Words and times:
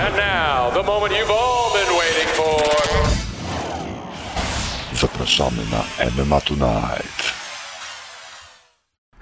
And 0.00 0.16
now, 0.16 0.70
the 0.70 0.82
moment 0.82 1.12
you've 1.12 1.30
all 1.30 1.72
been 1.72 1.98
waiting 1.98 2.28
for. 2.28 2.62
Zapraszamy 4.94 5.62
na 5.70 5.84
MMA 6.10 6.40
Tonight. 6.40 7.32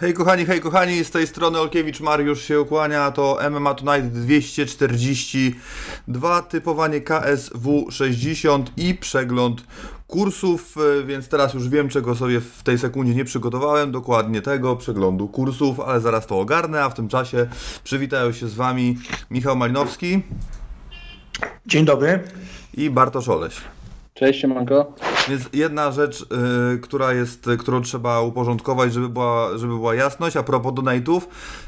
Hej 0.00 0.14
kochani, 0.14 0.46
hej 0.46 0.60
kochani, 0.60 1.04
z 1.04 1.10
tej 1.10 1.26
strony 1.26 1.58
Olkiewicz 1.58 2.00
Mariusz 2.00 2.42
się 2.42 2.60
ukłania, 2.60 3.10
to 3.10 3.38
MMA 3.50 3.74
Tonight 3.74 4.12
242, 4.12 6.42
typowanie 6.42 7.00
KSW 7.00 7.90
60 7.90 8.72
i 8.76 8.94
przegląd 8.94 9.64
kursów, 10.06 10.76
e, 10.76 11.02
więc 11.04 11.28
teraz 11.28 11.54
już 11.54 11.68
wiem 11.68 11.88
czego 11.88 12.14
sobie 12.14 12.40
w 12.40 12.62
tej 12.62 12.78
sekundzie 12.78 13.14
nie 13.14 13.24
przygotowałem, 13.24 13.92
dokładnie 13.92 14.42
tego 14.42 14.76
przeglądu 14.76 15.28
kursów, 15.28 15.80
ale 15.80 16.00
zaraz 16.00 16.26
to 16.26 16.40
ogarnę, 16.40 16.84
a 16.84 16.90
w 16.90 16.94
tym 16.94 17.08
czasie 17.08 17.46
przywitają 17.84 18.32
się 18.32 18.48
z 18.48 18.54
Wami 18.54 18.98
Michał 19.30 19.56
Malinowski 19.56 20.22
Dzień 21.66 21.84
dobry. 21.84 22.20
i 22.74 22.90
Bartosz 22.90 23.28
Oleś. 23.28 23.60
Cześć, 24.14 24.40
siemanko. 24.40 24.94
Więc 25.28 25.48
jedna 25.52 25.92
rzecz, 25.92 26.22
y, 26.74 26.78
która 26.78 27.12
jest, 27.12 27.46
y, 27.46 27.56
którą 27.56 27.82
trzeba 27.82 28.20
uporządkować, 28.20 28.92
żeby 28.92 29.08
była, 29.08 29.58
żeby 29.58 29.74
była 29.74 29.94
jasność, 29.94 30.36
a 30.36 30.42
propos 30.42 30.72
donate'ów. 30.72 31.20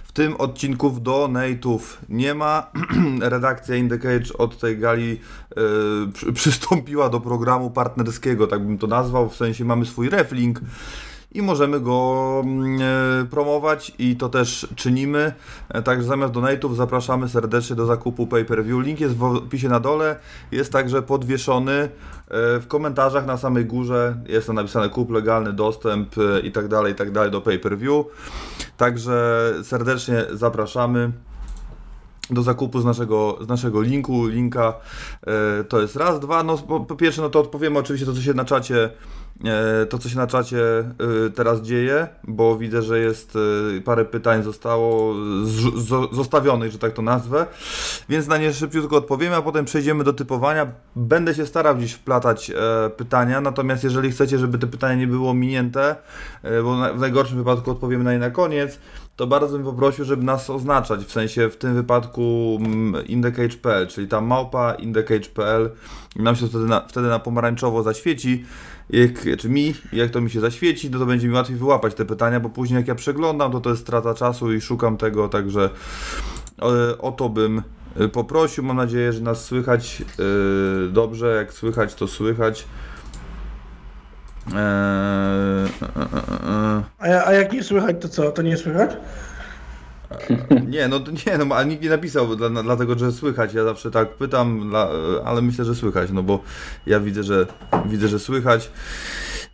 W 0.05 0.13
tym 0.13 0.37
odcinku 0.37 0.91
donate'ów 0.91 1.81
nie 2.09 2.35
ma. 2.35 2.71
Redakcja 3.21 3.77
Indicage 3.77 4.39
od 4.39 4.59
tej 4.59 4.79
gali 4.79 5.13
y, 5.13 6.13
przy, 6.13 6.33
przystąpiła 6.33 7.09
do 7.09 7.21
programu 7.21 7.71
partnerskiego, 7.71 8.47
tak 8.47 8.67
bym 8.67 8.79
to 8.79 8.87
nazwał, 8.87 9.29
w 9.29 9.37
sensie 9.37 9.65
mamy 9.65 9.87
swój 9.87 10.09
reflink 10.09 10.61
i 11.33 11.43
możemy 11.43 11.81
go 11.81 12.41
mm, 12.45 12.81
e, 13.23 13.25
promować 13.25 13.93
i 13.99 14.17
to 14.17 14.29
też 14.29 14.69
czynimy. 14.77 15.33
E, 15.69 15.83
Także 15.83 16.05
zamiast 16.09 16.33
donate'ów 16.33 16.75
zapraszamy 16.75 17.29
serdecznie 17.29 17.77
do 17.77 17.87
zakupu 17.87 18.27
pay-per-view. 18.27 18.85
Link 18.85 19.01
jest 19.01 19.17
w 19.17 19.25
opisie 19.25 19.69
na 19.69 19.81
dole, 19.81 20.17
jest 20.53 20.73
także 20.73 21.03
podwieszony 21.03 21.73
e, 21.73 21.89
w 22.61 22.65
komentarzach 22.69 23.27
na 23.27 23.37
samej 23.37 23.65
górze. 23.65 24.17
Jest 24.27 24.47
tam 24.47 24.57
napisane 24.57 24.89
kup 24.89 25.11
legalny 25.11 25.53
dostęp 25.53 26.15
i 26.43 26.53
tak 26.53 26.69
dalej, 26.69 26.93
i 26.93 26.97
tak 26.97 27.11
dalej 27.11 27.31
do 27.31 27.41
pay-per-view. 27.41 28.07
Także 28.77 29.53
serdecznie 29.63 30.25
zapraszamy 30.33 31.13
do 32.31 32.43
zakupu 32.43 32.81
z 32.81 32.85
naszego, 32.85 33.39
z 33.41 33.49
naszego 33.49 33.83
linku. 33.83 34.27
Linka 34.27 34.75
e, 35.27 35.65
to 35.65 35.81
jest 35.81 35.97
raz, 35.97 36.21
dwa. 36.21 36.43
No, 36.43 36.59
po, 36.59 36.81
po 36.81 36.97
pierwsze, 36.97 37.23
no 37.23 37.31
to 37.31 37.41
odpowiemy 37.41 37.79
oczywiście 37.79 38.07
to, 38.07 38.13
co 38.13 38.23
się 38.23 38.35
na 38.35 38.45
czacie. 38.45 38.91
e, 39.45 39.87
To, 39.87 39.99
co 39.99 40.09
się 40.09 40.17
na 40.17 40.27
czacie 40.27 40.79
e, 40.79 41.31
teraz 41.35 41.63
dzieje, 41.63 42.09
bo 42.25 42.57
widzę, 42.57 42.83
że 42.83 42.99
jest 42.99 43.39
parę 43.85 44.05
pytań 44.05 44.43
zostało 44.43 45.15
zostawionych, 46.13 46.73
że 46.73 46.79
tak 46.79 46.93
to 46.93 47.03
nazwę, 47.03 47.47
więc 48.09 48.27
na 48.27 48.39
nie 48.39 48.53
szybciutko 48.53 48.97
odpowiemy, 48.97 49.37
a 49.37 49.43
potem 49.43 49.65
przejdziemy 49.65 50.05
do 50.05 50.13
typowania. 50.13 50.67
Będę 50.97 51.35
się 51.35 51.47
starał 51.47 51.79
dziś 51.79 51.93
wplatać 51.93 52.53
pytania, 52.97 53.41
natomiast 53.41 53.85
jeżeli 53.85 54.11
chcecie, 54.11 54.39
żeby 54.39 54.59
te 54.59 54.67
pytania 54.67 54.95
nie 54.95 55.07
było 55.07 55.35
minięte, 55.35 55.97
e, 56.43 56.63
bo 56.63 56.95
w 56.95 57.01
najgorszym 57.01 57.39
wypadku 57.39 57.71
odpowiemy 57.71 58.05
na 58.05 58.13
nie 58.13 58.19
na 58.19 58.31
koniec, 58.31 58.79
to 59.21 59.27
bardzo 59.27 59.57
bym 59.57 59.65
poprosił, 59.65 60.05
żeby 60.05 60.25
nas 60.25 60.51
oznaczać, 60.51 61.05
w 61.05 61.13
sensie 61.13 61.51
w 61.51 61.57
tym 61.57 61.75
wypadku 61.75 62.59
mm, 62.61 63.07
indecage.pl, 63.07 63.87
czyli 63.87 64.09
ta 64.09 64.21
małpa 64.21 64.75
indecage.pl 64.75 65.71
nam 66.17 66.37
się 66.37 66.49
wtedy 66.49 66.65
na, 66.65 66.81
wtedy 66.81 67.09
na 67.09 67.19
pomarańczowo 67.19 67.83
zaświeci, 67.83 68.45
jak, 68.91 69.39
czy 69.39 69.49
mi, 69.49 69.75
jak 69.93 70.11
to 70.11 70.21
mi 70.21 70.31
się 70.31 70.41
zaświeci, 70.41 70.91
no 70.91 70.99
to 70.99 71.07
będzie 71.07 71.29
mi 71.29 71.35
łatwiej 71.35 71.57
wyłapać 71.57 71.95
te 71.95 72.05
pytania, 72.05 72.41
bo 72.41 72.49
później 72.49 72.77
jak 72.77 72.89
ja 72.89 72.95
przeglądam, 72.95 73.53
to 73.53 73.61
to 73.61 73.71
jest 73.71 73.83
strata 73.83 74.15
czasu 74.15 74.53
i 74.53 74.61
szukam 74.61 74.97
tego, 74.97 75.29
także 75.29 75.71
e, 76.63 76.99
o 76.99 77.13
to 77.13 77.29
bym 77.29 77.63
e, 77.97 78.09
poprosił. 78.09 78.65
Mam 78.65 78.77
nadzieję, 78.77 79.13
że 79.13 79.21
nas 79.21 79.45
słychać 79.45 80.03
e, 80.03 80.89
dobrze, 80.89 81.35
jak 81.35 81.53
słychać, 81.53 81.95
to 81.95 82.09
słychać. 82.09 82.67
Eee, 84.55 85.69
e, 85.83 86.01
e, 86.01 87.09
e, 87.09 87.19
A, 87.19 87.27
a 87.27 87.33
jak 87.33 87.53
nie 87.53 87.63
słychać, 87.63 87.97
to 88.01 88.09
co? 88.09 88.33
To 88.33 88.43
nie 88.43 88.57
słychać? 88.57 88.91
Nie, 90.69 90.89
no 90.89 91.01
nie, 91.27 91.39
no 91.39 91.55
ale 91.55 91.67
nikt 91.67 91.83
nie 91.83 91.89
napisał, 91.91 92.37
dla, 92.37 92.63
dlatego 92.63 92.99
że 92.99 93.13
słychać. 93.13 93.55
Ja 93.55 93.65
zawsze 93.65 93.91
tak 93.91 94.15
pytam, 94.15 94.69
dla, 94.69 94.89
ale 95.25 95.43
myślę, 95.43 95.65
że 95.65 95.75
słychać, 95.75 96.11
no 96.13 96.23
bo 96.23 96.41
ja 96.87 97.01
widzę, 97.01 97.23
że 97.23 97.47
widzę, 97.87 98.09
że 98.09 98.19
słychać. 98.19 98.71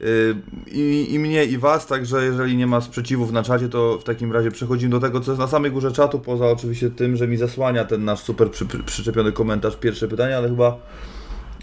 Yy, 0.00 0.36
I, 0.66 1.14
I 1.14 1.18
mnie, 1.18 1.44
i 1.44 1.58
was, 1.58 1.86
także 1.86 2.24
jeżeli 2.24 2.56
nie 2.56 2.66
ma 2.66 2.80
sprzeciwów 2.80 3.32
na 3.32 3.42
czacie, 3.42 3.68
to 3.68 3.98
w 3.98 4.04
takim 4.04 4.32
razie 4.32 4.50
przechodzimy 4.50 4.90
do 4.90 5.00
tego, 5.00 5.20
co 5.20 5.30
jest 5.30 5.40
na 5.40 5.46
samej 5.46 5.70
górze 5.70 5.92
czatu, 5.92 6.18
poza 6.18 6.46
oczywiście 6.46 6.90
tym, 6.90 7.16
że 7.16 7.28
mi 7.28 7.36
zasłania 7.36 7.84
ten 7.84 8.04
nasz 8.04 8.20
super 8.20 8.50
przy, 8.50 8.66
przyczepiony 8.66 9.32
komentarz, 9.32 9.76
pierwsze 9.76 10.08
pytanie, 10.08 10.36
ale 10.36 10.48
chyba 10.48 10.78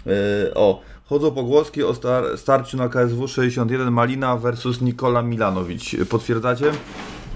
yy, 0.06 0.12
o, 0.54 0.80
chodzą 1.04 1.30
pogłoski 1.30 1.82
o 1.82 1.94
star, 1.94 2.38
starciu 2.38 2.76
na 2.76 2.88
KSW 2.88 3.28
61 3.28 3.90
Malina 3.90 4.36
versus 4.36 4.80
Nikola 4.80 5.22
Milanowicz. 5.22 5.96
Potwierdzacie? 6.08 6.70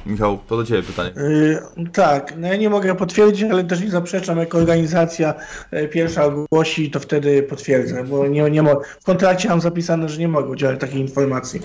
Michał, 0.06 0.38
to 0.46 0.56
do 0.56 0.64
Ciebie 0.64 0.82
pytanie. 0.82 1.10
Yy, 1.16 1.90
tak, 1.92 2.34
no 2.36 2.46
ja 2.46 2.56
nie 2.56 2.70
mogę 2.70 2.94
potwierdzić, 2.94 3.50
ale 3.50 3.64
też 3.64 3.80
nie 3.80 3.90
zaprzeczam, 3.90 4.38
jak 4.38 4.54
organizacja 4.54 5.34
e, 5.70 5.88
pierwsza 5.88 6.24
ogłosi, 6.24 6.90
to 6.90 7.00
wtedy 7.00 7.42
potwierdzę, 7.42 8.04
bo 8.04 8.26
nie, 8.26 8.50
nie 8.50 8.62
w 9.00 9.04
kontrakcie 9.04 9.48
mam 9.48 9.60
zapisane, 9.60 10.08
że 10.08 10.18
nie 10.18 10.28
mogę 10.28 10.48
udzielać 10.48 10.80
takiej 10.80 11.00
informacji. 11.00 11.60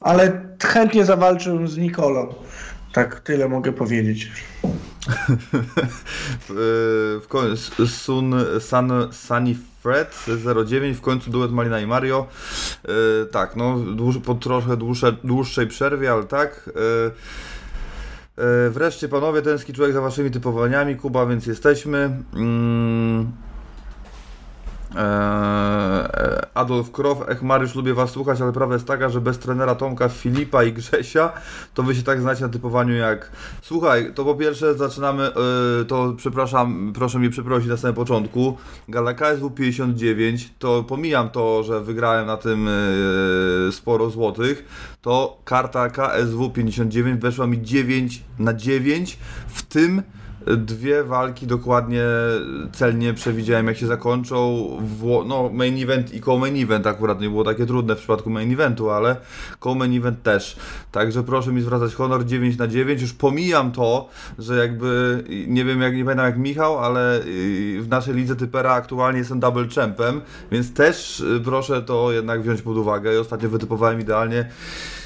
Ale 0.00 0.40
chętnie 0.62 1.04
zawalczył 1.04 1.66
z 1.66 1.76
Nikolą. 1.76 2.34
Tak, 2.94 3.20
tyle 3.20 3.48
mogę 3.48 3.72
powiedzieć. 3.72 4.32
w, 6.48 7.20
e, 7.24 7.28
końcu 7.28 7.86
Sun, 7.86 8.34
Sun, 8.60 8.92
Sunny 9.12 9.54
Fred 9.82 10.26
09 10.66 10.96
w 10.96 11.00
końcu 11.00 11.30
duet 11.30 11.52
Malina 11.52 11.80
i 11.80 11.86
Mario. 11.86 12.26
E, 12.84 13.26
tak, 13.26 13.56
no 13.56 13.78
dłuż, 13.78 14.18
po 14.18 14.34
trochę 14.34 14.76
dłuższe, 14.76 15.12
dłuższej 15.24 15.66
przerwie, 15.66 16.12
ale 16.12 16.24
tak. 16.24 16.70
E, 18.36 18.70
wreszcie 18.70 19.08
panowie, 19.08 19.42
tęskni 19.42 19.74
człowiek 19.74 19.94
za 19.94 20.00
waszymi 20.00 20.30
typowaniami, 20.30 20.96
Kuba, 20.96 21.26
więc 21.26 21.46
jesteśmy. 21.46 22.22
Mm. 22.34 23.32
Eee, 24.96 26.46
Adolf 26.54 26.92
Krow, 26.92 27.28
ech 27.28 27.42
Mariusz, 27.42 27.74
lubię 27.74 27.94
was 27.94 28.10
słuchać, 28.10 28.40
ale 28.40 28.52
prawda 28.52 28.74
jest 28.74 28.86
taka, 28.86 29.08
że 29.08 29.20
bez 29.20 29.38
trenera 29.38 29.74
Tomka, 29.74 30.08
Filipa 30.08 30.64
i 30.64 30.72
Grzesia, 30.72 31.32
to 31.74 31.82
wy 31.82 31.94
się 31.94 32.02
tak 32.02 32.20
znacie 32.20 32.42
na 32.42 32.48
typowaniu 32.48 32.94
jak... 32.94 33.30
Słuchaj, 33.62 34.12
to 34.14 34.24
po 34.24 34.34
pierwsze 34.34 34.74
zaczynamy, 34.74 35.22
yy, 35.78 35.84
to 35.84 36.14
przepraszam, 36.16 36.92
proszę 36.94 37.18
mnie 37.18 37.30
przeprosić 37.30 37.68
na 37.68 37.76
samym 37.76 37.94
początku, 37.94 38.56
Gala 38.88 39.14
KSW 39.14 39.50
59, 39.50 40.52
to 40.58 40.82
pomijam 40.82 41.30
to, 41.30 41.62
że 41.62 41.80
wygrałem 41.80 42.26
na 42.26 42.36
tym 42.36 42.68
yy, 43.66 43.72
sporo 43.72 44.10
złotych, 44.10 44.64
to 45.02 45.38
karta 45.44 45.90
KSW 45.90 46.50
59 46.50 47.20
weszła 47.20 47.46
mi 47.46 47.62
9 47.62 48.22
na 48.38 48.54
9, 48.54 49.18
w 49.48 49.62
tym 49.62 50.02
dwie 50.46 51.04
walki 51.04 51.46
dokładnie 51.46 52.04
celnie 52.72 53.14
przewidziałem 53.14 53.66
jak 53.66 53.76
się 53.76 53.86
zakończą. 53.86 54.68
No, 55.26 55.50
main 55.52 55.82
event 55.82 56.14
i 56.14 56.20
co-main 56.20 56.62
event 56.62 56.86
akurat 56.86 57.20
nie 57.20 57.28
było 57.28 57.44
takie 57.44 57.66
trudne 57.66 57.94
w 57.94 57.98
przypadku 57.98 58.30
main 58.30 58.52
eventu, 58.52 58.90
ale 58.90 59.16
co-main 59.60 59.96
event 59.96 60.22
też. 60.22 60.56
Także 60.92 61.22
proszę 61.22 61.52
mi 61.52 61.60
zwracać 61.60 61.94
honor 61.94 62.24
9 62.24 62.58
na 62.58 62.68
9. 62.68 63.02
Już 63.02 63.12
pomijam 63.12 63.72
to, 63.72 64.08
że 64.38 64.56
jakby 64.56 65.24
nie 65.46 65.64
wiem 65.64 65.80
jak 65.80 65.96
nie 65.96 66.04
pamiętam 66.04 66.26
jak 66.26 66.38
Michał, 66.38 66.78
ale 66.78 67.20
yy, 67.26 67.82
w 67.82 67.88
naszej 67.88 68.14
lidze 68.14 68.36
typera 68.36 68.72
aktualnie 68.72 69.18
jestem 69.18 69.40
double 69.40 69.68
champem, 69.74 70.20
więc 70.52 70.74
też 70.74 71.20
yy, 71.20 71.40
proszę 71.40 71.82
to 71.82 72.12
jednak 72.12 72.42
wziąć 72.42 72.62
pod 72.62 72.76
uwagę 72.76 73.14
i 73.14 73.16
ostatnio 73.16 73.48
wytypowałem 73.48 74.00
idealnie 74.00 74.48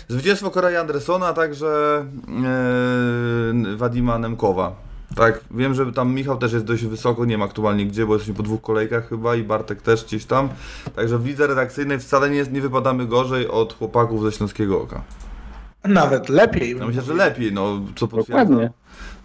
Zwycięstwo 0.08 0.50
Korea 0.50 0.80
Andersona, 0.80 1.26
a 1.26 1.32
także 1.32 2.04
yy, 3.64 3.76
Wadima 3.76 4.18
Nemkowa. 4.18 4.87
Tak, 5.16 5.40
wiem, 5.50 5.74
że 5.74 5.92
tam 5.92 6.14
Michał 6.14 6.38
też 6.38 6.52
jest 6.52 6.64
dość 6.64 6.84
wysoko, 6.84 7.24
nie 7.24 7.38
ma 7.38 7.44
aktualnie 7.44 7.86
gdzie, 7.86 8.06
bo 8.06 8.12
jesteśmy 8.12 8.34
po 8.34 8.42
dwóch 8.42 8.60
kolejkach 8.60 9.08
chyba 9.08 9.36
i 9.36 9.42
Bartek 9.42 9.82
też 9.82 10.04
gdzieś 10.04 10.24
tam. 10.24 10.48
Także 10.96 11.18
w 11.18 11.26
lidze 11.26 11.46
redakcyjnej 11.46 11.98
wcale 11.98 12.30
nie, 12.30 12.44
nie 12.52 12.60
wypadamy 12.60 13.06
gorzej 13.06 13.48
od 13.48 13.78
chłopaków 13.78 14.22
ze 14.22 14.32
Śląskiego 14.32 14.82
Oka. 14.82 15.02
Nawet 15.84 16.28
lepiej. 16.28 16.76
No 16.76 16.86
myślę, 16.86 17.02
że 17.02 17.14
lepiej, 17.14 17.52
no 17.52 17.80
co 17.96 18.08
potwierdza, 18.08 18.44
Dokładnie. 18.44 18.70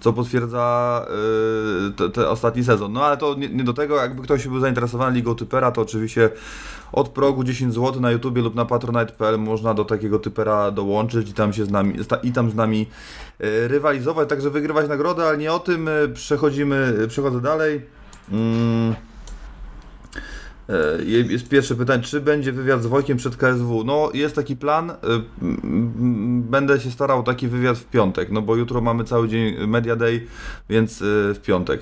Co 0.04 0.14
potwierdza 0.14 1.06
yy, 1.86 1.92
te, 1.92 2.10
te 2.10 2.30
ostatni 2.30 2.64
sezon. 2.64 2.94
No 2.94 3.06
ale 3.06 3.18
to 3.18 3.36
nie, 3.36 3.50
nie 3.50 3.64
do 3.64 3.74
tego, 3.74 3.96
jakby 3.96 4.22
ktoś 4.22 4.48
był 4.48 4.60
zainteresowany 4.60 5.16
ligą 5.16 5.36
typera, 5.36 5.72
to 5.72 5.82
oczywiście 5.82 6.30
od 6.92 7.10
progu 7.10 7.44
10 7.44 7.74
zł 7.74 8.02
na 8.02 8.12
YouTubie 8.12 8.42
lub 8.42 8.56
na 8.56 8.66
patronite.pl 8.66 9.40
można 9.40 9.74
do 9.74 9.86
takiego 9.86 10.20
typera 10.20 10.72
dołączyć 10.72 11.30
i 11.30 11.34
tam 11.34 11.54
się 11.54 11.66
z 11.66 11.72
nami, 11.72 11.96
i 12.24 12.32
tam 12.32 12.52
z 12.52 12.56
nami 12.56 12.80
yy, 13.40 13.68
rywalizować, 13.68 14.30
także 14.30 14.50
wygrywać 14.50 14.90
nagrodę, 14.90 15.28
ale 15.28 15.38
nie 15.38 15.54
o 15.54 15.60
tym. 15.60 15.86
Yy, 15.86 16.10
Przechodzimy, 16.10 17.08
przechodzę 17.08 17.42
dalej. 17.42 17.82
Mm. 18.32 18.96
E, 20.70 21.04
Jest 21.04 21.50
pierwsze 21.50 21.76
pytanie, 21.76 22.04
czy 22.04 22.22
będzie 22.22 22.52
wywiad 22.52 22.84
z 22.84 22.86
Wojkiem 22.86 23.18
przed 23.18 23.38
KSW? 23.38 23.84
No, 23.84 24.10
jest 24.14 24.36
taki 24.36 24.56
plan. 24.56 24.92
e, 24.92 24.96
Będę 26.50 26.80
się 26.80 26.92
starał 26.92 27.24
taki 27.24 27.48
wywiad 27.48 27.78
w 27.78 27.86
piątek, 27.86 28.32
no 28.32 28.42
bo 28.42 28.56
jutro 28.56 28.82
mamy 28.82 29.04
cały 29.04 29.28
dzień 29.28 29.68
Media 29.68 29.96
Day, 29.96 30.28
więc 30.70 31.02
e, 31.02 31.06
w 31.34 31.40
piątek. 31.46 31.82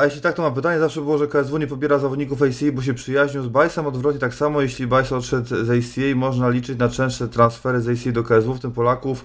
A 0.00 0.04
jeśli 0.04 0.20
tak, 0.20 0.34
to 0.34 0.42
mam 0.42 0.54
pytanie. 0.54 0.78
Zawsze 0.80 1.00
było, 1.00 1.18
że 1.18 1.26
KSW 1.28 1.58
nie 1.58 1.66
pobiera 1.66 1.98
zawodników 1.98 2.42
ACA, 2.42 2.72
bo 2.72 2.82
się 2.82 2.94
przyjaźnią 2.94 3.42
z 3.42 3.48
Bajsem. 3.48 3.86
Odwrotnie 3.86 4.20
tak 4.20 4.34
samo, 4.34 4.60
jeśli 4.60 4.86
Bajs 4.86 5.12
odszedł 5.12 5.46
z 5.64 5.70
ACA, 5.70 6.16
można 6.16 6.48
liczyć 6.48 6.78
na 6.78 6.88
częstsze 6.88 7.28
transfery 7.28 7.80
z 7.80 7.88
ACA 7.88 8.12
do 8.12 8.22
KSW, 8.22 8.54
w 8.54 8.60
tym 8.60 8.72
Polaków, 8.72 9.24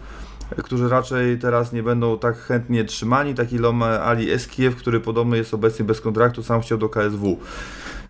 którzy 0.57 0.89
raczej 0.89 1.39
teraz 1.39 1.73
nie 1.73 1.83
będą 1.83 2.17
tak 2.17 2.37
chętnie 2.37 2.83
trzymani. 2.85 3.35
Taki 3.35 3.57
Lome 3.57 4.01
Ali 4.01 4.31
Eskiew, 4.31 4.75
który 4.75 4.99
podobno 4.99 5.35
jest 5.35 5.53
obecnie 5.53 5.85
bez 5.85 6.01
kontraktu, 6.01 6.43
sam 6.43 6.61
chciał 6.61 6.77
do 6.77 6.89
KSW. 6.89 7.37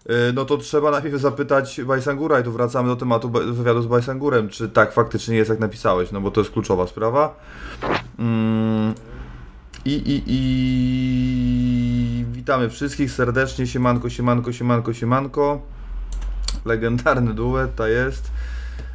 E, 0.10 0.34
No 0.34 0.46
to 0.46 0.58
trzeba 0.58 0.92
najpierw 0.92 1.22
zapytać 1.22 1.82
Bajsangura 1.82 2.40
i 2.40 2.44
tu 2.44 2.52
wracamy 2.52 2.90
do 2.90 2.96
tematu 2.96 3.30
wywiadu 3.30 3.82
z 3.82 3.88
Bajsangurem, 3.88 4.50
czy 4.50 4.70
tak 4.70 4.94
faktycznie 4.94 5.36
jest 5.36 5.50
jak 5.50 5.60
napisałeś, 5.60 6.12
no 6.12 6.22
bo 6.22 6.32
to 6.32 6.42
jest 6.42 6.52
kluczowa 6.52 6.88
sprawa. 6.88 7.36
Mm, 8.20 8.94
i, 9.86 9.94
i, 9.94 10.24
I 10.28 12.26
witamy 12.32 12.70
wszystkich 12.70 13.12
serdecznie. 13.12 13.68
Siemanko, 13.68 14.10
siemanko, 14.10 14.54
siemanko, 14.54 14.94
siemanko. 14.94 15.62
Legendarny 16.66 17.34
duet, 17.34 17.76
ta 17.76 17.88
jest. 17.88 18.32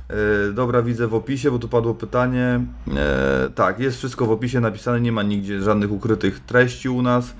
E, 0.08 0.52
dobra, 0.52 0.82
widzę 0.82 1.06
w 1.06 1.14
opisie, 1.14 1.50
bo 1.50 1.58
tu 1.58 1.68
padło 1.68 1.94
pytanie. 1.94 2.60
E, 2.96 3.50
tak, 3.54 3.78
jest 3.78 3.98
wszystko 3.98 4.26
w 4.26 4.30
opisie 4.30 4.60
napisane, 4.60 5.00
nie 5.00 5.12
ma 5.12 5.22
nigdzie 5.22 5.62
żadnych 5.62 5.92
ukrytych 5.92 6.40
treści 6.40 6.88
u 6.88 7.02
nas. 7.02 7.34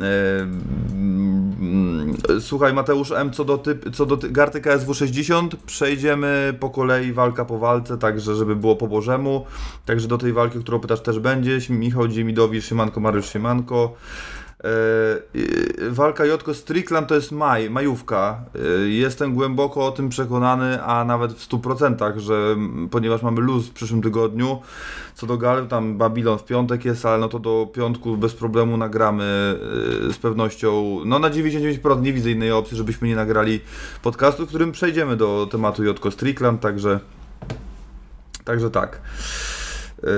E, 0.00 0.40
mm, 0.92 1.46
Słuchaj, 2.40 2.74
Mateusz 2.74 3.12
M, 3.12 3.30
co 3.30 3.44
do, 3.44 3.58
typ, 3.58 3.96
co 3.96 4.06
do 4.06 4.16
ty, 4.16 4.30
Garty 4.30 4.60
KSW 4.60 4.94
60, 4.94 5.56
przejdziemy 5.56 6.54
po 6.60 6.70
kolei 6.70 7.12
walka 7.12 7.44
po 7.44 7.58
walce, 7.58 7.98
także 7.98 8.34
żeby 8.34 8.56
było 8.56 8.76
po 8.76 8.86
Bożemu. 8.86 9.46
Także 9.84 10.08
do 10.08 10.18
tej 10.18 10.32
walki, 10.32 10.58
o 10.58 10.60
którą 10.60 10.80
pytasz, 10.80 11.00
też 11.00 11.18
będzie. 11.18 11.58
Michał 11.70 12.08
Dziemidowicz, 12.08 12.64
Siemanko, 12.64 13.00
Mariusz 13.00 13.32
Siemanko. 13.32 13.94
E, 14.64 15.90
walka 15.90 16.24
Jotko 16.24 16.54
Strickland 16.54 17.08
to 17.08 17.14
jest 17.14 17.32
maj, 17.32 17.70
majówka. 17.70 18.40
E, 18.54 18.88
jestem 18.88 19.34
głęboko 19.34 19.86
o 19.86 19.90
tym 19.90 20.08
przekonany, 20.08 20.82
a 20.82 21.04
nawet 21.04 21.32
w 21.32 21.48
100%, 21.48 22.18
że 22.18 22.56
ponieważ 22.90 23.22
mamy 23.22 23.40
luz 23.40 23.66
w 23.66 23.72
przyszłym 23.72 24.02
tygodniu, 24.02 24.60
co 25.14 25.26
do 25.26 25.38
gal, 25.38 25.66
tam 25.66 25.98
Babylon 25.98 26.38
w 26.38 26.44
piątek 26.44 26.84
jest, 26.84 27.06
ale 27.06 27.18
no 27.18 27.28
to 27.28 27.38
do 27.38 27.68
piątku 27.74 28.16
bez 28.16 28.34
problemu 28.34 28.76
nagramy 28.76 29.24
e, 30.08 30.12
z 30.12 30.18
pewnością, 30.18 31.00
no 31.04 31.18
na 31.18 31.30
99% 31.30 32.02
nie 32.02 32.12
widzę 32.12 32.30
innej 32.30 32.52
opcji, 32.52 32.76
żebyśmy 32.76 33.08
nie 33.08 33.16
nagrali 33.16 33.60
podcastu, 34.02 34.46
w 34.46 34.48
którym 34.48 34.72
przejdziemy 34.72 35.16
do 35.16 35.48
tematu 35.50 35.84
Jotko 35.84 36.10
Strickland, 36.10 36.60
także 36.60 37.00
także 38.44 38.70
tak. 38.70 39.00
Eee, 40.02 40.10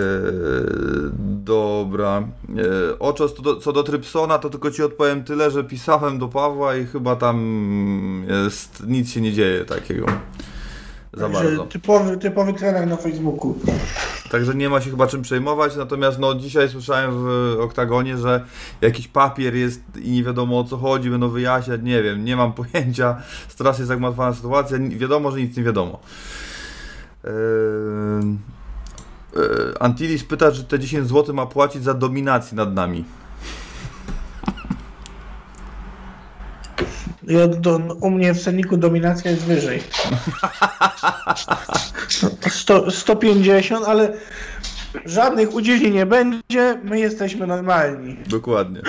dobra. 1.45 2.19
Eee, 2.49 2.65
Oczos, 2.99 3.35
co 3.35 3.43
do, 3.43 3.57
co 3.57 3.73
do 3.73 3.83
Trypsona, 3.83 4.39
to 4.39 4.51
tylko 4.51 4.71
ci 4.71 4.83
odpowiem 4.83 5.25
tyle, 5.25 5.51
że 5.51 5.65
pisałem 5.65 6.19
do 6.19 6.29
Pawła 6.29 6.77
i 6.77 6.87
chyba 6.87 7.17
tam 7.17 8.25
jest, 8.29 8.83
nic 8.87 9.11
się 9.11 9.21
nie 9.21 9.33
dzieje 9.33 9.65
takiego. 9.65 10.07
Za 11.13 11.29
Także 11.29 11.45
bardzo. 11.45 11.65
typowy, 11.67 12.17
typowy 12.17 12.53
trener 12.53 12.87
na 12.87 12.97
Facebooku. 12.97 13.55
Także 14.31 14.55
nie 14.55 14.69
ma 14.69 14.81
się 14.81 14.91
chyba 14.91 15.07
czym 15.07 15.23
przejmować. 15.23 15.77
Natomiast 15.77 16.19
no 16.19 16.35
dzisiaj 16.35 16.69
słyszałem 16.69 17.11
w 17.15 17.57
oktagonie, 17.61 18.17
że 18.17 18.45
jakiś 18.81 19.09
papier 19.09 19.55
jest 19.55 19.81
i 20.03 20.11
nie 20.11 20.25
wiadomo 20.25 20.59
o 20.61 20.65
co 20.65 20.77
chodzi, 20.77 21.11
będą 21.11 21.29
wyjaśniać. 21.29 21.81
Nie 21.83 22.03
wiem, 22.03 22.25
nie 22.25 22.37
mam 22.37 22.53
pojęcia. 22.73 23.17
Strasznie 23.49 23.85
zagmatwana 23.85 24.35
sytuacja. 24.35 24.79
Wiadomo, 24.89 25.31
że 25.31 25.39
nic 25.41 25.57
nie 25.57 25.63
wiadomo. 25.63 26.01
Eee, 27.25 27.31
Antilis 29.81 30.25
pyta, 30.25 30.53
czy 30.53 30.65
te 30.65 30.79
10 30.79 31.09
zł 31.09 31.35
ma 31.35 31.47
płacić 31.47 31.83
za 31.83 31.95
dominację 31.95 32.57
nad 32.57 32.75
nami. 32.75 33.05
Ja 37.23 37.47
do, 37.47 37.77
u 38.01 38.11
mnie 38.11 38.35
w 38.35 38.43
cenniku 38.43 38.77
dominacja 38.77 39.31
jest 39.31 39.45
wyżej. 39.45 39.83
Sto, 42.51 42.91
150, 42.91 43.87
ale 43.87 44.13
żadnych 45.05 45.55
udzieli 45.55 45.93
nie 45.93 46.07
będzie. 46.07 46.81
My 46.85 47.01
jesteśmy 47.01 47.47
normalni. 47.47 48.17
Dokładnie. 48.27 48.81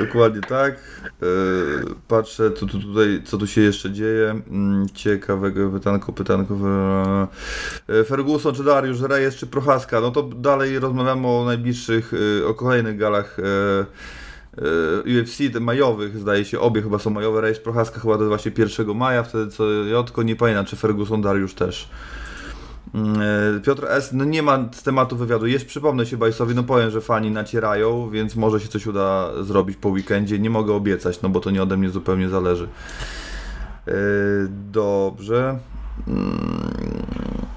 Dokładnie 0.00 0.40
tak. 0.40 0.74
Eee, 1.22 1.94
patrzę, 2.08 2.52
co 2.52 2.66
tu, 2.66 2.80
tutaj, 2.80 3.22
co 3.24 3.38
tu 3.38 3.46
się 3.46 3.60
jeszcze 3.60 3.90
dzieje. 3.90 4.30
Mm, 4.50 4.86
Ciekawego 4.94 5.70
pytanko, 5.70 6.12
pytanko. 6.12 6.54
Eee, 7.88 8.04
Ferguson 8.04 8.54
czy 8.54 8.64
Dariusz, 8.64 9.00
Reyes 9.00 9.36
czy 9.36 9.46
Prochaska? 9.46 10.00
No 10.00 10.10
to 10.10 10.22
dalej 10.22 10.78
rozmawiamy 10.78 11.26
o 11.26 11.44
najbliższych, 11.44 12.12
e, 12.42 12.46
o 12.46 12.54
kolejnych 12.54 12.98
galach 12.98 13.38
e, 13.38 13.42
e, 15.12 15.20
UFC, 15.22 15.52
te 15.52 15.60
majowych, 15.60 16.18
zdaje 16.18 16.44
się, 16.44 16.60
obie 16.60 16.82
chyba 16.82 16.98
są 16.98 17.10
majowe. 17.10 17.40
Reyes 17.40 17.58
Prochaska 17.58 18.00
chyba 18.00 18.14
to 18.14 18.20
jest 18.20 18.28
właśnie 18.28 18.52
1 18.58 18.96
maja, 18.96 19.22
wtedy 19.22 19.50
co 19.50 19.64
Jotko, 19.70 20.22
nie 20.22 20.36
pamiętam, 20.36 20.66
czy 20.66 20.76
Ferguson, 20.76 21.22
Dariusz 21.22 21.54
też. 21.54 21.88
E, 22.94 23.60
Piotr 23.60 23.86
S. 23.88 24.12
No 24.12 24.24
nie 24.24 24.42
ma 24.42 24.58
z 24.72 24.82
tematu 24.82 25.16
wywiadu. 25.16 25.46
Jest, 25.46 25.66
przypomnę 25.66 26.06
się 26.06 26.16
Bajsowi, 26.16 26.54
no 26.54 26.62
powiem, 26.62 26.90
że 26.90 27.00
fani 27.00 27.30
nacierają, 27.30 28.10
więc 28.10 28.36
może 28.36 28.60
się 28.60 28.68
coś 28.68 28.86
uda 28.86 29.30
zrobić 29.42 29.76
po 29.76 29.88
weekendzie. 29.88 30.38
Nie 30.38 30.50
mogę 30.50 30.74
obiecać, 30.74 31.22
no 31.22 31.28
bo 31.28 31.40
to 31.40 31.50
nie 31.50 31.62
ode 31.62 31.76
mnie 31.76 31.90
zupełnie 31.90 32.28
zależy. 32.28 32.68
E, 33.88 33.92
Dobrze. 34.72 35.58
Mm, 36.08 36.22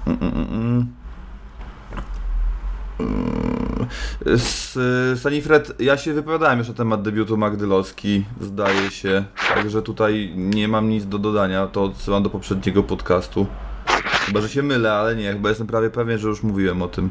mm, 0.06 0.18
mm, 0.20 0.46
mm. 0.52 0.86
Mm, 3.00 3.86
Sanifred, 5.16 5.80
ja 5.80 5.96
się 5.96 6.12
wypowiadałem 6.12 6.58
już 6.58 6.68
na 6.68 6.74
temat 6.74 7.02
debiutu 7.02 7.36
Magdylowski, 7.36 8.24
zdaje 8.40 8.90
się. 8.90 9.24
Także 9.54 9.82
tutaj 9.82 10.32
nie 10.36 10.68
mam 10.68 10.88
nic 10.88 11.06
do 11.06 11.18
dodania, 11.18 11.66
to 11.66 11.84
odsyłam 11.84 12.22
do 12.22 12.30
poprzedniego 12.30 12.82
podcastu. 12.82 13.46
Chyba, 14.26 14.40
że 14.40 14.48
się 14.48 14.62
mylę, 14.62 14.92
ale 14.92 15.16
nie, 15.16 15.32
chyba 15.32 15.48
jestem 15.48 15.66
prawie 15.66 15.90
pewien, 15.90 16.18
że 16.18 16.28
już 16.28 16.42
mówiłem 16.42 16.82
o 16.82 16.88
tym. 16.88 17.10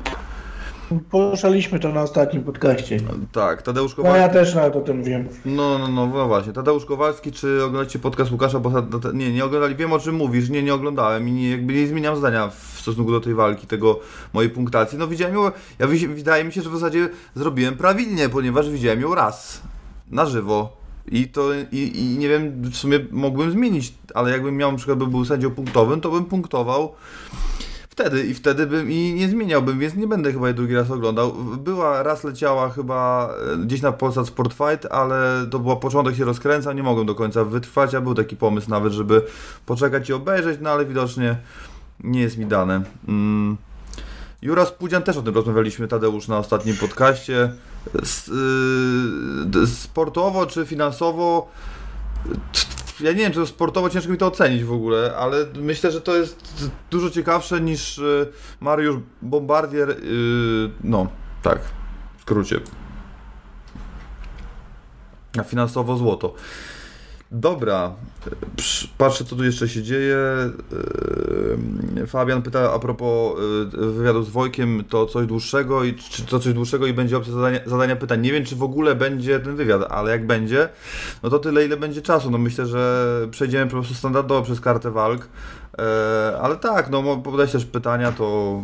Poruszaliśmy 1.12 1.79
to 1.79 1.89
na 1.91 2.01
ostatnim 2.01 2.44
podcaście. 2.44 3.00
Tak, 3.31 3.62
Tadeusz 3.62 3.97
No 3.97 4.03
ja 4.03 4.12
Kowalski. 4.12 4.33
też 4.33 4.56
nawet 4.56 4.75
o 4.75 4.81
tym 4.81 5.03
wiem. 5.03 5.27
No, 5.45 5.77
no, 5.79 5.88
no, 5.88 6.06
no 6.07 6.27
właśnie. 6.27 6.53
Tadeusz 6.53 6.85
Kowalski, 6.85 7.31
czy 7.31 7.63
oglądacie 7.63 8.00
podcast 8.00 8.31
Łukasza 8.31 8.59
Bosata? 8.59 8.97
Nie, 9.13 9.33
nie 9.33 9.45
oglądali. 9.45 9.75
Wiem 9.75 9.94
o 9.94 10.00
czym 10.00 10.15
mówisz. 10.15 10.50
Nie, 10.50 10.63
nie 10.63 10.73
oglądałem 10.73 11.27
i 11.27 11.31
nie, 11.31 11.50
jakby 11.51 11.73
nie 11.73 11.88
zmieniam 11.88 12.15
zdania 12.17 12.47
w 12.47 12.79
stosunku 12.79 13.12
do 13.12 13.19
tej 13.21 13.33
walki, 13.33 13.68
tego 13.68 14.00
mojej 14.33 14.50
punktacji. 14.51 14.97
No 14.97 15.07
widziałem 15.07 15.35
ją, 15.35 15.51
ja 15.79 15.88
wydaje 15.88 16.44
mi 16.44 16.53
się, 16.53 16.61
że 16.61 16.69
w 16.69 16.73
zasadzie 16.73 17.09
zrobiłem 17.35 17.77
prawidłnie, 17.77 18.29
ponieważ 18.29 18.69
widziałem 18.69 19.01
ją 19.01 19.15
raz 19.15 19.61
na 20.11 20.25
żywo. 20.25 20.84
I 21.07 21.28
to 21.28 21.54
i, 21.72 21.92
i 21.95 22.18
nie 22.18 22.30
wiem, 22.30 22.62
w 22.62 22.76
sumie 22.76 23.00
mógłbym 23.12 23.52
zmienić, 23.52 23.94
ale 24.14 24.31
jakbym 24.31 24.57
miał 24.57 24.71
na 24.71 24.78
przykład 24.78 25.00
by 25.00 25.07
był 25.07 25.26
sędzią 25.26 25.52
punktowym, 25.52 26.02
to 26.02 26.12
bym 26.12 26.26
punktował 26.26 26.95
wtedy 27.95 28.24
i 28.24 28.33
wtedy 28.33 28.68
bym 28.68 28.92
i 28.92 29.14
nie 29.14 29.30
zmieniałbym, 29.30 29.80
więc 29.80 29.95
nie 29.95 30.07
będę 30.07 30.33
chyba 30.33 30.47
jej 30.47 30.56
drugi 30.56 30.76
raz 30.76 30.92
oglądał. 30.92 31.33
Była 31.57 32.04
raz 32.04 32.24
leciała 32.24 32.69
chyba 32.69 33.30
e, 33.54 33.57
gdzieś 33.57 33.81
na 33.81 33.92
Polsat 33.92 34.28
Sport 34.28 34.54
Fight, 34.54 34.92
ale 34.92 35.47
to 35.52 35.59
była 35.59 35.76
początek 35.76 36.16
się 36.16 36.26
rozkręcał, 36.26 36.74
nie 36.74 36.83
mogłem 36.83 37.06
do 37.06 37.16
końca 37.16 37.44
wytrwać, 37.44 37.95
a 37.95 38.02
był 38.02 38.16
taki 38.16 38.35
pomysł 38.35 38.69
nawet, 38.69 38.94
żeby 38.94 39.21
poczekać 39.66 40.09
i 40.09 40.14
obejrzeć, 40.14 40.59
no 40.62 40.69
ale 40.69 40.85
widocznie 40.85 41.38
nie 42.04 42.21
jest 42.21 42.38
mi 42.38 42.45
dane. 42.45 42.83
Mm. 43.07 43.57
Jura 44.42 44.66
Spudzian 44.66 45.04
też 45.04 45.18
o 45.18 45.21
tym 45.21 45.35
rozmawialiśmy, 45.35 45.88
Tadeusz, 45.88 46.28
na 46.28 46.38
ostatnim 46.38 46.78
podcaście. 46.78 47.54
Y, 49.63 49.68
sportowo 49.68 50.45
czy 50.45 50.65
finansowo 50.65 51.47
ja 52.99 53.11
nie 53.11 53.18
wiem, 53.18 53.31
czy 53.31 53.39
to 53.39 53.45
sportowo 53.45 53.89
ciężko 53.89 54.11
mi 54.11 54.18
to 54.18 54.27
ocenić 54.27 54.63
w 54.63 54.73
ogóle, 54.73 55.15
ale 55.18 55.45
myślę, 55.56 55.92
że 55.92 56.01
to 56.01 56.15
jest 56.15 56.69
dużo 56.92 57.09
ciekawsze 57.09 57.61
niż 57.61 57.97
y, 57.97 58.31
Mariusz 58.59 58.95
Bombardier. 59.21 59.89
y, 59.89 59.95
No, 60.83 61.07
tak, 61.44 61.59
w 62.18 62.21
skrócie. 62.21 62.59
A 65.39 65.44
finansowo 65.44 65.97
złoto. 65.97 66.33
Dobra, 67.31 67.94
patrzę 68.97 69.25
co 69.25 69.35
tu 69.35 69.44
jeszcze 69.44 69.69
się 69.69 69.83
dzieje. 69.83 70.17
Yy, 71.95 72.07
Fabian 72.07 72.41
pyta 72.41 72.73
a 72.73 72.79
propos 72.79 73.39
yy, 73.73 73.91
wywiadu 73.91 74.23
z 74.23 74.29
Wojkiem, 74.29 74.83
to 74.89 75.05
coś 75.05 75.27
dłuższego 75.27 75.83
i 75.83 75.94
czy 75.94 76.25
to 76.25 76.39
coś 76.39 76.53
dłuższego 76.53 76.87
i 76.87 76.94
będzie 76.94 77.17
opcja 77.17 77.33
zadania, 77.33 77.59
zadania 77.65 77.95
pytań. 77.95 78.21
Nie 78.21 78.31
wiem 78.31 78.45
czy 78.45 78.55
w 78.55 78.63
ogóle 78.63 78.95
będzie 78.95 79.39
ten 79.39 79.55
wywiad, 79.55 79.81
ale 79.89 80.11
jak 80.11 80.27
będzie, 80.27 80.69
no 81.23 81.29
to 81.29 81.39
tyle 81.39 81.65
ile 81.65 81.77
będzie 81.77 82.01
czasu. 82.01 82.31
No 82.31 82.37
myślę, 82.37 82.65
że 82.65 83.27
przejdziemy 83.31 83.65
po 83.65 83.71
prostu 83.71 83.94
standardowo 83.94 84.41
przez 84.41 84.61
kartę 84.61 84.91
walk. 84.91 85.27
E, 85.77 86.37
ale 86.41 86.55
tak, 86.55 86.89
no 86.89 87.17
podać 87.17 87.51
też 87.51 87.65
pytania, 87.65 88.11
to, 88.11 88.61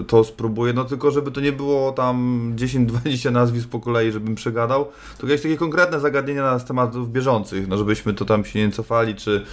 e, 0.00 0.04
to 0.04 0.24
spróbuję, 0.24 0.72
no 0.72 0.84
tylko 0.84 1.10
żeby 1.10 1.30
to 1.30 1.40
nie 1.40 1.52
było 1.52 1.92
tam 1.92 2.52
10-20 2.56 3.32
nazwisk 3.32 3.68
po 3.68 3.80
kolei, 3.80 4.12
żebym 4.12 4.34
przegadał, 4.34 4.86
tylko 5.18 5.26
jakieś 5.26 5.42
takie 5.42 5.56
konkretne 5.56 6.00
zagadnienia 6.00 6.42
na 6.42 6.60
tematów 6.60 7.12
bieżących, 7.12 7.68
no 7.68 7.76
żebyśmy 7.76 8.14
to 8.14 8.24
tam 8.24 8.44
się 8.44 8.66
nie 8.66 8.72
cofali, 8.72 9.14
czy 9.14 9.44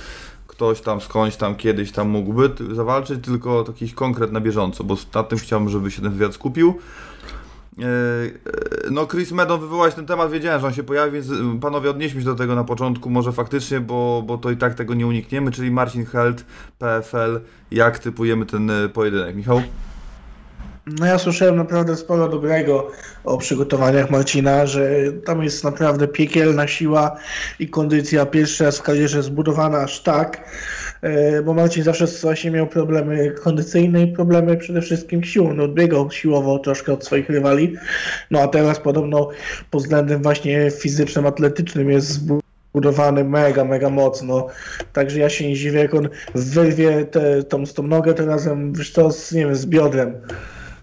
ktoś 0.47 0.81
tam 0.81 1.01
skądś 1.01 1.35
tam 1.35 1.55
kiedyś 1.55 1.91
tam 1.91 2.09
mógłby 2.09 2.49
zawalczyć, 2.75 3.25
tylko 3.25 3.65
jakiś 3.67 3.93
konkret 3.93 4.31
na 4.31 4.41
bieżąco, 4.41 4.83
bo 4.83 4.97
na 5.13 5.23
tym 5.23 5.39
chciałbym, 5.39 5.69
żeby 5.69 5.91
się 5.91 6.01
ten 6.01 6.11
wywiad 6.11 6.33
skupił. 6.33 6.79
No 8.91 9.07
Chris 9.07 9.31
Medon 9.31 9.59
wywołać 9.59 9.95
ten 9.95 10.05
temat, 10.05 10.31
wiedziałem, 10.31 10.61
że 10.61 10.67
on 10.67 10.73
się 10.73 10.83
pojawi, 10.83 11.11
więc 11.11 11.27
panowie 11.61 11.89
odnieśmy 11.89 12.21
się 12.21 12.25
do 12.25 12.35
tego 12.35 12.55
na 12.55 12.63
początku, 12.63 13.09
może 13.09 13.31
faktycznie, 13.31 13.79
bo, 13.79 14.23
bo 14.25 14.37
to 14.37 14.51
i 14.51 14.57
tak 14.57 14.73
tego 14.73 14.93
nie 14.93 15.07
unikniemy, 15.07 15.51
czyli 15.51 15.71
Marcin 15.71 16.05
Held, 16.05 16.45
PFL, 16.79 17.39
jak 17.71 17.99
typujemy 17.99 18.45
ten 18.45 18.71
pojedynek. 18.93 19.35
Michał? 19.35 19.61
No 20.87 21.05
ja 21.05 21.19
słyszałem 21.19 21.55
naprawdę 21.55 21.95
sporo 21.95 22.29
dobrego 22.29 22.91
o 23.23 23.37
przygotowaniach 23.37 24.09
Marcina, 24.09 24.65
że 24.65 24.89
tam 25.25 25.43
jest 25.43 25.63
naprawdę 25.63 26.07
piekielna 26.07 26.67
siła 26.67 27.17
i 27.59 27.69
kondycja 27.69 28.25
pierwszy 28.25 28.63
raz 28.63 28.77
w 28.77 28.81
karierze 28.81 29.23
zbudowana 29.23 29.77
aż 29.77 29.99
tak, 29.99 30.49
e, 31.01 31.41
bo 31.41 31.53
Marcin 31.53 31.83
zawsze 31.83 32.05
właśnie 32.21 32.51
miał 32.51 32.67
problemy 32.67 33.31
kondycyjne 33.31 34.01
i 34.01 34.07
problemy 34.07 34.57
przede 34.57 34.81
wszystkim 34.81 35.23
siłą. 35.23 35.53
No 35.53 35.63
odbiegał 35.63 36.11
siłowo 36.11 36.59
troszkę 36.59 36.93
od 36.93 37.05
swoich 37.05 37.29
rywali, 37.29 37.75
no 38.31 38.41
a 38.41 38.47
teraz 38.47 38.79
podobno 38.79 39.29
pod 39.71 39.81
względem 39.81 40.23
właśnie 40.23 40.71
fizycznym, 40.71 41.25
atletycznym 41.25 41.91
jest 41.91 42.07
zbudowany 42.73 43.23
mega, 43.23 43.65
mega 43.65 43.89
mocno. 43.89 44.47
Także 44.93 45.19
ja 45.19 45.29
się 45.29 45.47
nie 45.47 45.55
dziwię, 45.55 45.79
jak 45.79 45.93
on 45.93 46.09
wyrwie 46.35 47.05
tę 47.05 47.43
tą, 47.43 47.65
tą 47.65 47.83
nogę, 47.83 48.13
to 48.13 48.25
razem, 48.25 48.73
wiesz 48.73 48.93
to, 48.93 49.11
z, 49.11 49.31
nie 49.31 49.45
wiem, 49.45 49.55
z 49.55 49.65
biodrem. 49.65 50.13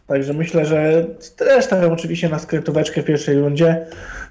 Także 0.07 0.33
myślę, 0.33 0.67
że 0.67 1.07
też 1.37 1.65
stawiam 1.65 1.93
oczywiście 1.93 2.29
na 2.29 2.39
skrętóweczkę 2.39 3.03
w 3.03 3.05
pierwszej 3.05 3.39
rundzie 3.39 3.87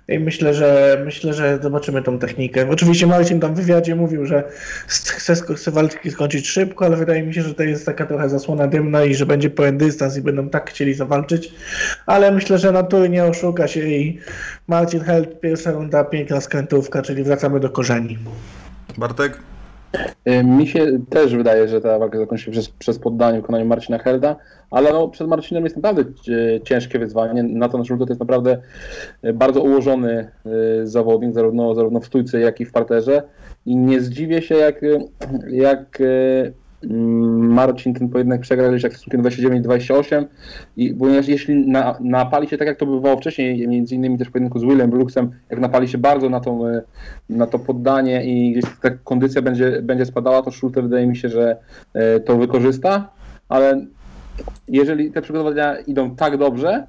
i 0.08 0.20
myślę, 0.20 0.54
że 0.54 1.02
myślę, 1.06 1.34
że 1.34 1.60
zobaczymy 1.62 2.02
tą 2.02 2.20
technikę. 2.20 2.70
Oczywiście 2.70 3.08
Marcin 3.08 3.40
tam 3.40 3.54
w 3.54 3.58
wywiadzie 3.58 3.96
mówił, 3.96 4.26
że 4.26 4.44
chce, 4.88 5.36
chce 5.56 5.72
walki 5.72 6.12
skończyć 6.12 6.50
szybko, 6.50 6.86
ale 6.86 6.98
wydaje 6.98 7.24
mi 7.24 7.34
się, 7.34 7.42
że 7.42 7.54
to 7.54 7.64
jest 7.64 7.86
taka 7.86 8.06
trochę 8.06 8.30
zasłona 8.30 8.68
dymna 8.68 9.04
i 9.04 9.16
że 9.16 9.26
będzie 9.26 9.50
pełen 9.50 9.78
dystans 9.78 10.18
i 10.18 10.22
będą 10.22 10.50
tak 10.50 10.70
chcieli 10.70 10.94
zawalczyć. 10.94 11.54
Ale 12.06 12.32
myślę, 12.32 12.58
że 12.58 12.72
natury 12.72 13.10
nie 13.10 13.26
oszuka 13.26 13.68
się 13.68 13.80
i 13.80 14.20
Marcin 14.68 15.00
Held, 15.00 15.40
pierwsza 15.40 15.72
runda, 15.72 16.04
piękna 16.04 16.42
skrętówka, 16.42 17.02
czyli 17.02 17.24
wracamy 17.24 17.60
do 17.60 17.70
korzeni. 17.70 18.18
Bartek? 18.98 19.53
Y, 20.30 20.44
mi 20.44 20.68
się 20.68 21.00
też 21.10 21.36
wydaje, 21.36 21.68
że 21.68 21.82
ta 21.82 22.00
walka 22.00 22.18
zakończy 22.18 22.46
się 22.46 22.52
przez, 22.52 22.70
przez 22.70 23.00
poddanie 23.00 23.42
wykonaniu 23.42 23.66
Marcina 23.66 23.98
Helda, 23.98 24.36
ale 24.72 24.92
no, 24.92 25.08
przed 25.08 25.28
Marcinem 25.28 25.64
jest 25.64 25.76
naprawdę 25.76 26.04
ciężkie 26.64 27.00
wyzwanie. 27.00 27.44
Natomiast 27.44 27.88
Żółto 27.88 28.06
to 28.06 28.12
jest 28.12 28.20
naprawdę 28.20 28.58
y, 29.26 29.34
bardzo 29.34 29.62
ułożony 29.62 30.32
y, 30.82 30.88
zawodnik, 30.88 31.34
zarówno, 31.34 31.76
zarówno 31.76 32.00
w 32.00 32.06
stójce, 32.06 32.40
jak 32.40 32.60
i 32.60 32.66
w 32.66 32.72
parterze. 32.72 33.24
I 33.66 33.76
nie 33.76 34.02
zdziwię 34.02 34.42
się, 34.42 34.56
jak, 34.56 34.82
jak 35.48 36.02
Marcin 37.38 37.94
ten 37.94 38.10
pojedynek 38.10 38.42
przegrał 38.42 38.72
gdzieś 38.72 38.84
jak 38.84 38.94
stosunkiem 38.94 39.24
29-28 39.24 40.26
i 40.78 40.94
ponieważ 40.94 41.28
jeśli 41.28 41.68
na, 41.68 41.98
napali 42.02 42.48
się 42.48 42.58
tak 42.58 42.68
jak 42.68 42.78
to 42.78 42.86
bywało 42.86 43.18
wcześniej, 43.18 43.68
między 43.68 43.96
innymi 43.96 44.18
też 44.18 44.28
w 44.28 44.32
pojedynku 44.32 44.60
z 44.60 44.64
Willem 44.64 44.90
Brooksem, 44.90 45.32
jak 45.50 45.60
napali 45.60 45.88
się 45.88 45.98
bardzo 45.98 46.30
na, 46.30 46.40
tą, 46.40 46.68
e, 46.68 46.82
na 47.30 47.48
to 47.48 47.60
poddanie 47.60 48.26
i 48.26 48.52
gdzieś 48.52 48.66
ta 48.82 48.90
kondycja 48.90 49.42
będzie, 49.42 49.82
będzie 49.82 50.06
spadała, 50.06 50.42
to 50.42 50.52
Schulte 50.52 50.82
wydaje 50.82 51.08
mi 51.08 51.18
się, 51.18 51.30
że 51.30 51.58
e, 51.94 52.20
to 52.20 52.38
wykorzysta, 52.38 53.10
ale 53.50 53.86
jeżeli 54.68 55.12
te 55.12 55.22
przygotowania 55.22 55.78
idą 55.78 56.16
tak 56.16 56.38
dobrze, 56.38 56.88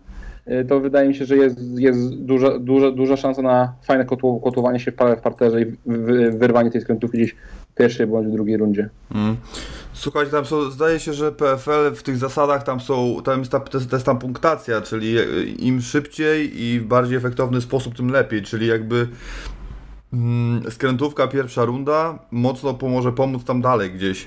to 0.69 0.81
wydaje 0.81 1.09
mi 1.09 1.15
się, 1.15 1.25
że 1.25 1.37
jest, 1.37 1.59
jest 1.77 2.15
duża, 2.15 2.59
duża, 2.59 2.91
duża 2.91 3.17
szansa 3.17 3.43
na 3.43 3.73
fajne 3.83 4.05
kotłowanie 4.43 4.81
się 4.81 4.93
w 4.93 5.21
parterze 5.23 5.63
i 5.63 5.77
wyrwanie 6.39 6.71
tej 6.71 6.81
skrętówki 6.81 7.19
gdzieś 7.19 7.35
w 7.71 7.75
pierwszej 7.75 8.07
bądź 8.07 8.29
w 8.29 8.33
drugiej 8.33 8.57
rundzie. 8.57 8.89
Mm. 9.15 9.37
Słuchajcie, 9.93 10.31
tam 10.31 10.45
są, 10.45 10.71
zdaje 10.71 10.99
się, 11.01 11.13
że 11.13 11.33
PFL 11.33 11.95
w 11.95 12.03
tych 12.03 12.17
zasadach 12.17 12.63
tam 12.63 12.81
są, 12.81 13.23
tam 13.25 13.39
jest 13.39 13.53
ta, 13.53 13.61
to 13.61 13.79
jest 13.93 14.07
tam 14.07 14.19
punktacja, 14.19 14.81
czyli 14.81 15.17
im 15.59 15.81
szybciej 15.81 16.63
i 16.63 16.81
w 16.81 16.85
bardziej 16.87 17.17
efektowny 17.17 17.61
sposób, 17.61 17.97
tym 17.97 18.11
lepiej, 18.11 18.43
czyli 18.43 18.67
jakby 18.67 19.09
mm, 20.13 20.71
skrętówka 20.71 21.29
pierwsza 21.29 21.65
runda 21.65 22.19
mocno 22.31 22.75
pomoże 22.75 23.13
pomóc 23.13 23.45
tam 23.45 23.61
dalej 23.61 23.91
gdzieś 23.91 24.27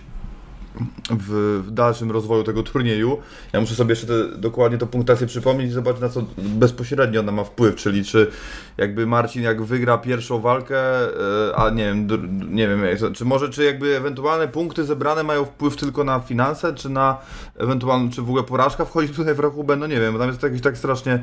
w, 1.09 1.63
w, 1.67 1.71
dalszym 1.71 2.11
rozwoju 2.11 2.43
tego 2.43 2.63
turnieju. 2.63 3.17
Ja 3.53 3.61
muszę 3.61 3.75
sobie 3.75 3.89
jeszcze 3.89 4.07
te, 4.07 4.37
dokładnie 4.37 4.77
tę 4.77 4.87
punktację 4.87 5.27
przypomnieć 5.27 5.69
i 5.69 5.73
zobaczyć 5.73 6.01
na 6.01 6.09
co 6.09 6.23
bezpośrednio 6.37 7.19
ona 7.19 7.31
ma 7.31 7.43
wpływ, 7.43 7.75
czyli 7.75 8.03
czy 8.05 8.31
jakby 8.77 9.07
Marcin 9.07 9.43
jak 9.43 9.63
wygra 9.63 9.97
pierwszą 9.97 10.39
walkę, 10.39 10.79
e, 10.79 11.55
a 11.55 11.69
nie 11.69 11.85
wiem, 11.85 12.07
nie 12.55 12.67
wiem, 12.67 12.81
czy 13.13 13.25
może 13.25 13.49
czy 13.49 13.63
jakby 13.63 13.97
ewentualne 13.97 14.47
punkty 14.47 14.83
zebrane 14.83 15.23
mają 15.23 15.45
wpływ 15.45 15.75
tylko 15.75 16.03
na 16.03 16.19
finanse, 16.19 16.73
czy 16.73 16.89
na 16.89 17.17
ewentualną, 17.55 18.09
czy 18.09 18.21
w 18.21 18.29
ogóle 18.29 18.43
porażka 18.43 18.85
wchodzi 18.85 19.09
tutaj 19.09 19.35
w 19.35 19.39
rachubę, 19.39 19.75
no 19.75 19.87
nie 19.87 19.99
wiem, 19.99 20.13
bo 20.13 20.19
tam 20.19 20.27
jest 20.27 20.43
jakieś 20.43 20.61
tak 20.61 20.77
strasznie 20.77 21.19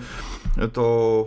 to, 0.72 1.26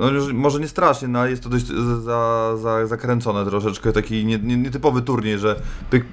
no 0.00 0.10
może 0.34 0.60
nie 0.60 0.68
strasznie, 0.68 1.08
no 1.08 1.18
ale 1.18 1.30
jest 1.30 1.42
to 1.42 1.48
dość 1.48 1.66
za, 2.02 2.56
za, 2.56 2.86
zakręcone 2.86 3.44
troszeczkę, 3.44 3.92
taki 3.92 4.24
nie, 4.24 4.38
nie, 4.38 4.56
nietypowy 4.56 5.02
turniej, 5.02 5.38
że 5.38 5.60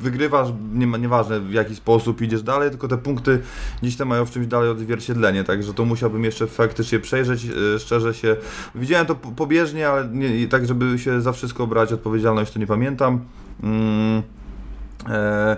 wygrywasz, 0.01 0.49
nie 0.73 0.87
ma, 0.87 0.97
nieważne 0.97 1.41
w 1.53 1.55
jaki 1.55 1.75
sposób 1.75 2.21
idziesz 2.21 2.43
dalej, 2.43 2.69
tylko 2.69 2.87
te 2.87 2.97
punkty 2.97 3.39
gdzieś 3.81 3.95
tam 3.95 4.07
mają 4.07 4.25
w 4.25 4.31
czymś 4.31 4.47
dalej 4.47 4.69
odzwierciedlenie, 4.69 5.43
także 5.43 5.73
to 5.73 5.85
musiałbym 5.85 6.23
jeszcze 6.23 6.47
faktycznie 6.47 6.99
przejrzeć, 6.99 7.45
e, 7.45 7.79
szczerze 7.79 8.13
się, 8.13 8.35
widziałem 8.75 9.05
to 9.05 9.15
pobieżnie, 9.15 9.89
ale 9.89 10.07
nie, 10.07 10.47
tak 10.47 10.67
żeby 10.67 10.99
się 10.99 11.21
za 11.21 11.31
wszystko 11.31 11.67
brać 11.67 11.93
odpowiedzialność, 11.93 12.51
to 12.51 12.59
nie 12.59 12.67
pamiętam. 12.67 13.19
Mm. 13.63 14.42
E, 15.09 15.57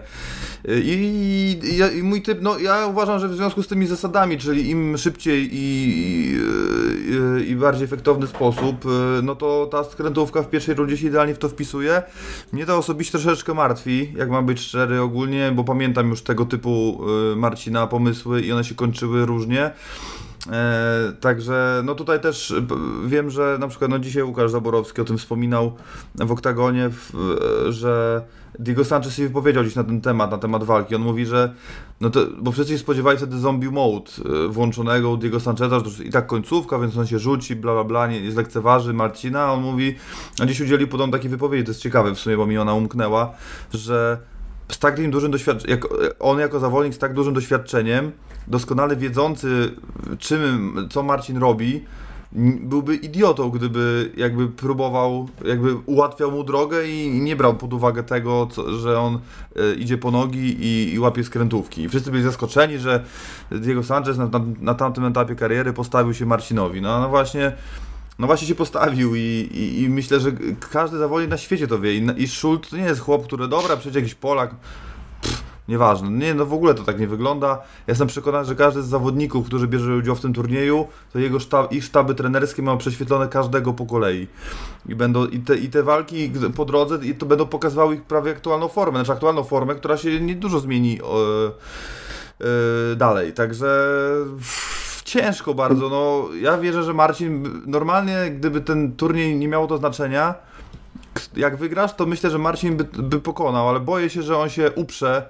I, 0.68 1.60
i, 1.64 1.98
I, 1.98 2.04
mój 2.04 2.22
typ, 2.22 2.42
no 2.42 2.60
ja 2.60 2.88
uważam, 2.88 3.20
że 3.20 3.28
w 3.28 3.36
związku 3.36 3.64
z 3.64 3.68
tymi 3.68 3.88
zasadami, 3.88 4.38
czyli 4.38 4.70
im 4.70 4.98
szybciej 4.98 5.50
i, 5.52 6.38
i, 7.46 7.52
i, 7.52 7.56
bardziej 7.56 7.86
efektowny 7.86 8.28
sposób, 8.28 8.86
e, 8.86 9.22
no 9.22 9.36
to 9.36 9.68
ta 9.72 9.84
skrętówka 9.84 10.42
w 10.42 10.50
pierwszej 10.50 10.76
rundzie 10.76 10.98
się 10.98 11.08
idealnie 11.08 11.36
w 11.36 11.38
to 11.38 11.50
wpisuje. 11.50 12.04
Mnie 12.54 12.66
to 12.66 12.78
osobiście 12.78 13.20
troszeczkę 13.20 13.54
martwi, 13.54 14.14
jak 14.18 14.30
mam 14.30 14.46
być 14.46 14.60
szczery 14.60 15.02
ogólnie, 15.02 15.52
bo 15.56 15.64
pamiętam 15.64 16.10
już 16.10 16.22
tego 16.22 16.46
typu 16.46 17.02
e, 17.34 17.36
Marcina 17.36 17.88
pomysły 17.88 18.42
i 18.42 18.52
one 18.52 18.64
się 18.64 18.76
kończyły 18.76 19.26
różnie. 19.26 19.72
E, 20.52 21.14
także 21.20 21.82
no 21.86 21.96
tutaj 21.96 22.20
też 22.20 22.54
wiem, 23.06 23.30
że 23.30 23.58
na 23.60 23.68
przykład 23.68 23.92
no 23.92 24.00
dzisiaj 24.00 24.24
Łukasz 24.24 24.52
Zaborowski 24.52 25.02
o 25.02 25.06
tym 25.06 25.18
wspominał 25.18 25.76
w 26.16 26.32
oktagonie, 26.32 26.90
w, 26.90 27.12
że 27.70 28.22
Diego 28.60 28.86
Sanchez 28.86 29.16
się 29.16 29.24
wypowiedział 29.24 29.64
dziś 29.64 29.76
na 29.76 29.84
ten 29.84 30.02
temat, 30.02 30.32
na 30.32 30.38
temat 30.38 30.64
walki. 30.64 30.96
On 30.96 31.02
mówi, 31.02 31.26
że 31.26 31.54
no 32.02 32.10
to, 32.10 32.20
bo 32.42 32.52
wszyscy 32.52 32.74
się 32.74 32.80
spodziewali 32.80 33.18
wtedy 33.18 33.38
zombie 33.38 33.70
mode 33.70 34.12
e, 34.46 34.48
włączonego 34.48 35.10
u 35.10 35.18
Diego 35.18 35.40
Sancheza, 35.40 35.80
że 35.80 35.86
to 35.86 36.04
i 36.04 36.10
tak 36.10 36.28
końcówka, 36.28 36.80
więc 36.80 36.98
on 36.98 37.08
się 37.08 37.20
rzuci, 37.20 37.56
bla 37.56 37.74
bla 37.74 37.84
bla, 37.84 38.08
nie, 38.08 38.22
nie 38.22 38.32
zlekceważy 38.32 38.94
Marcina, 38.94 39.44
a 39.44 39.52
on 39.52 39.62
mówi, 39.62 39.96
a 40.42 40.46
dziś 40.46 40.62
udzielił 40.62 40.88
podobno 40.88 41.18
takiej 41.18 41.30
wypowiedzi, 41.30 41.64
to 41.64 41.72
jest 41.72 41.82
ciekawe 41.82 42.16
w 42.16 42.20
sumie, 42.20 42.38
bo 42.38 42.46
mi 42.46 42.58
ona 42.58 42.74
umknęła, 42.74 43.34
że 43.74 44.18
z 44.72 44.80
tak 44.80 45.10
dużym 45.10 45.32
doświadczeniem, 45.32 45.80
on 46.20 46.40
jako 46.40 46.60
zawodnik 46.60 46.94
z 46.94 46.98
tak 46.98 47.14
dużym 47.14 47.34
doświadczeniem, 47.34 48.12
doskonale 48.48 48.96
wiedzący 48.96 49.72
czym, 50.20 50.76
co 50.92 51.04
Marcin 51.04 51.38
robi, 51.38 51.86
byłby 52.62 52.96
idiotą, 52.96 53.50
gdyby 53.50 54.12
jakby 54.18 54.48
próbował, 54.48 55.30
jakby 55.46 55.76
ułatwiał 55.76 56.32
mu 56.32 56.44
drogę 56.44 56.88
i 56.88 57.22
nie 57.22 57.36
brał 57.36 57.54
pod 57.54 57.74
uwagę 57.74 58.04
tego, 58.04 58.48
co, 58.52 58.78
że 58.78 59.00
on 59.00 59.20
y, 59.58 59.76
idzie 59.76 59.98
po 59.98 60.12
nogi 60.12 60.58
i, 60.60 60.94
i, 60.94 61.00
łapie 61.00 61.24
skrętówki. 61.24 61.82
I 61.82 61.90
wszyscy 61.90 62.12
byli 62.12 62.24
zaskoczeni, 62.24 62.78
że 62.78 63.04
Diego 63.52 63.84
Sanchez 63.84 64.18
na, 64.18 64.28
na, 64.28 64.42
na 64.62 64.74
tamtym 64.74 65.06
etapie 65.06 65.36
kariery 65.36 65.74
postawił 65.74 66.14
się 66.14 66.26
Marcinowi. 66.26 66.82
No, 66.82 67.00
no 67.00 67.10
właśnie 67.10 67.52
no 68.20 68.28
właśnie 68.28 68.48
się 68.48 68.56
postawił 68.56 69.16
i, 69.16 69.20
i, 69.20 69.82
i, 69.82 69.90
myślę, 69.90 70.20
że 70.20 70.32
każdy 70.72 70.98
zawodnik 70.98 71.30
na 71.30 71.38
świecie 71.38 71.68
to 71.68 71.80
wie. 71.80 71.96
I, 71.96 72.08
i 72.18 72.28
Schult 72.28 72.70
to 72.70 72.78
nie 72.78 72.84
jest 72.84 73.02
chłop, 73.02 73.24
który 73.24 73.48
dobra, 73.48 73.78
przecież 73.78 73.96
jakiś 73.96 74.16
Polak. 74.16 74.56
Pff, 75.22 75.55
nieważne. 75.68 76.10
Nie, 76.10 76.34
no 76.34 76.46
w 76.46 76.54
ogóle 76.54 76.74
to 76.74 76.84
tak 76.84 77.00
nie 77.00 77.08
wygląda. 77.08 77.48
Ja 77.48 77.62
jestem 77.88 78.08
przekonany, 78.08 78.46
że 78.46 78.56
każdy 78.56 78.84
z 78.84 78.88
zawodników, 78.88 79.48
którzy 79.48 79.68
bierze 79.68 79.96
udział 79.96 80.16
w 80.16 80.22
tym 80.22 80.34
turnieju, 80.34 80.88
to 81.14 81.20
jego 81.20 81.40
sztab, 81.40 81.74
ich 81.74 81.84
sztaby 81.84 82.16
trenerskie 82.16 82.62
mają 82.62 82.78
prześwietlone 82.78 83.28
każdego 83.28 83.74
po 83.74 83.86
kolei. 83.86 84.28
I 84.86 84.96
będą 84.96 85.26
i 85.26 85.40
te, 85.40 85.56
i 85.58 85.70
te 85.70 85.84
walki 85.84 86.32
po 86.56 86.66
drodze 86.66 87.00
i 87.04 87.16
to 87.16 87.26
będą 87.26 87.46
pokazywały 87.46 87.96
ich 87.96 88.04
prawie 88.04 88.32
aktualną 88.32 88.68
formę. 88.68 89.00
Znaczy 89.00 89.12
aktualną 89.12 89.44
formę, 89.44 89.76
która 89.76 89.98
się 89.98 90.22
nie 90.22 90.36
dużo 90.36 90.60
zmieni 90.60 90.94
yy, 90.94 91.00
yy, 92.40 92.96
dalej. 92.96 93.34
Także 93.34 93.88
ciężko 95.06 95.54
bardzo. 95.54 95.90
No, 95.90 96.30
ja 96.42 96.58
wierzę, 96.58 96.84
że 96.84 96.94
Marcin 96.94 97.62
normalnie, 97.66 98.32
gdyby 98.32 98.62
ten 98.62 98.96
turniej 98.96 99.36
nie 99.36 99.48
miało 99.48 99.68
to 99.68 99.78
znaczenia, 99.78 100.36
jak 101.36 101.58
wygrasz, 101.58 101.96
to 101.96 102.06
myślę, 102.06 102.30
że 102.30 102.38
Marcin 102.38 102.78
by, 102.78 102.84
by 102.84 103.20
pokonał, 103.20 103.70
ale 103.70 103.80
boję 103.80 104.10
się, 104.10 104.22
że 104.22 104.38
on 104.38 104.50
się 104.50 104.72
uprze 104.72 105.30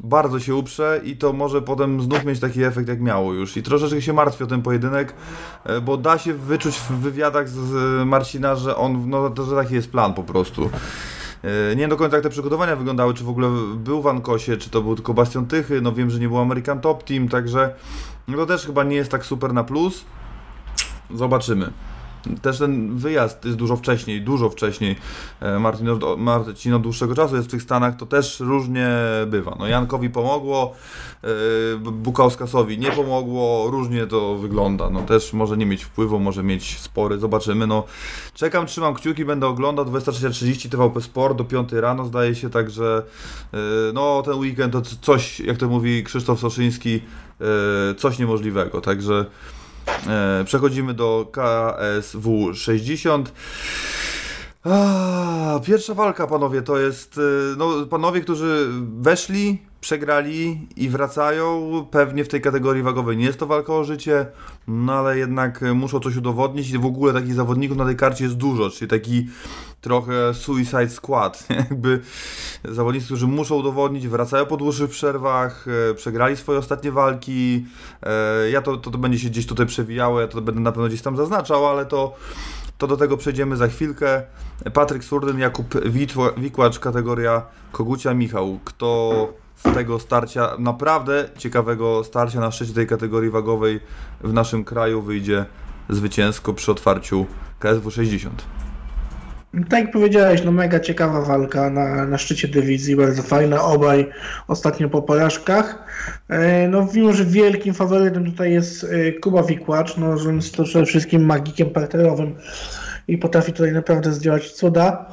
bardzo 0.00 0.40
się 0.40 0.54
uprze 0.54 1.00
i 1.04 1.16
to 1.16 1.32
może 1.32 1.62
potem 1.62 2.02
znów 2.02 2.24
mieć 2.24 2.40
taki 2.40 2.62
efekt 2.62 2.88
jak 2.88 3.00
miało 3.00 3.32
już. 3.32 3.56
I 3.56 3.62
troszeczkę 3.62 4.02
się 4.02 4.12
martwię 4.12 4.44
o 4.44 4.48
ten 4.48 4.62
pojedynek, 4.62 5.14
e, 5.64 5.80
bo 5.80 5.96
da 5.96 6.18
się 6.18 6.34
wyczuć 6.34 6.76
w 6.76 6.90
wywiadach 6.90 7.48
z 7.48 8.06
Marcina, 8.06 8.56
że 8.56 8.76
on, 8.76 9.10
no 9.10 9.30
to, 9.30 9.44
że 9.44 9.56
taki 9.56 9.74
jest 9.74 9.90
plan 9.90 10.14
po 10.14 10.22
prostu. 10.22 10.70
E, 11.42 11.70
nie 11.70 11.80
wiem 11.80 11.90
do 11.90 11.96
końca 11.96 12.16
jak 12.16 12.22
te 12.22 12.30
przygotowania 12.30 12.76
wyglądały, 12.76 13.14
czy 13.14 13.24
w 13.24 13.28
ogóle 13.28 13.48
był 13.76 14.02
w 14.02 14.06
Ankosie, 14.06 14.56
czy 14.56 14.70
to 14.70 14.82
był 14.82 14.94
tylko 14.94 15.14
Bastion 15.14 15.46
Tychy, 15.46 15.80
no 15.80 15.92
wiem, 15.92 16.10
że 16.10 16.18
nie 16.18 16.28
był 16.28 16.38
American 16.38 16.80
Top 16.80 17.02
Team, 17.02 17.28
także 17.28 17.74
no 18.28 18.36
to 18.36 18.46
też 18.46 18.66
chyba 18.66 18.84
nie 18.84 18.96
jest 18.96 19.10
tak 19.10 19.24
super 19.24 19.52
na 19.52 19.64
plus. 19.64 20.04
zobaczymy. 21.14 21.72
Też 22.42 22.58
ten 22.58 22.96
wyjazd 22.96 23.44
jest 23.44 23.56
dużo 23.56 23.76
wcześniej, 23.76 24.22
dużo 24.22 24.50
wcześniej. 24.50 24.96
E, 25.40 25.58
Martin, 25.58 25.88
od- 25.88 26.18
Marcin 26.18 26.74
od 26.74 26.82
dłuższego 26.82 27.14
czasu 27.14 27.36
jest 27.36 27.48
w 27.48 27.50
tych 27.50 27.62
Stanach, 27.62 27.96
to 27.96 28.06
też 28.06 28.40
różnie 28.40 28.88
bywa. 29.26 29.56
No 29.58 29.66
Jankowi 29.66 30.10
pomogło, 30.10 30.74
e, 31.24 31.28
Bukauskasowi 31.78 32.78
nie 32.78 32.90
pomogło, 32.92 33.70
różnie 33.70 34.06
to 34.06 34.34
wygląda. 34.36 34.90
No 34.90 35.02
też 35.02 35.32
może 35.32 35.56
nie 35.56 35.66
mieć 35.66 35.84
wpływu, 35.84 36.18
może 36.18 36.42
mieć 36.42 36.78
spory, 36.80 37.18
zobaczymy. 37.18 37.66
No 37.66 37.84
czekam, 38.34 38.66
trzymam 38.66 38.94
kciuki, 38.94 39.24
będę 39.24 39.46
oglądał 39.46 39.84
23.30 39.84 40.68
TVP 40.68 41.00
Sport 41.00 41.38
do 41.38 41.44
5 41.44 41.72
rano 41.80 42.04
zdaje 42.04 42.34
się, 42.34 42.50
także 42.50 43.02
e, 43.54 43.56
no 43.94 44.22
ten 44.24 44.34
weekend 44.34 44.72
to 44.72 44.82
coś, 44.82 45.40
jak 45.40 45.56
to 45.56 45.68
mówi 45.68 46.04
Krzysztof 46.04 46.40
Soszyński, 46.40 47.00
coś 47.98 48.18
niemożliwego, 48.18 48.80
także 48.80 49.26
Przechodzimy 50.44 50.94
do 50.94 51.26
KSW 51.32 52.54
60. 52.54 53.32
A, 54.64 55.60
pierwsza 55.64 55.94
walka, 55.94 56.26
panowie, 56.26 56.62
to 56.62 56.78
jest. 56.78 57.18
e, 57.18 57.56
No, 57.56 57.86
panowie, 57.90 58.20
którzy 58.20 58.66
weszli, 59.00 59.62
przegrali 59.86 60.68
i 60.76 60.88
wracają. 60.88 61.70
Pewnie 61.90 62.24
w 62.24 62.28
tej 62.28 62.40
kategorii 62.40 62.82
wagowej 62.82 63.16
nie 63.16 63.24
jest 63.24 63.38
to 63.38 63.46
walka 63.46 63.72
o 63.72 63.84
życie, 63.84 64.26
no 64.68 64.92
ale 64.92 65.18
jednak 65.18 65.60
muszą 65.74 66.00
coś 66.00 66.16
udowodnić. 66.16 66.70
I 66.70 66.78
w 66.78 66.86
ogóle 66.86 67.12
takich 67.12 67.34
zawodników 67.34 67.76
na 67.76 67.84
tej 67.84 67.96
karcie 67.96 68.24
jest 68.24 68.36
dużo, 68.36 68.70
czyli 68.70 68.90
taki 68.90 69.28
trochę 69.80 70.34
Suicide 70.34 70.88
Squad. 70.88 71.46
Jakby 71.70 72.00
zawodnicy, 72.64 73.06
którzy 73.06 73.26
muszą 73.26 73.54
udowodnić, 73.54 74.08
wracają 74.08 74.46
po 74.46 74.56
dłuższych 74.56 74.90
przerwach, 74.90 75.66
e, 75.90 75.94
przegrali 75.94 76.36
swoje 76.36 76.58
ostatnie 76.58 76.92
walki. 76.92 77.66
E, 78.02 78.50
Ja 78.50 78.62
to, 78.62 78.76
to, 78.76 78.90
to 78.90 78.98
będzie 78.98 79.18
się 79.18 79.28
gdzieś 79.28 79.46
tutaj 79.46 79.66
przewijało, 79.66 80.20
ja 80.20 80.28
to 80.28 80.40
będę 80.40 80.60
na 80.60 80.72
pewno 80.72 80.88
gdzieś 80.88 81.02
tam 81.02 81.16
zaznaczał, 81.16 81.66
ale 81.66 81.86
to, 81.86 82.14
to 82.78 82.86
do 82.86 82.96
tego 82.96 83.16
przejdziemy 83.16 83.56
za 83.56 83.68
chwilkę. 83.68 84.22
Patryk 84.72 85.04
Surdyn, 85.04 85.38
Jakub 85.38 85.74
Wikłacz, 86.36 86.78
kategoria 86.78 87.42
Kogucia 87.72 88.14
Michał. 88.14 88.58
Kto 88.64 89.45
z 89.56 89.74
tego 89.74 89.98
starcia, 89.98 90.50
naprawdę 90.58 91.28
ciekawego 91.38 92.04
starcia 92.04 92.40
na 92.40 92.50
szczycie 92.50 92.74
tej 92.74 92.86
kategorii 92.86 93.30
wagowej 93.30 93.80
w 94.20 94.32
naszym 94.32 94.64
kraju 94.64 95.02
wyjdzie 95.02 95.44
zwycięsko 95.88 96.52
przy 96.52 96.70
otwarciu 96.72 97.26
KSW 97.58 97.90
60? 97.90 98.44
Tak 99.68 99.80
jak 99.80 99.92
powiedziałeś, 99.92 100.44
no 100.44 100.52
mega 100.52 100.80
ciekawa 100.80 101.20
walka 101.20 101.70
na, 101.70 102.06
na 102.06 102.18
szczycie 102.18 102.48
dywizji, 102.48 102.96
bardzo 102.96 103.22
fajna, 103.22 103.62
obaj 103.62 104.10
ostatnio 104.48 104.88
po 104.88 105.02
porażkach. 105.02 105.84
E, 106.28 106.68
No 106.68 106.88
mimo, 106.94 107.12
że 107.12 107.24
wielkim 107.24 107.74
faworytem 107.74 108.24
tutaj 108.24 108.52
jest 108.52 108.84
e, 108.84 109.12
Kuba 109.12 109.42
Wikłacz, 109.42 109.96
no 109.96 110.16
więc 110.18 110.52
to 110.52 110.64
przede 110.64 110.86
wszystkim 110.86 111.24
magikiem 111.24 111.70
parterowym 111.70 112.34
i 113.08 113.18
potrafi 113.18 113.52
tutaj 113.52 113.72
naprawdę 113.72 114.12
zdziałać 114.12 114.52
cuda. 114.52 115.06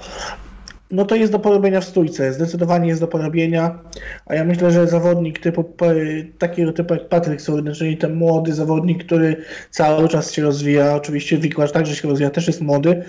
No 0.94 1.06
to 1.06 1.16
jest 1.16 1.32
do 1.32 1.40
porobienia 1.40 1.82
w 1.82 1.86
stójce, 1.86 2.34
zdecydowanie 2.34 2.88
jest 2.88 3.02
do 3.02 3.08
porobienia, 3.08 3.80
a 4.26 4.36
ja 4.36 4.44
myślę, 4.44 4.72
że 4.72 4.88
zawodnik 4.88 5.40
typu, 5.40 5.74
takiego 6.38 6.74
typu 6.74 6.94
jak 6.94 7.10
Patryk 7.10 7.42
Surny, 7.42 7.72
czyli 7.74 7.98
ten 7.98 8.16
młody 8.16 8.54
zawodnik, 8.54 9.06
który 9.06 9.36
cały 9.70 10.10
czas 10.10 10.32
się 10.32 10.42
rozwija, 10.42 10.96
oczywiście 10.96 11.38
Wikłacz 11.38 11.72
także 11.72 11.96
się 11.96 12.08
rozwija, 12.08 12.30
też 12.30 12.48
jest 12.48 12.62
młody, 12.62 13.04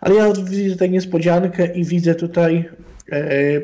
ale 0.00 0.14
ja 0.14 0.32
widzę 0.32 0.72
tutaj 0.72 0.90
niespodziankę 0.90 1.74
i 1.74 1.84
widzę 1.84 2.14
tutaj 2.14 2.56
e, 2.56 2.85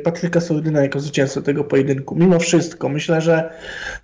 Patryka 0.04 0.40
Surdyna 0.40 0.82
jako 0.82 1.00
zwycięzcę 1.00 1.42
tego 1.42 1.64
pojedynku. 1.64 2.14
Mimo 2.14 2.38
wszystko, 2.38 2.88
myślę, 2.88 3.20
że 3.20 3.50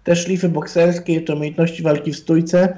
te 0.05 0.17
szlify 0.17 0.49
bokserskie, 0.49 1.21
te 1.21 1.35
umiejętności 1.35 1.83
walki 1.83 2.13
w 2.13 2.17
stójce 2.17 2.77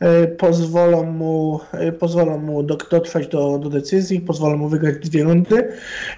e, 0.00 0.26
pozwolą 0.26 1.04
mu, 1.04 1.60
e, 1.72 1.92
pozwolą 1.92 2.38
mu 2.38 2.62
do, 2.62 2.76
dotrwać 2.76 3.28
do, 3.28 3.58
do 3.58 3.70
decyzji, 3.70 4.20
pozwolą 4.20 4.56
mu 4.56 4.68
wygrać 4.68 4.98
dwie 4.98 5.24
rundy 5.24 5.68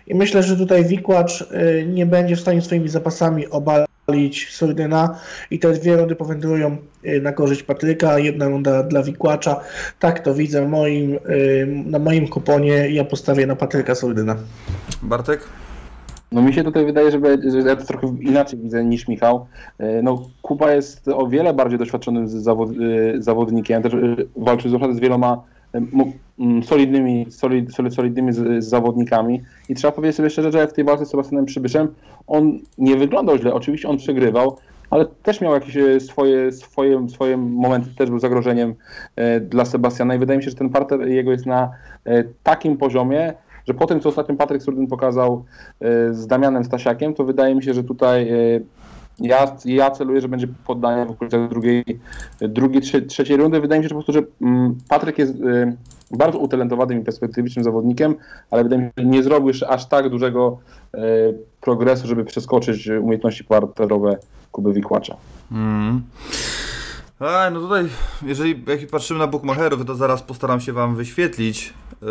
i 0.06 0.14
myślę, 0.14 0.42
że 0.42 0.56
tutaj 0.56 0.84
Wikłacz 0.84 1.42
e, 1.42 1.86
nie 1.86 2.06
będzie 2.06 2.36
w 2.36 2.40
stanie 2.40 2.62
swoimi 2.62 2.88
zapasami 2.88 3.46
obalić 3.46 4.48
Surdyna 4.50 5.18
i 5.50 5.58
te 5.58 5.72
dwie 5.72 5.96
rundy 5.96 6.16
powędrują 6.16 6.76
e, 7.04 7.20
na 7.20 7.32
korzyść 7.32 7.62
Patryka, 7.62 8.18
jedna 8.18 8.48
runda 8.48 8.82
dla 8.82 9.02
Wikłacza. 9.02 9.60
Tak 9.98 10.20
to 10.20 10.34
widzę 10.34 10.68
moim, 10.68 11.14
e, 11.14 11.18
na 11.66 11.98
moim 11.98 12.28
kuponie 12.28 12.90
ja 12.90 13.04
postawię 13.04 13.46
na 13.46 13.56
Patryka 13.56 13.94
Surdyna. 13.94 14.36
Bartek? 15.02 15.40
No 16.32 16.42
mi 16.42 16.54
się 16.54 16.64
tutaj 16.64 16.86
wydaje, 16.86 17.10
że, 17.10 17.18
ja 17.66 17.76
to 17.76 17.84
trochę 17.84 18.16
inaczej 18.20 18.58
widzę 18.58 18.84
niż 18.84 19.08
Michał. 19.08 19.46
E, 19.78 20.02
No 20.02 20.22
Kuba 20.42 20.72
jest 20.72 21.08
o 21.08 21.26
wiele 21.26 21.54
bardziej 21.54 21.78
doświadczonym 21.78 22.28
zawod, 22.28 22.70
e, 22.70 23.22
zawodnikiem, 23.22 23.82
też 23.82 23.94
e, 23.94 23.98
walczy 24.36 24.68
naprawdę 24.68 24.96
z 24.96 25.00
wieloma 25.00 25.42
solidnymi, 26.62 27.26
solid, 27.30 27.74
solid, 27.74 27.94
solidnymi 27.94 28.32
zawodnikami. 28.58 29.42
I 29.68 29.74
trzeba 29.74 29.92
powiedzieć 29.92 30.16
sobie 30.16 30.30
szczerze, 30.30 30.52
że 30.52 30.66
w 30.66 30.72
tej 30.72 30.84
walce 30.84 31.06
z 31.06 31.10
Sebastianem 31.10 31.46
Przybyszem 31.46 31.88
on 32.26 32.58
nie 32.78 32.96
wyglądał 32.96 33.38
źle, 33.38 33.54
oczywiście 33.54 33.88
on 33.88 33.96
przegrywał, 33.96 34.56
ale 34.90 35.06
też 35.22 35.40
miał 35.40 35.54
jakieś 35.54 36.02
swoje, 36.02 36.52
swoje, 36.52 37.08
swoje 37.08 37.36
momenty, 37.36 37.94
też 37.94 38.10
był 38.10 38.18
zagrożeniem 38.18 38.74
dla 39.40 39.64
Sebastiana. 39.64 40.14
I 40.14 40.18
wydaje 40.18 40.38
mi 40.38 40.44
się, 40.44 40.50
że 40.50 40.56
ten 40.56 40.70
parter 40.70 41.08
jego 41.08 41.32
jest 41.32 41.46
na 41.46 41.70
takim 42.42 42.76
poziomie, 42.76 43.32
że 43.66 43.74
po 43.74 43.86
tym, 43.86 44.00
co 44.00 44.08
ostatnio 44.08 44.34
Patryk 44.34 44.62
Surdyn 44.62 44.86
pokazał 44.86 45.44
e, 45.80 46.14
z 46.14 46.26
Damianem 46.26 46.64
Stasiakiem, 46.64 47.14
to 47.14 47.24
wydaje 47.24 47.54
mi 47.54 47.62
się, 47.62 47.74
że 47.74 47.84
tutaj 47.84 48.28
e, 48.28 48.60
ja, 49.18 49.56
ja 49.64 49.90
celuję, 49.90 50.20
że 50.20 50.28
będzie 50.28 50.46
poddanie 50.66 51.06
w 51.06 51.10
okolicach 51.10 51.48
drugiej, 51.48 51.84
drugiej 52.40 52.82
trze, 52.82 53.02
trzeciej 53.02 53.36
rundy. 53.36 53.60
Wydaje 53.60 53.80
mi 53.80 53.84
się 53.84 53.88
że 53.88 53.94
po 53.94 54.02
prostu, 54.02 54.12
że 54.12 54.22
mm, 54.42 54.78
Patryk 54.88 55.18
jest 55.18 55.32
e, 55.32 55.76
bardzo 56.10 56.38
utalentowanym 56.38 57.00
i 57.00 57.04
perspektywicznym 57.04 57.64
zawodnikiem, 57.64 58.14
ale 58.50 58.62
wydaje 58.62 58.82
mi 58.82 58.88
się, 58.88 58.92
że 58.98 59.04
nie 59.04 59.22
zrobił 59.22 59.48
jeszcze 59.48 59.68
aż 59.68 59.86
tak 59.86 60.08
dużego 60.08 60.58
progresu, 61.60 62.06
żeby 62.06 62.24
przeskoczyć 62.24 62.88
umiejętności 62.88 63.44
parterowe 63.44 64.18
Kuby 64.52 64.72
Wikłacza. 64.72 65.16
Mm. 65.52 66.02
A, 67.20 67.50
no 67.50 67.60
tutaj, 67.60 67.88
jeżeli 68.22 68.64
jak 68.66 68.86
patrzymy 68.90 69.20
na 69.20 69.26
bookmacherów, 69.26 69.84
to 69.84 69.94
zaraz 69.94 70.22
postaram 70.22 70.60
się 70.60 70.72
Wam 70.72 70.96
wyświetlić. 70.96 71.74
Yy, 72.02 72.08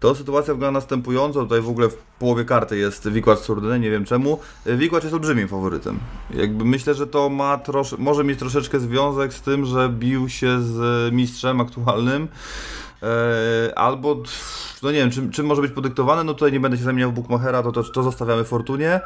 to 0.00 0.14
sytuacja 0.14 0.54
wygląda 0.54 0.78
następująco. 0.78 1.42
Tutaj 1.42 1.60
w 1.60 1.68
ogóle 1.68 1.88
w 1.88 1.96
połowie 1.96 2.44
karty 2.44 2.78
jest 2.78 3.08
Wikłacz 3.08 3.38
Surdyny, 3.38 3.80
nie 3.80 3.90
wiem 3.90 4.04
czemu. 4.04 4.38
Yy, 4.66 4.76
Wikłacz 4.76 5.02
jest 5.02 5.14
olbrzymim 5.14 5.48
faworytem. 5.48 5.98
Jakby 6.30 6.64
myślę, 6.64 6.94
że 6.94 7.06
to 7.06 7.28
ma 7.28 7.58
trosz, 7.58 7.98
może 7.98 8.24
mieć 8.24 8.38
troszeczkę 8.38 8.80
związek 8.80 9.34
z 9.34 9.42
tym, 9.42 9.64
że 9.64 9.88
bił 9.88 10.28
się 10.28 10.62
z 10.62 11.12
mistrzem 11.14 11.60
aktualnym. 11.60 12.28
Yy, 13.02 13.74
albo, 13.74 14.22
no 14.82 14.90
nie 14.90 14.98
wiem, 14.98 15.10
czym, 15.10 15.30
czym 15.30 15.46
może 15.46 15.62
być 15.62 15.72
podyktowane, 15.72 16.24
no 16.24 16.34
tutaj 16.34 16.52
nie 16.52 16.60
będę 16.60 16.78
się 16.78 16.84
zamieniał 16.84 17.10
w 17.10 17.14
Bookmachera, 17.14 17.62
to, 17.62 17.72
to, 17.72 17.82
to 17.82 18.02
zostawiamy 18.02 18.44
Fortunie. 18.44 19.00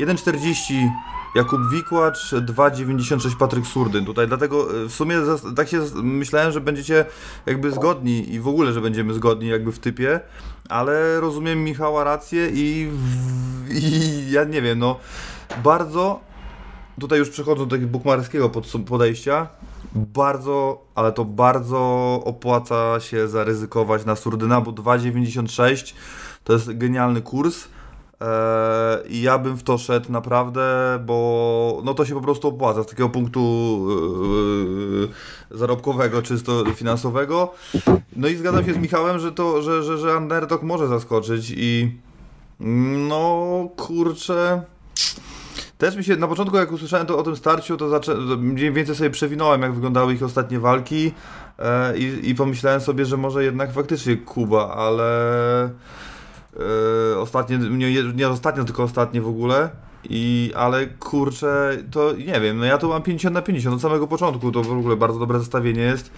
1,40 0.00 0.88
Jakub 1.34 1.60
Wikłacz, 1.70 2.32
2,96 2.32 3.36
Patryk 3.36 3.66
Surdyn. 3.66 4.04
Tutaj 4.04 4.28
dlatego 4.28 4.76
y, 4.76 4.88
w 4.88 4.92
sumie 4.92 5.16
tak 5.56 5.68
się 5.68 5.80
myślałem, 6.02 6.52
że 6.52 6.60
będziecie 6.60 7.04
jakby 7.46 7.72
zgodni 7.72 8.32
i 8.32 8.40
w 8.40 8.48
ogóle, 8.48 8.72
że 8.72 8.80
będziemy 8.80 9.14
zgodni 9.14 9.48
jakby 9.48 9.72
w 9.72 9.78
typie, 9.78 10.20
ale 10.68 11.20
rozumiem 11.20 11.64
Michała 11.64 12.04
rację 12.04 12.50
i, 12.52 12.90
i 13.70 14.30
ja 14.30 14.44
nie 14.44 14.62
wiem, 14.62 14.78
no 14.78 14.98
bardzo 15.64 16.20
tutaj 17.00 17.18
już 17.18 17.30
przechodzą 17.30 17.64
do 17.64 17.70
takiego 17.70 17.90
bukmacherskiego 17.90 18.48
podsum- 18.48 18.84
podejścia. 18.84 19.48
Bardzo, 19.94 20.84
ale 20.94 21.12
to 21.12 21.24
bardzo 21.24 21.78
opłaca 22.24 23.00
się 23.00 23.28
zaryzykować 23.28 24.04
na 24.04 24.16
Surdyna, 24.16 24.60
bo 24.60 24.72
2,96 24.72 25.94
to 26.44 26.52
jest 26.52 26.78
genialny 26.78 27.22
kurs. 27.22 27.68
Eee, 28.20 29.16
I 29.16 29.22
ja 29.22 29.38
bym 29.38 29.56
w 29.56 29.62
to 29.62 29.78
szedł 29.78 30.12
naprawdę, 30.12 30.98
bo 31.06 31.80
no 31.84 31.94
to 31.94 32.04
się 32.04 32.14
po 32.14 32.20
prostu 32.20 32.48
opłaca 32.48 32.82
z 32.82 32.86
takiego 32.86 33.08
punktu 33.08 33.40
yy, 35.50 35.58
zarobkowego, 35.58 36.22
czysto 36.22 36.64
finansowego. 36.74 37.54
No 38.16 38.28
i 38.28 38.36
zgadzam 38.36 38.64
się 38.64 38.74
z 38.74 38.78
Michałem, 38.78 39.18
że 39.18 39.32
to, 39.32 39.62
że, 39.62 39.82
że, 39.82 39.98
że 39.98 40.16
underdog 40.16 40.62
może 40.62 40.88
zaskoczyć 40.88 41.52
i 41.56 41.98
no 43.08 43.68
kurczę. 43.76 44.62
Też 45.84 45.96
mi 45.96 46.04
się 46.04 46.16
na 46.16 46.28
początku, 46.28 46.56
jak 46.56 46.72
usłyszałem 46.72 47.06
to 47.06 47.18
o 47.18 47.22
tym 47.22 47.36
starciu, 47.36 47.76
to 47.76 48.00
mniej 48.38 48.72
więcej 48.72 48.96
sobie 48.96 49.10
przewinąłem, 49.10 49.62
jak 49.62 49.74
wyglądały 49.74 50.14
ich 50.14 50.22
ostatnie 50.22 50.60
walki 50.60 51.12
e, 51.58 51.98
i, 51.98 52.30
i 52.30 52.34
pomyślałem 52.34 52.80
sobie, 52.80 53.04
że 53.04 53.16
może 53.16 53.44
jednak 53.44 53.72
faktycznie 53.72 54.16
Kuba, 54.16 54.74
ale 54.74 55.64
e, 55.64 57.18
ostatnie, 57.18 57.58
nie, 57.58 58.02
nie 58.14 58.28
ostatnio, 58.28 58.64
tylko 58.64 58.82
ostatnie 58.82 59.20
w 59.20 59.28
ogóle. 59.28 59.70
I, 60.04 60.52
ale 60.56 60.86
kurczę, 60.86 61.76
to 61.90 62.12
nie 62.12 62.40
wiem, 62.40 62.58
no 62.58 62.64
ja 62.64 62.78
tu 62.78 62.88
mam 62.88 63.02
50 63.02 63.34
na 63.34 63.42
50 63.42 63.76
od 63.76 63.82
samego 63.82 64.06
początku, 64.06 64.52
to 64.52 64.62
w 64.62 64.72
ogóle 64.72 64.96
bardzo 64.96 65.18
dobre 65.18 65.38
zestawienie 65.38 65.82
jest. 65.82 66.10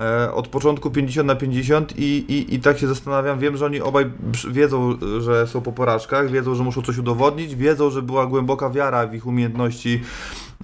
E, 0.00 0.32
od 0.32 0.48
początku 0.48 0.90
50 0.90 1.26
na 1.26 1.34
50 1.34 1.98
i, 1.98 2.04
i, 2.04 2.54
i 2.54 2.60
tak 2.60 2.78
się 2.78 2.88
zastanawiam, 2.88 3.38
wiem, 3.38 3.56
że 3.56 3.66
oni 3.66 3.80
obaj 3.80 4.10
wiedzą, 4.50 4.98
że 5.20 5.46
są 5.46 5.60
po 5.60 5.72
porażkach, 5.72 6.30
wiedzą, 6.30 6.54
że 6.54 6.62
muszą 6.62 6.82
coś 6.82 6.98
udowodnić, 6.98 7.54
wiedzą, 7.54 7.90
że 7.90 8.02
była 8.02 8.26
głęboka 8.26 8.70
wiara 8.70 9.06
w 9.06 9.14
ich 9.14 9.26
umiejętności 9.26 10.00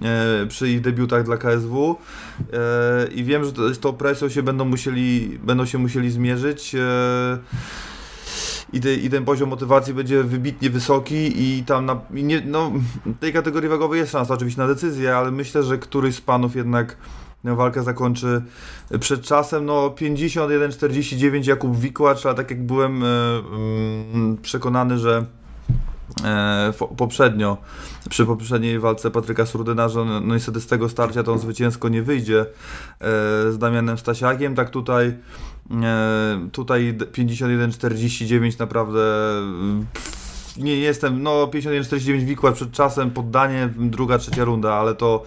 e, 0.01 0.45
przy 0.47 0.69
ich 0.69 0.81
debiutach 0.81 1.23
dla 1.23 1.37
KSW 1.37 1.95
e, 2.53 3.07
i 3.07 3.23
wiem, 3.23 3.43
że 3.45 3.51
z 3.73 3.79
tą 3.79 3.93
presją 3.93 4.29
się 4.29 4.43
będą 4.43 4.65
musieli, 4.65 5.39
będą 5.43 5.65
się 5.65 5.77
musieli 5.77 6.11
zmierzyć. 6.11 6.75
I, 8.73 8.81
te, 8.81 8.93
i 8.93 9.09
ten 9.09 9.25
poziom 9.25 9.49
motywacji 9.49 9.93
będzie 9.93 10.23
wybitnie 10.23 10.69
wysoki 10.69 11.41
i 11.41 11.63
tam 11.63 11.85
na, 11.85 12.01
i 12.13 12.23
nie, 12.23 12.41
no, 12.45 12.71
tej 13.19 13.33
kategorii 13.33 13.69
wagowej 13.69 13.99
jest 13.99 14.11
szansa 14.11 14.33
oczywiście 14.33 14.61
na 14.61 14.67
decyzję, 14.67 15.17
ale 15.17 15.31
myślę, 15.31 15.63
że 15.63 15.77
któryś 15.77 16.15
z 16.15 16.21
panów 16.21 16.55
jednak 16.55 16.97
walkę 17.43 17.83
zakończy 17.83 18.41
przed 18.99 19.21
czasem. 19.21 19.65
No 19.65 19.89
51-49 19.89 21.47
Jakub 21.47 21.77
Wikłacz, 21.77 22.25
ale 22.25 22.35
tak 22.35 22.51
jak 22.51 22.65
byłem 22.65 23.03
e, 23.03 23.07
mm, 23.07 24.37
przekonany, 24.37 24.97
że 24.97 25.25
e, 26.23 26.73
poprzednio, 26.97 27.57
przy 28.09 28.25
poprzedniej 28.25 28.79
walce 28.79 29.11
Patryka 29.11 29.45
Surdyna, 29.45 29.89
że 29.89 30.05
no 30.05 30.19
niestety 30.19 30.61
z 30.61 30.67
tego 30.67 30.89
starcia 30.89 31.23
to 31.23 31.33
on 31.33 31.39
zwycięsko 31.39 31.89
nie 31.89 32.03
wyjdzie 32.03 32.41
e, 32.41 32.45
z 33.51 33.57
Damianem 33.57 33.97
Stasiakiem, 33.97 34.55
tak 34.55 34.69
tutaj 34.69 35.17
tutaj 36.51 36.97
51-49 36.97 38.59
naprawdę 38.59 38.99
nie 40.57 40.77
jestem, 40.77 41.23
no 41.23 41.47
51-49 41.47 42.25
wikład 42.25 42.55
przed 42.55 42.71
czasem, 42.71 43.11
poddanie, 43.11 43.69
druga, 43.77 44.17
trzecia 44.17 44.43
runda, 44.43 44.73
ale 44.73 44.95
to 44.95 45.23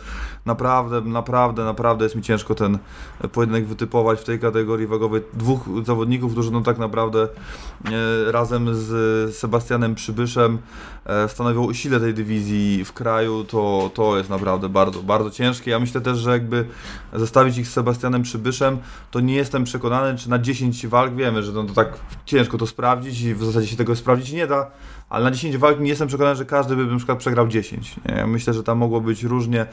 naprawdę, 0.46 1.00
naprawdę, 1.00 1.64
naprawdę 1.64 2.04
jest 2.04 2.16
mi 2.16 2.22
ciężko 2.22 2.54
ten 2.54 2.78
pojedynek 3.32 3.66
wytypować 3.66 4.20
w 4.20 4.24
tej 4.24 4.38
kategorii 4.38 4.86
wagowej. 4.86 5.22
Dwóch 5.34 5.60
zawodników, 5.84 6.32
którzy 6.32 6.50
no 6.50 6.60
tak 6.60 6.78
naprawdę 6.78 7.22
e, 7.22 8.32
razem 8.32 8.74
z 8.74 9.36
Sebastianem 9.36 9.94
Przybyszem 9.94 10.58
e, 11.06 11.28
stanowią 11.28 11.72
sile 11.72 12.00
tej 12.00 12.14
dywizji 12.14 12.84
w 12.84 12.92
kraju, 12.92 13.44
to, 13.44 13.90
to 13.94 14.16
jest 14.16 14.30
naprawdę 14.30 14.68
bardzo, 14.68 15.02
bardzo 15.02 15.30
ciężkie. 15.30 15.70
Ja 15.70 15.78
myślę 15.78 16.00
też, 16.00 16.18
że 16.18 16.30
jakby 16.30 16.64
zestawić 17.12 17.58
ich 17.58 17.68
z 17.68 17.72
Sebastianem 17.72 18.22
Przybyszem, 18.22 18.78
to 19.10 19.20
nie 19.20 19.34
jestem 19.34 19.64
przekonany, 19.64 20.18
czy 20.18 20.30
na 20.30 20.38
10 20.38 20.86
walk 20.86 21.14
wiemy, 21.14 21.42
że 21.42 21.52
no 21.52 21.64
to 21.64 21.74
tak 21.74 21.88
ciężko 22.26 22.58
to 22.58 22.66
sprawdzić 22.66 23.20
i 23.20 23.34
w 23.34 23.44
zasadzie 23.44 23.66
się 23.66 23.76
tego 23.76 23.96
sprawdzić 23.96 24.32
nie 24.32 24.46
da 24.46 24.70
ale 25.10 25.24
na 25.24 25.30
10 25.30 25.56
walk 25.56 25.80
nie 25.80 25.88
jestem 25.88 26.08
przekonany, 26.08 26.36
że 26.36 26.44
każdy 26.44 26.76
by 26.76 26.86
na 26.86 26.96
przykład 26.96 27.18
przegrał 27.18 27.48
10. 27.48 27.96
Nie? 28.08 28.26
Myślę, 28.26 28.54
że 28.54 28.62
tam 28.62 28.78
mogło 28.78 29.00
być 29.00 29.22
różnie. 29.22 29.66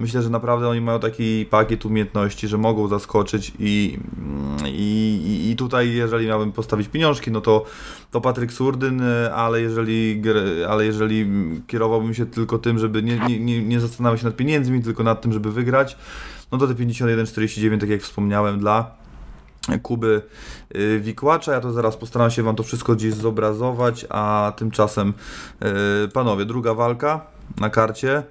Myślę, 0.00 0.22
że 0.22 0.30
naprawdę 0.30 0.68
oni 0.68 0.80
mają 0.80 1.00
taki 1.00 1.46
pakiet 1.50 1.84
umiejętności, 1.84 2.48
że 2.48 2.58
mogą 2.58 2.88
zaskoczyć 2.88 3.52
i, 3.58 3.98
i, 4.66 5.50
i 5.50 5.56
tutaj 5.56 5.92
jeżeli 5.92 6.26
miałbym 6.26 6.52
postawić 6.52 6.88
pieniążki, 6.88 7.30
no 7.30 7.40
to, 7.40 7.64
to 8.10 8.20
Patryk 8.20 8.52
Surdyn, 8.52 9.02
ale 9.34 9.60
jeżeli, 9.60 10.22
ale 10.68 10.84
jeżeli 10.84 11.26
kierowałbym 11.66 12.14
się 12.14 12.26
tylko 12.26 12.58
tym, 12.58 12.78
żeby 12.78 13.02
nie, 13.02 13.18
nie, 13.18 13.40
nie, 13.40 13.62
nie 13.62 13.80
zastanawiać 13.80 14.20
się 14.20 14.26
nad 14.26 14.36
pieniędzmi, 14.36 14.82
tylko 14.82 15.02
nad 15.02 15.22
tym, 15.22 15.32
żeby 15.32 15.52
wygrać, 15.52 15.96
no 16.52 16.58
to 16.58 16.66
te 16.66 16.74
51-49, 16.74 17.80
tak 17.80 17.88
jak 17.88 18.02
wspomniałem, 18.02 18.58
dla 18.58 19.01
Kuby 19.82 20.22
y, 20.76 21.00
Wikłacza. 21.00 21.52
Ja 21.52 21.60
to 21.60 21.72
zaraz 21.72 21.96
postaram 21.96 22.30
się 22.30 22.42
Wam 22.42 22.56
to 22.56 22.62
wszystko 22.62 22.94
gdzieś 22.94 23.14
zobrazować, 23.14 24.06
a 24.10 24.52
tymczasem 24.56 25.12
y, 26.04 26.08
panowie, 26.08 26.44
druga 26.44 26.74
walka 26.74 27.26
na 27.60 27.70
karcie. 27.70 28.22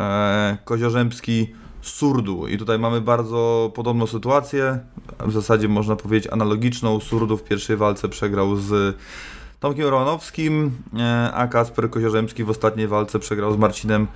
E, 0.00 0.56
Koziorzębski 0.64 1.54
Surdu 1.82 2.48
i 2.48 2.58
tutaj 2.58 2.78
mamy 2.78 3.00
bardzo 3.00 3.72
podobną 3.74 4.06
sytuację, 4.06 4.78
w 5.26 5.32
zasadzie 5.32 5.68
można 5.68 5.96
powiedzieć 5.96 6.32
analogiczną. 6.32 7.00
Surdu 7.00 7.36
w 7.36 7.44
pierwszej 7.44 7.76
walce 7.76 8.08
przegrał 8.08 8.56
z 8.56 8.96
Tomkiem 9.60 9.88
Romanowskim, 9.88 10.70
e, 10.98 11.32
a 11.32 11.46
Kasper 11.46 11.90
Koziorzemski 11.90 12.44
w 12.44 12.50
ostatniej 12.50 12.88
walce 12.88 13.18
przegrał 13.18 13.52
z 13.54 13.56
Marcinem 13.56 14.06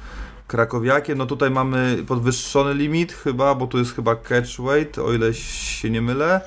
Krakowiakiem. 0.46 1.18
No 1.18 1.26
tutaj 1.26 1.50
mamy 1.50 2.04
podwyższony 2.07 2.74
limit 2.74 3.12
chyba, 3.12 3.54
bo 3.54 3.66
tu 3.66 3.78
jest 3.78 3.94
chyba 3.94 4.16
catch 4.16 4.61
weight, 4.61 4.98
o 4.98 5.12
ile 5.12 5.35
się 5.35 5.90
nie 5.90 6.02
mylę. 6.02 6.40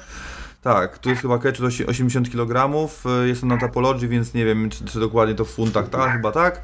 Tak, 0.61 0.97
tu 0.97 1.09
jest 1.09 1.21
chyba 1.21 1.39
catch 1.39 1.61
80 1.87 2.31
kg. 2.31 2.79
Jest 3.25 3.43
on 3.43 3.49
na 3.49 3.57
Tapology, 3.57 4.07
więc 4.07 4.33
nie 4.33 4.45
wiem, 4.45 4.69
czy, 4.69 4.85
czy 4.85 4.99
dokładnie 4.99 5.35
to 5.35 5.45
w 5.45 5.49
funtach, 5.49 5.89
tak? 5.89 6.11
Chyba 6.11 6.31
tak. 6.31 6.61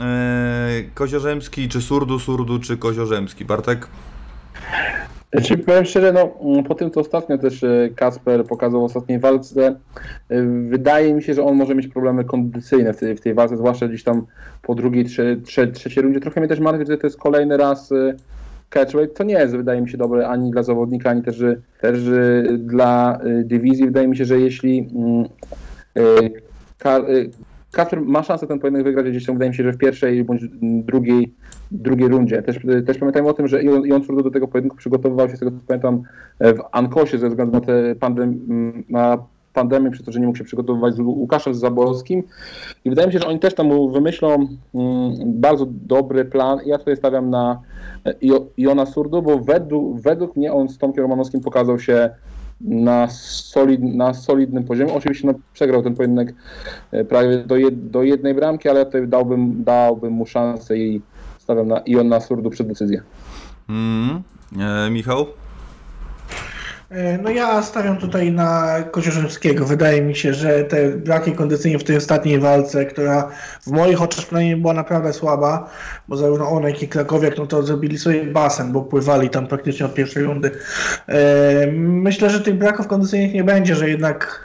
Eee, 0.00 0.90
Koziorzemski, 0.94 1.68
czy 1.68 1.82
Surdu, 1.82 2.18
Surdu, 2.18 2.58
czy 2.58 2.76
Koziorzemski? 2.76 3.44
Bartek? 3.44 3.88
Znaczy, 5.32 5.58
powiem 5.58 5.84
szczerze, 5.84 6.12
no, 6.12 6.62
po 6.62 6.74
tym 6.74 6.90
co 6.90 7.00
ostatnio 7.00 7.38
też 7.38 7.64
e, 7.64 7.88
Kasper 7.96 8.44
pokazał 8.44 8.80
w 8.80 8.84
ostatniej 8.84 9.18
walce, 9.18 9.76
e, 10.28 10.42
wydaje 10.68 11.14
mi 11.14 11.22
się, 11.22 11.34
że 11.34 11.44
on 11.44 11.56
może 11.56 11.74
mieć 11.74 11.88
problemy 11.88 12.24
kondycyjne 12.24 12.92
w 12.92 12.96
tej, 12.96 13.16
w 13.16 13.20
tej 13.20 13.34
walce, 13.34 13.56
zwłaszcza 13.56 13.88
gdzieś 13.88 14.04
tam 14.04 14.26
po 14.62 14.74
drugiej, 14.74 15.04
trze, 15.04 15.36
trze, 15.36 15.66
trzeciej 15.66 16.02
rundzie. 16.02 16.20
Trochę 16.20 16.40
mnie 16.40 16.48
też 16.48 16.60
martwi, 16.60 16.86
że 16.86 16.98
to 16.98 17.06
jest 17.06 17.18
kolejny 17.18 17.56
raz 17.56 17.92
e, 17.92 18.14
catchweight. 18.70 19.16
To 19.16 19.24
nie 19.24 19.34
jest, 19.34 19.56
wydaje 19.56 19.80
mi 19.80 19.90
się, 19.90 19.98
dobre 19.98 20.28
ani 20.28 20.50
dla 20.50 20.62
zawodnika, 20.62 21.10
ani 21.10 21.22
też, 21.22 21.42
też 21.80 22.00
dla 22.58 23.20
dywizji. 23.44 23.86
Wydaje 23.86 24.08
mi 24.08 24.16
się, 24.16 24.24
że 24.24 24.40
jeśli 24.40 24.90
mm, 24.94 25.24
Kasper 27.72 28.00
ma 28.00 28.22
szansę 28.22 28.46
ten 28.46 28.58
pojedynek 28.58 28.86
wygrać 28.86 29.06
gdzieś 29.10 29.26
tam, 29.26 29.34
wydaje 29.34 29.50
mi 29.50 29.56
się, 29.56 29.62
że 29.62 29.72
w 29.72 29.78
pierwszej 29.78 30.24
bądź 30.24 30.42
drugiej, 30.62 31.34
drugiej 31.70 32.08
rundzie. 32.08 32.42
Też, 32.42 32.58
też 32.86 32.98
pamiętajmy 32.98 33.28
o 33.28 33.34
tym, 33.34 33.48
że 33.48 33.62
Ion 33.62 34.04
Surdo 34.04 34.22
do 34.22 34.30
tego 34.30 34.48
pojedynku 34.48 34.76
przygotowywał 34.76 35.28
się, 35.28 35.36
z 35.36 35.38
tego 35.38 35.50
co 35.50 35.56
pamiętam, 35.66 36.02
w 36.40 36.58
Ankosie 36.72 37.18
ze 37.18 37.28
względu 37.28 37.52
na, 37.52 37.60
te 37.60 37.94
pandem, 37.94 38.40
na 38.88 39.18
pandemię, 39.52 39.90
przez 39.90 40.06
to, 40.06 40.12
że 40.12 40.20
nie 40.20 40.26
mógł 40.26 40.38
się 40.38 40.44
przygotowywać 40.44 40.94
z 40.94 41.00
Łukaszem 41.00 41.54
Zaborowskim. 41.54 42.22
I 42.84 42.90
wydaje 42.90 43.06
mi 43.06 43.12
się, 43.12 43.18
że 43.18 43.26
oni 43.26 43.38
też 43.38 43.54
tam 43.54 43.92
wymyślą 43.92 44.34
mm, 44.74 45.12
bardzo 45.24 45.66
dobry 45.70 46.24
plan. 46.24 46.58
Ja 46.66 46.78
tutaj 46.78 46.96
stawiam 46.96 47.30
na 47.30 47.60
Iona 48.56 48.86
Surdo, 48.86 49.22
bo 49.22 49.38
według, 49.38 50.00
według 50.00 50.36
mnie 50.36 50.52
on 50.52 50.68
z 50.68 50.78
Tomkiem 50.78 51.02
Romanowskim 51.02 51.40
pokazał 51.40 51.78
się 51.78 52.10
na, 52.62 53.08
solid, 53.10 53.82
na 53.82 54.14
solidnym 54.14 54.64
poziomie. 54.64 54.94
Oczywiście 54.94 55.26
no, 55.26 55.34
przegrał 55.52 55.82
ten 55.82 55.94
pojedynek 55.94 56.34
e, 56.90 57.04
prawie 57.04 57.38
do, 57.38 57.56
jed, 57.56 57.90
do 57.90 58.02
jednej 58.02 58.34
bramki, 58.34 58.68
ale 58.68 58.86
tutaj 58.86 59.08
dałbym, 59.08 59.64
dałbym 59.64 60.12
mu 60.12 60.26
szansę 60.26 60.78
i 60.78 61.00
stawiam 61.38 61.68
na 61.68 61.78
Ion 61.86 62.08
na 62.08 62.20
surdu 62.20 62.50
przed 62.50 62.68
decyzję. 62.68 63.02
Mm. 63.68 64.22
E, 64.60 64.90
Michał? 64.90 65.26
E, 66.92 67.18
no 67.18 67.30
ja 67.30 67.62
stawiam 67.62 67.96
tutaj 67.96 68.32
na 68.32 68.82
Koziorzewskiego. 68.90 69.66
Wydaje 69.66 70.02
mi 70.02 70.16
się, 70.16 70.34
że 70.34 70.64
te 70.64 70.88
braki 70.88 71.32
kondycyjne 71.32 71.78
w 71.78 71.84
tej 71.84 71.96
ostatniej 71.96 72.38
walce, 72.38 72.84
która 72.86 73.28
w 73.66 73.70
moich 73.70 74.02
oczach 74.02 74.24
przynajmniej 74.24 74.56
była 74.56 74.74
naprawdę 74.74 75.12
słaba, 75.12 75.70
bo 76.08 76.16
zarówno 76.16 76.48
on, 76.48 76.62
jak 76.62 76.82
i 76.82 76.88
Krakowiak, 76.88 77.38
no 77.38 77.46
to 77.46 77.62
zrobili 77.62 77.98
sobie 77.98 78.24
basen, 78.24 78.72
bo 78.72 78.82
pływali 78.82 79.30
tam 79.30 79.46
praktycznie 79.46 79.86
od 79.86 79.94
pierwszej 79.94 80.22
rundy. 80.22 80.50
E, 81.08 81.66
myślę, 81.76 82.30
że 82.30 82.40
tych 82.40 82.54
braków 82.54 82.86
kondycyjnych 82.86 83.34
nie 83.34 83.44
będzie, 83.44 83.74
że 83.74 83.88
jednak 83.88 84.42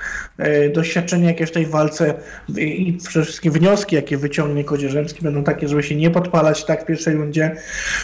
doświadczenie 0.74 1.26
jakieś 1.26 1.50
w 1.50 1.54
tej 1.54 1.66
walce 1.66 2.14
i 2.58 2.98
przede 3.08 3.26
wszystkim 3.26 3.52
wnioski, 3.52 3.96
jakie 3.96 4.18
wyciągnie 4.18 4.64
Kodzierzemski 4.64 5.24
będą 5.24 5.44
takie, 5.44 5.68
żeby 5.68 5.84
się 5.84 5.96
nie 5.96 6.10
podpalać 6.10 6.66
tak 6.66 6.84
w 6.84 6.86
pierwszej 6.86 7.16
rundzie. 7.16 7.56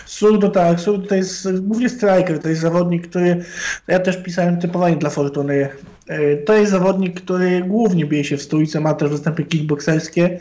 Surdo 0.05 0.49
tak, 0.49 0.79
Surdo 0.79 1.07
to 1.07 1.15
jest 1.15 1.59
głównie 1.59 1.89
striker, 1.89 2.39
to 2.39 2.49
jest 2.49 2.61
zawodnik, 2.61 3.07
który 3.07 3.43
ja 3.87 3.99
też 3.99 4.17
pisałem 4.17 4.57
typowanie 4.57 4.95
dla 4.95 5.09
Fortuny 5.09 5.69
E, 6.02 6.02
to 6.45 6.55
jest 6.55 6.71
zawodnik, 6.71 7.21
który 7.21 7.61
głównie 7.61 8.05
bije 8.05 8.23
się 8.23 8.37
w 8.37 8.41
stójce, 8.41 8.79
ma 8.79 8.93
też 8.93 9.09
występy 9.09 9.43
kickboxerskie 9.43 10.39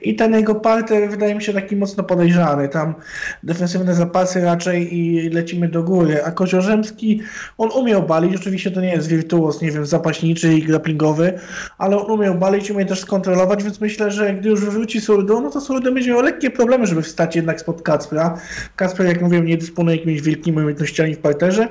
i 0.00 0.16
ten 0.16 0.34
jego 0.34 0.54
parter 0.54 1.10
wydaje 1.10 1.34
mi 1.34 1.42
się 1.42 1.52
taki 1.52 1.76
mocno 1.76 2.04
podejrzany. 2.04 2.68
Tam 2.68 2.94
defensywne 3.42 3.94
zapasy 3.94 4.40
raczej 4.40 4.96
i 4.96 5.30
lecimy 5.30 5.68
do 5.68 5.82
góry. 5.82 6.24
A 6.24 6.30
Koziorzemski, 6.30 7.22
on 7.58 7.70
umiał 7.70 8.02
balić, 8.02 8.36
oczywiście 8.36 8.70
to 8.70 8.80
nie 8.80 8.92
jest 8.92 9.08
wirtuos, 9.08 9.62
nie 9.62 9.70
wiem, 9.70 9.86
zapaśniczy 9.86 10.54
i 10.54 10.62
grapplingowy, 10.62 11.32
ale 11.78 11.96
on 11.96 12.10
umiał 12.10 12.34
balić, 12.34 12.70
umie 12.70 12.86
też 12.86 13.00
skontrolować, 13.00 13.64
więc 13.64 13.80
myślę, 13.80 14.10
że 14.10 14.34
gdy 14.34 14.48
już 14.48 14.60
wywróci 14.60 15.00
Surdo, 15.00 15.40
no 15.40 15.50
to 15.50 15.60
Surdo 15.60 15.92
będzie 15.92 16.10
miał 16.10 16.22
lekkie 16.22 16.50
problemy, 16.50 16.86
żeby 16.86 17.02
wstać 17.02 17.36
jednak 17.36 17.60
spod 17.60 17.82
Kacpra. 17.82 18.38
Kacper, 18.76 19.06
jak 19.06 19.22
mówiłem, 19.22 19.46
nie 19.46 19.56
dysponuje 19.56 19.96
jakimiś 19.96 20.22
wielkimi 20.22 20.56
umiejętnościami 20.56 21.14
w 21.14 21.18
parterze, 21.18 21.68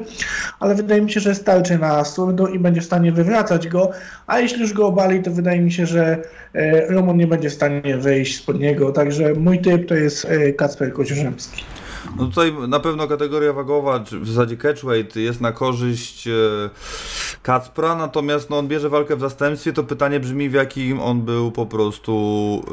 ale 0.59 0.75
wydaje 0.75 1.01
mi 1.01 1.11
się, 1.11 1.19
że 1.19 1.35
starczy 1.35 1.77
na 1.77 2.05
Surdo 2.05 2.47
i 2.47 2.59
będzie 2.59 2.81
w 2.81 2.85
stanie 2.85 3.11
wywracać 3.23 3.67
go, 3.67 3.91
a 4.27 4.39
jeśli 4.39 4.61
już 4.61 4.73
go 4.73 4.87
obali, 4.87 5.21
to 5.23 5.31
wydaje 5.31 5.61
mi 5.61 5.71
się, 5.71 5.85
że 5.85 6.17
e, 6.53 6.87
Roman 6.87 7.17
nie 7.17 7.27
będzie 7.27 7.49
w 7.49 7.53
stanie 7.53 7.97
wyjść 7.97 8.37
spod 8.37 8.59
niego, 8.59 8.91
także 8.91 9.33
mój 9.33 9.59
typ 9.59 9.87
to 9.87 9.95
jest 9.95 10.25
e, 10.25 10.53
Kacper 10.53 10.93
Kociorzemski. 10.93 11.63
No 12.17 12.25
tutaj 12.25 12.53
na 12.67 12.79
pewno 12.79 13.07
kategoria 13.07 13.53
wagowa, 13.53 13.99
czy 13.99 14.19
w 14.19 14.27
zasadzie 14.27 14.57
catchweight 14.57 15.15
jest 15.15 15.41
na 15.41 15.51
korzyść 15.51 16.27
e, 16.27 16.31
Kacpra, 17.41 17.95
natomiast 17.95 18.49
no, 18.49 18.57
on 18.57 18.67
bierze 18.67 18.89
walkę 18.89 19.15
w 19.15 19.19
zastępstwie, 19.19 19.73
to 19.73 19.83
pytanie 19.83 20.19
brzmi 20.19 20.49
w 20.49 20.53
jakim 20.53 20.99
on 20.99 21.21
był 21.21 21.51
po 21.51 21.65
prostu 21.65 22.63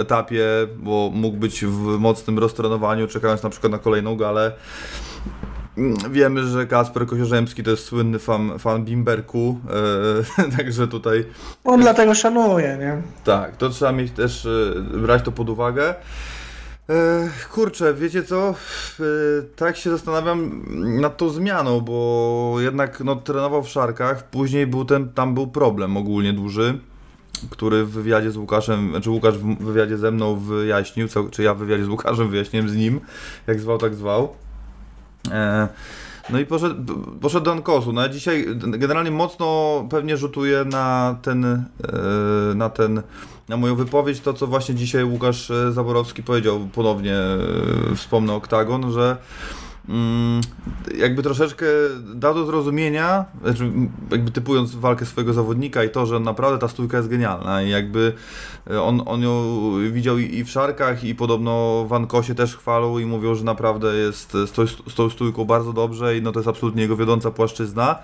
etapie, 0.00 0.44
bo 0.76 1.10
mógł 1.14 1.36
być 1.36 1.64
w 1.64 1.98
mocnym 1.98 2.38
roztrenowaniu, 2.38 3.06
czekając 3.06 3.42
na 3.42 3.50
przykład 3.50 3.72
na 3.72 3.78
kolejną 3.78 4.16
galę. 4.16 4.52
Wiemy, 6.10 6.42
że 6.42 6.66
Kasper 6.66 7.06
Koziorzemski 7.06 7.62
to 7.62 7.70
jest 7.70 7.84
słynny 7.84 8.18
fan, 8.18 8.58
fan 8.58 8.84
Bimberku, 8.84 9.60
e, 10.38 10.50
także 10.56 10.88
tutaj... 10.88 11.26
On 11.64 11.80
dlatego 11.80 12.14
szanuje, 12.14 12.76
nie? 12.80 13.02
Tak, 13.24 13.56
to 13.56 13.68
trzeba 13.68 13.92
mieć 13.92 14.12
też, 14.12 14.46
e, 14.46 14.80
brać 14.98 15.22
to 15.22 15.32
pod 15.32 15.48
uwagę. 15.48 15.94
E, 16.88 17.28
kurczę, 17.52 17.94
wiecie 17.94 18.22
co? 18.22 18.54
Tak 19.56 19.76
się 19.76 19.90
zastanawiam 19.90 20.64
nad 21.00 21.16
tą 21.16 21.28
zmianą, 21.28 21.80
bo 21.80 22.56
jednak 22.58 23.00
no, 23.00 23.16
trenował 23.16 23.62
w 23.62 23.68
Szarkach, 23.68 24.30
później 24.30 24.66
był 24.66 24.84
ten, 24.84 25.08
tam 25.08 25.34
był 25.34 25.46
problem 25.46 25.96
ogólnie 25.96 26.32
duży, 26.32 26.78
który 27.50 27.84
w 27.84 27.90
wywiadzie 27.90 28.30
z 28.30 28.36
Łukaszem, 28.36 28.90
znaczy 28.90 29.10
Łukasz 29.10 29.38
w 29.38 29.64
wywiadzie 29.64 29.98
ze 29.98 30.10
mną 30.10 30.36
wyjaśnił, 30.36 31.08
co, 31.08 31.24
czy 31.30 31.42
ja 31.42 31.54
w 31.54 31.58
wywiadzie 31.58 31.84
z 31.84 31.88
Łukaszem 31.88 32.28
wyjaśniłem 32.28 32.68
z 32.68 32.76
nim, 32.76 33.00
jak 33.46 33.60
zwał, 33.60 33.78
tak 33.78 33.94
zwał. 33.94 34.34
E, 35.30 35.68
no 36.30 36.38
i 36.38 36.46
poszedł, 36.46 36.94
poszedł 37.20 37.44
do 37.44 37.52
Ankosu. 37.52 37.92
No 37.92 38.08
dzisiaj 38.08 38.46
generalnie 38.56 39.10
mocno 39.10 39.86
pewnie 39.90 40.16
rzutuje 40.16 40.64
na 40.64 41.16
ten, 41.22 41.44
e, 41.44 41.62
na 42.54 42.70
ten, 42.70 43.02
na 43.48 43.56
moją 43.56 43.74
wypowiedź, 43.74 44.20
to 44.20 44.34
co 44.34 44.46
właśnie 44.46 44.74
dzisiaj 44.74 45.04
Łukasz 45.04 45.50
e, 45.50 45.72
Zaborowski 45.72 46.22
powiedział, 46.22 46.68
ponownie 46.74 47.16
wspomnę 47.96 48.32
Oktagon, 48.32 48.92
że 48.92 49.16
jakby 50.98 51.22
troszeczkę 51.22 51.66
dał 52.14 52.34
do 52.34 52.46
zrozumienia, 52.46 53.24
znaczy 53.42 53.72
jakby 54.10 54.30
typując 54.30 54.74
walkę 54.74 55.06
swojego 55.06 55.32
zawodnika 55.32 55.84
i 55.84 55.90
to, 55.90 56.06
że 56.06 56.20
naprawdę 56.20 56.58
ta 56.58 56.68
stójka 56.68 56.96
jest 56.96 57.08
genialna 57.08 57.62
i 57.62 57.70
jakby 57.70 58.12
on, 58.82 59.02
on 59.06 59.22
ją 59.22 59.72
widział 59.92 60.18
i 60.18 60.44
w 60.44 60.50
szarkach 60.50 61.04
i 61.04 61.14
podobno 61.14 61.84
w 61.88 61.92
Ankosie 61.92 62.34
też 62.34 62.56
chwalą 62.56 62.98
i 62.98 63.06
mówią, 63.06 63.34
że 63.34 63.44
naprawdę 63.44 63.94
jest 63.94 64.32
z 64.32 64.52
tą, 64.52 64.66
z 64.66 64.94
tą 64.94 65.10
stójką 65.10 65.44
bardzo 65.44 65.72
dobrze 65.72 66.18
i 66.18 66.22
no 66.22 66.32
to 66.32 66.38
jest 66.38 66.48
absolutnie 66.48 66.82
jego 66.82 66.96
wiodąca 66.96 67.30
płaszczyzna. 67.30 67.98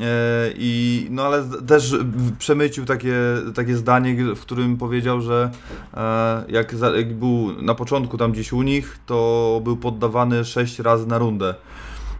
E, 0.00 0.52
I, 0.56 1.06
no 1.10 1.22
ale 1.22 1.44
też 1.66 1.96
przemycił 2.38 2.84
takie, 2.84 3.14
takie 3.54 3.76
zdanie, 3.76 4.34
w 4.34 4.40
którym 4.40 4.76
powiedział, 4.76 5.20
że 5.20 5.50
e, 5.94 6.44
jak, 6.48 6.74
jak 6.96 7.14
był 7.14 7.62
na 7.62 7.74
początku 7.74 8.18
tam 8.18 8.32
gdzieś 8.32 8.52
u 8.52 8.62
nich, 8.62 8.98
to 9.06 9.60
był 9.64 9.76
poddawany 9.76 10.44
6 10.44 10.78
razy 10.78 11.06
na 11.06 11.18
rundę. 11.18 11.54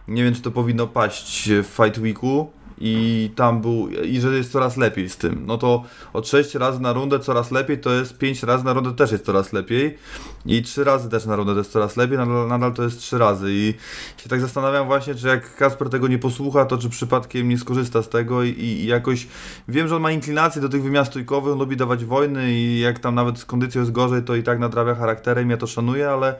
Nie 0.07 0.23
wiem, 0.23 0.35
czy 0.35 0.41
to 0.41 0.51
powinno 0.51 0.87
paść 0.87 1.49
w 1.49 1.65
Fight 1.65 1.99
Weeku, 1.99 2.51
i 2.79 3.31
tam 3.35 3.61
był, 3.61 3.89
i 3.89 4.19
że 4.19 4.37
jest 4.37 4.51
coraz 4.51 4.77
lepiej 4.77 5.09
z 5.09 5.17
tym. 5.17 5.43
No 5.45 5.57
to 5.57 5.83
od 6.13 6.27
6 6.27 6.55
razy 6.55 6.81
na 6.81 6.93
rundę 6.93 7.19
coraz 7.19 7.51
lepiej, 7.51 7.79
to 7.79 7.93
jest 7.93 8.17
5 8.17 8.43
razy 8.43 8.65
na 8.65 8.73
rundę 8.73 8.93
też 8.93 9.11
jest 9.11 9.25
coraz 9.25 9.53
lepiej. 9.53 9.97
I 10.45 10.61
3 10.61 10.83
razy 10.83 11.09
też 11.09 11.25
na 11.25 11.35
rundę 11.35 11.53
to 11.53 11.57
jest 11.57 11.71
coraz 11.71 11.97
lepiej, 11.97 12.17
nadal, 12.17 12.47
nadal 12.47 12.73
to 12.73 12.83
jest 12.83 12.99
3 12.99 13.17
razy. 13.17 13.47
I 13.51 13.73
się 14.17 14.29
tak 14.29 14.41
zastanawiam 14.41 14.87
właśnie, 14.87 15.15
czy 15.15 15.27
jak 15.27 15.55
Kasper 15.55 15.89
tego 15.89 16.07
nie 16.07 16.19
posłucha, 16.19 16.65
to 16.65 16.77
czy 16.77 16.89
przypadkiem 16.89 17.49
nie 17.49 17.57
skorzysta 17.57 18.01
z 18.01 18.09
tego 18.09 18.43
i, 18.43 18.49
i 18.49 18.85
jakoś, 18.85 19.27
wiem, 19.67 19.87
że 19.87 19.95
on 19.95 20.01
ma 20.01 20.11
inklinację 20.11 20.61
do 20.61 20.69
tych 20.69 20.83
wymiar 20.83 21.05
stójkowych, 21.05 21.53
on 21.53 21.59
lubi 21.59 21.77
dawać 21.77 22.05
wojny 22.05 22.51
i 22.51 22.79
jak 22.79 22.99
tam 22.99 23.15
nawet 23.15 23.39
z 23.39 23.45
kondycją 23.45 23.81
jest 23.81 23.91
gorzej, 23.91 24.23
to 24.23 24.35
i 24.35 24.43
tak 24.43 24.59
nadrawia 24.59 24.95
charakterem, 24.95 25.49
ja 25.49 25.57
to 25.57 25.67
szanuję, 25.67 26.09
ale 26.09 26.35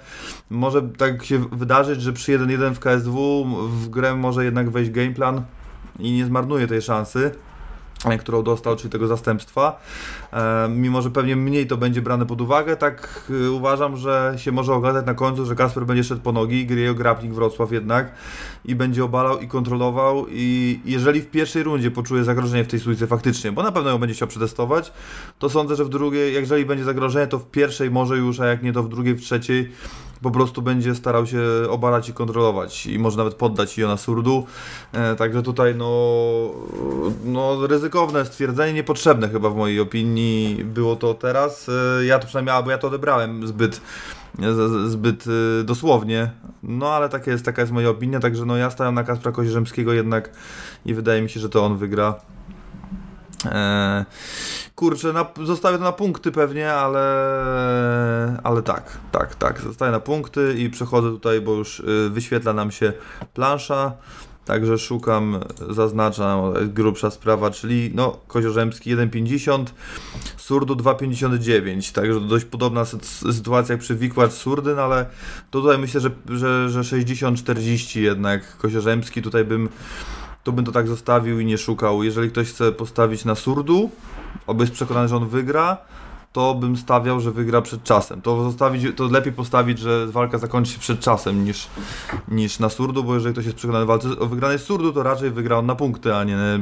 może 0.49 0.81
tak 0.81 1.25
się 1.25 1.39
wydarzyć, 1.51 2.01
że 2.01 2.13
przy 2.13 2.39
1-1 2.39 2.73
w 2.73 2.79
KSW 2.79 3.45
w 3.69 3.89
grę 3.89 4.15
może 4.15 4.45
jednak 4.45 4.69
wejść 4.69 4.91
gameplan, 4.91 5.43
i 5.99 6.11
nie 6.11 6.25
zmarnuje 6.25 6.67
tej 6.67 6.81
szansy 6.81 7.31
e, 8.05 8.17
którą 8.17 8.43
dostał, 8.43 8.75
czyli 8.75 8.89
tego 8.89 9.07
zastępstwa. 9.07 9.79
E, 10.33 10.69
mimo, 10.69 11.01
że 11.01 11.11
pewnie 11.11 11.35
mniej 11.35 11.67
to 11.67 11.77
będzie 11.77 12.01
brane 12.01 12.25
pod 12.25 12.41
uwagę, 12.41 12.77
tak 12.77 13.31
e, 13.47 13.51
uważam, 13.51 13.97
że 13.97 14.33
się 14.37 14.51
może 14.51 14.73
okazać 14.73 15.05
na 15.05 15.13
końcu, 15.13 15.45
że 15.45 15.55
Kasper 15.55 15.85
będzie 15.85 16.03
szedł 16.03 16.21
po 16.21 16.31
nogi, 16.31 16.65
gry 16.65 16.95
Grapnik 16.95 17.33
Wrocław 17.33 17.71
jednak 17.71 18.11
i 18.65 18.75
będzie 18.75 19.03
obalał 19.03 19.39
i 19.39 19.47
kontrolował 19.47 20.25
i 20.29 20.79
jeżeli 20.85 21.21
w 21.21 21.29
pierwszej 21.31 21.63
rundzie 21.63 21.91
poczuje 21.91 22.23
zagrożenie 22.23 22.63
w 22.63 22.67
tej 22.67 22.79
stójce 22.79 23.07
faktycznie, 23.07 23.51
bo 23.51 23.63
na 23.63 23.71
pewno 23.71 23.89
ją 23.89 23.97
będzie 23.97 24.15
chciał 24.15 24.27
przetestować, 24.27 24.93
to 25.39 25.49
sądzę, 25.49 25.75
że 25.75 25.85
w 25.85 25.89
drugiej, 25.89 26.33
jeżeli 26.33 26.65
będzie 26.65 26.83
zagrożenie, 26.83 27.27
to 27.27 27.39
w 27.39 27.45
pierwszej 27.45 27.91
może 27.91 28.17
już, 28.17 28.39
a 28.39 28.45
jak 28.45 28.63
nie 28.63 28.73
to 28.73 28.83
w 28.83 28.89
drugiej, 28.89 29.15
w 29.15 29.21
trzeciej 29.21 29.71
po 30.21 30.31
prostu 30.31 30.61
będzie 30.61 30.95
starał 30.95 31.25
się 31.25 31.41
obalać 31.69 32.09
i 32.09 32.13
kontrolować 32.13 32.85
i 32.85 32.99
może 32.99 33.17
nawet 33.17 33.33
poddać 33.33 33.77
Jona 33.77 33.97
Surdu. 33.97 34.45
E, 34.93 35.15
także 35.15 35.43
tutaj 35.43 35.75
no, 35.75 35.89
no 37.25 37.67
ryzykowne 37.67 38.25
stwierdzenie, 38.25 38.73
niepotrzebne 38.73 39.29
chyba 39.29 39.49
w 39.49 39.55
mojej 39.55 39.79
opinii 39.79 40.63
było 40.63 40.95
to 40.95 41.13
teraz. 41.13 41.69
E, 41.69 42.05
ja 42.05 42.19
to 42.19 42.27
przynajmniej, 42.27 42.63
bo 42.63 42.71
ja 42.71 42.77
to 42.77 42.87
odebrałem 42.87 43.47
zbyt 43.47 43.81
zbyt 44.87 45.25
e, 45.27 45.63
dosłownie, 45.63 46.31
no 46.63 46.89
ale 46.89 47.09
taka 47.09 47.31
jest, 47.31 47.45
taka 47.45 47.61
jest 47.61 47.73
moja 47.73 47.89
opinia, 47.89 48.19
także 48.19 48.45
no 48.45 48.57
ja 48.57 48.69
stawiam 48.69 48.95
na 48.95 49.03
Kaspra 49.03 49.31
Kozierzemskiego 49.31 49.93
jednak 49.93 50.29
i 50.85 50.93
wydaje 50.93 51.21
mi 51.21 51.29
się, 51.29 51.39
że 51.39 51.49
to 51.49 51.65
on 51.65 51.77
wygra. 51.77 52.15
Eee, 53.45 54.05
kurczę, 54.75 55.13
na, 55.13 55.25
zostawię 55.45 55.77
to 55.77 55.83
na 55.83 55.91
punkty 55.91 56.31
pewnie, 56.31 56.73
ale, 56.73 57.01
ale 58.43 58.61
tak, 58.61 58.97
tak, 59.11 59.35
tak, 59.35 59.61
zostaję 59.61 59.91
na 59.91 59.99
punkty 59.99 60.55
i 60.57 60.69
przechodzę 60.69 61.09
tutaj, 61.09 61.41
bo 61.41 61.53
już 61.53 61.79
y, 61.79 62.09
wyświetla 62.09 62.53
nam 62.53 62.71
się 62.71 62.93
plansza, 63.33 63.91
także 64.45 64.77
szukam, 64.77 65.39
zaznaczam, 65.69 66.39
grubsza 66.67 67.11
sprawa, 67.11 67.51
czyli 67.51 67.91
no, 67.95 68.17
Koziorzemski 68.27 68.95
1,50, 68.95 69.65
Surdu 70.37 70.75
2,59, 70.75 71.95
także 71.95 72.21
dość 72.21 72.45
podobna 72.45 72.85
sytuacja 73.31 73.73
jak 73.73 73.81
przy 73.81 73.95
Wikłacz 73.95 74.31
Surdyn, 74.31 74.79
ale 74.79 75.05
tutaj 75.51 75.77
myślę, 75.77 76.01
że, 76.01 76.11
że, 76.29 76.69
że 76.69 76.81
60-40 76.81 77.99
jednak 77.99 78.57
Koziorzemski, 78.57 79.21
tutaj 79.21 79.45
bym 79.45 79.69
to 80.49 80.53
bym 80.53 80.65
to 80.65 80.71
tak 80.71 80.87
zostawił 80.87 81.39
i 81.39 81.45
nie 81.45 81.57
szukał. 81.57 82.03
Jeżeli 82.03 82.29
ktoś 82.29 82.49
chce 82.49 82.71
postawić 82.71 83.25
na 83.25 83.35
surdu, 83.35 83.89
albo 84.47 84.63
jest 84.63 84.73
przekonany, 84.73 85.07
że 85.07 85.17
on 85.17 85.27
wygra, 85.27 85.77
to 86.33 86.55
bym 86.55 86.77
stawiał, 86.77 87.19
że 87.19 87.31
wygra 87.31 87.61
przed 87.61 87.83
czasem. 87.83 88.21
To, 88.21 88.43
zostawić, 88.43 88.95
to 88.95 89.07
lepiej 89.07 89.33
postawić, 89.33 89.79
że 89.79 90.07
walka 90.07 90.37
zakończy 90.37 90.71
się 90.71 90.79
przed 90.79 90.99
czasem 90.99 91.45
niż, 91.45 91.67
niż 92.27 92.59
na 92.59 92.69
surdu, 92.69 93.03
bo 93.03 93.13
jeżeli 93.13 93.33
ktoś 93.33 93.45
jest 93.45 93.57
przekonany 93.57 93.85
walce 93.85 94.19
o 94.19 94.25
wygranej 94.25 94.59
surdu, 94.59 94.93
to 94.93 95.03
raczej 95.03 95.31
wygra 95.31 95.57
on 95.57 95.65
na 95.65 95.75
punkty, 95.75 96.15
a 96.15 96.23
nie 96.23 96.35
na, 96.35 96.43
e, 96.43 96.59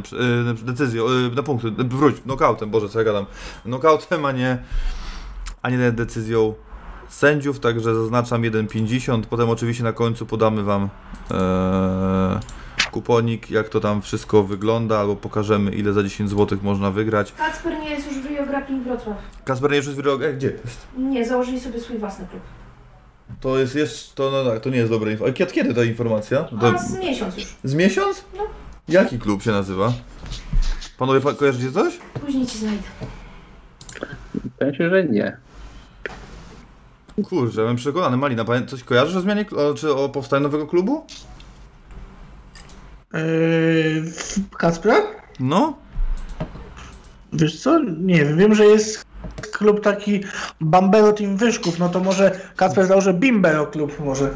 decyzją, 0.63 1.06
e, 1.06 1.36
na 1.36 1.43
punkty, 1.43 1.71
wróć, 1.71 2.15
nokautem, 2.26 2.69
Boże, 2.69 2.89
co 2.89 3.00
ja 3.00 3.06
gadam, 3.06 3.26
nokautem, 3.65 4.26
a 4.26 4.32
nie, 4.32 4.58
a 5.62 5.69
nie 5.69 5.91
decyzją 5.91 6.54
sędziów, 7.10 7.60
także 7.60 7.95
zaznaczam 7.95 8.41
1,50, 8.41 9.23
potem 9.30 9.50
oczywiście 9.50 9.84
na 9.84 9.93
końcu 9.93 10.26
podamy 10.26 10.63
Wam 10.63 10.89
kuponik, 12.97 13.51
jak 13.51 13.69
to 13.69 13.79
tam 13.79 14.01
wszystko 14.01 14.43
wygląda, 14.43 14.99
albo 14.99 15.15
pokażemy 15.15 15.71
ile 15.71 15.93
za 15.93 16.03
10 16.03 16.29
zł 16.29 16.57
można 16.62 16.91
wygrać. 16.91 17.33
Kacper 17.38 17.79
nie 17.79 17.89
jest 17.89 18.07
już 18.07 18.17
w 18.17 18.25
Rio 18.25 18.45
Grappling 18.45 18.83
Wrocław. 18.83 19.17
Kasper 19.45 19.71
nie 19.71 19.75
jest 19.75 19.88
już 19.88 19.97
w 19.97 19.99
Rio... 19.99 20.17
Gdzie 20.17 20.47
jest? 20.47 20.88
Nie, 20.97 21.25
założyli 21.25 21.60
sobie 21.60 21.79
swój 21.79 21.97
własny 21.97 22.27
klub. 22.27 22.41
To 23.41 23.57
jest 23.57 23.75
jeszcze, 23.75 24.15
to, 24.15 24.31
no, 24.31 24.51
tak, 24.51 24.60
to 24.60 24.69
nie 24.69 24.77
jest 24.77 24.91
dobra 24.91 25.12
informacja. 25.12 25.38
Kiedy, 25.38 25.51
kiedy 25.51 25.73
ta 25.73 25.83
informacja? 25.83 26.43
To... 26.43 26.67
A 26.67 26.77
z 26.77 26.99
miesiąc 26.99 27.38
już. 27.38 27.55
Z 27.63 27.73
miesiąc? 27.73 28.23
No. 28.38 28.43
Jaki 28.88 29.19
klub 29.19 29.43
się 29.43 29.51
nazywa? 29.51 29.93
Panowie, 30.97 31.21
pa 31.21 31.33
kojarzycie 31.33 31.71
coś? 31.71 31.97
Później 32.25 32.47
ci 32.47 32.57
znajdę. 32.57 32.83
Się, 34.77 34.89
że 34.89 35.03
nie. 35.03 35.38
Kurczę, 37.29 37.62
ja 37.62 37.67
bym 37.67 37.75
przekonany. 37.75 38.17
Malina, 38.17 38.45
coś 38.67 38.83
kojarzysz 38.83 39.15
o 39.15 39.21
zmianie, 39.21 39.45
czy 39.75 39.95
o 39.95 40.10
powstaniu 40.10 40.43
nowego 40.43 40.67
klubu? 40.67 41.05
Yy, 43.13 44.04
Kacpra? 44.58 44.96
No. 45.39 45.78
Wiesz 47.34 47.62
co? 47.62 47.80
Nie 47.80 48.26
wiem. 48.26 48.38
Wiem, 48.38 48.56
że 48.56 48.65
jest 48.65 49.06
klub 49.52 49.82
taki 49.82 50.24
Bambero 50.62 51.13
Team 51.13 51.38
Wyszków. 51.38 51.80
No 51.80 51.89
to 51.89 52.00
może 52.00 52.39
Kacper 52.56 52.88
założy 52.88 53.13
Bimbero 53.13 53.67
klub 53.67 54.00
może. 54.00 54.30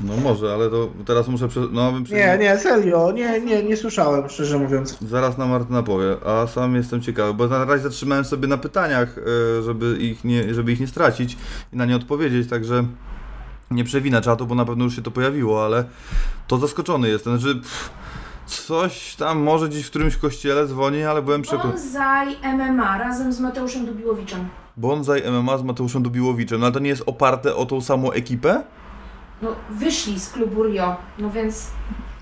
No 0.00 0.16
może, 0.16 0.52
ale 0.54 0.70
to 0.70 0.90
teraz 1.06 1.28
muszę... 1.28 1.48
Prze... 1.48 1.60
No, 1.72 1.92
bym 1.92 2.04
Nie, 2.04 2.38
nie, 2.40 2.58
serio. 2.58 3.12
Nie, 3.12 3.40
nie, 3.40 3.62
nie 3.62 3.76
słyszałem, 3.76 4.28
szczerze 4.28 4.58
mówiąc. 4.58 4.98
Zaraz 5.02 5.38
na 5.38 5.46
Martyna 5.46 5.82
powie, 5.82 6.16
a 6.26 6.46
sam 6.46 6.74
jestem 6.74 7.02
ciekawy, 7.02 7.34
bo 7.34 7.46
na 7.46 7.64
razie 7.64 7.82
zatrzymałem 7.82 8.24
sobie 8.24 8.48
na 8.48 8.58
pytaniach, 8.58 9.18
e, 9.18 9.62
żeby 9.62 9.96
ich 9.96 10.24
nie, 10.24 10.54
żeby 10.54 10.72
ich 10.72 10.80
nie 10.80 10.86
stracić 10.86 11.36
i 11.72 11.76
na 11.76 11.84
nie 11.84 11.96
odpowiedzieć, 11.96 12.48
także 12.48 12.84
nie 13.70 13.84
przewinę 13.84 14.20
czatu, 14.20 14.46
bo 14.46 14.54
na 14.54 14.64
pewno 14.64 14.84
już 14.84 14.96
się 14.96 15.02
to 15.02 15.10
pojawiło, 15.10 15.64
ale 15.64 15.84
to 16.46 16.58
zaskoczony 16.58 17.08
jestem. 17.08 17.38
Znaczy, 17.38 17.54
pff, 17.56 17.90
coś 18.46 19.14
tam 19.16 19.38
może 19.42 19.68
gdzieś 19.68 19.86
w 19.86 19.90
którymś 19.90 20.16
kościele 20.16 20.66
dzwoni, 20.66 21.02
ale 21.02 21.22
byłem 21.22 21.42
przekonany. 21.42 21.72
Bonsai 21.72 22.36
MMA 22.56 22.98
razem 22.98 23.32
z 23.32 23.40
Mateuszem 23.40 23.86
Dubiłowiczem. 23.86 24.48
Bonsai 24.76 25.22
MMA 25.30 25.58
z 25.58 25.62
Mateuszem 25.62 26.02
Dubiłowiczem, 26.02 26.60
no 26.60 26.66
ale 26.66 26.72
to 26.72 26.78
nie 26.78 26.88
jest 26.88 27.02
oparte 27.06 27.56
o 27.56 27.66
tą 27.66 27.80
samą 27.80 28.12
ekipę? 28.12 28.62
No, 29.42 29.56
wyszli 29.70 30.20
z 30.20 30.28
klubu 30.28 30.62
Rio, 30.62 30.96
no 31.18 31.30
więc 31.30 31.70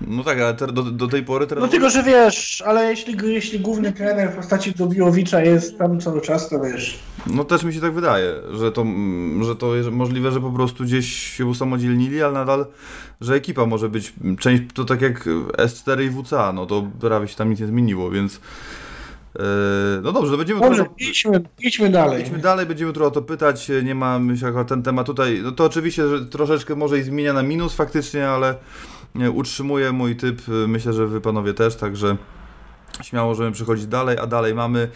no 0.01 0.23
tak, 0.23 0.39
ale 0.39 0.53
do, 0.53 0.83
do 0.83 1.07
tej 1.07 1.23
pory 1.23 1.47
teraz... 1.47 1.61
No 1.61 1.67
tylko, 1.67 1.89
że 1.89 2.03
wiesz, 2.03 2.63
ale 2.65 2.89
jeśli, 2.89 3.17
jeśli 3.33 3.59
główny 3.59 3.91
trener 3.93 4.31
w 4.31 4.35
postaci 4.35 4.71
Dubiłowicza 4.71 5.41
jest 5.41 5.77
tam 5.77 5.99
cały 5.99 6.21
czas, 6.21 6.49
to 6.49 6.59
wiesz... 6.59 6.99
No 7.27 7.43
też 7.43 7.63
mi 7.63 7.73
się 7.73 7.81
tak 7.81 7.93
wydaje, 7.93 8.33
że 8.53 8.71
to, 8.71 8.85
że 9.41 9.55
to 9.55 9.75
jest 9.75 9.89
możliwe, 9.89 10.31
że 10.31 10.41
po 10.41 10.51
prostu 10.51 10.83
gdzieś 10.83 11.13
się 11.37 11.45
usamodzielnili, 11.45 12.23
ale 12.23 12.33
nadal, 12.33 12.65
że 13.21 13.35
ekipa 13.35 13.65
może 13.65 13.89
być 13.89 14.13
część, 14.39 14.63
to 14.73 14.85
tak 14.85 15.01
jak 15.01 15.25
S4 15.57 16.03
i 16.03 16.09
WCA, 16.09 16.53
no 16.53 16.65
to 16.65 16.87
prawie 16.99 17.27
się 17.27 17.35
tam 17.35 17.49
nic 17.49 17.59
nie 17.59 17.67
zmieniło, 17.67 18.11
więc 18.11 18.39
no 20.03 20.11
dobrze, 20.11 20.31
to 20.31 20.37
będziemy... 20.37 20.59
Dobrze, 20.59 20.85
idźmy, 20.97 21.41
idźmy 21.59 21.89
dalej. 21.89 22.23
Idźmy 22.23 22.37
dalej, 22.37 22.65
będziemy 22.65 22.93
trochę 22.93 23.07
o 23.07 23.11
to 23.11 23.21
pytać, 23.21 23.71
nie 23.83 23.95
ma 23.95 24.19
myślę 24.19 24.65
ten 24.67 24.83
temat 24.83 25.07
tutaj, 25.07 25.39
no 25.43 25.51
to 25.51 25.65
oczywiście, 25.65 26.07
że 26.07 26.25
troszeczkę 26.25 26.75
może 26.75 26.99
i 26.99 27.03
zmienia 27.03 27.33
na 27.33 27.43
minus 27.43 27.75
faktycznie, 27.75 28.29
ale 28.29 28.55
nie, 29.15 29.31
utrzymuję 29.31 29.91
mój 29.91 30.15
typ, 30.15 30.41
myślę, 30.67 30.93
że 30.93 31.07
wy 31.07 31.21
panowie 31.21 31.53
też, 31.53 31.75
także 31.75 32.17
śmiało 33.03 33.29
możemy 33.29 33.51
przechodzić 33.51 33.87
dalej, 33.87 34.17
a 34.17 34.27
dalej 34.27 34.53
mamy 34.53 34.89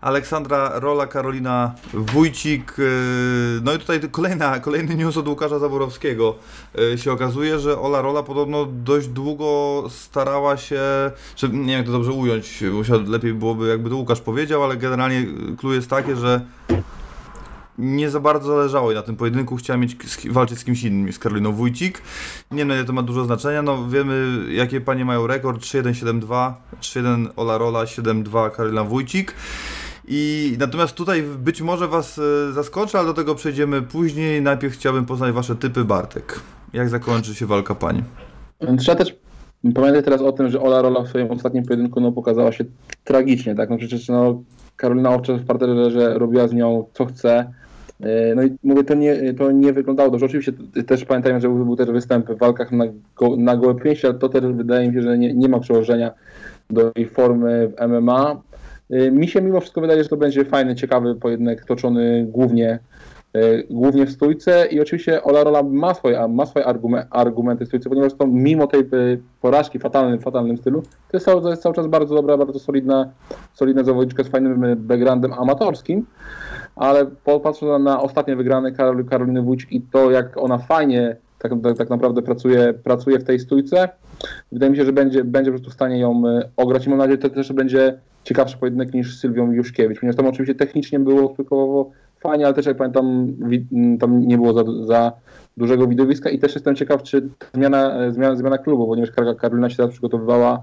Aleksandra 0.00 0.78
Rola, 0.78 1.06
Karolina 1.06 1.74
Wójcik, 1.92 2.74
yy, 2.78 3.60
no 3.62 3.74
i 3.74 3.78
tutaj 3.78 4.00
kolejna, 4.10 4.60
kolejny 4.60 4.94
news 4.94 5.16
od 5.16 5.28
Łukasza 5.28 5.58
Zaborowskiego, 5.58 6.34
Yy, 6.74 6.98
się 6.98 7.12
okazuje, 7.12 7.58
że 7.58 7.80
Ola 7.80 8.02
Rola 8.02 8.22
podobno 8.22 8.66
dość 8.66 9.08
długo 9.08 9.84
starała 9.88 10.56
się, 10.56 10.80
że 11.36 11.48
nie 11.48 11.58
wiem 11.58 11.68
jak 11.68 11.86
to 11.86 11.92
dobrze 11.92 12.12
ująć, 12.12 12.64
musiał, 12.72 13.00
lepiej 13.06 13.34
byłoby 13.34 13.68
jakby 13.68 13.90
to 13.90 13.96
Łukasz 13.96 14.20
powiedział, 14.20 14.64
ale 14.64 14.76
generalnie 14.76 15.26
clue 15.58 15.72
jest 15.72 15.90
takie, 15.90 16.16
że 16.16 16.40
nie 17.80 18.10
za 18.10 18.20
bardzo 18.20 18.46
zależało 18.46 18.90
jej 18.90 18.96
na 18.96 19.02
tym 19.02 19.16
pojedynku, 19.16 19.56
chciała 19.56 19.76
mieć, 19.76 19.96
walczyć 20.30 20.58
z 20.58 20.64
kimś 20.64 20.82
innym, 20.82 21.12
z 21.12 21.18
Karoliną 21.18 21.52
Wójcik. 21.52 22.02
Nie 22.50 22.62
ile 22.62 22.84
to 22.84 22.92
ma 22.92 23.02
dużo 23.02 23.24
znaczenia, 23.24 23.62
no 23.62 23.88
wiemy 23.88 24.44
jakie 24.52 24.80
panie 24.80 25.04
mają 25.04 25.26
rekord, 25.26 25.60
3-1-7-2, 25.60 26.52
3-1 26.80 27.28
Ola 27.36 27.58
Rola, 27.58 27.84
7-2 27.84 28.50
Karolina 28.50 28.84
Wójcik. 28.84 29.34
I 30.08 30.56
natomiast 30.58 30.94
tutaj 30.94 31.22
być 31.22 31.62
może 31.62 31.88
was 31.88 32.18
e, 32.18 32.52
zaskoczę, 32.52 32.98
ale 32.98 33.06
do 33.08 33.14
tego 33.14 33.34
przejdziemy 33.34 33.82
później. 33.82 34.42
Najpierw 34.42 34.74
chciałbym 34.74 35.06
poznać 35.06 35.32
wasze 35.32 35.56
typy, 35.56 35.84
Bartek. 35.84 36.40
Jak 36.72 36.88
zakończy 36.88 37.34
się 37.34 37.46
walka 37.46 37.74
pań? 37.74 38.02
Trzeba 38.78 38.98
też 38.98 39.16
pamiętać 39.74 40.04
teraz 40.04 40.20
o 40.20 40.32
tym, 40.32 40.50
że 40.50 40.60
Ola 40.60 40.82
Rola 40.82 41.02
w 41.02 41.08
swoim 41.08 41.30
ostatnim 41.30 41.64
pojedynku 41.64 42.00
no, 42.00 42.12
pokazała 42.12 42.52
się 42.52 42.64
tragicznie, 43.04 43.54
tak? 43.54 43.70
No 43.70 43.76
przecież 43.76 44.08
no, 44.08 44.42
Karolina 44.76 45.10
Owczar 45.10 45.40
w 45.40 45.46
parterze, 45.46 45.90
że 45.90 46.18
robiła 46.18 46.48
z 46.48 46.52
nią 46.52 46.86
co 46.92 47.06
chce. 47.06 47.52
Yy, 48.00 48.34
No 48.36 48.42
i 48.42 48.56
mówię, 48.62 48.84
to 48.84 48.94
nie, 48.94 49.34
to 49.34 49.52
nie 49.52 49.72
wyglądało 49.72 50.10
dobrze. 50.10 50.26
Oczywiście 50.26 50.52
też 50.86 51.04
pamiętajmy, 51.04 51.40
że 51.40 51.48
był 51.48 51.76
też 51.76 51.90
występ 51.90 52.30
w 52.30 52.38
walkach 52.38 52.72
na, 52.72 52.84
go, 53.16 53.36
na 53.36 53.56
gołe 53.56 53.74
pięści, 53.74 54.06
ale 54.06 54.18
to 54.18 54.28
też 54.28 54.44
wydaje 54.44 54.88
mi 54.88 54.94
się, 54.94 55.02
że 55.02 55.18
nie, 55.18 55.34
nie 55.34 55.48
ma 55.48 55.60
przełożenia 55.60 56.10
do 56.70 56.92
jej 56.96 57.06
formy 57.06 57.68
w 57.68 57.88
MMA. 57.88 58.42
Yy, 58.90 59.10
Mi 59.10 59.28
się 59.28 59.42
mimo 59.42 59.60
wszystko 59.60 59.80
wydaje, 59.80 60.02
że 60.02 60.08
to 60.08 60.16
będzie 60.16 60.44
fajny, 60.44 60.74
ciekawy 60.74 61.14
pojedynek 61.14 61.64
toczony 61.64 62.26
głównie 62.28 62.78
E, 63.19 63.19
głównie 63.70 64.06
w 64.06 64.10
stójce 64.10 64.66
i 64.66 64.80
oczywiście 64.80 65.22
Ola 65.22 65.44
Rola 65.44 65.62
ma 65.62 65.94
swoje, 65.94 66.28
ma 66.28 66.46
swoje 66.46 66.66
argume- 66.66 67.06
argumenty 67.10 67.64
w 67.64 67.68
stójce, 67.68 67.88
ponieważ 67.88 68.14
to 68.14 68.26
mimo 68.26 68.66
tej 68.66 68.80
e, 68.80 68.84
porażki 69.40 69.78
w 69.78 69.82
fatalnym, 69.82 70.20
fatalnym 70.20 70.56
stylu, 70.56 70.82
to 70.82 71.16
jest, 71.16 71.26
cały, 71.26 71.56
cały 71.56 71.74
czas 71.74 71.86
bardzo 71.86 72.14
dobra, 72.14 72.36
bardzo 72.36 72.58
solidna, 72.58 73.10
solidna 73.54 73.84
zawodniczka 73.84 74.24
z 74.24 74.28
fajnym 74.28 74.64
e, 74.64 74.76
backgroundem 74.76 75.32
amatorskim, 75.32 76.06
ale 76.76 77.06
popatrząc 77.06 77.84
na 77.84 78.02
ostatnie 78.02 78.36
wygrane 78.36 78.72
Karol, 78.72 79.04
Karoliny 79.04 79.42
Wójcik 79.42 79.72
i 79.72 79.80
to 79.80 80.10
jak 80.10 80.36
ona 80.36 80.58
fajnie 80.58 81.16
tak, 81.38 81.52
tak, 81.62 81.76
tak 81.76 81.90
naprawdę 81.90 82.22
pracuje, 82.22 82.74
pracuje 82.84 83.18
w 83.18 83.24
tej 83.24 83.38
stójce, 83.38 83.88
wydaje 84.52 84.70
mi 84.70 84.76
się, 84.76 84.84
że 84.84 84.92
będzie, 84.92 85.24
będzie 85.24 85.50
po 85.50 85.54
prostu 85.54 85.70
w 85.70 85.74
stanie 85.74 85.98
ją 85.98 86.22
e, 86.26 86.48
ograć. 86.56 86.86
I 86.86 86.90
mam 86.90 86.98
nadzieję, 86.98 87.18
że 87.22 87.28
to 87.28 87.34
też 87.34 87.52
będzie 87.52 87.98
ciekawszy 88.24 88.58
pojedynek 88.58 88.94
niż 88.94 89.18
Sylwią 89.18 89.52
Juszkiewicz, 89.52 90.00
ponieważ 90.00 90.16
tam 90.16 90.26
oczywiście 90.26 90.54
technicznie 90.54 90.98
było 90.98 91.34
spikowo 91.34 91.90
fajnie, 92.20 92.44
ale 92.44 92.54
też 92.54 92.66
jak 92.66 92.76
pamiętam 92.76 93.26
tam 94.00 94.26
nie 94.26 94.36
było 94.38 94.52
za, 94.52 94.64
za 94.86 95.12
dużego 95.56 95.86
widowiska 95.86 96.30
i 96.30 96.38
też 96.38 96.54
jestem 96.54 96.76
ciekaw, 96.76 97.02
czy 97.02 97.28
zmiana, 97.54 97.96
e, 98.04 98.12
zmiana, 98.12 98.36
zmiana 98.36 98.58
klubu, 98.58 98.86
ponieważ 98.86 99.10
Kar- 99.12 99.36
Karolina 99.36 99.70
się 99.70 99.76
teraz 99.76 99.90
przygotowywała 99.92 100.62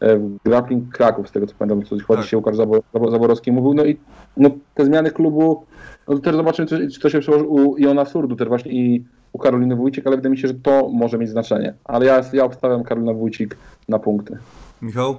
e, 0.00 0.18
w 0.18 0.36
Grappling 0.44 0.88
Kraków, 0.96 1.28
z 1.28 1.32
tego 1.32 1.46
co 1.46 1.54
pamiętam, 1.58 1.82
co 1.82 1.96
chyba 1.96 2.14
Tak. 2.14 2.24
dzisiaj 2.24 2.38
Łukasz 2.38 2.56
Zabor, 2.56 2.80
Zabor- 2.94 3.10
Zaborowski 3.10 3.52
mówił, 3.52 3.74
no 3.74 3.84
i 3.84 3.96
no, 4.36 4.50
te 4.74 4.84
zmiany 4.84 5.10
klubu, 5.10 5.64
no 6.08 6.14
to 6.14 6.20
też 6.20 6.36
zobaczymy, 6.36 6.68
czy, 6.68 6.88
czy 6.88 7.00
to 7.00 7.10
się 7.10 7.20
przełoży 7.20 7.44
u 7.44 7.76
Iona 7.76 8.04
Surdu 8.04 8.36
też 8.36 8.48
właśnie 8.48 8.72
i 8.72 9.04
u 9.32 9.38
Karoliny 9.38 9.76
Wójcik, 9.76 10.06
ale 10.06 10.16
wydaje 10.16 10.30
mi 10.30 10.38
się, 10.38 10.48
że 10.48 10.54
to 10.54 10.88
może 10.92 11.18
mieć 11.18 11.30
znaczenie. 11.30 11.74
Ale 11.84 12.06
ja, 12.06 12.20
ja 12.32 12.44
obstawiam 12.44 12.84
Karolina 12.84 13.12
Wójcik 13.12 13.56
na 13.88 13.98
punkty. 13.98 14.38
Michał? 14.82 15.16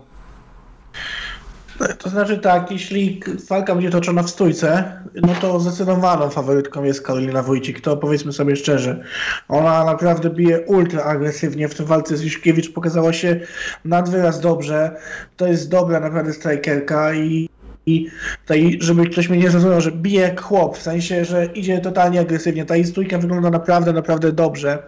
To 1.98 2.10
znaczy 2.10 2.38
tak, 2.38 2.72
jeśli 2.72 3.22
walka 3.50 3.74
będzie 3.76 3.90
toczona 3.90 4.24
w 4.24 4.30
stójce, 4.30 4.92
no 5.16 5.36
to 5.42 5.60
zdecydowaną 5.60 6.30
faworytką 6.30 6.84
jest 6.84 7.02
Karolina 7.02 7.44
Wójcik, 7.44 7.82
to 7.82 7.98
powiedzmy 7.98 8.34
sobie 8.34 8.56
szczerze. 8.56 9.04
Ona 9.48 9.86
naprawdę 9.86 10.30
bije 10.30 10.60
ultra 10.60 11.04
agresywnie, 11.04 11.68
w 11.68 11.76
tej 11.76 11.86
walce 11.86 12.18
z 12.18 12.24
Juszkiewicz 12.24 12.74
pokazała 12.74 13.14
się 13.14 13.40
nad 13.86 14.10
wyraz 14.10 14.42
dobrze. 14.42 14.96
To 15.38 15.48
jest 15.48 15.70
dobra 15.70 16.00
naprawdę 16.00 16.34
strikerka 16.34 17.14
i 17.14 17.50
i 17.86 18.10
tutaj, 18.42 18.78
żeby 18.82 19.10
ktoś 19.10 19.30
mnie 19.30 19.40
nie 19.40 19.50
zrozumiał, 19.50 19.82
że 19.82 19.92
bije 19.92 20.22
jak 20.22 20.42
chłop, 20.42 20.78
w 20.78 20.82
sensie, 20.82 21.26
że 21.26 21.46
idzie 21.46 21.80
totalnie 21.80 22.20
agresywnie. 22.20 22.66
Ta 22.66 22.84
stójka 22.84 23.18
wygląda 23.18 23.50
naprawdę, 23.50 23.94
naprawdę 23.94 24.32
dobrze. 24.32 24.84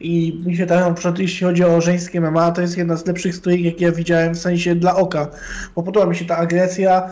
I 0.00 0.42
mi 0.46 0.56
się 0.56 0.66
tak 0.66 0.80
na 0.80 0.94
przykład, 0.94 1.18
jeśli 1.18 1.46
chodzi 1.46 1.64
o 1.64 1.80
żeńskie 1.80 2.20
MMA, 2.20 2.50
to 2.50 2.60
jest 2.60 2.78
jedna 2.78 2.96
z 2.96 3.06
lepszych 3.06 3.36
stójek, 3.36 3.60
jakie 3.60 3.84
ja 3.84 3.92
widziałem 3.92 4.34
w 4.34 4.38
sensie 4.38 4.74
dla 4.74 4.96
oka. 4.96 5.28
Bo 5.76 5.82
podoba 5.82 6.06
mi 6.06 6.16
się 6.16 6.24
ta 6.24 6.36
agresja, 6.36 7.10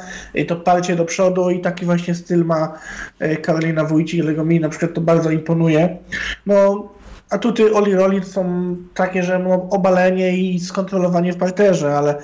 to 0.48 0.56
parcie 0.56 0.96
do 0.96 1.04
przodu 1.04 1.50
i 1.50 1.60
taki 1.60 1.84
właśnie 1.84 2.14
styl 2.14 2.44
ma 2.44 2.78
y, 3.22 3.36
Karolina 3.36 3.84
Wójcik, 3.84 4.22
dlatego 4.22 4.44
mi 4.44 4.60
na 4.60 4.68
przykład 4.68 4.94
to 4.94 5.00
bardzo 5.00 5.30
imponuje. 5.30 5.98
No, 6.46 6.88
atuty 7.30 7.74
Oli 7.74 7.94
Roli 7.94 8.24
są 8.24 8.76
takie, 8.94 9.22
że 9.22 9.38
no, 9.38 9.68
obalenie 9.70 10.36
i 10.36 10.60
skontrolowanie 10.60 11.32
w 11.32 11.36
parterze, 11.36 11.96
ale 11.96 12.14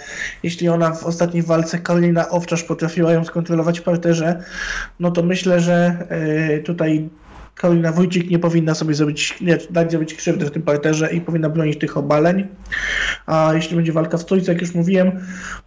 jeśli 0.43 0.69
ona 0.69 0.91
w 0.91 1.05
ostatniej 1.05 1.43
walce 1.43 1.79
Karolina 1.79 2.29
Owczarz 2.29 2.63
potrafiła 2.63 3.13
ją 3.13 3.25
skontrolować 3.25 3.81
w 3.81 3.83
parterze, 3.83 4.43
no 5.01 5.11
to 5.11 5.23
myślę, 5.23 5.61
że 5.61 6.07
y, 6.59 6.63
tutaj 6.63 7.09
Karolina 7.55 7.93
Wójcik 7.93 8.31
nie 8.31 8.39
powinna 8.39 8.75
sobie 8.75 8.95
zrobić, 8.95 9.41
nie, 9.41 9.59
dać 9.71 9.91
zrobić 9.91 10.15
krzywdy 10.15 10.47
w 10.47 10.51
tym 10.51 10.63
parterze 10.63 11.13
i 11.13 11.21
powinna 11.21 11.49
bronić 11.49 11.79
tych 11.79 11.97
obaleń. 11.97 12.47
A 13.27 13.51
jeśli 13.55 13.77
będzie 13.77 13.93
walka 13.93 14.19
w 14.19 14.23
stójce, 14.23 14.53
jak 14.53 14.61
już 14.61 14.75
mówiłem, 14.75 15.13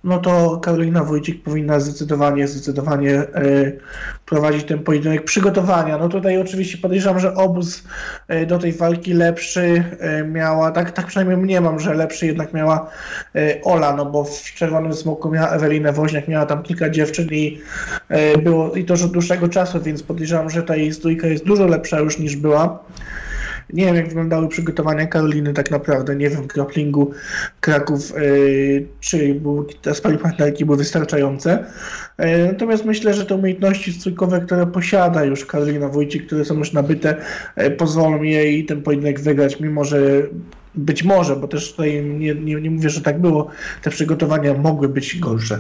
no 0.03 0.17
to 0.17 0.57
Karolina 0.57 1.03
Wójcik 1.03 1.43
powinna 1.43 1.79
zdecydowanie, 1.79 2.47
zdecydowanie 2.47 3.11
y, 3.21 3.79
prowadzić 4.25 4.63
ten 4.63 4.79
pojedynek 4.79 5.23
przygotowania. 5.23 5.97
No 5.97 6.09
tutaj 6.09 6.37
oczywiście 6.37 6.77
podejrzewam, 6.77 7.19
że 7.19 7.35
obóz 7.35 7.83
y, 8.31 8.45
do 8.45 8.59
tej 8.59 8.73
walki 8.73 9.13
lepszy 9.13 9.83
y, 10.21 10.27
miała, 10.27 10.71
tak, 10.71 10.91
tak 10.91 11.07
przynajmniej 11.07 11.37
mniemam, 11.37 11.79
że 11.79 11.93
lepszy 11.93 12.25
jednak 12.25 12.53
miała 12.53 12.89
Ola, 13.63 13.95
no 13.95 14.05
bo 14.05 14.23
w 14.23 14.41
Czerwonym 14.41 14.93
Smoku 14.93 15.31
miała 15.31 15.49
Ewelinę 15.49 15.93
Woźniak, 15.93 16.27
miała 16.27 16.45
tam 16.45 16.63
kilka 16.63 16.89
dziewczyn 16.89 17.27
i 17.31 17.61
było 18.43 18.75
i 18.75 18.85
to 18.85 18.93
już 18.93 19.03
od 19.03 19.11
dłuższego 19.11 19.49
czasu, 19.49 19.81
więc 19.81 20.03
podejrzewam, 20.03 20.49
że 20.49 20.63
ta 20.63 20.75
jej 20.75 20.93
stójka 20.93 21.27
jest 21.27 21.45
dużo 21.45 21.67
lepsza 21.73 21.99
już 21.99 22.19
niż 22.19 22.35
była. 22.35 22.79
Nie 23.73 23.85
wiem, 23.85 23.95
jak 23.95 24.07
wyglądały 24.07 24.47
przygotowania 24.47 25.07
Karoliny 25.07 25.53
tak 25.53 25.71
naprawdę. 25.71 26.15
Nie 26.15 26.29
wiem, 26.29 26.43
w 26.43 26.47
grapplingu 26.47 27.11
Kraków, 27.59 28.13
yy, 28.15 28.87
czy 28.99 29.35
był, 29.35 29.67
spali 29.93 30.17
partnerki 30.17 30.65
były 30.65 30.77
wystarczające. 30.77 31.65
Yy, 32.19 32.25
natomiast 32.51 32.85
myślę, 32.85 33.13
że 33.13 33.25
te 33.25 33.35
umiejętności 33.35 33.93
stójkowe, 33.93 34.41
które 34.41 34.67
posiada 34.67 35.23
już 35.23 35.45
Karolina 35.45 35.87
Wójcik, 35.87 36.27
które 36.27 36.45
są 36.45 36.57
już 36.57 36.73
nabyte, 36.73 37.15
yy, 37.57 37.71
pozwolą 37.71 38.21
jej 38.21 38.65
ten 38.65 38.81
pojedynek 38.81 39.19
wygrać, 39.19 39.59
mimo 39.59 39.83
że 39.83 39.99
być 40.75 41.03
może, 41.03 41.35
bo 41.35 41.47
też 41.47 41.71
tutaj 41.71 42.03
nie, 42.03 42.35
nie, 42.35 42.55
nie 42.55 42.71
mówię, 42.71 42.89
że 42.89 43.01
tak 43.01 43.21
było, 43.21 43.49
te 43.81 43.89
przygotowania 43.89 44.53
mogły 44.53 44.89
być 44.89 45.19
gorsze. 45.19 45.59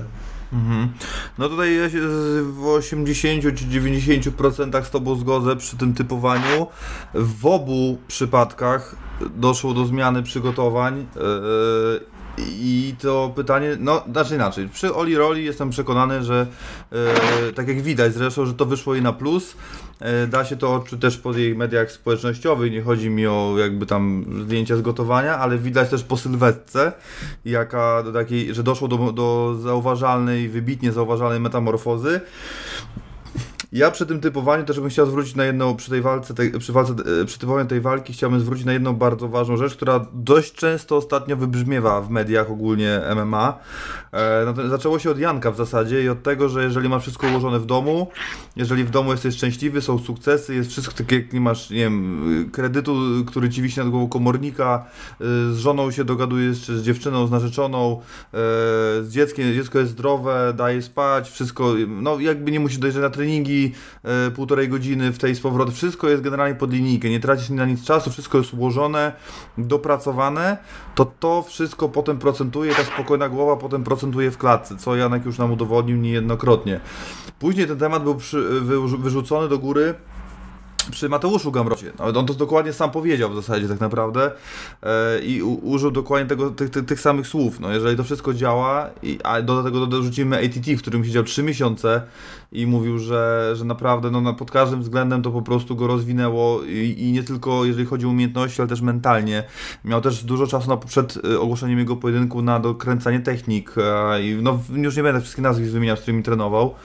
Mhm. 0.53 0.89
No 1.37 1.49
tutaj 1.49 1.75
ja 1.75 1.89
się 1.89 1.99
w 2.41 2.67
80 2.67 3.43
czy 3.43 3.65
90% 3.65 4.83
z 4.83 4.89
Tobą 4.89 5.15
zgodzę 5.15 5.55
przy 5.55 5.77
tym 5.77 5.93
typowaniu. 5.93 6.67
W 7.13 7.45
obu 7.45 7.97
przypadkach 8.07 8.95
doszło 9.35 9.73
do 9.73 9.85
zmiany 9.85 10.23
przygotowań. 10.23 11.07
yy, 11.15 12.43
I 12.47 12.95
to 13.01 13.31
pytanie, 13.35 13.77
no 13.79 14.03
znaczy 14.11 14.35
inaczej, 14.35 14.69
przy 14.69 14.95
Oli 14.95 15.15
Roli 15.15 15.45
jestem 15.45 15.69
przekonany, 15.69 16.23
że 16.23 16.47
yy, 16.91 17.53
tak 17.53 17.67
jak 17.67 17.81
widać 17.81 18.13
zresztą, 18.13 18.45
że 18.45 18.53
to 18.53 18.65
wyszło 18.65 18.93
jej 18.93 19.03
na 19.03 19.13
plus. 19.13 19.55
Yy, 20.01 20.27
Da 20.27 20.45
się 20.45 20.57
to 20.57 20.75
odczuć 20.75 21.01
też 21.01 21.17
po 21.17 21.33
jej 21.33 21.55
mediach 21.55 21.91
społecznościowych, 21.91 22.71
nie 22.71 22.81
chodzi 22.81 23.09
mi 23.09 23.27
o 23.27 23.55
jakby 23.59 23.85
tam 23.85 24.25
zdjęcia 24.43 24.77
z 24.77 24.81
gotowania, 24.81 25.37
ale 25.37 25.57
widać 25.57 25.89
też 25.89 26.03
po 26.03 26.17
sylwetce, 26.17 26.91
jaka 27.45 28.03
do 28.03 28.13
takiej, 28.13 28.53
że 28.53 28.63
doszło 28.63 28.87
do, 28.87 29.11
do 29.11 29.55
zauważalnej, 29.61 30.49
wybitnie 30.49 30.91
zauważalnej 30.91 31.39
metamorfozy. 31.39 32.21
Ja 33.73 33.91
przy 33.91 34.05
tym 34.05 34.19
typowaniu 34.19 34.63
też 34.63 34.79
bym 34.79 34.89
chciał 34.89 35.05
zwrócić 35.05 35.35
na 35.35 35.45
jedną, 35.45 35.75
przy 35.75 35.89
tej 35.89 36.01
walce, 36.01 36.33
tej, 36.33 36.51
przy, 36.51 36.73
walce, 36.73 36.93
e, 37.21 37.25
przy 37.25 37.39
typowaniu 37.39 37.67
tej 37.67 37.81
walki 37.81 38.13
chciałbym 38.13 38.39
zwrócić 38.39 38.65
na 38.65 38.73
jedną 38.73 38.93
bardzo 38.93 39.29
ważną 39.29 39.57
rzecz, 39.57 39.75
która 39.75 40.05
dość 40.13 40.53
często 40.53 40.97
ostatnio 40.97 41.37
wybrzmiewa 41.37 42.01
w 42.01 42.09
mediach 42.09 42.51
ogólnie 42.51 43.01
MMA. 43.15 43.59
E, 44.11 44.45
no 44.45 44.69
zaczęło 44.69 44.99
się 44.99 45.11
od 45.11 45.19
Janka 45.19 45.51
w 45.51 45.57
zasadzie 45.57 46.03
i 46.03 46.09
od 46.09 46.23
tego, 46.23 46.49
że 46.49 46.63
jeżeli 46.63 46.89
masz 46.89 47.01
wszystko 47.01 47.27
ułożone 47.27 47.59
w 47.59 47.65
domu, 47.65 48.07
jeżeli 48.55 48.83
w 48.83 48.89
domu 48.89 49.11
jesteś 49.11 49.35
szczęśliwy, 49.35 49.81
są 49.81 49.99
sukcesy, 49.99 50.55
jest 50.55 50.69
wszystko 50.69 50.93
tak 50.95 51.11
jak 51.11 51.33
nie 51.33 51.41
masz, 51.41 51.69
nie 51.69 51.77
wiem, 51.77 52.49
kredytu, 52.51 52.95
który 53.27 53.49
ci 53.49 53.61
wisi 53.61 53.79
nad 53.79 53.89
głową 53.89 54.07
komornika, 54.07 54.85
e, 55.21 55.25
z 55.53 55.57
żoną 55.57 55.91
się 55.91 56.03
dogadujesz, 56.03 56.61
czy 56.61 56.77
z 56.77 56.83
dziewczyną, 56.83 57.27
z 57.27 57.31
narzeczoną, 57.31 57.93
e, 57.93 58.37
z 59.03 59.09
dzieckiem, 59.09 59.53
dziecko 59.53 59.79
jest 59.79 59.91
zdrowe, 59.91 60.53
daje 60.57 60.81
spać, 60.81 61.29
wszystko, 61.29 61.73
no 61.87 62.19
jakby 62.19 62.51
nie 62.51 62.59
musisz 62.59 62.77
dojść 62.77 62.97
na 62.97 63.09
treningi, 63.09 63.62
e, 64.03 64.31
półtorej 64.31 64.69
godziny 64.69 65.11
w 65.11 65.17
tej 65.17 65.35
z 65.35 65.39
powrotem, 65.39 65.73
wszystko 65.73 66.09
jest 66.09 66.23
generalnie 66.23 66.55
pod 66.55 66.73
linijkę, 66.73 67.09
nie 67.09 67.19
tracisz 67.19 67.49
na 67.49 67.65
nic 67.65 67.83
czasu, 67.83 68.11
wszystko 68.11 68.37
jest 68.37 68.53
ułożone, 68.53 69.13
dopracowane, 69.57 70.57
to 70.95 71.05
to 71.05 71.41
wszystko 71.47 71.89
potem 71.89 72.17
procentuje, 72.19 72.75
ta 72.75 72.83
spokojna 72.83 73.29
głowa 73.29 73.55
potem 73.55 73.83
procentuje 73.83 74.31
w 74.31 74.37
klatce, 74.37 74.77
co 74.77 74.95
Janek 74.95 75.25
już 75.25 75.37
nam 75.37 75.51
udowodnił 75.51 75.97
niejednokrotnie. 75.97 76.79
Później 77.39 77.67
ten 77.67 77.77
temat 77.77 78.03
był 78.03 78.15
przy, 78.15 78.61
wy, 78.61 78.97
wyrzucony 78.97 79.49
do 79.49 79.59
góry 79.59 79.93
przy 80.91 81.09
Mateuszu 81.09 81.51
Gamrocie. 81.51 81.91
On 81.97 82.25
to 82.25 82.33
dokładnie 82.33 82.73
sam 82.73 82.91
powiedział 82.91 83.29
w 83.29 83.35
zasadzie 83.35 83.67
tak 83.67 83.79
naprawdę 83.79 84.31
e, 84.83 85.19
i 85.19 85.41
użył 85.41 85.91
dokładnie 85.91 86.29
tego, 86.29 86.51
tych, 86.51 86.69
tych, 86.69 86.85
tych, 86.85 86.99
samych 86.99 87.27
słów. 87.27 87.59
No, 87.59 87.71
jeżeli 87.71 87.97
to 87.97 88.03
wszystko 88.03 88.33
działa, 88.33 88.89
i, 89.03 89.19
a 89.23 89.41
do 89.41 89.63
tego 89.63 89.87
dorzucimy 89.87 90.45
ATT, 90.45 90.67
w 90.77 90.81
którym 90.81 91.05
siedział 91.05 91.23
3 91.23 91.43
miesiące 91.43 92.01
i 92.51 92.67
mówił, 92.67 92.99
że, 92.99 93.51
że 93.55 93.65
naprawdę 93.65 94.11
no, 94.11 94.33
pod 94.33 94.51
każdym 94.51 94.81
względem 94.81 95.21
to 95.21 95.31
po 95.31 95.41
prostu 95.41 95.75
go 95.75 95.87
rozwinęło 95.87 96.63
i, 96.63 96.95
i 96.97 97.11
nie 97.11 97.23
tylko 97.23 97.65
jeżeli 97.65 97.85
chodzi 97.85 98.05
o 98.05 98.09
umiejętności, 98.09 98.61
ale 98.61 98.69
też 98.69 98.81
mentalnie. 98.81 99.43
Miał 99.85 100.01
też 100.01 100.23
dużo 100.23 100.47
czasu 100.47 100.69
na, 100.69 100.77
przed 100.77 101.17
e, 101.25 101.39
ogłoszeniem 101.39 101.79
jego 101.79 101.95
pojedynku 101.95 102.41
na 102.41 102.59
dokręcanie 102.59 103.19
technik 103.19 103.75
e, 103.77 104.23
i 104.23 104.37
no, 104.41 104.59
już 104.69 104.97
nie 104.97 105.03
będę 105.03 105.21
wszystkich 105.21 105.43
nazwisk 105.43 105.71
wymieniał, 105.71 105.97
z 105.97 106.01
którymi 106.01 106.23
trenował. 106.23 106.75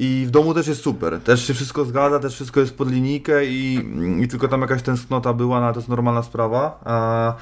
I 0.00 0.24
w 0.26 0.30
domu 0.30 0.54
też 0.54 0.66
jest 0.66 0.82
super. 0.82 1.20
Też 1.20 1.46
się 1.46 1.54
wszystko 1.54 1.84
zgadza, 1.84 2.18
też 2.18 2.34
wszystko 2.34 2.60
jest 2.60 2.76
pod 2.76 2.90
linijkę 2.90 3.46
i, 3.46 3.80
i 4.20 4.28
tylko 4.28 4.48
tam 4.48 4.60
jakaś 4.60 4.82
tęsknota 4.82 5.32
była, 5.32 5.60
no 5.60 5.72
to 5.72 5.78
jest 5.78 5.88
normalna 5.88 6.22
sprawa. 6.22 6.80
A, 6.84 7.34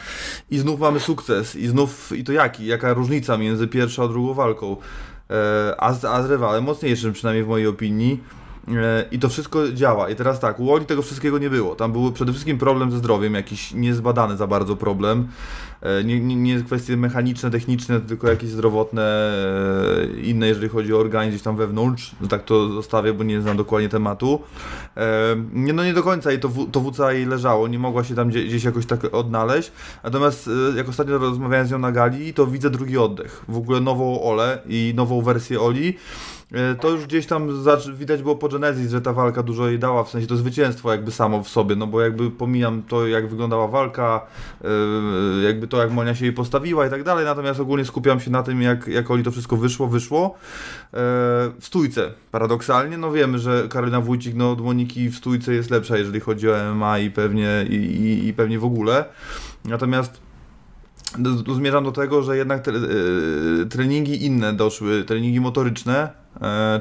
I 0.50 0.58
znów 0.58 0.80
mamy 0.80 1.00
sukces. 1.00 1.56
I 1.56 1.66
znów, 1.66 2.12
i 2.12 2.24
to 2.24 2.32
jaki? 2.32 2.66
Jaka 2.66 2.94
różnica 2.94 3.36
między 3.36 3.68
pierwszą 3.68 4.04
a 4.04 4.08
drugą 4.08 4.34
walką? 4.34 4.76
E, 5.30 5.74
a, 5.80 5.92
z, 5.92 6.04
a 6.04 6.22
z 6.22 6.30
rywalem 6.30 6.64
mocniejszym, 6.64 7.12
przynajmniej 7.12 7.44
w 7.44 7.48
mojej 7.48 7.66
opinii. 7.66 8.20
E, 8.68 9.04
I 9.10 9.18
to 9.18 9.28
wszystko 9.28 9.72
działa. 9.72 10.10
I 10.10 10.16
teraz 10.16 10.40
tak, 10.40 10.60
u 10.60 10.72
Oli 10.72 10.86
tego 10.86 11.02
wszystkiego 11.02 11.38
nie 11.38 11.50
było. 11.50 11.74
Tam 11.74 11.92
był 11.92 12.12
przede 12.12 12.32
wszystkim 12.32 12.58
problem 12.58 12.90
ze 12.90 12.98
zdrowiem, 12.98 13.34
jakiś 13.34 13.72
niezbadany 13.72 14.36
za 14.36 14.46
bardzo 14.46 14.76
problem. 14.76 15.28
E, 15.82 16.04
nie, 16.04 16.20
nie, 16.20 16.36
nie 16.36 16.62
kwestie 16.62 16.96
mechaniczne, 16.96 17.50
techniczne, 17.50 18.00
tylko 18.00 18.28
jakieś 18.28 18.50
zdrowotne, 18.50 19.32
e, 20.16 20.20
inne, 20.20 20.48
jeżeli 20.48 20.68
chodzi 20.68 20.94
o 20.94 20.98
organizm 20.98 21.30
gdzieś 21.30 21.42
tam 21.42 21.56
wewnątrz. 21.56 22.14
No 22.20 22.28
tak 22.28 22.44
to 22.44 22.68
zostawię, 22.68 23.12
bo 23.12 23.24
nie 23.24 23.42
znam 23.42 23.56
dokładnie 23.56 23.88
tematu. 23.88 24.40
Nie, 25.52 25.72
no 25.72 25.84
nie 25.84 25.94
do 25.94 26.02
końca 26.02 26.30
jej 26.30 26.40
to, 26.40 26.50
to 26.72 26.80
WCA 26.80 27.12
jej 27.12 27.26
leżało, 27.26 27.68
nie 27.68 27.78
mogła 27.78 28.04
się 28.04 28.14
tam 28.14 28.28
gdzieś 28.28 28.64
jakoś 28.64 28.86
tak 28.86 29.14
odnaleźć. 29.14 29.72
Natomiast 30.04 30.50
jak 30.76 30.88
ostatnio 30.88 31.18
rozmawiałem 31.18 31.66
z 31.66 31.70
nią 31.70 31.78
na 31.78 31.92
gali, 31.92 32.34
to 32.34 32.46
widzę 32.46 32.70
drugi 32.70 32.98
oddech. 32.98 33.44
W 33.48 33.56
ogóle 33.56 33.80
nową 33.80 34.22
Olę 34.22 34.58
i 34.68 34.92
nową 34.96 35.22
wersję 35.22 35.60
Oli 35.60 35.96
to 36.80 36.90
już 36.90 37.06
gdzieś 37.06 37.26
tam 37.26 37.64
widać 37.94 38.22
było 38.22 38.36
po 38.36 38.48
Genesis, 38.48 38.90
że 38.90 39.00
ta 39.00 39.12
walka 39.12 39.42
dużo 39.42 39.68
jej 39.68 39.78
dała, 39.78 40.04
w 40.04 40.10
sensie 40.10 40.26
to 40.26 40.36
zwycięstwo 40.36 40.92
jakby 40.92 41.12
samo 41.12 41.42
w 41.42 41.48
sobie, 41.48 41.76
no 41.76 41.86
bo 41.86 42.00
jakby 42.00 42.30
pomijam 42.30 42.82
to, 42.82 43.06
jak 43.06 43.28
wyglądała 43.28 43.68
walka, 43.68 44.26
e, 44.64 44.68
jakby 45.42 45.68
to, 45.68 45.76
jak 45.76 45.90
Monia 45.90 46.14
się 46.14 46.24
jej 46.24 46.34
postawiła 46.34 46.86
i 46.86 46.90
tak 46.90 47.02
dalej, 47.02 47.24
natomiast 47.24 47.60
ogólnie 47.60 47.84
skupiam 47.84 48.20
się 48.20 48.30
na 48.30 48.42
tym, 48.42 48.62
jak, 48.62 48.86
jak 48.86 49.10
Oli 49.10 49.22
to 49.22 49.30
wszystko 49.30 49.56
wyszło, 49.56 49.86
wyszło. 49.86 50.34
E, 50.34 50.38
w 51.60 51.64
stójce, 51.64 52.10
paradoksalnie, 52.30 52.98
no 52.98 53.12
wiemy, 53.12 53.38
że 53.38 53.68
Karolina 53.68 54.00
Wójcik, 54.00 54.34
no 54.34 54.50
od 54.50 54.60
Moniki 54.60 55.08
w 55.08 55.16
stójce 55.16 55.54
jest 55.54 55.70
lepsza, 55.70 55.96
jeżeli 55.96 56.20
chodzi 56.20 56.50
o 56.50 56.74
MMA 56.74 56.98
i 56.98 57.10
pewnie, 57.10 57.66
i, 57.70 57.74
i, 57.74 58.28
i 58.28 58.32
pewnie 58.32 58.58
w 58.58 58.64
ogóle. 58.64 59.04
Natomiast 59.64 60.20
zmierzam 61.54 61.84
do 61.84 61.92
tego, 61.92 62.22
że 62.22 62.36
jednak 62.36 62.64
treningi 63.70 64.24
inne 64.24 64.52
doszły, 64.52 65.04
treningi 65.04 65.40
motoryczne, 65.40 66.10
e, 66.10 66.25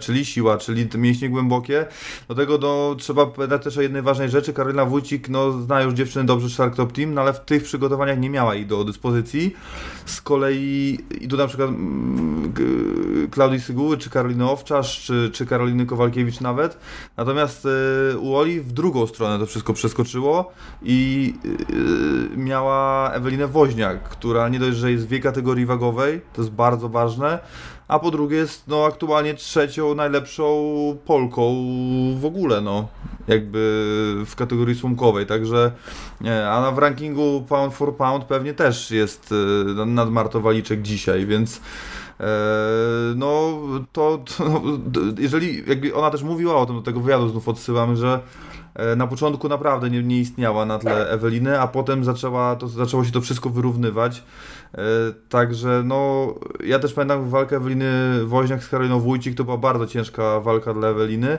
czyli 0.01 0.25
siła, 0.25 0.57
czyli 0.57 0.87
mięśnie 0.97 1.29
głębokie. 1.29 1.85
Do 2.27 2.35
tego 2.35 2.57
no, 2.57 2.95
trzeba 2.95 3.25
powiedzieć 3.25 3.63
też 3.63 3.77
o 3.77 3.81
jednej 3.81 4.01
ważnej 4.01 4.29
rzeczy. 4.29 4.53
Karolina 4.53 4.85
Wójcik 4.85 5.29
no, 5.29 5.51
zna 5.51 5.81
już 5.81 5.93
dziewczyny 5.93 6.25
dobrze 6.25 6.49
Shark 6.49 6.75
Top 6.75 6.91
Team, 6.91 7.13
no, 7.13 7.21
ale 7.21 7.33
w 7.33 7.39
tych 7.39 7.63
przygotowaniach 7.63 8.19
nie 8.19 8.29
miała 8.29 8.55
ich 8.55 8.67
do 8.67 8.83
dyspozycji. 8.83 9.55
Z 10.05 10.21
kolei 10.21 10.99
i 11.21 11.27
tu 11.27 11.37
na 11.37 11.47
przykład 11.47 11.69
mm, 11.69 12.53
Klaudii 13.31 13.59
Syguły, 13.59 13.97
czy 13.97 14.09
Karoliny 14.09 14.49
Owczarz, 14.49 15.03
czy, 15.03 15.29
czy 15.33 15.45
Karoliny 15.45 15.85
Kowalkiewicz 15.85 16.41
nawet. 16.41 16.77
Natomiast 17.17 17.67
e, 18.13 18.17
u 18.17 18.35
Oli 18.35 18.61
w 18.61 18.71
drugą 18.71 19.07
stronę 19.07 19.39
to 19.39 19.45
wszystko 19.45 19.73
przeskoczyło 19.73 20.51
i 20.83 21.33
e, 22.33 22.37
miała 22.37 23.11
Ewelinę 23.11 23.47
Woźniak, 23.47 24.09
która 24.09 24.49
nie 24.49 24.59
dość, 24.59 24.77
że 24.77 24.91
jest 24.91 25.07
w 25.09 25.21
kategorii 25.21 25.65
wagowej, 25.65 26.21
to 26.33 26.41
jest 26.41 26.53
bardzo 26.53 26.89
ważne, 26.89 27.39
a 27.87 27.99
po 27.99 28.11
drugie 28.11 28.37
jest 28.37 28.67
no, 28.67 28.85
aktualnie 28.85 29.33
trzecią 29.33 29.95
najlepszą 29.95 30.45
Polką 31.05 31.55
w 32.19 32.25
ogóle, 32.25 32.61
no, 32.61 32.87
jakby 33.27 33.59
w 34.25 34.35
kategorii 34.35 34.75
słomkowej, 34.75 35.25
także 35.25 35.71
nie, 36.21 36.47
a 36.47 36.71
w 36.71 36.77
rankingu 36.77 37.45
pound 37.49 37.73
for 37.73 37.95
pound 37.95 38.23
pewnie 38.23 38.53
też 38.53 38.91
jest 38.91 39.31
y, 39.31 39.85
nad 39.85 40.11
Marto 40.11 40.41
Waliczek 40.41 40.81
dzisiaj, 40.81 41.25
więc 41.25 41.61
e, 42.19 42.25
no 43.15 43.59
to, 43.91 44.17
to 44.17 44.49
no, 44.49 44.61
jeżeli 45.19 45.63
jakby 45.67 45.95
ona 45.95 46.11
też 46.11 46.23
mówiła 46.23 46.55
o 46.55 46.65
tym, 46.65 46.75
do 46.75 46.81
tego 46.81 46.99
wywiadu 46.99 47.29
znów 47.29 47.49
odsyłam, 47.49 47.95
że 47.95 48.19
e, 48.75 48.95
na 48.95 49.07
początku 49.07 49.49
naprawdę 49.49 49.89
nie, 49.89 50.03
nie 50.03 50.19
istniała 50.19 50.65
na 50.65 50.79
tle 50.79 51.09
Eweliny, 51.09 51.61
a 51.61 51.67
potem 51.67 52.03
zaczęła, 52.03 52.55
to, 52.55 52.67
zaczęło 52.67 53.03
się 53.03 53.11
to 53.11 53.21
wszystko 53.21 53.49
wyrównywać. 53.49 54.23
E, 54.73 54.77
także 55.29 55.81
no, 55.85 56.27
ja 56.63 56.79
też 56.79 56.93
pamiętam 56.93 57.29
walkę 57.29 57.57
Eweliny 57.57 58.25
Woźniak 58.25 58.63
z 58.63 58.69
Karoliną 58.69 58.99
Wójcik, 58.99 59.35
to 59.35 59.43
była 59.43 59.57
bardzo 59.57 59.87
ciężka 59.87 60.39
walka 60.39 60.73
dla 60.73 60.87
Eweliny 60.87 61.37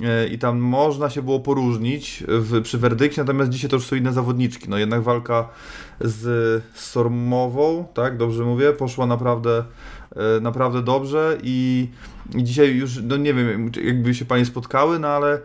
e, 0.00 0.26
i 0.26 0.38
tam 0.38 0.58
można 0.58 1.10
się 1.10 1.22
było 1.22 1.40
poróżnić 1.40 2.24
w, 2.28 2.62
przy 2.62 2.78
werdykcie, 2.78 3.22
natomiast 3.22 3.50
dzisiaj 3.50 3.70
to 3.70 3.76
już 3.76 3.86
są 3.86 3.96
inne 3.96 4.12
zawodniczki. 4.12 4.66
No 4.68 4.78
jednak 4.78 5.02
walka 5.02 5.48
z 6.00 6.62
Sormową, 6.74 7.86
tak, 7.94 8.16
dobrze 8.16 8.44
mówię, 8.44 8.72
poszła 8.72 9.06
naprawdę, 9.06 9.64
e, 10.16 10.40
naprawdę 10.40 10.82
dobrze 10.82 11.38
i, 11.42 11.88
i 12.34 12.44
dzisiaj 12.44 12.76
już, 12.76 12.98
no 13.02 13.16
nie 13.16 13.34
wiem, 13.34 13.70
jakby 13.84 14.14
się 14.14 14.24
Panie 14.24 14.44
spotkały, 14.44 14.98
no 14.98 15.08
ale 15.08 15.40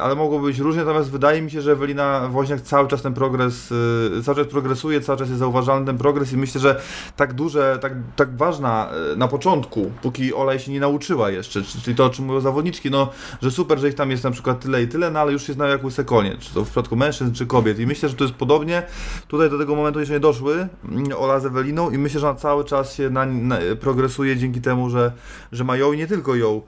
ale 0.00 0.14
mogło 0.14 0.40
być 0.40 0.58
różnie, 0.58 0.84
natomiast 0.84 1.10
wydaje 1.10 1.42
mi 1.42 1.50
się, 1.50 1.62
że 1.62 1.72
Ewelina 1.72 2.28
Woźniak 2.28 2.60
cały 2.60 2.88
czas 2.88 3.02
ten 3.02 3.14
progres, 3.14 3.72
e, 4.18 4.22
cały 4.22 4.36
czas 4.36 4.46
progresuje, 4.46 5.00
cały 5.00 5.18
czas 5.18 5.28
jest 5.28 5.38
zauważalny 5.38 5.86
ten 5.86 5.98
progres 5.98 6.32
i 6.32 6.36
myślę, 6.36 6.60
że 6.60 6.80
tak 7.16 7.32
duże, 7.32 7.78
tak, 7.80 7.92
tak 8.16 8.36
ważna 8.36 8.90
e, 9.12 9.16
na 9.16 9.28
początku, 9.28 9.92
póki 10.02 10.34
Olej 10.34 10.58
się 10.58 10.72
nie 10.72 10.80
nauczyła 10.80 11.30
jeszcze, 11.30 11.62
czyli 11.62 11.96
to 11.96 12.04
o 12.04 12.10
czym 12.10 12.24
mówią 12.24 12.40
zawodniczki, 12.40 12.90
no, 12.90 13.10
że 13.42 13.50
super, 13.50 13.78
że 13.78 13.88
ich 13.88 13.94
tam 13.94 14.10
jest 14.10 14.24
na 14.24 14.30
przykład 14.30 14.60
tyle 14.60 14.82
i 14.82 14.88
tyle, 14.88 15.10
no 15.10 15.20
ale 15.20 15.32
już 15.32 15.46
się 15.46 15.52
znają 15.52 15.72
jak 15.72 15.84
łyse 15.84 16.04
konie, 16.04 16.36
czy 16.40 16.54
to 16.54 16.64
w 16.64 16.66
przypadku 16.66 16.96
mężczyzn, 16.96 17.32
czy 17.32 17.46
kobiet. 17.46 17.78
I 17.78 17.86
myślę, 17.86 18.08
że 18.08 18.14
to 18.14 18.24
jest 18.24 18.36
podobnie, 18.36 18.82
tutaj 19.28 19.50
do 19.50 19.58
tego 19.58 19.76
momentu 19.76 20.00
jeszcze 20.00 20.14
nie 20.14 20.20
doszły 20.20 20.68
mm, 20.88 21.06
Ola 21.16 21.40
z 21.40 21.46
Eweliną 21.46 21.90
i 21.90 21.98
myślę, 21.98 22.20
że 22.20 22.28
ona 22.28 22.38
cały 22.38 22.64
czas 22.64 22.94
się 22.94 23.10
na, 23.10 23.26
na, 23.26 23.58
progresuje 23.80 24.36
dzięki 24.36 24.60
temu, 24.60 24.90
że, 24.90 25.12
że 25.52 25.64
ma 25.64 25.76
ją 25.76 25.92
i 25.92 25.98
nie 25.98 26.06
tylko 26.06 26.34
ją, 26.34 26.62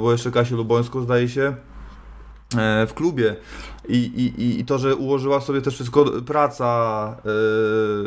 bo 0.00 0.12
jeszcze 0.12 0.30
Kasię 0.30 0.56
Lubońską 0.56 1.02
zdaje 1.02 1.28
się, 1.28 1.54
E, 1.71 1.71
w 2.86 2.94
klubie 2.94 3.36
i, 3.88 3.96
i, 3.96 4.60
i 4.60 4.64
to, 4.64 4.78
że 4.78 4.96
ułożyła 4.96 5.40
sobie 5.40 5.62
też 5.62 5.74
wszystko 5.74 6.04
praca, 6.26 7.16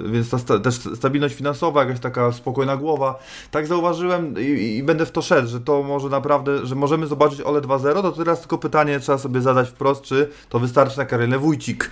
yy, 0.04 0.12
więc 0.12 0.30
ta 0.30 0.38
sta, 0.38 0.60
też 0.60 0.76
stabilność 0.76 1.36
finansowa, 1.36 1.84
jakaś 1.84 2.00
taka 2.00 2.32
spokojna 2.32 2.78
głowa. 2.78 3.20
Tak 3.52 3.68
zauważyłem 3.68 4.34
i, 4.40 4.78
i, 4.78 4.84
będę 4.84 5.06
w 5.06 5.12
to 5.12 5.22
szedł, 5.22 5.48
że 5.48 5.62
to 5.62 5.84
może 5.84 6.10
naprawdę, 6.10 6.66
że 6.66 6.76
możemy 6.76 7.08
zobaczyć 7.08 7.42
OLE 7.42 7.62
2.0, 7.62 8.02
to 8.02 8.12
teraz 8.12 8.40
tylko 8.40 8.58
pytanie 8.58 9.00
trzeba 9.00 9.18
sobie 9.18 9.42
zadać 9.42 9.70
wprost, 9.70 10.02
czy 10.02 10.30
to 10.50 10.60
wystarczy 10.60 10.98
na 10.98 11.06
Karolę 11.06 11.40
Wójcik. 11.40 11.90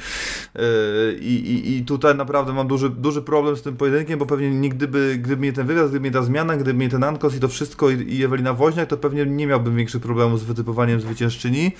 Yy, 0.55 0.61
i, 1.21 1.77
I 1.77 1.85
tutaj 1.85 2.15
naprawdę 2.15 2.53
mam 2.53 2.67
duży, 2.67 2.89
duży 2.89 3.21
problem 3.21 3.55
z 3.55 3.61
tym 3.61 3.77
pojedynkiem, 3.77 4.19
bo 4.19 4.25
pewnie 4.25 4.51
nigdy 4.51 4.87
by, 4.87 5.17
gdyby 5.21 5.45
nie 5.45 5.53
ten 5.53 5.67
wywiad, 5.67 5.89
gdyby 5.89 6.07
nie 6.07 6.13
ta 6.13 6.21
zmiana, 6.21 6.57
gdyby 6.57 6.79
nie 6.79 6.89
ten 6.89 7.03
Ankos 7.03 7.35
i 7.35 7.39
to 7.39 7.47
wszystko 7.47 7.89
i, 7.89 8.15
i 8.15 8.23
Ewelina 8.23 8.53
Woźniak, 8.53 8.89
to 8.89 8.97
pewnie 8.97 9.25
nie 9.25 9.47
miałbym 9.47 9.75
większych 9.75 10.01
problemów 10.01 10.39
z 10.39 10.43
wytypowaniem 10.43 11.01
zwyciężczyni. 11.01 11.71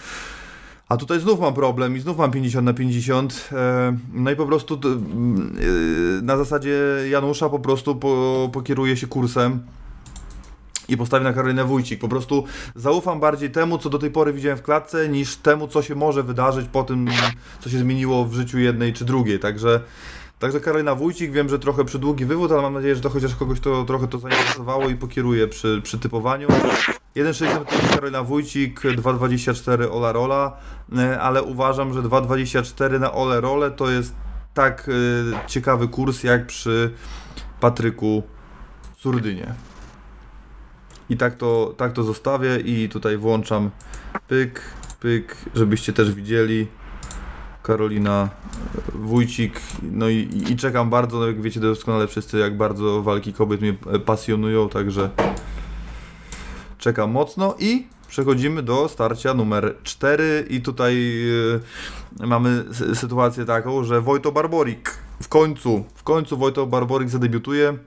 A 0.93 0.97
tutaj 0.97 1.19
znów 1.19 1.39
mam 1.39 1.53
problem 1.53 1.97
i 1.97 1.99
znów 1.99 2.17
mam 2.17 2.31
50 2.31 2.65
na 2.65 2.73
50. 2.73 3.49
E, 3.51 3.97
no 4.13 4.31
i 4.31 4.35
po 4.35 4.45
prostu 4.45 4.75
e, 4.75 6.21
na 6.21 6.37
zasadzie 6.37 6.79
Janusza 7.09 7.49
po 7.49 7.59
prostu 7.59 7.95
po, 7.95 8.49
pokieruje 8.53 8.97
się 8.97 9.07
kursem 9.07 9.59
i 10.87 10.97
postawię 10.97 11.23
na 11.23 11.33
Karolinę 11.33 11.65
Wójcik. 11.65 11.99
Po 11.99 12.07
prostu 12.07 12.43
zaufam 12.75 13.19
bardziej 13.19 13.51
temu, 13.51 13.77
co 13.77 13.89
do 13.89 13.99
tej 13.99 14.11
pory 14.11 14.33
widziałem 14.33 14.57
w 14.57 14.61
klatce, 14.61 15.09
niż 15.09 15.35
temu, 15.35 15.67
co 15.67 15.81
się 15.81 15.95
może 15.95 16.23
wydarzyć 16.23 16.67
po 16.71 16.83
tym, 16.83 17.07
co 17.59 17.69
się 17.69 17.79
zmieniło 17.79 18.25
w 18.25 18.33
życiu 18.33 18.59
jednej 18.59 18.93
czy 18.93 19.05
drugiej. 19.05 19.39
Także, 19.39 19.81
także 20.43 20.59
Karolina 20.59 20.95
Wójcik, 20.95 21.31
wiem, 21.31 21.49
że 21.49 21.59
trochę 21.59 21.85
przydługi 21.85 22.25
wywód, 22.25 22.51
ale 22.51 22.61
mam 22.61 22.73
nadzieję, 22.73 22.95
że 22.95 23.01
to 23.01 23.09
chociaż 23.09 23.35
kogoś 23.35 23.59
to 23.59 23.83
trochę 23.83 24.07
to 24.07 24.19
zainteresowało 24.19 24.89
i 24.89 24.95
pokieruje 24.95 25.47
przy, 25.47 25.81
przy 25.83 25.99
typowaniu. 25.99 26.47
1,65 27.15 27.93
Karolina 27.93 28.23
Wójcik, 28.23 28.81
2,24 28.81 29.91
Ola 29.91 30.11
Rola, 30.11 30.57
e, 30.97 31.21
ale 31.21 31.43
uważam, 31.43 31.93
że 31.93 32.01
2,24 32.01 32.99
na 32.99 33.11
Ole 33.11 33.41
Role 33.41 33.71
to 33.71 33.89
jest 33.89 34.15
tak 34.53 34.89
e, 34.89 35.47
ciekawy 35.47 35.87
kurs 35.87 36.23
jak 36.23 36.47
przy 36.47 36.93
Patryku 37.59 38.23
Surdynie. 38.97 39.53
I 41.09 41.17
tak 41.17 41.35
to, 41.35 41.73
tak 41.77 41.93
to 41.93 42.03
zostawię 42.03 42.57
i 42.57 42.89
tutaj 42.89 43.17
włączam 43.17 43.69
pyk, 44.27 44.61
pyk, 44.99 45.35
żebyście 45.55 45.93
też 45.93 46.11
widzieli. 46.11 46.67
Karolina 47.61 48.29
Wójcik, 49.03 49.61
no 49.81 50.09
i, 50.09 50.43
i 50.49 50.55
czekam 50.55 50.89
bardzo, 50.89 51.19
no 51.19 51.27
jak 51.27 51.41
wiecie 51.41 51.59
doskonale 51.59 52.07
wszyscy, 52.07 52.37
jak 52.39 52.57
bardzo 52.57 53.01
walki 53.01 53.33
kobiet 53.33 53.61
mnie 53.61 53.73
pasjonują, 54.05 54.69
także 54.69 55.09
czekam 56.77 57.11
mocno 57.11 57.55
i 57.59 57.87
przechodzimy 58.07 58.63
do 58.63 58.89
starcia 58.89 59.33
numer 59.33 59.75
4 59.83 60.45
i 60.49 60.61
tutaj 60.61 60.95
y, 62.21 62.27
mamy 62.27 62.63
sytuację 62.93 63.45
taką, 63.45 63.83
że 63.83 64.01
Wojto 64.01 64.31
Barborik 64.31 64.97
w 65.21 65.27
końcu, 65.27 65.85
w 65.95 66.03
końcu 66.03 66.37
Wojto 66.37 66.67
Barborik 66.67 67.09
zadebiutuje. 67.09 67.77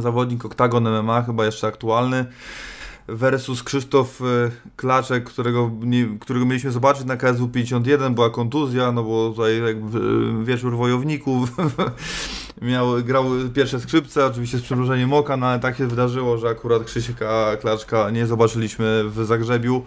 Zawodnik 0.00 0.44
Octagon 0.44 1.02
MMA, 1.02 1.22
chyba 1.22 1.44
jeszcze 1.44 1.66
aktualny, 1.66 2.26
versus 3.08 3.62
Krzysztof 3.62 4.20
e, 4.20 4.50
Klaczek, 4.76 5.24
którego, 5.24 5.70
nie, 5.80 6.06
którego 6.20 6.46
mieliśmy 6.46 6.70
zobaczyć 6.70 7.04
na 7.04 7.16
KSW 7.16 7.48
51, 7.48 8.14
była 8.14 8.30
kontuzja, 8.30 8.92
no 8.92 9.04
bo 9.04 9.30
tutaj 9.30 9.62
jak 9.62 9.76
wieczór 10.44 10.76
wojowników, 10.76 11.56
miał, 12.62 13.02
grał 13.02 13.24
pierwsze 13.54 13.80
skrzypce, 13.80 14.26
oczywiście 14.26 14.58
z 14.58 14.62
przymrużeniem 14.62 15.12
oka, 15.12 15.36
no 15.36 15.46
ale 15.46 15.60
tak 15.60 15.76
się 15.76 15.86
wydarzyło, 15.86 16.38
że 16.38 16.48
akurat 16.48 16.84
Krzysieka 16.84 17.56
Klaczka 17.60 18.10
nie 18.10 18.26
zobaczyliśmy 18.26 19.04
w 19.08 19.24
Zagrzebiu, 19.24 19.82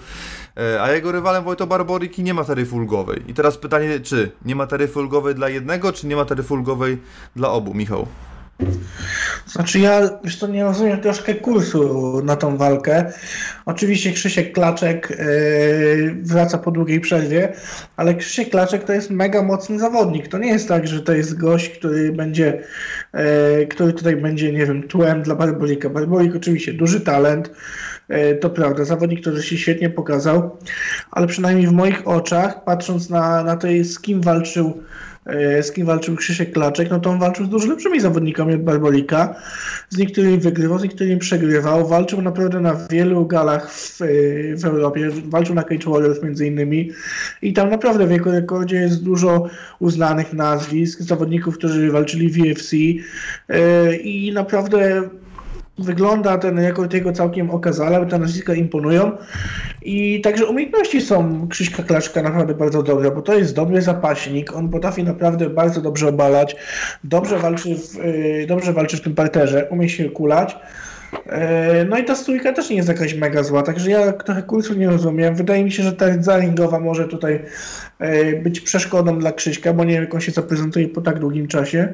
e, 0.57 0.81
a 0.81 0.91
jego 0.91 1.11
rywalem 1.11 1.43
Wojto 1.43 1.67
Barboriki 1.67 2.23
nie 2.23 2.33
ma 2.33 2.43
taryfy 2.43 2.75
ulgowej. 2.75 3.23
I 3.27 3.33
teraz 3.33 3.57
pytanie, 3.57 3.99
czy 3.99 4.31
nie 4.45 4.55
ma 4.55 4.67
taryfy 4.67 4.99
ulgowej 4.99 5.35
dla 5.35 5.49
jednego, 5.49 5.93
czy 5.93 6.07
nie 6.07 6.15
ma 6.15 6.25
taryfy 6.25 6.53
ulgowej 6.53 6.97
dla 7.35 7.49
obu, 7.51 7.73
Michał? 7.73 8.07
Znaczy 9.47 9.79
ja 9.79 10.09
już 10.23 10.37
to 10.37 10.47
nie 10.47 10.63
rozumiem 10.63 11.01
troszkę 11.01 11.35
kursu 11.35 12.21
na 12.23 12.35
tą 12.35 12.57
walkę. 12.57 13.11
Oczywiście 13.65 14.11
Krzysiek 14.11 14.53
Klaczek 14.53 15.09
yy, 15.09 16.15
wraca 16.21 16.57
po 16.57 16.71
długiej 16.71 16.99
przerwie, 16.99 17.53
ale 17.95 18.15
Krzysiek 18.15 18.49
Klaczek 18.49 18.83
to 18.83 18.93
jest 18.93 19.09
mega 19.09 19.43
mocny 19.43 19.79
zawodnik. 19.79 20.27
To 20.27 20.37
nie 20.37 20.49
jest 20.49 20.67
tak, 20.67 20.87
że 20.87 21.01
to 21.01 21.13
jest 21.13 21.37
gość, 21.37 21.69
który 21.69 22.11
będzie, 22.11 22.63
yy, 23.13 23.67
który 23.67 23.93
tutaj 23.93 24.15
będzie, 24.15 24.51
nie 24.51 24.65
wiem, 24.65 24.87
tłem 24.87 25.23
dla 25.23 25.35
Barbolika. 25.35 25.89
Barbolik 25.89 26.35
oczywiście 26.35 26.73
duży 26.73 27.01
talent, 27.01 27.51
yy, 28.09 28.35
to 28.35 28.49
prawda, 28.49 28.85
zawodnik, 28.85 29.21
który 29.21 29.43
się 29.43 29.57
świetnie 29.57 29.89
pokazał, 29.89 30.57
ale 31.11 31.27
przynajmniej 31.27 31.67
w 31.67 31.71
moich 31.71 32.07
oczach, 32.07 32.63
patrząc 32.63 33.09
na, 33.09 33.43
na 33.43 33.55
to, 33.55 33.67
z 33.83 33.99
kim 33.99 34.21
walczył 34.21 34.83
z 35.61 35.71
kim 35.71 35.85
walczył 35.85 36.15
Krzysiek 36.15 36.51
Klaczek, 36.51 36.89
no 36.89 36.99
to 36.99 37.09
on 37.09 37.19
walczył 37.19 37.45
z 37.45 37.49
dużo 37.49 37.67
lepszymi 37.67 37.99
zawodnikami 37.99 38.53
od 38.53 38.61
Barbolika. 38.61 39.35
Z 39.89 39.97
niektórymi 39.97 40.37
wygrywał, 40.37 40.79
z 40.79 40.83
niektórymi 40.83 41.17
przegrywał. 41.17 41.87
Walczył 41.87 42.21
naprawdę 42.21 42.59
na 42.59 42.87
wielu 42.89 43.25
galach 43.25 43.71
w, 43.71 43.99
w 44.57 44.65
Europie. 44.65 45.09
Walczył 45.25 45.55
na 45.55 45.63
Cage 45.63 45.91
Warriors 45.91 46.23
między 46.23 46.47
innymi. 46.47 46.91
I 47.41 47.53
tam 47.53 47.69
naprawdę 47.69 48.07
w 48.07 48.11
jego 48.11 48.31
rekordzie 48.31 48.75
jest 48.75 49.03
dużo 49.03 49.49
uznanych 49.79 50.33
nazwisk, 50.33 51.01
zawodników, 51.01 51.57
którzy 51.57 51.91
walczyli 51.91 52.29
w 52.29 52.41
UFC. 52.41 52.73
E, 53.49 53.95
I 53.95 54.33
naprawdę 54.33 55.09
wygląda 55.79 56.37
ten 56.37 56.59
rekord 56.59 56.93
jego 56.93 57.11
całkiem 57.11 57.49
okazale, 57.49 58.05
te 58.05 58.19
nazwiska 58.19 58.53
imponują 58.53 59.11
i 59.81 60.21
także 60.21 60.45
umiejętności 60.45 61.01
są 61.01 61.47
Krzyśka 61.47 61.83
Klaszka 61.83 62.21
naprawdę 62.21 62.53
bardzo 62.53 62.83
dobre, 62.83 63.11
bo 63.11 63.21
to 63.21 63.33
jest 63.33 63.55
dobry 63.55 63.81
zapaśnik, 63.81 64.55
on 64.55 64.69
potrafi 64.69 65.03
naprawdę 65.03 65.49
bardzo 65.49 65.81
dobrze 65.81 66.07
obalać, 66.07 66.55
dobrze 67.03 67.39
walczy 67.39 67.75
w, 67.75 67.97
y, 67.99 68.45
dobrze 68.47 68.73
walczy 68.73 68.97
w 68.97 69.01
tym 69.01 69.15
parterze, 69.15 69.67
umie 69.69 69.89
się 69.89 70.09
kulać, 70.09 70.57
y, 71.13 71.85
no 71.89 71.97
i 71.97 72.05
ta 72.05 72.15
stójka 72.15 72.53
też 72.53 72.69
nie 72.69 72.75
jest 72.75 72.89
jakaś 72.89 73.13
mega 73.13 73.43
zła, 73.43 73.63
także 73.63 73.91
ja 73.91 74.13
trochę 74.13 74.43
kursu 74.43 74.73
nie 74.73 74.89
rozumiem. 74.89 75.35
Wydaje 75.35 75.63
mi 75.63 75.71
się, 75.71 75.83
że 75.83 75.93
ta 75.93 76.07
rdza 76.07 76.39
może 76.81 77.07
tutaj 77.07 77.45
y, 78.01 78.41
być 78.43 78.59
przeszkodą 78.59 79.19
dla 79.19 79.31
Krzyśka, 79.31 79.73
bo 79.73 79.83
nie 79.83 79.93
wiem 79.93 80.03
jak 80.03 80.13
on 80.13 80.21
się 80.21 80.31
zaprezentuje 80.31 80.87
po 80.87 81.01
tak 81.01 81.19
długim 81.19 81.47
czasie. 81.47 81.93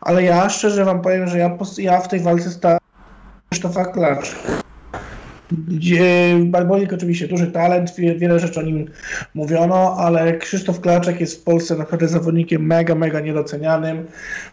Ale 0.00 0.22
ja 0.22 0.48
szczerze 0.48 0.84
wam 0.84 1.02
powiem, 1.02 1.28
że 1.28 1.38
ja, 1.38 1.58
ja 1.78 2.00
w 2.00 2.08
tej 2.08 2.20
walce 2.20 2.50
stałem 2.50 2.78
Krzysztofa 3.50 3.84
Klacz. 3.84 4.36
Barbolik 6.44 6.92
oczywiście 6.92 7.28
duży 7.28 7.46
talent, 7.46 7.94
wiele 7.96 8.38
rzeczy 8.40 8.60
o 8.60 8.62
nim 8.62 8.90
mówiono, 9.34 9.96
ale 9.98 10.38
Krzysztof 10.38 10.80
Klaczek 10.80 11.20
jest 11.20 11.40
w 11.40 11.44
Polsce 11.44 11.76
naprawdę 11.76 12.08
zawodnikiem 12.08 12.66
mega, 12.66 12.94
mega 12.94 13.20
niedocenianym. 13.20 14.06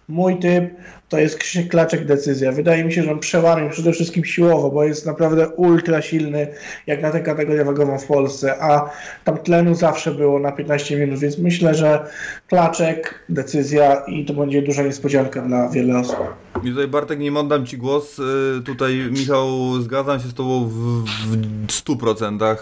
Mój 0.07 0.39
typ 0.39 0.73
to 1.09 1.19
jest 1.19 1.37
Krzysiek 1.37 1.67
Klaczek 1.67 2.05
decyzja. 2.05 2.51
Wydaje 2.51 2.83
mi 2.83 2.93
się, 2.93 3.03
że 3.03 3.11
on 3.11 3.19
przełamił 3.19 3.69
przede 3.69 3.91
wszystkim 3.91 4.25
siłowo, 4.25 4.71
bo 4.71 4.83
jest 4.83 5.05
naprawdę 5.05 5.49
ultra 5.49 6.01
silny 6.01 6.47
jak 6.87 7.01
na 7.01 7.11
tę 7.11 7.21
kategorię 7.21 7.65
wagową 7.65 7.99
w 7.99 8.05
Polsce, 8.05 8.63
a 8.63 8.89
tam 9.23 9.37
tlenu 9.37 9.75
zawsze 9.75 10.11
było 10.11 10.39
na 10.39 10.51
15 10.51 10.97
minut, 10.97 11.19
więc 11.19 11.37
myślę, 11.37 11.75
że 11.75 12.07
Klaczek 12.47 13.19
decyzja 13.29 13.95
i 13.95 14.25
to 14.25 14.33
będzie 14.33 14.61
duża 14.61 14.83
niespodzianka 14.83 15.41
dla 15.41 15.69
wielu 15.69 15.99
osób. 15.99 16.17
I 16.63 16.69
tutaj 16.69 16.87
Bartek, 16.87 17.19
nim 17.19 17.37
oddam 17.37 17.65
Ci 17.65 17.77
głos, 17.77 18.19
y, 18.19 18.23
tutaj 18.65 18.95
Michał, 19.11 19.49
zgadzam 19.81 20.19
się 20.19 20.27
z 20.27 20.33
Tobą 20.33 20.67
w, 20.67 21.03
w 21.27 21.67
100%. 21.67 22.57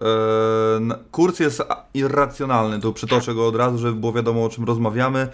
E, 0.00 0.98
kurs 1.10 1.40
jest 1.40 1.62
irracjonalny, 1.94 2.80
to 2.80 2.92
przytoczę 2.92 3.34
go 3.34 3.46
od 3.46 3.56
razu, 3.56 3.78
żeby 3.78 4.00
było 4.00 4.12
wiadomo 4.12 4.44
o 4.44 4.48
czym 4.48 4.64
rozmawiamy, 4.64 5.28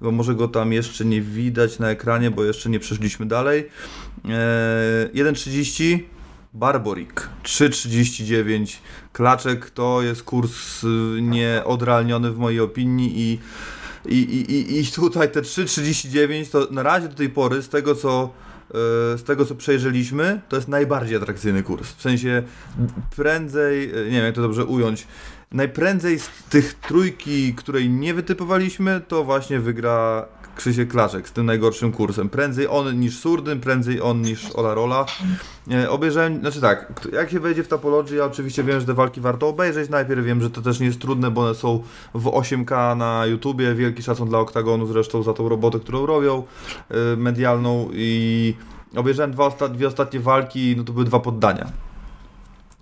bo 0.00 0.10
może 0.10 0.34
go 0.34 0.48
tam 0.48 0.72
jeszcze 0.72 1.04
nie 1.04 1.20
widać 1.20 1.78
na 1.78 1.90
ekranie, 1.90 2.30
bo 2.30 2.44
jeszcze 2.44 2.70
nie 2.70 2.80
przeszliśmy 2.80 3.26
dalej. 3.26 3.68
1.30 4.24 5.94
e, 5.94 5.98
Barborik 6.54 7.28
3.39 7.42 8.76
Klaczek 9.12 9.70
to 9.70 10.02
jest 10.02 10.22
kurs 10.22 10.84
y, 10.84 10.86
nieodrealniony 11.22 12.30
w 12.30 12.38
mojej 12.38 12.60
opinii 12.60 13.20
i, 13.20 13.38
i, 14.08 14.18
i, 14.18 14.80
i 14.80 14.86
tutaj 14.86 15.32
te 15.32 15.42
3.39 15.42 16.50
to 16.50 16.68
na 16.70 16.82
razie 16.82 17.08
do 17.08 17.14
tej 17.14 17.28
pory 17.28 17.62
z 17.62 17.68
tego 17.68 17.94
co 17.94 18.32
z 19.16 19.22
tego 19.22 19.44
co 19.44 19.54
przejrzeliśmy, 19.54 20.40
to 20.48 20.56
jest 20.56 20.68
najbardziej 20.68 21.16
atrakcyjny 21.16 21.62
kurs. 21.62 21.92
W 21.92 22.02
sensie 22.02 22.42
prędzej, 23.16 23.90
e, 23.90 24.04
nie 24.04 24.10
wiem 24.10 24.24
jak 24.24 24.34
to 24.34 24.42
dobrze 24.42 24.64
ująć, 24.64 25.06
najprędzej 25.52 26.18
z 26.18 26.30
tych 26.50 26.74
trójki, 26.74 27.54
której 27.54 27.90
nie 27.90 28.14
wytypowaliśmy, 28.14 29.00
to 29.08 29.24
właśnie 29.24 29.60
wygra 29.60 30.26
Krzysiek 30.56 30.90
Klaczek 30.90 31.28
z 31.28 31.32
tym 31.32 31.46
najgorszym 31.46 31.92
kursem. 31.92 32.28
Prędzej 32.28 32.68
on 32.68 33.00
niż 33.00 33.18
Surdyn, 33.18 33.60
prędzej 33.60 34.00
on 34.00 34.22
niż 34.22 34.50
Ola 34.50 34.74
Rola. 34.74 35.06
E, 35.70 35.90
obejrzałem, 35.90 36.40
znaczy 36.40 36.60
tak, 36.60 36.92
jak 37.12 37.30
się 37.30 37.40
wejdzie 37.40 37.62
w 37.62 37.68
Topology, 37.68 38.16
ja 38.16 38.24
oczywiście 38.24 38.64
wiem, 38.64 38.80
że 38.80 38.86
te 38.86 38.94
walki 38.94 39.20
warto 39.20 39.48
obejrzeć. 39.48 39.90
Najpierw 39.90 40.24
wiem, 40.24 40.42
że 40.42 40.50
to 40.50 40.62
też 40.62 40.80
nie 40.80 40.86
jest 40.86 41.00
trudne, 41.00 41.30
bo 41.30 41.40
one 41.40 41.54
są 41.54 41.82
w 42.14 42.24
8K 42.24 42.96
na 42.96 43.26
YouTubie. 43.26 43.74
Wielki 43.74 44.02
szacun 44.02 44.28
dla 44.28 44.38
Oktagonu 44.38 44.86
zresztą 44.86 45.22
za 45.22 45.32
tą 45.32 45.48
robotę, 45.48 45.80
którą 45.80 46.06
robią, 46.06 46.42
e, 46.90 47.16
medialną 47.16 47.88
i 47.92 48.54
obejrzałem 48.96 49.32
dwa 49.32 49.46
osta 49.46 49.68
dwie 49.68 49.88
ostatnie 49.88 50.20
walki, 50.20 50.74
no 50.76 50.84
to 50.84 50.92
były 50.92 51.04
dwa 51.04 51.20
poddania. 51.20 51.91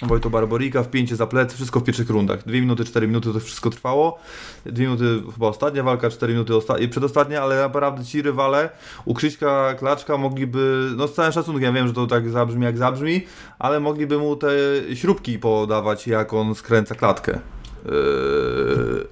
Wojto 0.03 0.31
Barborika, 0.31 0.83
wpięcie 0.83 1.17
za 1.17 1.27
plecy, 1.27 1.57
wszystko 1.57 1.81
w 1.81 1.85
pierwszych 1.85 2.11
rundach. 2.11 2.43
2 2.45 2.53
minuty, 2.53 2.85
4 2.85 3.07
minuty 3.07 3.33
to 3.33 3.41
wszystko 3.41 3.71
trwało. 3.71 4.19
2 4.67 4.81
minuty 4.83 5.05
chyba 5.35 5.47
ostatnia 5.47 5.83
walka, 5.83 6.11
4 6.11 6.33
minuty 6.33 6.53
osta- 6.53 6.89
przedostatnia, 6.89 7.43
ale 7.43 7.57
naprawdę 7.61 8.05
ci 8.05 8.23
rywale 8.23 8.71
u 9.05 9.15
Krzyśka 9.15 9.75
Klaczka 9.75 10.17
mogliby, 10.17 10.91
no 10.97 11.09
z 11.09 11.15
całym 11.15 11.33
szacunkiem, 11.33 11.63
ja 11.63 11.73
wiem, 11.73 11.89
że 11.89 11.93
to 11.95 12.07
tak 12.07 12.31
zabrzmi 12.31 12.65
jak 12.65 12.79
zabrzmi, 12.79 13.27
ale 13.59 13.81
mogliby 13.81 14.19
mu 14.19 14.37
te 14.37 14.49
śrubki 14.95 15.39
podawać, 15.39 16.07
jak 16.07 16.33
on 16.35 16.55
skręca 16.55 16.95
klatkę. 16.95 17.39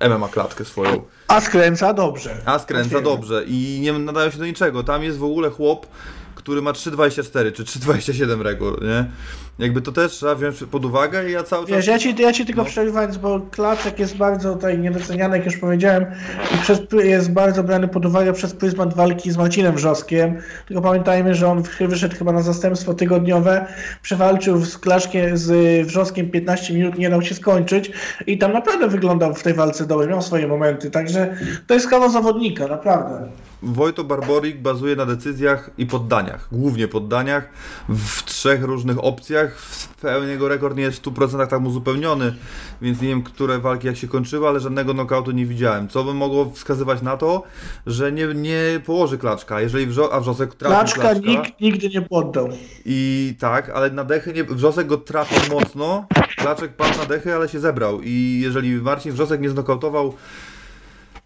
Yy, 0.01 0.09
MMA 0.09 0.29
klatkę 0.29 0.65
swoją. 0.65 1.03
A 1.29 1.41
skręca 1.41 1.95
dobrze. 1.95 2.37
A 2.45 2.59
skręca 2.59 3.01
dobrze 3.01 3.45
i 3.47 3.79
nie 3.83 3.93
nadają 3.93 4.31
się 4.31 4.39
do 4.39 4.47
niczego. 4.47 4.83
Tam 4.83 5.03
jest 5.03 5.19
w 5.19 5.25
ogóle 5.25 5.51
chłop, 5.51 5.87
który 6.35 6.63
ma 6.63 6.73
3,24 6.73 7.53
czy 7.53 7.65
3,27 7.65 8.41
rekord, 8.43 8.83
nie? 8.83 9.11
Jakby 9.59 9.81
to 9.83 9.93
też 9.93 10.13
trzeba 10.13 10.35
wziąć 10.35 10.65
pod 10.71 10.85
uwagę 10.85 11.29
i 11.29 11.33
ja 11.33 11.43
cały 11.43 11.67
czas... 11.67 11.77
Wiesz, 11.77 11.87
ja 11.87 11.99
ci, 11.99 12.15
ja 12.23 12.33
ci 12.33 12.47
tylko 12.47 12.63
No. 12.63 12.69
przerywając, 12.69 13.17
bo 13.17 13.41
Klaczek 13.51 13.99
jest 13.99 14.17
bardzo 14.17 14.55
tutaj 14.55 14.79
niedoceniany, 14.79 15.37
jak 15.37 15.47
już 15.47 15.57
powiedziałem, 15.57 16.07
i 16.55 16.59
przez, 16.59 16.81
jest 17.05 17.33
bardzo 17.33 17.63
brany 17.65 17.89
pod 17.89 18.07
uwagę 18.07 18.33
przez 18.33 18.55
pryzmat 18.55 18.95
walki 18.95 19.31
z 19.31 19.37
Marcinem 19.37 19.75
Wrzoskiem. 19.75 20.37
Tylko 20.67 20.83
pamiętajmy, 20.83 21.35
że 21.35 21.49
on 21.49 21.63
wy- 21.63 21.89
wyszedł 21.89 22.17
chyba 22.17 22.33
na 22.33 22.43
zastępstwo 22.43 22.95
tygodniowe, 22.95 23.67
przewalczył 24.03 24.65
z 24.65 24.79
Klaszkiem, 24.79 25.37
z 25.39 25.87
Wrzoskiem 25.87 26.31
15 26.31 26.75
minut, 26.75 26.99
nie 26.99 27.11
dał 27.11 27.23
się 27.23 27.35
skończyć 27.35 27.91
i 28.27 28.39
tam 28.39 28.53
naprawdę 28.53 28.89
wyglądał 28.89 29.35
w 29.35 29.43
tej 29.43 29.55
walce 29.55 29.87
dobrze, 29.87 30.09
miał 30.09 30.23
swoje 30.23 30.47
momenty, 30.49 30.91
także 30.91 31.37
to 31.67 31.75
jest 31.75 31.89
kawał 31.89 32.11
zawodnika, 32.11 32.67
naprawdę. 32.67 33.29
Wojto 33.63 34.05
Barborik 34.05 34.61
bazuje 34.63 34.97
na 34.97 35.07
decyzjach 35.07 35.71
i 35.79 35.87
poddaniach, 35.87 36.49
głównie 36.53 36.89
poddaniach, 36.89 37.49
w 37.89 38.23
trzech 38.25 38.63
różnych 38.63 39.05
opcjach. 39.05 39.48
W 39.57 39.89
pełni 40.01 40.31
jego 40.31 40.49
rekord 40.49 40.77
nie 40.77 40.83
jest 40.83 40.99
w 40.99 41.03
100% 41.03 41.47
tam 41.47 41.67
uzupełniony, 41.67 42.35
więc 42.83 43.01
nie 43.01 43.09
wiem, 43.09 43.23
które 43.23 43.59
walki 43.59 43.87
jak 43.87 43.97
się 43.97 44.09
kończyły, 44.09 44.49
ale 44.49 44.61
żadnego 44.61 44.93
knockoutu 44.95 45.31
nie 45.31 45.47
widziałem. 45.47 45.89
Co 45.89 46.05
by 46.05 46.15
mogło 46.15 46.51
wskazywać 46.51 47.03
na 47.03 47.17
to, 47.17 47.43
że 47.87 48.13
nie, 48.13 48.27
nie 48.27 48.81
położy 48.87 49.19
klaczka, 49.19 49.61
jeżeli 49.61 49.87
wrzo- 49.87 50.09
a 50.13 50.21
wrzosek 50.21 50.55
trafi 50.55 50.75
Klaczka 50.75 51.01
klaczka. 51.01 51.21
nikt 51.31 51.61
nigdy 51.61 51.89
nie 51.89 52.03
poddał. 52.03 52.49
I 52.85 53.35
tak, 53.41 53.71
ale 53.71 53.91
na 53.91 54.05
dechy 54.05 54.33
nie, 54.33 54.45
Wrzosek 54.45 54.87
go 54.87 54.97
trafił 54.97 55.55
mocno, 55.55 56.07
Klaczek 56.37 56.73
padł 56.77 56.99
na 56.99 57.05
dechy, 57.05 57.35
ale 57.35 57.49
się 57.49 57.61
zebrał 57.61 58.01
i 58.03 58.41
jeżeli 58.43 58.71
Marcin 58.73 59.13
Wrzosek 59.13 59.41
nie 59.41 59.51
znokautował, 59.51 60.15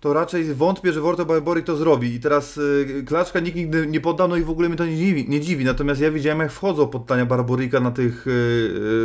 to 0.02 0.12
raczej 0.12 0.54
wątpię, 0.54 0.92
że 0.92 1.00
Worto 1.00 1.26
Barborik 1.26 1.66
to 1.66 1.76
zrobi 1.76 2.14
i 2.14 2.20
teraz 2.20 2.58
y, 2.58 3.04
Klaczka 3.06 3.40
nikt 3.40 3.56
nigdy 3.56 3.86
nie 3.86 4.00
poddał, 4.00 4.28
no 4.28 4.36
i 4.36 4.42
w 4.42 4.50
ogóle 4.50 4.68
mnie 4.68 4.78
to 4.78 4.86
nie 4.86 4.96
dziwi, 4.96 5.26
nie 5.28 5.40
dziwi. 5.40 5.64
natomiast 5.64 6.00
ja 6.00 6.10
widziałem 6.10 6.40
jak 6.40 6.52
wchodzą 6.52 6.88
poddania 6.88 7.26
Barborika 7.26 7.80
na 7.80 7.90
tych 7.90 8.26
y, 8.26 8.30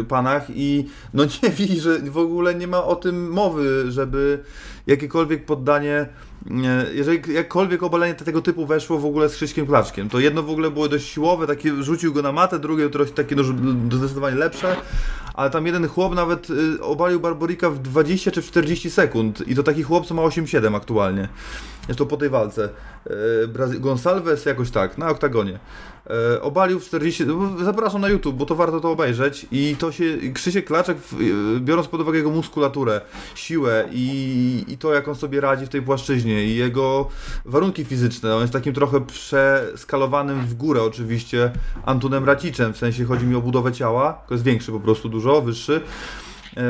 y, 0.01 0.03
panach 0.03 0.45
i 0.49 0.85
no 1.13 1.23
nie 1.43 1.49
widzi, 1.49 1.79
że 1.79 1.99
w 1.99 2.17
ogóle 2.17 2.55
nie 2.55 2.67
ma 2.67 2.83
o 2.83 2.95
tym 2.95 3.29
mowy, 3.29 3.91
żeby 3.91 4.43
jakiekolwiek 4.87 5.45
poddanie 5.45 5.77
nie, 5.87 6.07
jeżeli 6.93 7.33
jakkolwiek 7.33 7.83
obalenie 7.83 8.15
tego 8.15 8.41
typu 8.41 8.65
weszło 8.65 8.99
w 8.99 9.05
ogóle 9.05 9.29
z 9.29 9.35
Krzyśkiem 9.35 9.67
Klaczkiem, 9.67 10.09
to 10.09 10.19
jedno 10.19 10.43
w 10.43 10.49
ogóle 10.49 10.71
było 10.71 10.89
dość 10.89 11.07
siłowe, 11.07 11.47
takie 11.47 11.83
rzucił 11.83 12.13
go 12.13 12.21
na 12.21 12.31
matę, 12.31 12.59
drugie 12.59 12.89
trochę 12.89 13.11
takie 13.11 13.35
no, 13.35 13.43
zdecydowanie 13.97 14.35
lepsze, 14.35 14.75
ale 15.33 15.49
tam 15.49 15.65
jeden 15.65 15.87
chłop 15.87 16.15
nawet 16.15 16.49
y, 16.49 16.81
obalił 16.83 17.19
Barborika 17.19 17.69
w 17.69 17.79
20 17.79 18.31
czy 18.31 18.41
w 18.41 18.45
40 18.45 18.91
sekund 18.91 19.47
i 19.47 19.55
to 19.55 19.63
taki 19.63 19.83
chłop, 19.83 20.05
co 20.05 20.13
ma 20.13 20.21
8-7 20.21 20.75
aktualnie. 20.75 21.29
Jest 21.87 21.97
to 21.97 22.05
po 22.05 22.17
tej 22.17 22.29
walce. 22.29 22.69
Y, 23.07 23.47
Brazy- 23.47 23.79
Gonsalves 23.79 24.45
jakoś 24.45 24.71
tak, 24.71 24.97
na 24.97 25.09
oktagonie. 25.09 25.59
E, 26.09 26.41
obalił 26.41 26.79
w 26.79 26.85
40. 26.85 27.25
no, 27.25 27.65
Zapraszam 27.65 28.01
na 28.01 28.09
YouTube, 28.09 28.35
bo 28.35 28.45
to 28.45 28.55
warto 28.55 28.79
to 28.79 28.91
obejrzeć. 28.91 29.45
I 29.51 29.75
to 29.79 29.91
się. 29.91 30.17
Krzysiek 30.33 30.65
Klaczek, 30.65 30.97
e, 30.97 31.59
biorąc 31.59 31.87
pod 31.87 32.01
uwagę 32.01 32.17
jego 32.17 32.29
muskulaturę, 32.29 33.01
siłę 33.35 33.89
i, 33.91 34.65
i 34.67 34.77
to, 34.77 34.93
jak 34.93 35.07
on 35.07 35.15
sobie 35.15 35.41
radzi 35.41 35.65
w 35.65 35.69
tej 35.69 35.81
płaszczyźnie, 35.81 36.45
i 36.45 36.55
jego 36.55 37.09
warunki 37.45 37.85
fizyczne, 37.85 38.35
on 38.35 38.41
jest 38.41 38.53
takim 38.53 38.73
trochę 38.73 39.01
przeskalowanym 39.05 40.45
w 40.45 40.53
górę, 40.53 40.83
oczywiście, 40.83 41.51
Antunem 41.85 42.25
Raciczem. 42.25 42.73
W 42.73 42.77
sensie 42.77 43.05
chodzi 43.05 43.25
mi 43.25 43.35
o 43.35 43.41
budowę 43.41 43.71
ciała, 43.71 44.21
to 44.27 44.33
jest 44.33 44.43
większy 44.43 44.71
po 44.71 44.79
prostu 44.79 45.09
dużo, 45.09 45.41
wyższy. 45.41 45.81
E, 46.57 46.61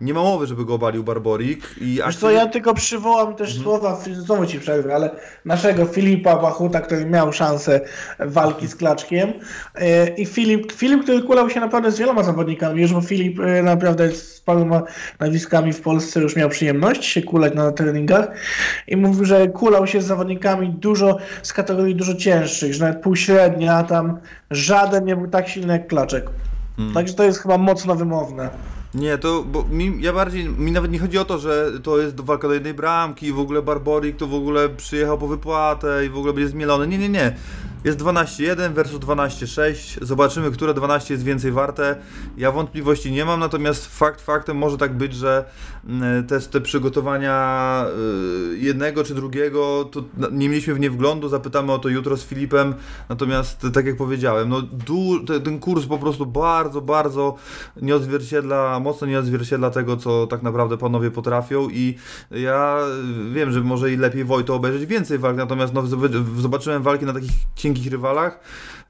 nie 0.00 0.14
ma 0.14 0.20
mowy, 0.22 0.46
żeby 0.46 0.64
go 0.64 0.74
obalił 0.74 1.04
Barborik. 1.04 1.74
I 1.80 1.94
Wiesz 1.94 2.00
akcja- 2.06 2.20
co, 2.20 2.30
ja 2.30 2.46
tylko 2.46 2.74
przywołam 2.74 3.34
też 3.34 3.58
słowa, 3.62 4.00
znowu 4.12 4.46
ci 4.46 4.60
przerwę, 4.60 4.94
ale 4.94 5.10
naszego 5.44 5.84
Filipa 5.84 6.36
Bachuta, 6.36 6.80
który 6.80 7.04
miał 7.06 7.32
szansę 7.32 7.80
walki 8.18 8.68
z 8.68 8.76
Klaczkiem 8.76 9.32
E, 9.74 10.08
i 10.08 10.26
Filip, 10.26 10.72
Filip, 10.72 11.02
który 11.02 11.22
kulał 11.22 11.50
się 11.50 11.60
naprawdę 11.60 11.90
z 11.92 11.98
wieloma 11.98 12.22
zawodnikami, 12.22 12.82
już 12.82 12.92
bo 12.92 13.00
Filip 13.00 13.40
e, 13.40 13.62
naprawdę 13.62 14.10
z 14.12 14.40
paroma 14.40 14.82
nazwiskami 15.20 15.72
w 15.72 15.80
Polsce 15.80 16.20
już 16.20 16.36
miał 16.36 16.48
przyjemność 16.48 17.04
się 17.04 17.22
kulać 17.22 17.54
na 17.54 17.72
treningach 17.72 18.28
i 18.88 18.96
mówił, 18.96 19.24
że 19.24 19.48
kulał 19.48 19.86
się 19.86 20.02
z 20.02 20.06
zawodnikami 20.06 20.68
dużo, 20.68 21.16
z 21.42 21.52
kategorii 21.52 21.94
dużo 21.94 22.14
cięższych, 22.14 22.74
że 22.74 22.84
nawet 22.84 23.02
półśrednia, 23.02 23.82
tam 23.82 24.18
żaden 24.50 25.04
nie 25.04 25.16
był 25.16 25.28
tak 25.28 25.48
silny 25.48 25.72
jak 25.72 25.86
Klaczek. 25.86 26.30
Także 26.94 27.14
to 27.14 27.24
jest 27.24 27.38
chyba 27.42 27.58
mocno 27.58 27.94
wymowne. 27.94 28.48
Nie, 28.94 29.18
to 29.18 29.44
bo 29.44 29.64
mi, 29.64 30.02
ja 30.02 30.12
bardziej, 30.12 30.48
mi 30.48 30.72
nawet 30.72 30.92
nie 30.92 30.98
chodzi 30.98 31.18
o 31.18 31.24
to, 31.24 31.38
że 31.38 31.80
to 31.82 31.98
jest 31.98 32.20
walka 32.20 32.48
do 32.48 32.54
jednej 32.54 32.74
bramki 32.74 33.26
i 33.26 33.32
w 33.32 33.38
ogóle 33.38 33.62
Barborik 33.62 34.16
to 34.16 34.26
w 34.26 34.34
ogóle 34.34 34.68
przyjechał 34.68 35.18
po 35.18 35.28
wypłatę 35.28 36.06
i 36.06 36.08
w 36.08 36.16
ogóle 36.16 36.32
będzie 36.32 36.48
zmielony. 36.48 36.86
Nie, 36.86 36.98
nie, 36.98 37.08
nie. 37.08 37.36
Jest 37.84 37.98
12-1 37.98 38.72
versus 38.72 39.00
12-6. 39.00 40.04
Zobaczymy, 40.04 40.50
które 40.50 40.74
12 40.74 41.14
jest 41.14 41.24
więcej 41.24 41.52
warte. 41.52 41.96
Ja 42.36 42.52
wątpliwości 42.52 43.12
nie 43.12 43.24
mam, 43.24 43.40
natomiast 43.40 43.98
fakt 43.98 44.20
faktem 44.20 44.56
może 44.56 44.78
tak 44.78 44.96
być, 44.96 45.14
że 45.14 45.44
mm, 45.86 46.26
te, 46.26 46.40
te 46.40 46.60
przygotowania 46.60 47.84
y, 48.52 48.58
jednego 48.58 49.04
czy 49.04 49.14
drugiego, 49.14 49.88
to 49.92 50.04
nie 50.32 50.48
mieliśmy 50.48 50.74
w 50.74 50.80
nie 50.80 50.90
wglądu, 50.90 51.28
zapytamy 51.28 51.72
o 51.72 51.78
to 51.78 51.88
jutro 51.88 52.16
z 52.16 52.24
Filipem. 52.24 52.74
Natomiast 53.08 53.66
tak 53.72 53.86
jak 53.86 53.96
powiedziałem, 53.96 54.48
no 54.48 54.62
du, 54.62 55.24
te, 55.24 55.40
ten 55.40 55.58
kurs 55.58 55.86
po 55.86 55.98
prostu 55.98 56.26
bardzo, 56.26 56.80
bardzo 56.80 57.34
nie 57.82 57.96
odzwierciedla, 57.96 58.80
mocno 58.80 59.06
nie 59.06 59.18
odzwierciedla 59.18 59.70
tego, 59.70 59.96
co 59.96 60.26
tak 60.26 60.42
naprawdę 60.42 60.78
panowie 60.78 61.10
potrafią 61.10 61.68
i 61.68 61.94
ja 62.30 62.78
y, 63.28 63.34
wiem, 63.34 63.52
że 63.52 63.60
może 63.60 63.92
i 63.92 63.96
lepiej 63.96 64.24
Wojto 64.24 64.54
obejrzeć 64.54 64.86
więcej 64.86 65.18
walk, 65.18 65.36
natomiast 65.36 65.74
no, 65.74 65.82
zob- 65.82 66.40
zobaczyłem 66.40 66.82
walki 66.82 67.04
na 67.04 67.12
takich 67.12 67.32
cienkich 67.74 67.92
rywalach, 67.92 68.40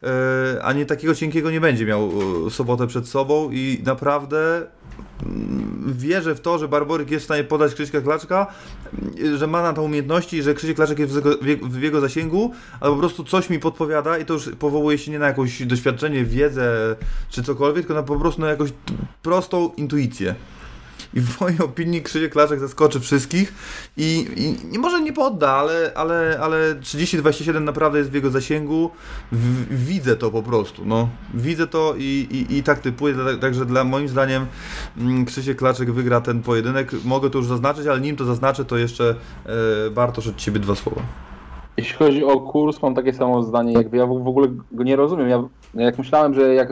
e, 0.03 0.63
a 0.63 0.73
nie 0.73 0.87
takiego 0.87 1.15
cienkiego 1.15 1.51
nie 1.51 1.61
będzie 1.61 1.87
miał 1.87 2.11
e, 2.47 2.51
sobotę 2.51 2.87
przed 2.87 3.09
sobą 3.09 3.51
i 3.53 3.83
naprawdę 3.87 4.67
mm, 5.23 5.95
wierzę 5.97 6.35
w 6.35 6.41
to, 6.41 6.59
że 6.59 6.69
Barboryk 6.69 7.11
jest 7.11 7.23
w 7.23 7.25
stanie 7.25 7.45
podać 7.45 7.75
Krzyśka 7.75 8.01
Klaczka, 8.01 8.47
mm, 8.93 9.39
że 9.39 9.47
ma 9.47 9.63
na 9.63 9.73
to 9.73 9.83
umiejętności 9.83 10.43
że 10.43 10.55
Krzysiek 10.55 10.77
Klaczek 10.77 10.99
jest 10.99 11.13
w 11.63 11.83
jego, 11.83 12.01
zasięgu, 12.01 12.53
ale 12.81 12.93
po 12.93 12.99
prostu 12.99 13.25
coś 13.25 13.51
mi 13.51 13.59
podpowiada 13.59 14.19
i 14.19 14.25
to 14.25 14.35
już 14.35 14.51
powołuje 14.59 14.99
się 14.99 15.11
nie 15.11 15.19
na 15.19 15.27
jakieś 15.27 15.67
doświadczenie, 15.67 16.25
wiedzę 16.25 16.97
czy 17.31 17.43
cokolwiek, 17.43 17.87
tylko 17.87 17.95
na 17.95 18.03
po 18.03 18.17
prostu 18.17 18.41
na 18.41 18.49
jakąś 18.49 18.71
prostą 19.23 19.71
intuicję. 19.77 20.35
I 21.15 21.21
w 21.21 21.41
mojej 21.41 21.59
opinii 21.59 22.03
Krzysiek 22.03 22.33
Klaczek 22.33 22.61
zaskoczy 22.61 23.01
wszystkich 23.01 23.55
i, 23.97 24.27
i 24.73 24.79
może 24.79 25.01
nie 25.01 25.13
podda, 25.13 25.51
ale, 25.51 25.93
ale, 25.95 26.39
ale 26.41 26.75
30-27 26.75 27.63
naprawdę 27.63 27.99
jest 27.99 28.11
w 28.11 28.15
jego 28.15 28.31
zasięgu. 28.31 28.91
W, 29.33 29.85
widzę 29.87 30.17
to 30.17 30.31
po 30.31 30.43
prostu, 30.43 30.83
no. 30.85 31.09
Widzę 31.35 31.67
to 31.67 31.95
i, 31.99 32.47
i, 32.51 32.57
i 32.57 32.63
tak 32.63 32.79
typuję, 32.79 33.15
także 33.41 33.67
dla 33.67 33.85
moim 33.85 34.09
zdaniem 34.09 34.47
mm, 34.99 35.25
Krzysiek 35.25 35.59
Klaczek 35.59 35.93
wygra 35.93 36.21
ten 36.21 36.43
pojedynek. 36.43 36.93
Mogę 37.05 37.31
to 37.31 37.39
już 37.39 37.47
zaznaczyć, 37.47 37.87
ale 37.87 38.01
nim 38.01 38.17
to 38.17 38.25
zaznaczę, 38.25 38.65
to 38.65 38.77
jeszcze 38.77 39.15
e, 39.87 39.91
Bartosz 39.91 40.27
od 40.27 40.37
Ciebie 40.37 40.61
dwa 40.61 40.75
słowa. 40.75 41.03
Jeśli 41.77 41.97
chodzi 41.97 42.25
o 42.25 42.41
kurs, 42.41 42.83
mam 42.83 42.95
takie 42.95 43.13
samo 43.13 43.43
zdanie. 43.43 43.73
Ja 43.93 44.07
w 44.07 44.29
ogóle 44.29 44.49
go 44.73 44.85
nie 44.85 44.97
rozumiem. 44.97 45.29
Ja 45.29 45.43
jak 45.75 45.99
myślałem, 45.99 46.35
że 46.35 46.55
jak 46.55 46.69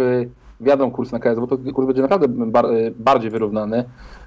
wjadą 0.60 0.90
kurs 0.90 1.12
na 1.12 1.18
KS, 1.18 1.38
bo 1.40 1.46
to 1.46 1.58
kurs 1.74 1.86
będzie 1.86 2.02
naprawdę 2.02 2.28
bar, 2.28 2.66
bardziej 2.96 3.30
wyrównany. 3.30 3.84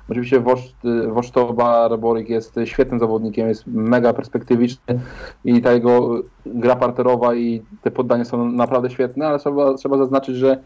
Oczywiście 0.10 0.40
Woszt, 0.40 0.86
y, 0.86 1.08
Woszto 1.08 1.54
Barborik 1.54 2.30
jest 2.30 2.56
świetnym 2.66 3.00
zawodnikiem, 3.00 3.48
jest 3.48 3.68
mega 3.68 4.14
perspektywiczny 4.14 5.00
i 5.46 5.62
ta 5.62 5.74
jego 5.74 6.22
gra 6.46 6.76
parterowa 6.76 7.36
i 7.36 7.62
te 7.82 7.92
poddania 7.92 8.26
są 8.26 8.52
naprawdę 8.52 8.90
świetne, 8.90 9.28
ale 9.28 9.40
trzeba, 9.40 9.74
trzeba 9.74 9.98
zaznaczyć, 9.98 10.36
że 10.36 10.58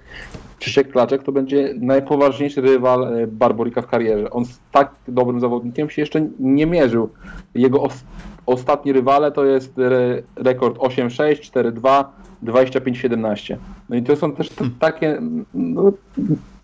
Krzysiek 0.59 0.91
Klaczek 0.91 1.23
to 1.23 1.31
będzie 1.31 1.73
najpoważniejszy 1.79 2.61
rywal 2.61 3.17
y, 3.17 3.27
Barborika 3.27 3.81
w 3.81 3.87
karierze. 3.87 4.29
On 4.29 4.45
z 4.45 4.59
tak 4.71 4.95
dobrym 5.07 5.39
zawodnikiem 5.39 5.89
się 5.89 6.01
jeszcze 6.01 6.27
nie 6.39 6.65
mierzył. 6.65 7.09
Jego 7.55 7.81
os 7.81 8.03
ostatni 8.45 8.93
rywale 8.93 9.31
to 9.31 9.45
jest 9.45 9.77
re 9.77 10.21
rekord 10.35 10.77
8-6, 10.77 11.11
4-2, 11.51 12.03
25-17. 12.43 13.55
No 13.89 13.95
i 13.95 14.03
to 14.03 14.15
są 14.15 14.31
też 14.31 14.49
t- 14.49 14.65
takie, 14.79 15.21
no, 15.53 15.91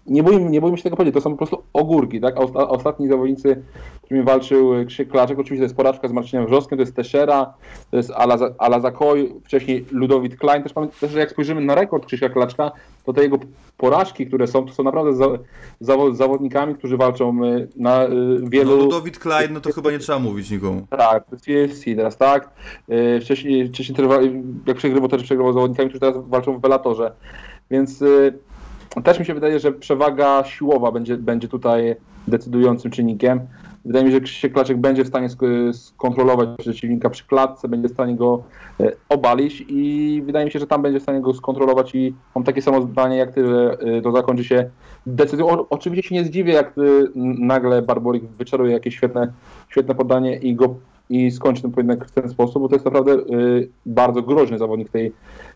nie 0.07 0.23
boimy, 0.23 0.49
nie 0.49 0.61
boimy 0.61 0.77
się 0.77 0.83
tego 0.83 0.95
powiedzieć, 0.95 1.13
to 1.15 1.21
są 1.21 1.31
po 1.31 1.37
prostu 1.37 1.63
ogórki, 1.73 2.21
tak? 2.21 2.37
A 2.37 2.39
ostatni 2.67 3.07
zawodnicy, 3.07 3.63
z 4.01 4.05
którymi 4.05 4.25
walczył 4.25 4.71
Krzysiek 4.87 5.09
Klaczek, 5.09 5.39
oczywiście 5.39 5.59
to 5.61 5.65
jest 5.65 5.75
porażka 5.75 6.07
z 6.07 6.11
Marcinem 6.11 6.45
Wrzoskiem, 6.45 6.77
to 6.77 6.81
jest 6.81 6.95
Teixeira, 6.95 7.53
to 7.91 7.97
jest 7.97 8.11
Ala- 8.11 8.53
Ala 8.57 8.79
Zakoj, 8.79 9.33
wcześniej 9.45 9.85
Ludowit 9.91 10.37
Klein, 10.37 10.63
też, 10.63 10.73
też 10.99 11.13
jak 11.13 11.31
spojrzymy 11.31 11.61
na 11.61 11.75
rekord 11.75 12.05
Krzysia 12.05 12.29
Klaczka, 12.29 12.71
to 13.05 13.13
te 13.13 13.21
jego 13.21 13.37
porażki, 13.77 14.27
które 14.27 14.47
są, 14.47 14.65
to 14.65 14.73
są 14.73 14.83
naprawdę 14.83 15.13
za, 15.13 15.25
zawo- 15.81 16.13
zawodnikami, 16.15 16.75
którzy 16.75 16.97
walczą 16.97 17.43
y, 17.45 17.67
na 17.75 18.05
y, 18.05 18.09
No, 18.41 18.49
wielu... 18.49 18.77
Ludowit 18.77 19.19
Klein, 19.19 19.53
no 19.53 19.61
to 19.61 19.73
chyba 19.73 19.91
nie 19.91 19.99
trzeba 19.99 20.19
mówić 20.19 20.51
nikomu. 20.51 20.87
Tak, 20.89 21.23
to 21.25 21.35
jest 21.51 21.73
UFC 21.73 21.85
teraz, 21.95 22.17
tak. 22.17 22.49
Yy, 22.87 23.21
Wcześniej, 23.21 23.67
wcześniej 23.67 23.97
jak 24.67 24.77
przegrywał, 24.77 25.09
też 25.09 25.23
przegrywał 25.23 25.51
z 25.53 25.55
zawodnikami, 25.55 25.89
którzy 25.89 25.99
teraz 25.99 26.15
walczą 26.29 26.57
w 26.57 26.59
Bellatorze. 26.61 27.11
Więc 27.71 28.03
też 29.03 29.19
mi 29.19 29.25
się 29.25 29.33
wydaje, 29.33 29.59
że 29.59 29.71
przewaga 29.71 30.43
siłowa 30.43 30.91
będzie, 30.91 31.17
będzie 31.17 31.47
tutaj 31.47 31.95
decydującym 32.27 32.91
czynnikiem. 32.91 33.39
Wydaje 33.85 34.05
mi 34.05 34.11
się, 34.11 34.15
że 34.15 34.21
Krzysiek 34.21 34.53
Klaczek 34.53 34.77
będzie 34.77 35.03
w 35.03 35.07
stanie 35.07 35.27
sk- 35.27 35.73
skontrolować 35.73 36.49
przeciwnika 36.57 37.09
przy 37.09 37.27
klatce, 37.27 37.67
będzie 37.67 37.89
w 37.89 37.91
stanie 37.91 38.15
go 38.15 38.43
e, 38.79 38.91
obalić 39.09 39.65
i 39.67 40.21
wydaje 40.25 40.45
mi 40.45 40.51
się, 40.51 40.59
że 40.59 40.67
tam 40.67 40.81
będzie 40.81 40.99
w 40.99 41.03
stanie 41.03 41.21
go 41.21 41.33
skontrolować 41.33 41.95
i 41.95 42.15
mam 42.35 42.43
takie 42.43 42.61
samo 42.61 42.81
zdanie 42.81 43.17
jak 43.17 43.31
ty, 43.31 43.47
że 43.47 43.77
e, 43.79 44.01
to 44.01 44.11
zakończy 44.11 44.43
się 44.43 44.69
decyzją. 45.05 45.69
Oczywiście 45.69 46.09
się 46.09 46.15
nie 46.15 46.23
zdziwię, 46.23 46.53
jak 46.53 46.77
y, 46.77 47.11
nagle 47.15 47.81
Barborik 47.81 48.23
wyczaruje 48.23 48.73
jakieś 48.73 48.95
świetne, 48.95 49.33
świetne 49.69 49.95
podanie 49.95 50.35
i 50.35 50.55
go 50.55 50.75
i 51.09 51.31
skończy 51.31 51.61
ten 51.61 51.71
pojedynek 51.71 52.05
w 52.05 52.11
ten 52.11 52.29
sposób, 52.29 52.61
bo 52.61 52.69
to 52.69 52.75
jest 52.75 52.85
naprawdę 52.85 53.17
bardzo 53.85 54.21
groźny 54.21 54.57
zawodnik 54.57 54.89
tej, 54.89 55.11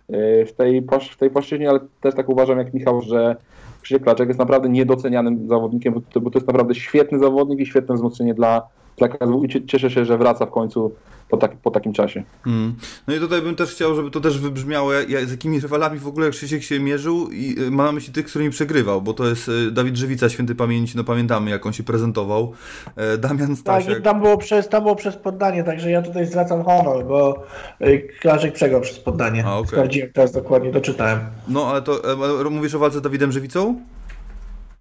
w, 0.09 0.51
tej, 0.57 0.85
w 1.11 1.17
tej 1.17 1.29
płaszczyźnie, 1.29 1.69
ale 1.69 1.79
też 2.01 2.15
tak 2.15 2.29
uważam 2.29 2.57
jak 2.57 2.73
Michał, 2.73 3.01
że 3.01 3.35
Krzysiek 3.81 4.03
Klaczek 4.03 4.27
jest 4.27 4.39
naprawdę 4.39 4.69
niedocenianym 4.69 5.47
zawodnikiem, 5.47 5.93
bo 5.93 6.01
to, 6.13 6.21
bo 6.21 6.31
to 6.31 6.39
jest 6.39 6.47
naprawdę 6.47 6.75
świetny 6.75 7.19
zawodnik 7.19 7.59
i 7.59 7.65
świetne 7.65 7.95
wzmocnienie 7.95 8.33
dla, 8.33 8.67
dla 8.97 9.07
KSW 9.07 9.43
i 9.43 9.49
cie- 9.49 9.65
cieszę 9.65 9.91
się, 9.91 10.05
że 10.05 10.17
wraca 10.17 10.45
w 10.45 10.51
końcu 10.51 10.95
po, 11.29 11.37
tak, 11.37 11.57
po 11.57 11.71
takim 11.71 11.93
czasie. 11.93 12.23
Mm. 12.47 12.75
No 13.07 13.15
i 13.15 13.19
tutaj 13.19 13.41
bym 13.41 13.55
też 13.55 13.71
chciał, 13.71 13.95
żeby 13.95 14.11
to 14.11 14.21
też 14.21 14.39
wybrzmiało, 14.39 14.93
jak, 14.93 15.27
z 15.27 15.31
jakimi 15.31 15.59
rywalami 15.59 15.99
w 15.99 16.07
ogóle 16.07 16.29
Krzysiek 16.29 16.63
się 16.63 16.79
mierzył 16.79 17.29
i 17.31 17.55
mam 17.71 17.85
na 17.85 17.91
myśli 17.91 18.13
tych, 18.13 18.27
z 18.27 18.29
którymi 18.29 18.51
przegrywał, 18.51 19.01
bo 19.01 19.13
to 19.13 19.27
jest 19.27 19.49
y, 19.49 19.71
Dawid 19.71 19.97
Żywica, 19.97 20.29
święty 20.29 20.55
pamięci, 20.55 20.97
no 20.97 21.03
pamiętamy 21.03 21.51
jak 21.51 21.65
on 21.65 21.73
się 21.73 21.83
prezentował, 21.83 22.53
e, 22.95 23.17
Damian 23.17 23.47
Tak, 23.49 23.57
Stasiak. 23.57 23.99
i 23.99 24.01
tam 24.01 24.21
było, 24.21 24.37
przez, 24.37 24.69
tam 24.69 24.83
było 24.83 24.95
przez 24.95 25.15
poddanie, 25.15 25.63
także 25.63 25.91
ja 25.91 26.01
tutaj 26.01 26.25
zwracam 26.25 26.63
honor, 26.63 27.05
bo 27.05 27.43
y, 27.81 28.07
Klaczek 28.21 28.53
przegrał 28.53 28.81
przez 28.81 28.99
poddanie. 28.99 29.45
A, 29.45 29.57
okej. 29.57 29.67
Sprawdziłem 29.67 30.09
teraz 30.13 30.31
dokładnie, 30.31 30.71
doczytałem. 30.71 31.19
No 31.47 31.67
ale 31.67 31.81
to 31.81 32.11
e, 32.45 32.49
mówisz 32.49 32.75
o 32.75 32.79
walce 32.79 32.97
z 32.99 33.01
Dawidem 33.01 33.31
Żywicą? 33.31 33.75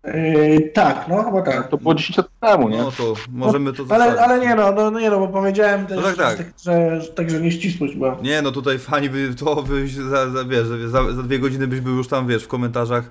Yy, 0.05 0.71
tak, 0.75 1.09
no 1.09 1.23
chyba 1.23 1.43
tak. 1.43 1.69
To 1.69 1.77
było 1.77 1.95
10 1.95 2.17
lat 2.17 2.27
temu, 2.41 2.69
nie? 2.69 2.79
No 2.79 2.93
to 2.93 3.15
możemy 3.33 3.73
to 3.73 3.83
Ale, 3.89 4.05
zostawić. 4.05 4.31
ale 4.31 4.47
nie 4.47 4.55
no, 4.55 4.73
no, 4.73 4.91
no 4.91 5.01
nie 5.01 5.11
no, 5.11 5.19
bo 5.19 5.29
powiedziałem 5.29 5.87
też, 5.87 5.97
No 5.97 6.03
tak, 6.03 6.17
tak. 6.17 6.37
Że, 6.39 6.45
że, 6.65 7.01
że, 7.01 7.09
także 7.09 7.41
nieścisłość 7.41 7.95
była. 7.95 8.17
Nie, 8.23 8.43
no 8.43 8.53
tutaj 8.53 8.79
fani 8.79 9.11
by 9.11 9.35
to 9.35 9.63
byś 9.63 9.95
za, 9.95 10.31
za, 10.31 10.45
wiesz, 10.45 10.67
za, 10.67 11.13
za 11.13 11.23
dwie 11.23 11.39
godziny 11.39 11.67
byś 11.67 11.81
był 11.81 11.97
już 11.97 12.09
tam, 12.09 12.27
wiesz, 12.27 12.45
w 12.45 12.49
komentarzach. 12.49 13.05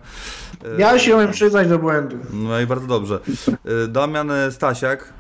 Ja 0.77 0.99
się 0.99 1.15
umiem 1.15 1.31
przyznać 1.31 1.67
do 1.67 1.79
błędu. 1.79 2.15
No 2.33 2.59
i 2.61 2.65
bardzo 2.67 2.87
dobrze. 2.87 3.19
E, 3.83 3.87
Damian 3.87 4.31
Stasiak, 4.51 5.13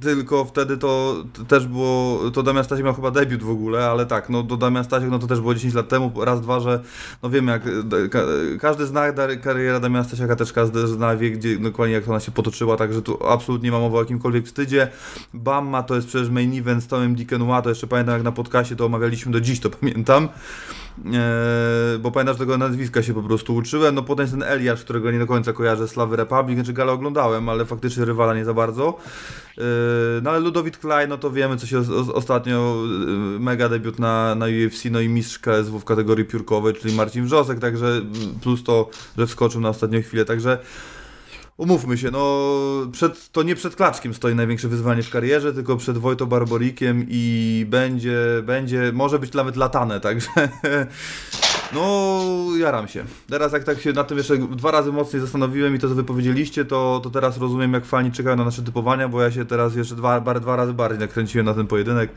tylko 0.00 0.44
wtedy 0.44 0.76
to 0.76 1.16
też 1.48 1.66
było, 1.66 2.20
to 2.30 2.42
Damian 2.42 2.64
Stasiak 2.64 2.84
miał 2.84 2.94
chyba 2.94 3.10
debiut 3.10 3.42
w 3.42 3.50
ogóle, 3.50 3.90
ale 3.90 4.06
tak, 4.06 4.30
no 4.30 4.42
do 4.42 4.56
Damian 4.56 4.84
Stasiak, 4.84 5.10
no 5.10 5.18
to 5.18 5.26
też 5.26 5.40
było 5.40 5.54
10 5.54 5.74
lat 5.74 5.88
temu, 5.88 6.24
raz, 6.24 6.40
dwa, 6.40 6.60
że 6.60 6.82
no 7.22 7.30
wiemy 7.30 7.52
jak, 7.52 7.62
ka, 8.10 8.18
każdy 8.60 8.86
zna 8.86 9.12
karierę 9.42 9.80
Damiana 9.80 10.04
Stasiaka, 10.04 10.36
też 10.36 10.52
każdy 10.52 10.86
zna, 10.86 11.16
wie 11.16 11.30
gdzie, 11.30 11.58
dokładnie 11.58 11.94
jak 11.94 12.08
ona 12.08 12.20
się 12.20 12.32
potoczyła, 12.32 12.76
także 12.76 13.02
tu 13.02 13.26
absolutnie 13.26 13.68
nie 13.68 13.72
ma 13.72 13.78
mowy 13.78 13.96
o 13.96 14.00
jakimkolwiek 14.00 14.46
wstydzie. 14.46 14.88
Bamma 15.34 15.82
to 15.82 15.94
jest 15.94 16.08
przecież 16.08 16.30
main 16.30 16.58
event 16.58 16.84
z 16.84 16.86
Tomem 16.86 17.14
Dikenua, 17.14 17.62
to 17.62 17.68
jeszcze 17.68 17.86
pamiętam 17.86 18.14
jak 18.14 18.22
na 18.22 18.32
podcaście 18.32 18.76
to 18.76 18.86
omawialiśmy 18.86 19.32
do 19.32 19.40
dziś, 19.40 19.60
to 19.60 19.70
pamiętam. 19.70 20.28
Eee, 21.06 21.98
bo 21.98 22.10
pamiętasz 22.10 22.36
tego 22.36 22.58
nazwiska 22.58 23.02
się 23.02 23.14
po 23.14 23.22
prostu 23.22 23.54
uczyłem. 23.54 23.94
No 23.94 24.02
potem 24.02 24.22
jest 24.22 24.32
ten 24.32 24.42
Eliasz, 24.42 24.84
którego 24.84 25.10
nie 25.10 25.18
do 25.18 25.26
końca 25.26 25.52
kojarzę, 25.52 25.88
Slawy 25.88 26.16
Republic, 26.16 26.56
znaczy 26.56 26.72
galę 26.72 26.92
oglądałem, 26.92 27.48
ale 27.48 27.64
faktycznie 27.64 28.04
rywala 28.04 28.34
nie 28.34 28.44
za 28.44 28.54
bardzo. 28.54 28.98
Eee, 29.58 29.64
no 30.22 30.30
ale 30.30 30.40
Ludowit 30.40 30.78
Klein, 30.78 31.08
no 31.08 31.18
to 31.18 31.30
wiemy, 31.30 31.56
co 31.56 31.66
się 31.66 31.82
ostatnio, 32.14 32.76
e, 33.36 33.40
mega 33.40 33.68
debiut 33.68 33.98
na, 33.98 34.34
na 34.34 34.46
UFC, 34.46 34.84
no 34.90 35.00
i 35.00 35.08
mistrz 35.08 35.38
KSW 35.38 35.78
w 35.78 35.84
kategorii 35.84 36.24
piórkowej, 36.24 36.74
czyli 36.74 36.94
Marcin 36.94 37.24
Wrzosek, 37.24 37.58
także 37.58 38.00
plus 38.42 38.64
to, 38.64 38.90
że 39.18 39.26
wskoczył 39.26 39.60
na 39.60 39.68
ostatnią 39.68 40.02
chwilę, 40.02 40.24
także 40.24 40.58
Umówmy 41.58 41.98
się, 41.98 42.10
no 42.10 42.50
przed, 42.92 43.32
to 43.32 43.42
nie 43.42 43.54
przed 43.54 43.76
Klaczkiem 43.76 44.14
stoi 44.14 44.34
największe 44.34 44.68
wyzwanie 44.68 45.02
w 45.02 45.10
karierze, 45.10 45.52
tylko 45.52 45.76
przed 45.76 45.98
Wojto 45.98 46.26
Barborikiem 46.26 47.06
i 47.08 47.66
będzie, 47.68 48.18
będzie, 48.42 48.92
może 48.94 49.18
być 49.18 49.32
nawet 49.32 49.56
latane, 49.56 50.00
także 50.00 50.28
no 51.74 52.28
jaram 52.58 52.88
się. 52.88 53.04
Teraz 53.30 53.52
jak 53.52 53.64
tak 53.64 53.80
się 53.80 53.92
na 53.92 54.04
tym 54.04 54.18
jeszcze 54.18 54.38
dwa 54.38 54.70
razy 54.70 54.92
mocniej 54.92 55.22
zastanowiłem 55.22 55.74
i 55.74 55.78
to 55.78 55.88
co 55.88 55.94
wy 55.94 56.04
powiedzieliście, 56.04 56.64
to, 56.64 57.00
to 57.04 57.10
teraz 57.10 57.38
rozumiem 57.38 57.72
jak 57.72 57.84
fani 57.84 58.12
czekają 58.12 58.36
na 58.36 58.44
nasze 58.44 58.62
typowania, 58.62 59.08
bo 59.08 59.22
ja 59.22 59.30
się 59.30 59.44
teraz 59.44 59.76
jeszcze 59.76 59.94
dwa, 59.94 60.20
bar- 60.20 60.40
dwa 60.40 60.56
razy 60.56 60.72
bardziej 60.72 60.98
nakręciłem 60.98 61.46
na 61.46 61.54
ten 61.54 61.66
pojedynek. 61.66 62.10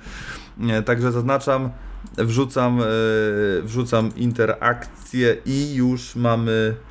Nie, 0.57 0.81
także 0.81 1.11
zaznaczam, 1.11 1.69
wrzucam, 2.17 2.79
e, 2.81 2.85
wrzucam 3.61 4.15
interakcję 4.15 5.37
i 5.45 5.73
już 5.73 6.15
mamy 6.15 6.75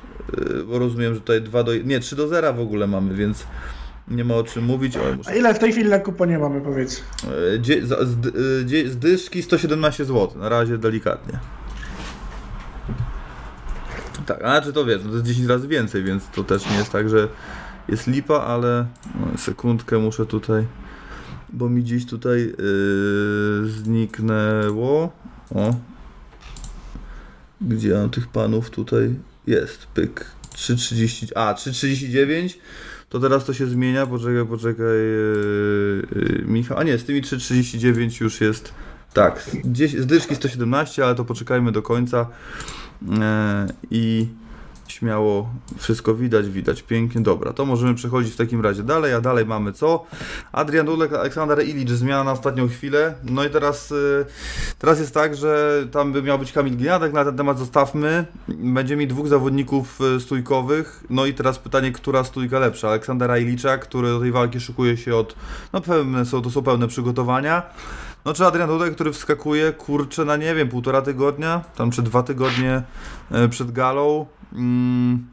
bo 0.67 0.79
rozumiem, 0.79 1.13
że 1.13 1.19
tutaj 1.19 1.41
2 1.41 1.63
do. 1.63 1.75
Nie, 1.75 1.99
3 1.99 2.15
do 2.15 2.27
0 2.27 2.53
w 2.53 2.59
ogóle 2.59 2.87
mamy, 2.87 3.15
więc 3.15 3.45
nie 4.07 4.23
ma 4.23 4.35
o 4.35 4.43
czym 4.43 4.65
mówić. 4.65 4.97
O, 4.97 4.99
muszę, 5.17 5.29
A 5.31 5.35
ile 5.35 5.53
w 5.53 5.59
tej 5.59 5.71
chwili 5.71 5.89
na 5.89 5.99
kuponie 5.99 6.39
mamy, 6.39 6.61
powiedz? 6.61 7.03
Dzie, 7.59 7.87
z, 7.87 7.89
yy, 8.25 8.65
dzie, 8.65 8.89
z 8.89 8.97
dyszki 8.97 9.43
117 9.43 10.05
zł, 10.05 10.39
na 10.39 10.49
razie 10.49 10.77
delikatnie. 10.77 11.39
Tak, 14.25 14.43
a 14.43 14.49
znaczy 14.49 14.73
to 14.73 14.85
wiesz, 14.85 15.01
no 15.03 15.09
to 15.09 15.15
jest 15.15 15.27
10 15.27 15.47
razy 15.47 15.67
więcej, 15.67 16.03
więc 16.03 16.27
to 16.27 16.43
też 16.43 16.69
nie 16.69 16.75
jest 16.75 16.91
tak, 16.91 17.09
że 17.09 17.27
jest 17.87 18.07
lipa, 18.07 18.41
ale 18.41 18.85
no, 19.15 19.37
sekundkę 19.37 19.99
muszę 19.99 20.25
tutaj, 20.25 20.65
bo 21.49 21.69
mi 21.69 21.81
gdzieś 21.81 22.05
tutaj 22.05 22.39
yy, 22.39 23.69
zniknęło. 23.69 25.11
O. 25.55 25.75
Gdzie 27.61 27.93
mam 27.93 28.09
tych 28.09 28.27
panów 28.27 28.69
tutaj? 28.69 29.15
Jest, 29.47 29.85
pyk. 29.85 30.25
3,30, 30.55 31.27
a 31.35 31.53
3,39 31.53 32.53
to 33.09 33.19
teraz 33.19 33.45
to 33.45 33.53
się 33.53 33.67
zmienia, 33.67 34.07
poczekaj, 34.07 34.45
poczekaj 34.45 34.85
yy, 34.85 36.07
yy, 36.15 36.43
Michał, 36.45 36.77
a 36.77 36.83
nie, 36.83 36.97
z 36.97 37.03
tymi 37.03 37.21
3,39 37.21 38.21
już 38.21 38.41
jest, 38.41 38.73
tak, 39.13 39.49
gdzieś, 39.63 39.91
z 39.91 40.05
dyszki 40.05 40.35
117, 40.35 41.05
ale 41.05 41.15
to 41.15 41.25
poczekajmy 41.25 41.71
do 41.71 41.81
końca. 41.81 42.27
Yy, 43.01 43.17
i 43.91 44.27
śmiało 44.91 45.49
wszystko 45.77 46.15
widać, 46.15 46.49
widać 46.49 46.81
pięknie, 46.81 47.21
dobra, 47.21 47.53
to 47.53 47.65
możemy 47.65 47.95
przechodzić 47.95 48.33
w 48.33 48.37
takim 48.37 48.61
razie 48.61 48.83
dalej, 48.83 49.13
a 49.13 49.21
dalej 49.21 49.45
mamy 49.45 49.73
co? 49.73 50.05
Adrian 50.51 50.85
Dudek, 50.85 51.13
Aleksander 51.13 51.67
Ilicz, 51.67 51.89
zmiana 51.89 52.23
na 52.23 52.31
ostatnią 52.31 52.67
chwilę, 52.67 53.13
no 53.23 53.43
i 53.43 53.49
teraz, 53.49 53.89
yy, 53.89 54.25
teraz 54.79 54.99
jest 54.99 55.13
tak, 55.13 55.35
że 55.35 55.83
tam 55.91 56.11
by 56.11 56.23
miał 56.23 56.39
być 56.39 56.51
Kamil 56.51 56.77
Gliadek, 56.77 57.13
na 57.13 57.25
ten 57.25 57.37
temat 57.37 57.59
zostawmy, 57.59 58.25
będzie 58.47 58.95
mi 58.95 59.07
dwóch 59.07 59.27
zawodników 59.27 59.99
yy, 59.99 60.19
stójkowych, 60.19 61.03
no 61.09 61.25
i 61.25 61.33
teraz 61.33 61.59
pytanie, 61.59 61.91
która 61.91 62.23
stójka 62.23 62.59
lepsza, 62.59 62.89
Aleksandra 62.89 63.37
Ilicza, 63.37 63.77
który 63.77 64.09
do 64.09 64.19
tej 64.19 64.31
walki 64.31 64.59
szykuje 64.59 64.97
się 64.97 65.15
od, 65.15 65.35
no 65.73 65.81
pewne 65.81 66.25
są, 66.25 66.41
to 66.41 66.51
są 66.51 66.63
pełne 66.63 66.87
przygotowania, 66.87 67.63
no 68.25 68.33
czy 68.33 68.45
Adrian 68.45 68.69
Dudek, 68.69 68.95
który 68.95 69.13
wskakuje, 69.13 69.71
kurczę, 69.71 70.25
na 70.25 70.37
nie 70.37 70.55
wiem, 70.55 70.69
półtora 70.69 71.01
tygodnia, 71.01 71.61
tam 71.75 71.91
czy 71.91 72.01
dwa 72.01 72.23
tygodnie 72.23 72.83
e, 73.31 73.49
przed 73.49 73.71
galą. 73.71 74.25
Mm. 74.53 75.25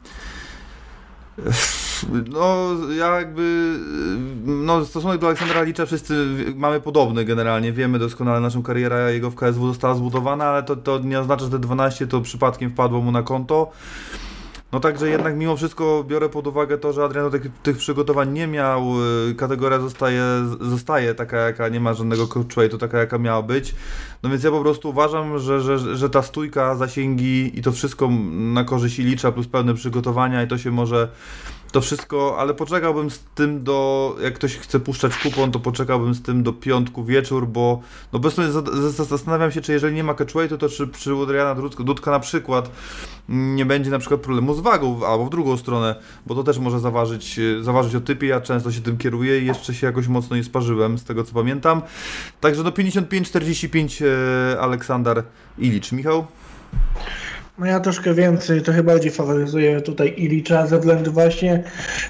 No, 2.29 2.67
ja 2.97 3.19
jakby, 3.19 3.79
no 4.45 4.85
stosunek 4.85 5.21
do 5.21 5.27
Aleksandra 5.27 5.63
Licza 5.63 5.85
wszyscy 5.85 6.25
mamy 6.55 6.81
podobny 6.81 7.25
generalnie, 7.25 7.71
wiemy 7.73 7.99
doskonale, 7.99 8.39
naszą 8.39 8.63
karierę 8.63 9.13
jego 9.13 9.31
w 9.31 9.35
KSW 9.35 9.67
została 9.67 9.95
zbudowana, 9.95 10.45
ale 10.45 10.63
to, 10.63 10.75
to 10.75 10.99
nie 10.99 11.19
oznacza, 11.19 11.45
że 11.45 11.51
te 11.51 11.59
12 11.59 12.07
to 12.07 12.21
przypadkiem 12.21 12.69
wpadło 12.69 13.01
mu 13.01 13.11
na 13.11 13.23
konto. 13.23 13.71
No 14.71 14.79
także 14.79 15.09
jednak 15.09 15.35
mimo 15.35 15.57
wszystko 15.57 16.03
biorę 16.07 16.29
pod 16.29 16.47
uwagę 16.47 16.77
to, 16.77 16.93
że 16.93 17.03
Adriano 17.03 17.29
tych, 17.29 17.51
tych 17.63 17.77
przygotowań 17.77 18.33
nie 18.33 18.47
miał, 18.47 18.83
y, 19.29 19.35
kategoria 19.35 19.79
zostaje, 19.79 20.23
zostaje 20.61 21.15
taka 21.15 21.37
jaka, 21.37 21.69
nie 21.69 21.79
ma 21.79 21.93
żadnego 21.93 22.27
to 22.71 22.77
taka 22.77 22.97
jaka 22.97 23.17
miała 23.17 23.41
być. 23.41 23.75
No 24.23 24.29
więc 24.29 24.43
ja 24.43 24.51
po 24.51 24.61
prostu 24.61 24.89
uważam, 24.89 25.39
że, 25.39 25.61
że, 25.61 25.97
że 25.97 26.09
ta 26.09 26.21
stójka, 26.21 26.75
zasięgi 26.75 27.59
i 27.59 27.61
to 27.61 27.71
wszystko 27.71 28.09
na 28.31 28.63
korzyść 28.63 28.99
Ilicza 28.99 29.31
plus 29.31 29.47
pełne 29.47 29.73
przygotowania 29.73 30.43
i 30.43 30.47
to 30.47 30.57
się 30.57 30.71
może 30.71 31.09
to 31.71 31.81
wszystko, 31.81 32.35
ale 32.39 32.53
poczekałbym 32.53 33.09
z 33.11 33.19
tym 33.35 33.63
do, 33.63 34.15
jak 34.23 34.33
ktoś 34.33 34.57
chce 34.57 34.79
puszczać 34.79 35.17
kupon, 35.17 35.51
to 35.51 35.59
poczekałbym 35.59 36.13
z 36.13 36.21
tym 36.21 36.43
do 36.43 36.53
piątku 36.53 37.03
wieczór, 37.03 37.47
bo 37.47 37.81
no 38.13 38.19
bez 38.19 38.35
za- 38.35 38.89
za- 38.91 39.03
zastanawiam 39.03 39.51
się, 39.51 39.61
czy 39.61 39.71
jeżeli 39.71 39.95
nie 39.95 40.03
ma 40.03 40.13
catchweightu, 40.13 40.57
to 40.57 40.69
czy 40.69 40.87
przy 40.87 41.11
Adriana 41.23 41.55
Dudka, 41.79 42.11
na 42.11 42.19
przykład 42.19 42.71
nie 43.29 43.65
będzie 43.65 43.91
na 43.91 43.99
przykład 43.99 44.21
problemu 44.21 44.53
z 44.53 44.59
wagą, 44.59 45.07
albo 45.07 45.25
w 45.25 45.29
drugą 45.29 45.57
stronę, 45.57 45.95
bo 46.25 46.35
to 46.35 46.43
też 46.43 46.57
może 46.59 46.79
zaważyć, 46.79 47.39
zaważyć 47.61 47.95
o 47.95 48.01
typie, 48.01 48.27
ja 48.27 48.41
często 48.41 48.71
się 48.71 48.81
tym 48.81 48.97
kieruję 48.97 49.39
i 49.39 49.45
jeszcze 49.45 49.73
się 49.73 49.87
jakoś 49.87 50.07
mocno 50.07 50.35
nie 50.35 50.43
sparzyłem, 50.43 50.97
z 50.97 51.03
tego 51.03 51.23
co 51.23 51.33
pamiętam. 51.33 51.81
Także 52.41 52.63
do 52.63 52.71
55-45 52.71 54.05
e, 54.05 54.59
Aleksander 54.61 55.23
Ilicz. 55.57 55.91
Michał? 55.91 56.27
No 57.59 57.65
ja 57.65 57.79
troszkę 57.79 58.13
więcej, 58.13 58.61
trochę 58.61 58.83
bardziej 58.83 59.11
faworyzuję 59.11 59.81
tutaj 59.81 60.13
Ilicza 60.17 60.67
ze 60.67 60.79
względu 60.79 61.11
właśnie 61.11 61.63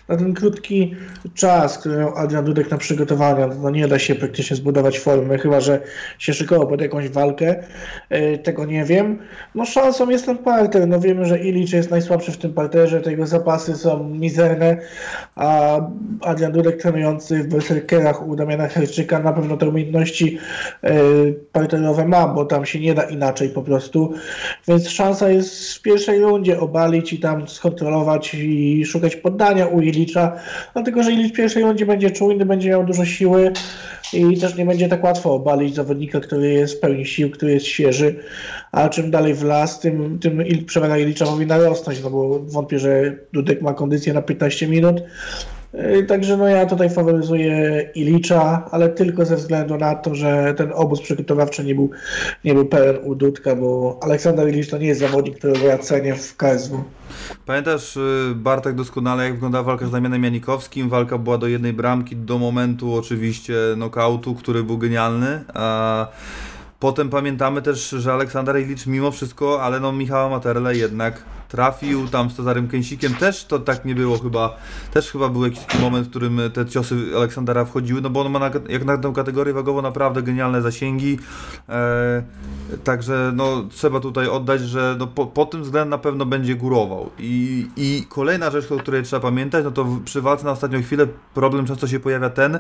na 0.08 0.18
ten 0.18 0.34
krótki 0.34 0.96
czas, 1.34 1.78
który 1.78 1.98
miał 1.98 2.18
Adrian 2.18 2.46
Dudek 2.46 2.72
na 2.72 2.78
przygotowania. 2.78 3.48
No 3.48 3.70
nie 3.70 3.88
da 3.88 4.00
się 4.00 4.16
praktycznie 4.16 4.56
zbudować 4.56 5.00
formy, 5.00 5.38
chyba 5.38 5.62
że 5.62 5.82
się 6.20 6.34
szykował 6.34 6.68
pod 6.68 6.82
jakąś 6.82 7.10
walkę. 7.10 7.64
Yy, 8.10 8.38
tego 8.38 8.66
nie 8.66 8.86
wiem. 8.86 9.20
No 9.56 9.66
szansą 9.66 10.10
jest 10.10 10.26
ten 10.26 10.38
parter. 10.38 10.88
No 10.88 11.00
wiemy, 11.00 11.26
że 11.26 11.40
Ilicz 11.40 11.74
jest 11.74 11.92
najsłabszy 11.92 12.32
w 12.32 12.38
tym 12.38 12.54
parterze, 12.54 13.02
te 13.02 13.12
jego 13.12 13.28
zapasy 13.28 13.76
są 13.76 14.10
mizerne, 14.10 14.78
a 15.36 15.80
Adrian 16.22 16.52
Dudek 16.52 16.82
trenujący 16.82 17.44
w 17.44 17.48
Berserkerach 17.48 18.28
u 18.28 18.36
Damiana 18.36 18.68
Herczyka 18.68 19.20
na 19.20 19.34
pewno 19.34 19.58
te 19.58 19.70
umiejętności 19.70 20.40
yy, 20.84 21.40
parterowe 21.52 22.06
ma, 22.06 22.28
bo 22.28 22.46
tam 22.46 22.66
się 22.66 22.80
nie 22.80 22.94
da 22.94 23.04
inaczej 23.04 23.50
po 23.50 23.62
prostu. 23.62 24.14
Więc 24.68 24.90
szansa 24.90 25.30
jest 25.30 25.39
w 25.44 25.82
pierwszej 25.82 26.20
rundzie 26.20 26.60
obalić 26.60 27.14
i 27.14 27.20
tam 27.20 27.48
skontrolować 27.48 28.34
i 28.34 28.86
szukać 28.86 29.16
poddania 29.16 29.68
u 29.68 29.82
Ilicza, 29.82 30.40
dlatego 30.74 31.04
że 31.04 31.12
Ilicz 31.12 31.34
w 31.34 31.38
pierwszej 31.38 31.64
rundzie 31.64 31.86
będzie 31.86 32.12
czujny, 32.12 32.46
będzie 32.46 32.70
miał 32.70 32.86
dużo 32.86 33.06
siły 33.06 33.54
i 34.14 34.38
też 34.38 34.56
nie 34.56 34.66
będzie 34.66 34.88
tak 34.88 35.04
łatwo 35.04 35.34
obalić 35.34 35.76
zawodnika, 35.76 36.20
który 36.20 36.54
jest 36.54 36.78
w 36.78 36.80
pełni 36.80 37.06
sił, 37.06 37.30
który 37.30 37.54
jest 37.54 37.66
świeży, 37.66 38.16
a 38.72 38.90
czym 38.90 39.12
dalej 39.12 39.34
w 39.34 39.44
las, 39.44 39.80
tym, 39.80 40.20
tym 40.20 40.44
przewaga 40.66 40.98
Ilicza 40.98 41.26
powinna 41.26 41.58
rosnąć, 41.58 42.04
no 42.04 42.10
bo 42.10 42.40
wątpię, 42.40 42.80
że 42.80 43.16
Dudek 43.34 43.62
ma 43.62 43.74
kondycję 43.74 44.14
na 44.14 44.22
15 44.22 44.68
minut. 44.68 45.02
Yy, 45.74 46.04
Także 46.04 46.38
no 46.38 46.48
ja 46.48 46.66
tutaj 46.66 46.90
faworyzuję 46.90 47.82
Ilicza, 47.96 48.70
ale 48.72 48.90
tylko 48.90 49.26
ze 49.26 49.36
względu 49.36 49.78
na 49.78 49.96
to, 49.96 50.16
że 50.16 50.54
ten 50.58 50.72
obóz 50.74 51.02
przygotowawczy 51.02 51.64
nie 51.64 51.76
był, 51.76 51.90
nie 52.46 52.54
był 52.54 52.66
pełen 52.66 52.98
u 53.04 53.16
Dudka, 53.16 53.56
bo 53.56 54.00
Aleksander 54.02 54.50
Ilicz 54.50 54.70
to 54.70 54.78
nie 54.78 54.88
jest 54.88 55.00
zawodnik, 55.00 55.38
którego 55.38 55.68
ja 55.68 55.78
cenię 55.78 56.16
w 56.16 56.38
KSW. 56.38 56.84
Pamiętasz, 57.46 57.98
y, 57.98 58.34
Bartek, 58.36 58.76
doskonale 58.76 59.24
jak 59.24 59.34
wyglądała 59.34 59.64
walka 59.64 59.88
z 59.88 59.92
Damianem 59.92 60.24
Janikowskim. 60.24 60.90
Walka 60.90 61.18
była 61.18 61.38
do 61.38 61.48
jednej 61.48 61.74
bramki, 61.74 62.16
do 62.16 62.38
momentu 62.38 62.96
oczywiście 62.96 63.54
nokautu, 63.78 64.36
który 64.36 64.64
był 64.64 64.78
genialny. 64.78 65.44
A 65.54 66.08
potem 66.80 67.10
pamiętamy 67.10 67.62
też, 67.62 67.90
że 67.90 68.14
Aleksander 68.14 68.60
Ilicz 68.60 68.86
mimo 68.88 69.12
wszystko, 69.12 69.64
ale 69.64 69.80
no 69.80 69.92
Michała 69.92 70.30
Materle 70.30 70.76
jednak 70.76 71.24
trafił 71.50 72.08
tam 72.08 72.30
z 72.30 72.36
Cezarym 72.36 72.68
Kęsikiem. 72.68 73.14
Też 73.14 73.46
to 73.46 73.60
tak 73.60 73.86
nie 73.86 73.96
było 73.96 74.18
chyba. 74.18 74.58
Też 74.94 75.12
chyba 75.12 75.30
był 75.30 75.46
jakiś 75.46 75.60
taki 75.60 75.80
moment, 75.80 76.08
w 76.08 76.10
którym 76.10 76.42
te 76.54 76.66
ciosy 76.66 76.96
Aleksandra 77.18 77.66
wchodziły, 77.66 78.02
no 78.02 78.10
bo 78.10 78.22
on 78.22 78.32
ma 78.32 78.40
na, 78.40 78.52
jak 78.70 78.86
na 78.86 78.98
tę 78.98 79.14
kategorię 79.16 79.54
wagową 79.54 79.82
naprawdę 79.82 80.24
genialne 80.24 80.62
zasięgi. 80.62 81.20
E, 81.70 82.24
także 82.84 83.32
no 83.36 83.64
trzeba 83.70 84.00
tutaj 84.00 84.28
oddać, 84.28 84.62
że 84.62 84.96
no, 85.00 85.08
po, 85.08 85.26
po 85.26 85.46
tym 85.46 85.64
względem 85.64 85.90
na 85.90 85.98
pewno 85.98 86.26
będzie 86.26 86.56
górował. 86.56 87.10
I, 87.20 87.68
I 87.78 88.06
kolejna 88.10 88.52
rzecz, 88.52 88.72
o 88.72 88.78
której 88.78 89.04
trzeba 89.04 89.20
pamiętać, 89.20 89.64
no 89.64 89.72
to 89.72 89.86
przy 90.06 90.22
walce 90.22 90.46
na 90.46 90.52
ostatnią 90.52 90.82
chwilę 90.82 91.08
problem 91.34 91.66
często 91.66 91.88
się 91.88 92.00
pojawia 92.00 92.30
ten 92.30 92.60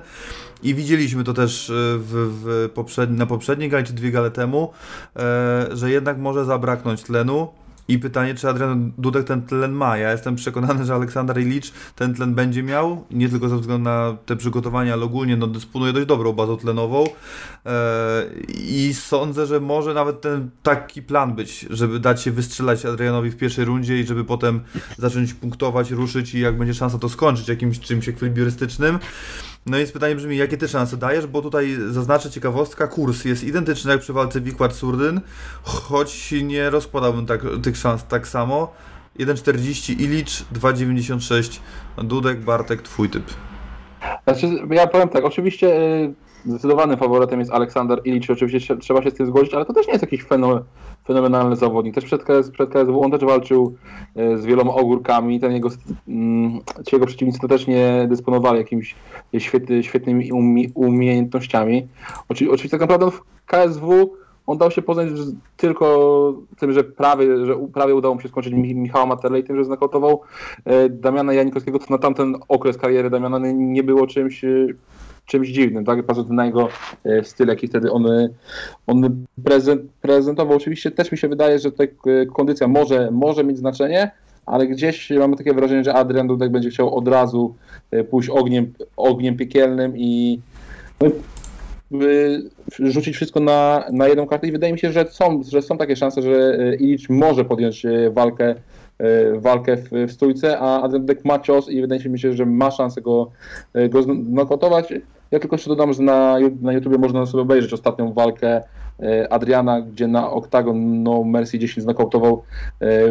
i 0.64 0.76
widzieliśmy 0.76 1.24
to 1.24 1.34
też 1.34 1.70
e, 1.70 1.74
w, 1.74 2.40
w 2.44 2.70
poprzedni, 2.74 3.18
na 3.18 3.26
poprzedniej 3.26 3.70
gali 3.70 3.86
czy 3.86 3.94
dwie 3.94 4.12
gale 4.12 4.32
temu, 4.32 4.74
e, 5.16 5.68
że 5.72 5.92
jednak 5.92 6.18
może 6.18 6.46
zabraknąć 6.46 7.04
tlenu. 7.04 7.48
I 7.90 8.00
pytanie, 8.00 8.36
czy 8.36 8.50
Adrian 8.50 8.92
Dudek 8.98 9.28
ten 9.28 9.42
tlen 9.42 9.72
ma. 9.72 9.98
Ja 9.98 10.12
jestem 10.12 10.36
przekonany, 10.36 10.86
że 10.86 10.96
Aleksander 10.96 11.42
Ilicz 11.42 11.72
ten 11.96 12.14
tlen 12.14 12.36
będzie 12.36 12.64
miał, 12.64 13.06
nie 13.12 13.30
tylko 13.30 13.50
ze 13.50 13.58
względu 13.58 13.84
na 13.84 14.18
te 14.26 14.36
przygotowania, 14.36 14.94
ale 14.94 15.04
ogólnie 15.04 15.38
no, 15.38 15.48
dysponuje 15.48 15.94
dość 15.94 16.06
dobrą 16.06 16.34
bazą 16.34 16.58
tlenową. 16.58 17.04
E, 17.66 18.26
I 18.48 18.94
sądzę, 18.94 19.46
że 19.46 19.60
może 19.60 19.94
nawet 19.94 20.22
ten 20.22 20.50
taki 20.64 21.02
plan 21.02 21.36
być, 21.36 21.66
żeby 21.70 22.00
dać 22.00 22.22
się 22.22 22.32
wystrzelać 22.32 22.86
Adrianowi 22.86 23.30
w 23.30 23.38
pierwszej 23.38 23.66
rundzie 23.66 24.00
i 24.00 24.06
żeby 24.06 24.26
potem 24.26 24.60
zacząć 24.98 25.34
punktować, 25.34 25.92
ruszyć 25.92 26.36
i 26.36 26.40
jak 26.40 26.58
będzie 26.58 26.74
szansa 26.74 26.98
to 26.98 27.10
skończyć 27.10 27.48
jakimś 27.48 27.80
czymś 27.80 28.10
ekwilibrystycznym. 28.10 29.00
No 29.66 29.80
i 29.80 29.86
pytanie 29.86 30.16
brzmi, 30.16 30.38
jakie 30.38 30.58
ty 30.58 30.68
szanse 30.68 30.98
dajesz, 30.98 31.28
bo 31.28 31.42
tutaj 31.42 31.78
zaznaczę 31.90 32.30
ciekawostka, 32.32 32.88
kurs 32.88 33.26
jest 33.26 33.44
identyczny 33.44 33.92
jak 33.92 34.02
przy 34.02 34.14
walce 34.14 34.42
Wikład-Surdyn, 34.42 35.20
choć 35.64 36.32
nie 36.44 36.70
rozkładałbym 36.70 37.26
tak, 37.26 37.42
tych 37.64 37.78
szans 37.78 38.04
tak 38.06 38.28
samo. 38.28 38.74
1,40 39.20 40.02
Ilicz, 40.02 40.44
2,96 40.54 41.60
Dudek, 41.98 42.40
Bartek, 42.42 42.82
twój 42.82 43.10
typ. 43.10 43.24
Znaczy, 44.24 44.48
ja 44.72 44.88
powiem 44.88 45.10
tak, 45.10 45.26
oczywiście 45.26 45.68
y, 45.82 46.14
zdecydowanym 46.46 46.98
faworytem 46.98 47.40
jest 47.40 47.52
Aleksander 47.52 48.02
Ilicz, 48.04 48.30
oczywiście 48.30 48.76
trze- 48.76 48.80
trzeba 48.80 49.04
się 49.04 49.10
z 49.12 49.14
tym 49.14 49.28
zgodzić, 49.28 49.54
ale 49.54 49.66
to 49.66 49.74
też 49.74 49.88
nie 49.88 49.94
jest 49.94 50.02
jakiś 50.04 50.24
fenomen, 50.24 50.64
fenomenalny 51.14 51.56
zawodnik. 51.56 51.96
Też 51.96 52.06
przed, 52.06 52.24
KS, 52.24 52.52
przed 52.52 52.70
KSW 52.70 53.02
on 53.04 53.12
też 53.12 53.22
walczył 53.26 53.76
y, 54.18 54.38
z 54.38 54.46
wieloma 54.46 54.74
ogórkami, 54.74 55.40
ten 55.40 55.52
jego, 55.52 55.70
mm, 56.08 56.60
ci 56.88 56.96
jego 56.96 57.06
przeciwnicy 57.06 57.48
też 57.48 57.68
nie 57.68 58.06
dysponowali 58.10 58.58
jakimiś 58.58 58.96
świetny, 59.38 59.84
świetnymi 59.84 60.32
umie, 60.32 60.66
umiejętnościami. 60.76 61.88
Oczy, 62.30 62.46
oczywiście 62.52 62.70
tak 62.78 62.82
naprawdę 62.82 63.12
w 63.12 63.22
KSW 63.46 64.14
on 64.48 64.58
dał 64.58 64.72
się 64.72 64.82
poznać 64.82 65.10
tylko 65.58 66.34
tym, 66.60 66.74
że 66.74 66.84
prawie, 66.84 67.46
że 67.46 67.56
prawie 67.74 67.96
udało 67.96 68.16
mu 68.16 68.22
się 68.22 68.28
skończyć 68.30 68.54
Mi- 68.54 68.76
Michała 68.76 69.06
Materle 69.06 69.40
i 69.40 69.44
tym, 69.44 69.56
że 69.58 69.64
znakautował 69.66 70.22
e, 70.66 70.90
Damiana 70.90 71.34
Janikowskiego, 71.34 71.80
to 71.80 71.86
na 71.90 71.98
tamten 71.98 72.36
okres 72.48 72.78
kariery 72.78 73.10
Damiana 73.10 73.40
nie- 73.40 73.54
nie 73.54 73.84
było 73.84 74.08
czymś, 74.08 74.44
e, 74.44 74.68
czymś 75.30 75.50
dziwnym, 75.50 75.86
tak? 75.86 76.04
Patrząc 76.04 76.30
na 76.30 76.46
jego 76.46 76.70
e, 77.06 77.24
styl, 77.24 77.48
jaki 77.48 77.68
wtedy 77.68 77.92
on, 77.92 78.08
e, 78.08 78.30
on 78.88 79.26
prezent, 79.44 79.82
prezentował. 80.02 80.58
Oczywiście 80.58 80.92
też 80.92 81.12
mi 81.12 81.18
się 81.18 81.28
wydaje, 81.28 81.60
że 81.60 81.72
tutaj 81.72 81.94
e, 82.06 82.26
kondycja 82.26 82.68
może, 82.68 83.12
może 83.12 83.44
mieć 83.44 83.58
znaczenie, 83.58 84.12
ale 84.46 84.68
gdzieś 84.68 85.10
mamy 85.10 85.36
takie 85.36 85.54
wrażenie, 85.54 85.84
że 85.84 85.94
Adrian 85.94 86.28
Dudek 86.28 86.52
będzie 86.52 86.70
chciał 86.70 86.96
od 86.96 87.08
razu 87.08 87.56
pójść 88.10 88.30
ogniem, 88.30 88.74
ogniem 88.98 89.38
piekielnym 89.38 89.98
i 89.98 90.40
no, 91.02 91.08
rzucić 92.80 93.16
wszystko 93.16 93.40
na, 93.40 93.84
na 93.92 94.08
jedną 94.08 94.28
kartę 94.28 94.48
i 94.48 94.52
wydaje 94.52 94.74
mi 94.74 94.80
się, 94.80 94.92
że 94.92 95.06
są, 95.06 95.44
że 95.44 95.62
są 95.62 95.78
takie 95.78 95.96
szanse, 95.96 96.22
że 96.22 96.58
Ilicz 96.80 97.10
może 97.10 97.46
podjąć 97.46 97.86
walkę, 98.12 98.56
walkę 99.40 99.78
w, 99.78 99.90
w 100.08 100.12
stójce, 100.12 100.60
a 100.60 100.82
Adrian 100.82 101.06
ma 101.26 101.40
cios 101.40 101.70
i 101.70 101.82
wydaje 101.82 102.10
mi 102.10 102.20
się, 102.20 102.34
że 102.34 102.46
ma 102.46 102.72
szansę 102.72 103.02
go, 103.02 103.32
y, 103.76 103.90
go 103.90 104.04
znokautować. 104.04 104.94
Ja 105.32 105.40
tylko 105.40 105.56
jeszcze 105.56 105.70
dodam, 105.70 105.94
że 105.94 106.04
na, 106.04 106.38
na 106.62 106.74
YouTubie 106.74 106.98
można 106.98 107.26
sobie 107.26 107.42
obejrzeć 107.42 107.74
ostatnią 107.74 108.14
walkę 108.14 108.62
y, 109.00 109.30
Adriana, 109.30 109.82
gdzie 109.82 110.08
na 110.08 110.32
Octagon 110.32 111.04
no 111.04 111.24
Mercy 111.24 111.60
10 111.60 111.84
znokautował 111.84 112.44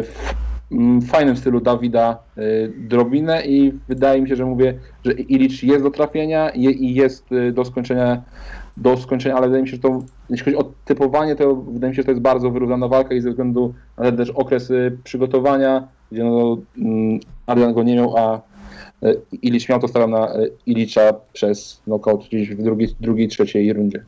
w 0.01 1.07
fajnym 1.07 1.37
stylu 1.37 1.61
Dawida 1.61 2.17
Drobinę 2.77 3.45
i 3.45 3.73
wydaje 3.87 4.21
mi 4.21 4.29
się, 4.29 4.35
że 4.35 4.45
mówię, 4.45 4.79
że 5.05 5.11
Ilicz 5.11 5.63
jest 5.63 5.83
do 5.83 5.91
trafienia 5.91 6.49
i 6.49 6.93
jest 6.93 7.29
do 7.53 7.65
skończenia 7.65 8.21
do 8.79 8.97
skończenia, 8.97 9.35
ale 9.35 9.47
wydaje 9.47 9.63
mi 9.63 9.69
się, 9.69 9.75
że 9.75 9.81
to, 9.81 10.03
jeśli 10.29 10.45
chodzi 10.45 10.57
o 10.57 10.71
typowanie, 10.85 11.35
to 11.35 11.55
wydaje 11.55 11.89
mi 11.89 11.95
się, 11.95 12.01
że 12.01 12.05
to 12.05 12.11
jest 12.11 12.21
bardzo 12.21 12.51
wyrównana 12.51 12.87
walka 12.87 13.15
i 13.15 13.21
ze 13.21 13.29
względu 13.29 13.73
na 13.97 14.03
ten 14.03 14.17
też 14.17 14.29
okres 14.29 14.71
y, 14.71 14.97
przygotowania, 15.03 15.87
gdzie 16.11 16.23
no, 16.23 16.57
mm, 16.77 17.19
Adrian 17.45 17.73
go 17.73 17.83
nie 17.83 17.95
miał, 17.95 18.17
a 18.17 18.41
y, 19.03 19.21
Ilicz 19.41 19.69
miał, 19.69 19.79
to 19.79 19.87
stawiam 19.87 20.11
na 20.11 20.35
y, 20.35 20.51
Ilicza 20.65 21.13
przez 21.33 21.81
knockout 21.83 22.27
gdzieś 22.27 22.49
w 22.49 22.63
drugiej, 22.63 22.95
drugiej 22.99 23.27
trzeciej 23.27 23.73
rundzie. 23.73 24.03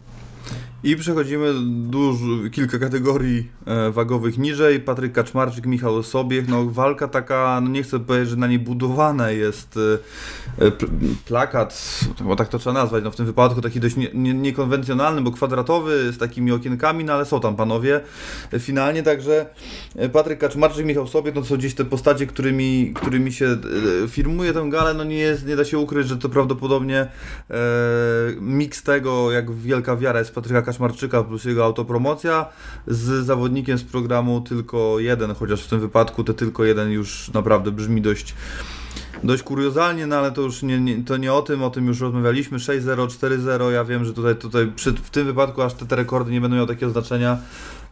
I 0.83 0.95
przechodzimy 0.95 1.53
dużo, 1.89 2.25
kilka 2.51 2.79
kategorii 2.79 3.47
e, 3.65 3.91
wagowych 3.91 4.37
niżej. 4.37 4.79
Patryk 4.79 5.13
Kaczmarczyk, 5.13 5.65
Michał 5.65 6.03
Sobiech. 6.03 6.47
No 6.47 6.65
walka 6.65 7.07
taka, 7.07 7.61
no 7.63 7.69
nie 7.69 7.83
chcę 7.83 7.99
powiedzieć, 7.99 8.29
że 8.29 8.35
na 8.35 8.47
niej 8.47 8.59
budowana 8.59 9.31
jest 9.31 9.77
e, 9.77 10.65
e, 10.65 10.71
pl- 10.71 10.91
plakat, 11.25 11.99
bo 12.21 12.35
tak 12.35 12.47
to 12.47 12.59
trzeba 12.59 12.73
nazwać, 12.73 13.03
no 13.03 13.11
w 13.11 13.15
tym 13.15 13.25
wypadku 13.25 13.61
taki 13.61 13.79
dość 13.79 13.95
nie, 13.95 14.09
nie, 14.13 14.33
niekonwencjonalny, 14.33 15.21
bo 15.21 15.31
kwadratowy, 15.31 16.11
z 16.13 16.17
takimi 16.17 16.51
okienkami, 16.51 17.03
no 17.03 17.13
ale 17.13 17.25
są 17.25 17.39
tam 17.39 17.55
panowie. 17.55 18.01
Finalnie 18.59 19.03
także 19.03 19.45
Patryk 20.13 20.39
Kaczmarczyk, 20.39 20.85
Michał 20.85 21.07
Sobiech, 21.07 21.35
no 21.35 21.41
to 21.41 21.47
są 21.47 21.57
gdzieś 21.57 21.75
te 21.75 21.85
postacie, 21.85 22.27
którymi, 22.27 22.93
którymi 22.95 23.33
się 23.33 23.57
firmuje 24.07 24.53
tę 24.53 24.69
galę, 24.69 24.93
no 24.93 25.03
nie 25.03 25.17
jest, 25.17 25.47
nie 25.47 25.55
da 25.55 25.65
się 25.65 25.77
ukryć, 25.77 26.07
że 26.07 26.17
to 26.17 26.29
prawdopodobnie 26.29 26.99
e, 27.49 27.55
miks 28.39 28.83
tego, 28.83 29.31
jak 29.31 29.51
wielka 29.51 29.97
wiara 29.97 30.19
jest 30.19 30.35
Patryka 30.35 30.61
Kaczmarczyka 30.71 31.23
plus 31.23 31.45
jego 31.45 31.65
autopromocja. 31.65 32.45
Z 32.87 33.25
zawodnikiem 33.25 33.77
z 33.77 33.83
programu 33.83 34.41
tylko 34.41 34.99
jeden, 34.99 35.35
chociaż 35.35 35.63
w 35.63 35.67
tym 35.67 35.79
wypadku 35.79 36.23
te 36.23 36.33
tylko 36.33 36.65
jeden 36.65 36.91
już 36.91 37.31
naprawdę 37.33 37.71
brzmi 37.71 38.01
dość 38.01 38.35
dość 39.23 39.43
kuriozalnie, 39.43 40.07
no 40.07 40.15
ale 40.15 40.31
to 40.31 40.41
już 40.41 40.63
nie, 40.63 40.79
nie, 40.79 41.03
to 41.03 41.17
nie 41.17 41.33
o 41.33 41.41
tym, 41.41 41.63
o 41.63 41.69
tym 41.69 41.87
już 41.87 41.99
rozmawialiśmy, 41.99 42.57
6-0, 42.57 43.07
4-0, 43.07 43.69
ja 43.69 43.85
wiem, 43.85 44.05
że 44.05 44.13
tutaj, 44.13 44.35
tutaj 44.35 44.71
przy, 44.75 44.91
w 44.91 45.09
tym 45.09 45.25
wypadku 45.25 45.61
aż 45.61 45.73
te, 45.73 45.85
te 45.85 45.95
rekordy 45.95 46.31
nie 46.31 46.41
będą 46.41 46.55
miały 46.55 46.67
takiego 46.67 46.91
znaczenia, 46.91 47.37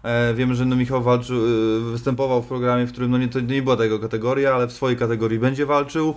e, 0.03 0.33
wiemy, 0.33 0.55
że 0.55 0.65
no 0.65 0.75
Michał 0.75 1.03
walczył, 1.03 1.37
e, 1.37 1.79
występował 1.91 2.41
w 2.41 2.47
programie, 2.47 2.85
w 2.85 2.91
którym 2.91 3.11
no 3.11 3.17
nie, 3.17 3.27
to 3.27 3.39
nie 3.39 3.61
była 3.61 3.77
tego 3.77 3.99
kategoria, 3.99 4.53
ale 4.53 4.67
w 4.67 4.71
swojej 4.71 4.97
kategorii 4.97 5.39
będzie 5.39 5.65
walczył, 5.65 6.15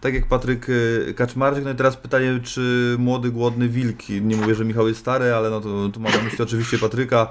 tak 0.00 0.14
jak 0.14 0.28
Patryk 0.28 0.66
e, 1.10 1.14
Kaczmarczyk, 1.14 1.64
no 1.64 1.70
i 1.70 1.74
teraz 1.74 1.96
pytanie, 1.96 2.40
czy 2.42 2.96
młody, 2.98 3.30
głodny 3.30 3.68
wilk, 3.68 4.08
nie 4.08 4.36
mówię, 4.36 4.54
że 4.54 4.64
Michał 4.64 4.88
jest 4.88 5.00
stary, 5.00 5.34
ale 5.34 5.50
no 5.50 5.60
to 5.60 5.88
tu 5.88 6.00
mam 6.00 6.12
na 6.12 6.22
myśli 6.22 6.42
oczywiście 6.42 6.78
Patryka, 6.78 7.28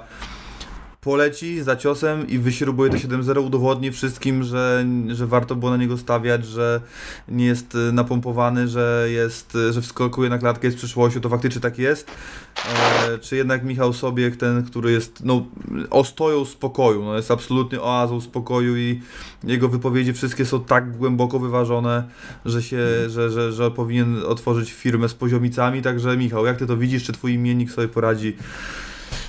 poleci 1.04 1.62
za 1.62 1.76
ciosem 1.76 2.28
i 2.28 2.38
wyśrubuje 2.38 2.90
to 2.90 2.96
7-0, 2.96 3.46
udowodni 3.46 3.92
wszystkim, 3.92 4.42
że, 4.42 4.86
że 5.08 5.26
warto 5.26 5.54
było 5.54 5.70
na 5.70 5.76
niego 5.76 5.98
stawiać, 5.98 6.46
że 6.46 6.80
nie 7.28 7.46
jest 7.46 7.74
y, 7.74 7.92
napompowany, 7.92 8.68
że 8.68 9.06
jest, 9.10 9.54
y, 9.54 9.72
że 9.72 9.82
wskakuje 9.82 10.30
na 10.30 10.38
klatkę 10.38 10.70
z 10.70 10.74
przyszłością, 10.74 11.20
to 11.20 11.28
faktycznie 11.28 11.60
tak 11.60 11.78
jest. 11.78 12.10
E, 12.56 13.18
czy 13.18 13.36
jednak 13.36 13.64
Michał 13.64 13.92
Sobiek, 13.92 14.36
ten, 14.36 14.64
który 14.64 14.92
jest 14.92 15.24
no, 15.24 15.46
ostoją 15.90 16.44
spokoju, 16.44 17.04
no, 17.04 17.16
jest 17.16 17.30
absolutnie 17.30 17.80
oazą 17.80 18.20
spokoju 18.20 18.76
i 18.76 19.00
jego 19.44 19.68
wypowiedzi 19.68 20.12
wszystkie 20.12 20.44
są 20.44 20.64
tak 20.64 20.96
głęboko 20.96 21.38
wyważone, 21.38 22.04
że 22.44 22.62
się, 22.62 22.78
że, 23.06 23.30
że, 23.30 23.52
że 23.52 23.70
powinien 23.70 24.22
otworzyć 24.26 24.72
firmę 24.72 25.08
z 25.08 25.14
poziomicami, 25.14 25.82
także 25.82 26.16
Michał, 26.16 26.46
jak 26.46 26.58
ty 26.58 26.66
to 26.66 26.76
widzisz, 26.76 27.04
czy 27.04 27.12
twój 27.12 27.32
imiennik 27.32 27.70
sobie 27.70 27.88
poradzi 27.88 28.36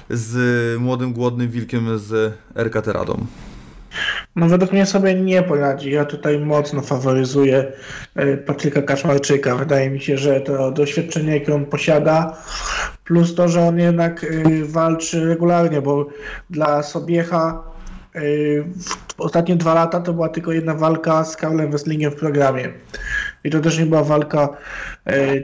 z 0.09 0.79
młodym, 0.81 1.13
głodnym 1.13 1.49
wilkiem 1.49 1.99
z 1.99 2.33
RK 2.55 2.81
Teradą? 2.81 3.25
No 4.35 4.47
według 4.47 4.71
mnie 4.71 4.85
sobie 4.85 5.15
nie 5.15 5.43
poradzi. 5.43 5.91
Ja 5.91 6.05
tutaj 6.05 6.39
mocno 6.39 6.81
faworyzuję 6.81 7.71
e, 8.15 8.37
Patryka 8.37 8.81
Kaczmarczyka. 8.81 9.55
Wydaje 9.55 9.89
mi 9.89 10.01
się, 10.01 10.17
że 10.17 10.41
to 10.41 10.71
doświadczenie, 10.71 11.33
jakie 11.33 11.55
on 11.55 11.65
posiada, 11.65 12.37
plus 13.03 13.35
to, 13.35 13.47
że 13.47 13.61
on 13.61 13.79
jednak 13.79 14.23
e, 14.23 14.27
walczy 14.65 15.25
regularnie, 15.25 15.81
bo 15.81 16.07
dla 16.49 16.83
Sobiecha 16.83 17.63
e, 18.15 18.19
ostatnie 19.17 19.55
dwa 19.55 19.73
lata 19.73 19.99
to 19.99 20.13
była 20.13 20.29
tylko 20.29 20.51
jedna 20.51 20.73
walka 20.73 21.23
z 21.23 21.35
Karlem 21.35 21.71
Wesslingiem 21.71 22.11
w 22.11 22.15
programie. 22.15 22.73
I 23.43 23.49
to 23.49 23.59
też 23.59 23.79
nie 23.79 23.85
była 23.85 24.03
walka 24.03 24.49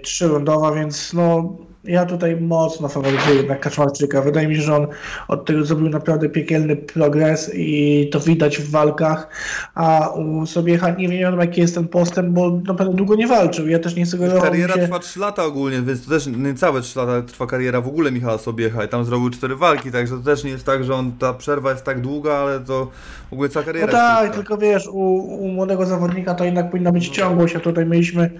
trzyrundowa, 0.03 0.71
więc 0.71 1.13
no 1.13 1.57
ja 1.83 2.05
tutaj 2.05 2.41
mocno 2.41 2.87
faworyzuję 2.87 3.35
jednak 3.35 3.59
Kaczmarczyka. 3.59 4.21
Wydaje 4.21 4.47
mi 4.47 4.55
się, 4.55 4.61
że 4.61 4.75
on 4.75 4.87
od 5.27 5.45
tego 5.45 5.65
zrobił 5.65 5.89
naprawdę 5.89 6.29
piekielny 6.29 6.75
progres 6.75 7.51
i 7.53 8.09
to 8.11 8.19
widać 8.19 8.57
w 8.57 8.71
walkach, 8.71 9.27
a 9.75 10.09
u 10.09 10.45
Sobiecha 10.45 10.89
nie 10.89 11.09
wiem 11.09 11.39
jaki 11.39 11.61
jest 11.61 11.75
ten 11.75 11.87
postęp, 11.87 12.29
bo 12.29 12.61
naprawdę 12.67 12.95
długo 12.95 13.15
nie 13.15 13.27
walczył. 13.27 13.67
Ja 13.67 13.79
też 13.79 13.95
nie 13.95 14.05
sugerowałem 14.05 14.43
Kariera 14.43 14.73
się... 14.75 14.81
trwa 14.81 14.99
3 14.99 15.19
lata 15.19 15.43
ogólnie, 15.43 15.81
więc 15.81 16.05
to 16.05 16.09
też 16.09 16.27
nie 16.27 16.53
całe 16.53 16.81
3 16.81 16.99
lata 16.99 17.21
trwa 17.21 17.47
kariera 17.47 17.81
w 17.81 17.87
ogóle 17.87 18.11
Michała 18.11 18.37
Sobiecha 18.37 18.83
i 18.83 18.87
tam 18.87 19.05
zrobił 19.05 19.29
4 19.29 19.55
walki, 19.55 19.91
także 19.91 20.17
to 20.17 20.23
też 20.23 20.43
nie 20.43 20.51
jest 20.51 20.65
tak, 20.65 20.83
że 20.83 20.95
on 20.95 21.11
ta 21.11 21.33
przerwa 21.33 21.71
jest 21.71 21.83
tak 21.83 22.01
długa, 22.01 22.33
ale 22.33 22.59
to 22.59 22.87
w 23.29 23.33
ogóle 23.33 23.49
cała 23.49 23.65
kariera 23.65 23.87
No 23.87 23.93
tak, 23.93 24.35
tylko 24.35 24.57
wiesz, 24.57 24.87
u, 24.87 24.99
u 25.15 25.47
młodego 25.47 25.85
zawodnika 25.85 26.35
to 26.35 26.45
jednak 26.45 26.71
powinna 26.71 26.91
być 26.91 27.09
ciągłość, 27.09 27.55
a 27.55 27.59
tutaj 27.59 27.85
mieliśmy 27.85 28.31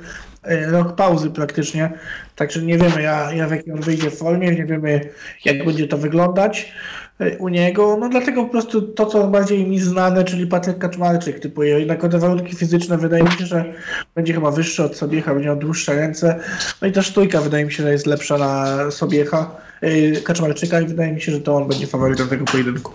rok 0.44 0.96
pauzy 0.96 1.30
praktycznie, 1.30 1.92
także 2.36 2.62
nie 2.62 2.78
wiemy 2.78 3.02
ja, 3.02 3.34
ja 3.34 3.48
w 3.48 3.52
jakiej 3.52 3.74
on 3.74 3.82
wyjdzie 3.82 4.12
w 4.12 4.18
formie, 4.18 4.52
nie 4.52 4.66
wiemy 4.66 5.10
jak 5.46 5.66
będzie 5.66 5.88
to 5.88 5.98
wyglądać 5.98 6.74
e, 7.20 7.38
u 7.38 7.50
niego, 7.50 7.98
no 8.00 8.10
dlatego 8.10 8.44
po 8.44 8.50
prostu 8.50 8.82
to, 8.82 9.06
co 9.06 9.28
bardziej 9.28 9.68
mi 9.68 9.80
znane, 9.80 10.24
czyli 10.24 10.48
Patryk 10.48 10.78
Kaczmarczyk 10.78 11.40
typuje, 11.40 11.80
jednak 11.80 12.02
te 12.02 12.20
warunki 12.20 12.56
fizyczne 12.56 12.98
wydaje 12.98 13.24
mi 13.24 13.32
się, 13.32 13.46
że 13.46 13.74
będzie 14.16 14.34
chyba 14.34 14.52
wyższy 14.52 14.84
od 14.84 14.96
Sobiecha, 14.96 15.34
będzie 15.34 15.48
miał 15.48 15.58
dłuższe 15.58 15.96
ręce, 15.96 16.40
no 16.82 16.88
i 16.88 16.92
ta 16.92 17.02
sztujka 17.02 17.42
wydaje 17.42 17.66
mi 17.66 17.74
się, 17.74 17.84
że 17.84 17.92
jest 17.92 18.08
lepsza 18.08 18.38
na 18.38 18.78
Sobiecha, 18.92 19.56
e, 19.82 20.12
Kaczmarczyka 20.12 20.82
i 20.82 20.86
wydaje 20.86 21.14
mi 21.14 21.22
się, 21.22 21.32
że 21.32 21.40
to 21.40 21.56
on 21.56 21.68
będzie 21.68 21.88
faworytem 21.88 22.28
tego 22.28 22.46
pojedynku. 22.46 22.92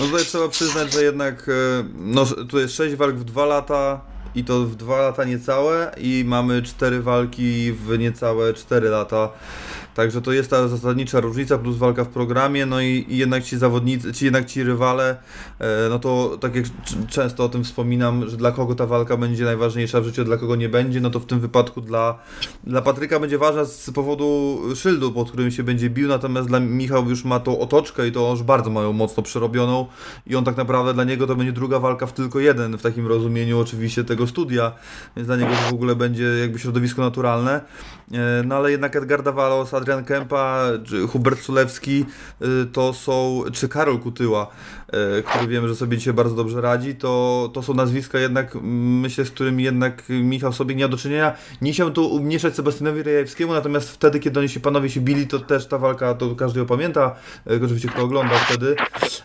No 0.00 0.06
tutaj 0.06 0.24
trzeba 0.24 0.48
przyznać, 0.48 0.92
że 0.92 1.02
jednak 1.02 1.48
e, 1.48 1.52
no, 1.98 2.26
tu 2.26 2.58
jest 2.58 2.74
6 2.74 2.94
walk 2.94 3.16
w 3.16 3.24
2 3.24 3.46
lata 3.46 4.11
i 4.34 4.44
to 4.44 4.60
w 4.60 4.76
2 4.76 5.00
lata 5.00 5.24
niecałe 5.24 5.92
i 5.96 6.24
mamy 6.26 6.62
4 6.62 7.02
walki 7.02 7.72
w 7.72 7.98
niecałe 7.98 8.54
4 8.54 8.88
lata. 8.88 9.28
Także 9.94 10.22
to 10.22 10.32
jest 10.32 10.50
ta 10.50 10.68
zasadnicza 10.68 11.20
różnica 11.20 11.58
plus 11.58 11.76
walka 11.76 12.04
w 12.04 12.08
programie, 12.08 12.66
no 12.66 12.80
i, 12.80 13.06
i 13.08 13.16
jednak 13.16 13.44
ci 13.44 13.58
zawodnicy, 13.58 14.12
ci 14.12 14.24
jednak 14.24 14.46
ci 14.46 14.64
rywale, 14.64 15.16
e, 15.58 15.88
no 15.88 15.98
to 15.98 16.38
tak 16.40 16.56
jak 16.56 16.64
często 17.08 17.44
o 17.44 17.48
tym 17.48 17.64
wspominam, 17.64 18.28
że 18.28 18.36
dla 18.36 18.52
kogo 18.52 18.74
ta 18.74 18.86
walka 18.86 19.16
będzie 19.16 19.44
najważniejsza 19.44 20.00
w 20.00 20.04
życiu, 20.04 20.24
dla 20.24 20.36
kogo 20.36 20.56
nie 20.56 20.68
będzie, 20.68 21.00
no 21.00 21.10
to 21.10 21.20
w 21.20 21.26
tym 21.26 21.40
wypadku 21.40 21.80
dla, 21.80 22.18
dla 22.64 22.82
Patryka 22.82 23.20
będzie 23.20 23.38
ważna 23.38 23.64
z 23.64 23.90
powodu 23.90 24.58
szyldu, 24.74 25.12
pod 25.12 25.28
którym 25.28 25.50
się 25.50 25.62
będzie 25.62 25.90
bił, 25.90 26.08
natomiast 26.08 26.48
dla 26.48 26.60
Michał 26.60 27.08
już 27.08 27.24
ma 27.24 27.40
tą 27.40 27.58
otoczkę 27.58 28.06
i 28.06 28.12
to 28.12 28.30
już 28.30 28.42
bardzo 28.42 28.70
mają 28.70 28.92
mocno 28.92 29.22
przerobioną 29.22 29.86
i 30.26 30.36
on 30.36 30.44
tak 30.44 30.56
naprawdę 30.56 30.94
dla 30.94 31.04
niego 31.04 31.26
to 31.26 31.36
będzie 31.36 31.52
druga 31.52 31.78
walka 31.78 32.06
w 32.06 32.12
tylko 32.12 32.40
jeden, 32.40 32.78
w 32.78 32.82
takim 32.82 33.06
rozumieniu 33.06 33.60
oczywiście 33.60 34.04
tego 34.04 34.26
studia, 34.26 34.72
więc 35.16 35.26
dla 35.26 35.36
niego 35.36 35.50
to 35.50 35.70
w 35.70 35.74
ogóle 35.74 35.96
będzie 35.96 36.24
jakby 36.24 36.58
środowisko 36.58 37.02
naturalne. 37.02 37.60
E, 38.12 38.42
No 38.46 38.54
ale 38.54 38.70
jednak 38.70 38.96
Edgar 38.96 39.22
Davalos, 39.22 39.74
Adrian 39.82 40.04
Kempa, 40.04 40.64
Hubert 41.08 41.40
Sulewski 41.40 42.04
y, 42.42 42.66
to 42.72 42.92
są, 42.92 43.42
czy 43.52 43.68
Karol 43.68 43.98
Kutyła, 43.98 44.46
który 45.24 45.46
wiemy, 45.46 45.68
że 45.68 45.76
sobie 45.76 45.98
dzisiaj 45.98 46.14
bardzo 46.14 46.34
dobrze 46.34 46.60
radzi, 46.60 46.94
to, 46.94 47.50
to 47.54 47.62
są 47.62 47.74
nazwiska 47.74 48.18
jednak, 48.18 48.54
myślę, 48.62 49.24
z 49.24 49.30
którymi 49.30 49.64
jednak 49.64 50.02
Michał 50.08 50.52
sobie 50.52 50.74
nie 50.74 50.80
miał 50.80 50.88
do 50.88 50.96
czynienia. 50.96 51.36
Nie 51.60 51.72
chciałbym 51.72 51.94
tu 51.94 52.06
umniejszać 52.06 52.54
Sebastianowi 52.54 53.02
Rejewskiemu, 53.02 53.52
natomiast 53.52 53.90
wtedy, 53.90 54.20
kiedy 54.20 54.40
oni 54.40 54.48
się 54.48 54.60
panowie 54.60 54.90
się 54.90 55.00
bili, 55.00 55.26
to 55.26 55.38
też 55.38 55.66
ta 55.66 55.78
walka, 55.78 56.14
to 56.14 56.34
każdy 56.34 56.60
ją 56.60 56.66
pamięta, 56.66 57.14
y, 57.50 57.60
oczywiście 57.64 57.88
kto 57.88 58.02
ogląda 58.02 58.38
wtedy, 58.38 58.76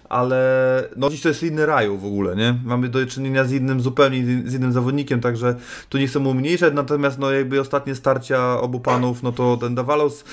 ale 0.10 0.90
no 0.96 1.10
dziś 1.10 1.22
to 1.22 1.30
jest 1.30 1.44
inny 1.44 1.66
raju 1.66 1.98
w 1.98 2.06
ogóle, 2.06 2.36
nie? 2.36 2.56
Mamy 2.64 2.90
do 2.90 3.06
czynienia 3.06 3.44
z 3.44 3.52
innym, 3.52 3.82
zupełnie 3.82 4.26
z 4.46 4.54
innym 4.54 4.74
zawodnikiem, 4.74 5.22
także 5.22 5.56
tu 5.90 5.98
nie 5.98 6.08
chcę 6.08 6.20
mu 6.20 6.30
umniejszać, 6.30 6.74
natomiast 6.74 7.20
no 7.20 7.32
jakby 7.32 7.62
ostatnie 7.62 7.96
starcia 7.96 8.62
obu 8.62 8.80
panów, 8.80 9.24
no 9.24 9.32
to 9.32 9.58
ten 9.58 9.76
Davalos 9.76 10.24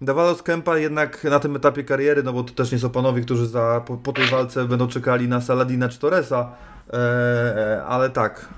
Davalos 0.00 0.42
Kempa 0.42 0.78
jednak 0.78 1.24
na 1.24 1.40
tym 1.40 1.56
etapie 1.56 1.84
kariery, 1.84 2.22
no 2.22 2.32
bo 2.32 2.44
to 2.44 2.54
też 2.54 2.72
nie 2.72 2.78
są 2.78 2.90
panowie, 2.90 3.22
którzy 3.22 3.46
za, 3.46 3.82
po, 3.86 3.96
po 3.96 4.12
tej 4.12 4.26
walce 4.26 4.65
będą 4.66 4.88
czekali 4.88 5.28
na 5.28 5.40
Saladina 5.40 5.88
czy 5.88 5.98
Torresa, 5.98 6.52
e, 6.92 7.84
ale 7.88 8.10
tak, 8.10 8.48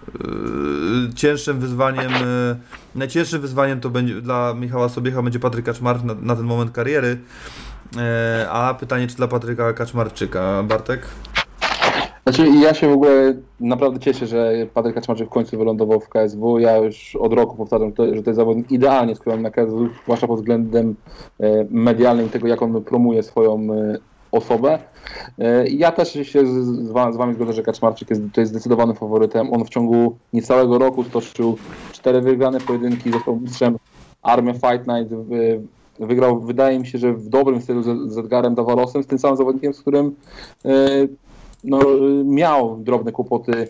e, 1.10 1.14
cięższym 1.14 1.58
wyzwaniem, 1.58 2.12
e, 2.12 2.56
najcięższym 2.94 3.40
wyzwaniem 3.40 3.80
to 3.80 3.90
będzie 3.90 4.20
dla 4.20 4.54
Michała 4.54 4.88
Sobiecha 4.88 5.22
będzie 5.22 5.38
Patryk 5.38 5.64
Kaczmarczyk 5.64 6.04
na, 6.04 6.14
na 6.14 6.36
ten 6.36 6.44
moment 6.44 6.70
kariery, 6.70 7.18
e, 7.96 8.46
a 8.50 8.74
pytanie 8.74 9.06
czy 9.06 9.16
dla 9.16 9.28
Patryka 9.28 9.72
Kaczmarczyka, 9.72 10.62
Bartek? 10.62 11.08
Znaczy 12.28 12.48
ja 12.62 12.74
się 12.74 12.88
w 12.88 12.92
ogóle 12.92 13.34
naprawdę 13.60 14.00
cieszę, 14.00 14.26
że 14.26 14.52
Patryk 14.74 14.94
Kaczmarczyk 14.94 15.26
w 15.26 15.30
końcu 15.30 15.58
wylądował 15.58 16.00
w 16.00 16.08
KSW. 16.08 16.58
Ja 16.58 16.76
już 16.76 17.16
od 17.16 17.32
roku 17.32 17.56
powtarzam, 17.56 17.88
że 17.90 18.22
to 18.22 18.30
jest 18.30 18.36
zawodnik 18.36 18.70
idealnie 18.72 19.16
skrojony 19.16 19.42
na 19.42 19.50
KSW, 19.50 19.88
zwłaszcza 20.04 20.26
pod 20.26 20.38
względem 20.38 20.94
e, 21.40 21.66
medialnym 21.70 22.28
tego, 22.28 22.48
jak 22.48 22.62
on 22.62 22.84
promuje 22.84 23.22
swoją 23.22 23.54
e, 23.54 23.98
osobę. 24.32 24.78
E, 25.38 25.68
Ja 25.68 25.92
też 25.92 26.12
się 26.12 26.46
z, 26.46 26.50
z, 26.66 26.90
wa- 26.90 27.12
z 27.12 27.16
Wami 27.16 27.34
zgodzę, 27.34 27.52
że 27.52 27.62
Kaczmarczyk 27.62 28.10
jest, 28.10 28.22
jest 28.36 28.50
zdecydowanym 28.50 28.96
faworytem. 28.96 29.52
On 29.52 29.64
w 29.64 29.68
ciągu 29.68 30.16
niecałego 30.32 30.78
roku 30.78 31.04
stoczył 31.04 31.56
cztery 31.92 32.20
wygrane 32.20 32.60
pojedynki, 32.60 33.12
został 33.12 33.36
mistrzem 33.40 33.76
Armia 34.22 34.52
Fight 34.52 34.86
Night. 34.86 35.14
wy- 35.14 35.60
Wygrał, 36.00 36.40
wydaje 36.40 36.78
mi 36.78 36.86
się, 36.86 36.98
że 36.98 37.12
w 37.12 37.28
dobrym 37.28 37.60
stylu 37.60 37.82
z, 37.82 38.18
Edgarem 38.18 38.54
Davalosem, 38.54 39.02
z 39.02 39.06
tym 39.06 39.18
samym 39.18 39.36
zawodnikiem, 39.36 39.74
z 39.74 39.80
którym 39.80 40.14
e, 40.64 40.70
no, 41.64 41.78
miał 42.24 42.76
drobne 42.76 43.12
kłopoty 43.12 43.68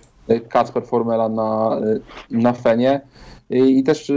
Kacper 0.49 0.83
Formela 0.83 1.29
na, 1.29 1.81
na 2.31 2.53
Fenie 2.53 3.01
i, 3.51 3.83
też 3.83 4.13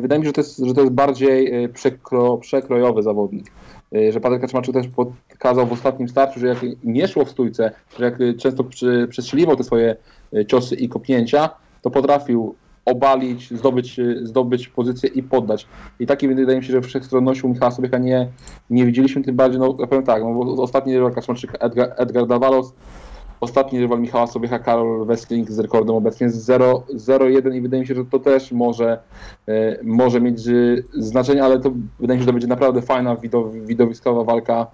wydaje 0.00 0.18
mi 0.18 0.24
się, 0.24 0.28
że 0.28 0.32
to 0.32 0.40
jest, 0.40 0.58
że 0.58 0.74
to 0.74 0.80
jest 0.80 0.92
bardziej 0.92 1.68
przekro, 1.68 2.36
przekrojowy 2.36 3.02
zawodnik. 3.02 3.52
Że 4.10 4.20
Patryk 4.20 4.40
Kaczmarczyk 4.40 4.74
też 4.74 4.88
pokazał 5.34 5.66
w 5.66 5.72
ostatnim 5.72 6.08
starciu, 6.08 6.40
że 6.40 6.46
jak 6.46 6.58
nie 6.84 7.08
szło 7.08 7.24
w 7.24 7.30
stójce, 7.30 7.70
że 7.98 8.04
jak 8.04 8.18
często 8.38 8.64
przy, 8.64 9.06
przestrzeliwał 9.10 9.56
te 9.56 9.64
swoje 9.64 9.96
y, 10.34 10.46
ciosy 10.46 10.74
i 10.74 10.88
kopnięcia, 10.88 11.50
to 11.82 11.90
potrafił 11.90 12.54
obalić, 12.84 13.50
zdobyć, 13.50 13.98
y, 13.98 14.26
zdobyć 14.26 14.68
pozycję 14.68 15.10
i 15.10 15.22
poddać. 15.22 15.66
I 16.00 16.06
taki 16.06 16.28
wydaje 16.28 16.58
mi 16.58 16.64
się, 16.64 16.72
że 16.72 16.80
wszechstronności 16.80 17.46
u 17.46 17.48
Michała 17.48 17.70
Sobiecha 17.70 17.98
nie, 17.98 18.28
nie 18.70 18.86
widzieliśmy, 18.86 19.22
tym 19.22 19.36
bardziej, 19.36 19.60
no 19.60 19.76
ja 19.80 19.86
powiem 19.86 20.04
tak, 20.04 20.22
no, 20.22 20.62
ostatni 20.62 20.94
rywal 20.94 21.14
Kaczmarczyka 21.14 21.58
Edgar, 21.58 21.94
Edgar 21.96 22.26
Davalos, 22.26 22.72
ostatni 23.40 23.80
rywal 23.80 24.00
Michała 24.00 24.26
Sobiecha 24.26 24.58
Karol 24.58 25.06
Westling 25.06 25.50
z 25.50 25.58
rekordem 25.58 25.96
obecnie 25.96 26.26
jest 26.26 26.48
0-1 26.48 27.54
i 27.54 27.60
wydaje 27.60 27.80
mi 27.80 27.86
się, 27.86 27.94
że 27.94 28.04
to 28.04 28.18
też 28.18 28.52
może, 28.52 28.98
e, 29.48 29.78
może 29.82 30.20
mieć 30.20 30.48
e, 30.48 30.52
znaczenie, 30.92 31.44
ale 31.44 31.60
to 31.60 31.72
wydaje 32.00 32.18
mi 32.18 32.22
się, 32.22 32.22
że 32.22 32.26
to 32.26 32.32
będzie 32.32 32.46
naprawdę 32.46 32.82
fajna, 32.82 33.16
widow, 33.16 33.54
widowiskowa 33.54 34.24
walka 34.24 34.54
e, 34.62 34.66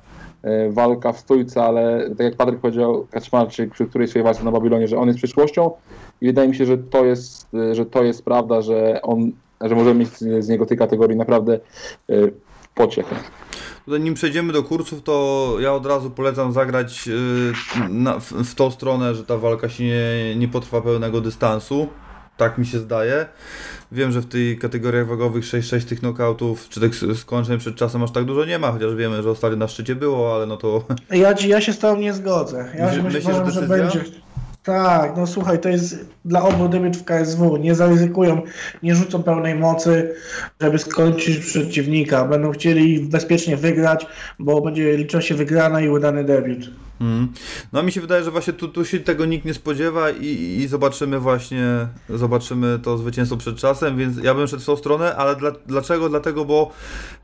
walka 0.70 1.12
w 1.12 1.18
stójce, 1.18 1.64
ale 1.64 2.09
tak 2.09 2.20
jak 2.20 2.36
Patryk 2.36 2.61
powiedział, 2.61 3.07
Kaczmarczyk 3.11 3.72
przy 3.72 3.86
której 3.86 4.09
swojej 4.09 4.24
walce 4.24 4.45
na 4.45 4.51
Babilonie, 4.51 4.88
że 4.88 4.99
on 4.99 5.09
jest 5.09 5.18
przyszłością 5.18 5.70
i 6.20 6.26
wydaje 6.26 6.49
mi 6.49 6.57
się, 6.57 6.66
że 6.66 6.78
to 6.78 7.05
jest, 7.05 7.47
e, 7.55 7.74
że 7.74 7.86
to 7.86 8.03
jest 8.03 8.24
prawda, 8.24 8.62
że 8.62 9.03
on, 9.03 9.32
że 9.61 9.74
możemy 9.74 10.01
mieć 10.01 10.11
z 10.18 10.49
niego 10.49 10.66
tej 10.66 10.78
kategorii 10.78 11.16
naprawdę 11.16 11.55
e, 12.11 12.14
pociechę. 12.74 13.16
Tutaj 13.84 14.01
nim 14.01 14.14
przejdziemy 14.14 14.53
do 14.53 14.62
kursów, 14.62 15.03
to 15.03 15.57
ja 15.61 15.74
od 15.74 15.86
razu 15.86 16.11
polecam 16.11 16.53
zagrać 16.53 17.09
na, 17.88 18.18
w, 18.18 18.32
w 18.32 18.55
tą 18.55 18.70
stronę, 18.70 19.14
że 19.14 19.24
ta 19.24 19.36
walka 19.36 19.68
się 19.68 19.84
nie, 19.84 20.36
nie 20.36 20.49
potrwa 20.49 20.80
pełnego 20.80 21.20
dystansu. 21.20 21.88
Tak 22.41 22.59
mi 22.59 22.66
się 22.66 22.78
zdaje. 22.78 23.26
Wiem, 23.93 24.12
że 24.12 24.20
w 24.20 24.26
tej 24.26 24.59
kategoriach 24.59 25.07
wagowych 25.07 25.45
6-6 25.45 25.84
tych 25.84 26.01
knockoutów, 26.01 26.68
czy 26.68 26.80
tych 26.80 26.95
skończeń 27.18 27.59
przed 27.59 27.76
czasem 27.76 28.03
aż 28.03 28.11
tak 28.11 28.24
dużo 28.24 28.45
nie 28.45 28.59
ma, 28.59 28.72
chociaż 28.72 28.95
wiemy, 28.95 29.22
że 29.22 29.30
ostatnio 29.30 29.57
na 29.57 29.68
szczycie 29.68 29.95
było, 29.95 30.34
ale 30.34 30.47
no 30.47 30.57
to 30.57 30.84
Ja, 31.11 31.34
ja 31.47 31.61
się 31.61 31.72
z 31.72 31.78
tobą 31.78 32.01
nie 32.01 32.12
zgodzę. 32.12 32.68
Ja 32.78 32.86
Myśl- 32.86 33.03
myślę, 33.03 33.20
myślisz, 33.20 33.55
że 33.55 33.61
że, 33.61 33.66
będzie. 33.66 34.05
Tak, 34.62 35.16
no 35.16 35.26
słuchaj, 35.26 35.61
to 35.61 35.68
jest 35.68 36.07
dla 36.24 36.43
obu 36.43 36.68
debiut 36.68 36.97
w 36.97 37.05
KSW. 37.05 37.57
Nie 37.57 37.74
zaryzykują, 37.74 38.43
nie 38.82 38.95
rzucą 38.95 39.22
pełnej 39.22 39.55
mocy, 39.55 40.14
żeby 40.61 40.78
skończyć 40.78 41.38
przeciwnika. 41.38 42.24
Będą 42.24 42.53
chcieli 42.53 43.01
bezpiecznie 43.01 43.57
wygrać, 43.57 44.07
bo 44.38 44.61
będzie 44.61 44.97
liczyła 44.97 45.22
się 45.22 45.34
wygrana 45.34 45.80
i 45.80 45.88
udany 45.88 46.24
debiut. 46.24 46.70
Mm. 47.01 47.28
No 47.72 47.82
mi 47.82 47.92
się 47.92 48.01
wydaje, 48.01 48.24
że 48.24 48.30
właśnie 48.30 48.53
tu, 48.53 48.68
tu 48.68 48.84
się 48.84 49.01
tego 49.01 49.24
nikt 49.24 49.44
nie 49.44 49.55
spodziewa 49.55 50.11
i, 50.11 50.26
i 50.61 50.68
zobaczymy 50.68 51.18
właśnie, 51.18 51.88
zobaczymy 52.09 52.78
to 52.82 52.98
zwycięstwo 52.98 53.36
przed 53.36 53.57
czasem, 53.57 53.98
więc 53.98 54.16
ja 54.16 54.34
bym 54.34 54.46
szedł 54.46 54.62
w 54.62 54.66
tą 54.66 54.76
stronę, 54.76 55.16
ale 55.16 55.36
dla, 55.36 55.51
dlaczego? 55.66 56.09
Dlatego, 56.09 56.44
bo 56.44 56.72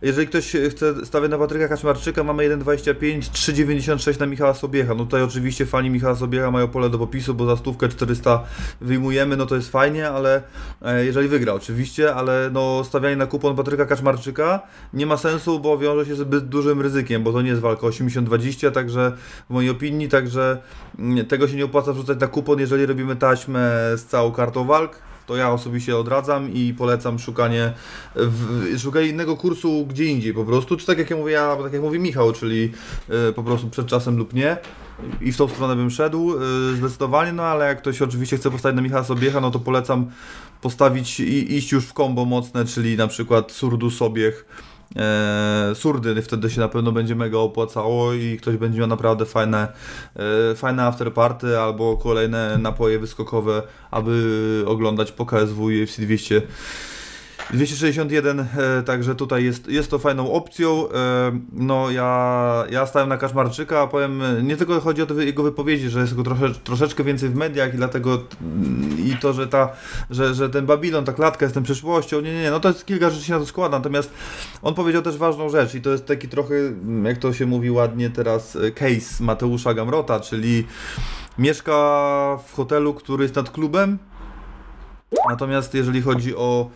jeżeli 0.02 0.26
ktoś 0.26 0.56
chce 0.70 1.06
stawiać 1.06 1.30
na 1.30 1.38
Patryka 1.38 1.68
Kaczmarczyka, 1.68 2.24
mamy 2.24 2.48
1,25, 2.48 3.20
3,96 3.20 4.20
na 4.20 4.26
Michała 4.26 4.54
Sobiecha. 4.54 4.94
No 4.94 5.04
tutaj 5.04 5.22
oczywiście 5.22 5.66
fani 5.66 5.90
Michała 5.90 6.14
Sobiecha 6.14 6.50
mają 6.50 6.68
pole 6.68 6.90
do 6.90 6.98
popisu, 6.98 7.34
bo 7.34 7.46
za 7.46 7.56
stówkę 7.56 7.88
400 7.88 8.42
wyjmujemy, 8.80 9.36
no 9.36 9.46
to 9.46 9.56
jest 9.56 9.70
fajnie, 9.70 10.08
ale 10.08 10.42
e, 10.82 11.04
jeżeli 11.04 11.28
wygra 11.28 11.52
oczywiście, 11.52 12.14
ale 12.14 12.50
no 12.52 12.84
stawianie 12.84 13.16
na 13.16 13.26
kupon 13.26 13.56
Patryka 13.56 13.86
Kaczmarczyka 13.86 14.60
nie 14.92 15.06
ma 15.06 15.16
sensu, 15.16 15.60
bo 15.60 15.78
wiąże 15.78 16.06
się 16.06 16.14
zbyt 16.14 16.48
dużym 16.48 16.80
ryzykiem, 16.80 17.22
bo 17.22 17.32
to 17.32 17.42
nie 17.42 17.48
jest 17.48 17.60
walka 17.60 17.86
80-20, 17.86 18.72
także 18.72 19.12
w 19.50 19.54
mojej 19.66 19.76
opinii, 19.76 20.08
także 20.08 20.58
mm, 20.98 21.26
tego 21.26 21.48
się 21.48 21.56
nie 21.56 21.64
opłaca 21.64 21.92
wrzucać 21.92 22.20
na 22.20 22.26
kupon, 22.26 22.60
jeżeli 22.60 22.86
robimy 22.86 23.16
taśmę 23.16 23.70
z 23.96 24.04
całą 24.04 24.32
kartą 24.32 24.64
walk. 24.64 24.98
To 25.26 25.36
ja 25.36 25.50
osobiście 25.50 25.96
odradzam 25.96 26.52
i 26.52 26.74
polecam 26.74 27.18
szukanie, 27.18 27.72
w, 28.14 28.78
szukanie 28.78 29.06
innego 29.06 29.36
kursu 29.36 29.86
gdzie 29.86 30.04
indziej 30.04 30.34
po 30.34 30.44
prostu, 30.44 30.76
czy 30.76 30.86
tak 30.86 30.98
jak 30.98 31.10
ja 31.10 31.16
mówię, 31.16 31.32
ja, 31.32 31.56
tak 31.62 31.72
jak 31.72 31.82
mówi 31.82 31.98
Michał, 31.98 32.32
czyli 32.32 32.72
y, 33.28 33.32
po 33.32 33.42
prostu 33.42 33.70
przed 33.70 33.86
czasem 33.86 34.16
lub 34.16 34.32
nie. 34.32 34.56
I 35.20 35.32
w 35.32 35.36
tą 35.36 35.48
stronę 35.48 35.76
bym 35.76 35.90
szedł 35.90 36.34
y, 36.72 36.76
zdecydowanie, 36.76 37.32
no 37.32 37.42
ale 37.42 37.66
jak 37.66 37.78
ktoś 37.78 38.02
oczywiście 38.02 38.36
chce 38.36 38.50
postawić 38.50 38.76
na 38.76 38.82
Michała 38.82 39.04
Sobiecha, 39.04 39.40
no 39.40 39.50
to 39.50 39.58
polecam 39.58 40.06
postawić 40.60 41.20
i 41.20 41.56
iść 41.56 41.72
już 41.72 41.84
w 41.84 41.92
kombo 41.92 42.24
mocne, 42.24 42.64
czyli 42.64 42.96
na 42.96 43.06
przykład 43.06 43.52
Surdu 43.52 43.90
Sobiech, 43.90 44.44
e, 44.96 45.74
surdy, 45.74 46.22
wtedy 46.22 46.50
się 46.50 46.60
na 46.60 46.68
pewno 46.68 46.92
będzie 46.92 47.14
mega 47.14 47.38
opłacało 47.38 48.12
i 48.12 48.36
ktoś 48.36 48.56
będzie 48.56 48.78
miał 48.78 48.88
naprawdę 48.88 49.26
fajne, 49.26 49.68
e, 50.16 50.54
fajne 50.54 50.84
afterparty 50.84 51.58
albo 51.58 51.96
kolejne 51.96 52.58
napoje 52.58 52.98
wyskokowe, 52.98 53.62
aby 53.90 54.64
oglądać 54.66 55.12
po 55.12 55.26
KSW 55.26 55.64
UFC 55.64 56.00
200. 56.00 56.42
261, 57.50 58.40
e, 58.40 58.82
także 58.82 59.14
tutaj 59.14 59.44
jest, 59.44 59.68
jest 59.68 59.90
to 59.90 59.98
fajną 59.98 60.32
opcją. 60.32 60.88
E, 60.90 61.38
no 61.52 61.90
ja, 61.90 62.64
ja 62.70 62.86
stałem 62.86 63.08
na 63.08 63.16
Kaszmarczyka, 63.16 63.80
a 63.80 63.86
powiem, 63.86 64.22
nie 64.42 64.56
tylko 64.56 64.80
chodzi 64.80 65.02
o 65.02 65.20
jego 65.20 65.42
wypowiedzi, 65.42 65.88
że 65.88 66.00
jest 66.00 66.14
go 66.14 66.22
trosze, 66.22 66.50
troszeczkę 66.64 67.04
więcej 67.04 67.28
w 67.28 67.34
mediach 67.34 67.74
i 67.74 67.76
dlatego 67.76 68.22
i 69.04 69.16
to, 69.20 69.32
że 69.32 69.46
ta, 69.46 69.72
że, 70.10 70.34
że 70.34 70.50
ten 70.50 70.66
Babilon, 70.66 71.04
ta 71.04 71.12
klatka 71.12 71.44
jest 71.44 71.54
tą 71.54 71.62
przyszłością, 71.62 72.20
nie, 72.20 72.34
nie, 72.34 72.42
nie, 72.42 72.50
no 72.50 72.60
to 72.60 72.68
jest 72.68 72.86
kilka 72.86 73.10
rzeczy 73.10 73.24
się 73.24 73.32
na 73.32 73.38
to 73.38 73.46
składa, 73.46 73.78
natomiast 73.78 74.10
on 74.62 74.74
powiedział 74.74 75.02
też 75.02 75.16
ważną 75.16 75.48
rzecz 75.48 75.74
i 75.74 75.80
to 75.80 75.90
jest 75.90 76.06
taki 76.06 76.28
trochę, 76.28 76.54
jak 77.04 77.18
to 77.18 77.32
się 77.32 77.46
mówi 77.46 77.70
ładnie 77.70 78.10
teraz, 78.10 78.56
e, 78.56 78.70
case 78.70 79.24
Mateusza 79.24 79.74
Gamrota, 79.74 80.20
czyli 80.20 80.66
mieszka 81.38 81.72
w 82.46 82.52
hotelu, 82.52 82.94
który 82.94 83.22
jest 83.22 83.36
nad 83.36 83.50
klubem, 83.50 83.98
Natomiast 85.28 85.74
jeżeli 85.74 86.02
chodzi 86.02 86.36
o, 86.36 86.70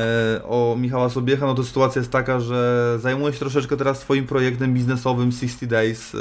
e, 0.00 0.40
o 0.44 0.76
Michała 0.78 1.10
Sobiecha, 1.10 1.46
no 1.46 1.54
to 1.54 1.64
sytuacja 1.64 2.00
jest 2.00 2.12
taka, 2.12 2.40
że 2.40 2.96
zajmuje 3.00 3.32
się 3.32 3.38
troszeczkę 3.38 3.76
teraz 3.76 3.98
swoim 3.98 4.26
projektem 4.26 4.74
biznesowym 4.74 5.32
60 5.32 5.70
Days, 5.70 6.14
e, 6.14 6.18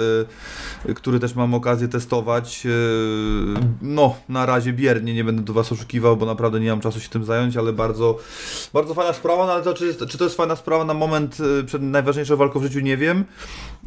który 0.96 1.20
też 1.20 1.36
mam 1.36 1.54
okazję 1.54 1.88
testować. 1.88 2.66
E, 2.66 2.70
no, 3.82 4.16
na 4.30 4.46
razie 4.46 4.74
biernie, 4.74 5.14
nie 5.14 5.24
będę 5.24 5.42
do 5.42 5.54
Was 5.54 5.72
oszukiwał, 5.72 6.18
bo 6.18 6.26
naprawdę 6.26 6.60
nie 6.60 6.70
mam 6.70 6.82
czasu 6.82 7.00
się 7.00 7.10
tym 7.10 7.26
zająć, 7.26 7.58
ale 7.58 7.74
bardzo, 7.74 8.18
bardzo 8.74 8.94
fajna 8.94 9.14
sprawa, 9.14 9.46
no 9.46 9.52
ale 9.54 9.64
to, 9.64 9.74
czy, 9.74 9.96
czy 9.96 10.18
to 10.18 10.24
jest 10.24 10.38
fajna 10.38 10.56
sprawa 10.56 10.86
na 10.86 10.94
moment 10.94 11.38
e, 11.60 11.64
przed 11.64 11.82
najważniejszą 11.82 12.36
walką 12.36 12.60
w 12.60 12.64
życiu, 12.64 12.80
nie 12.80 12.98
wiem. 12.98 13.26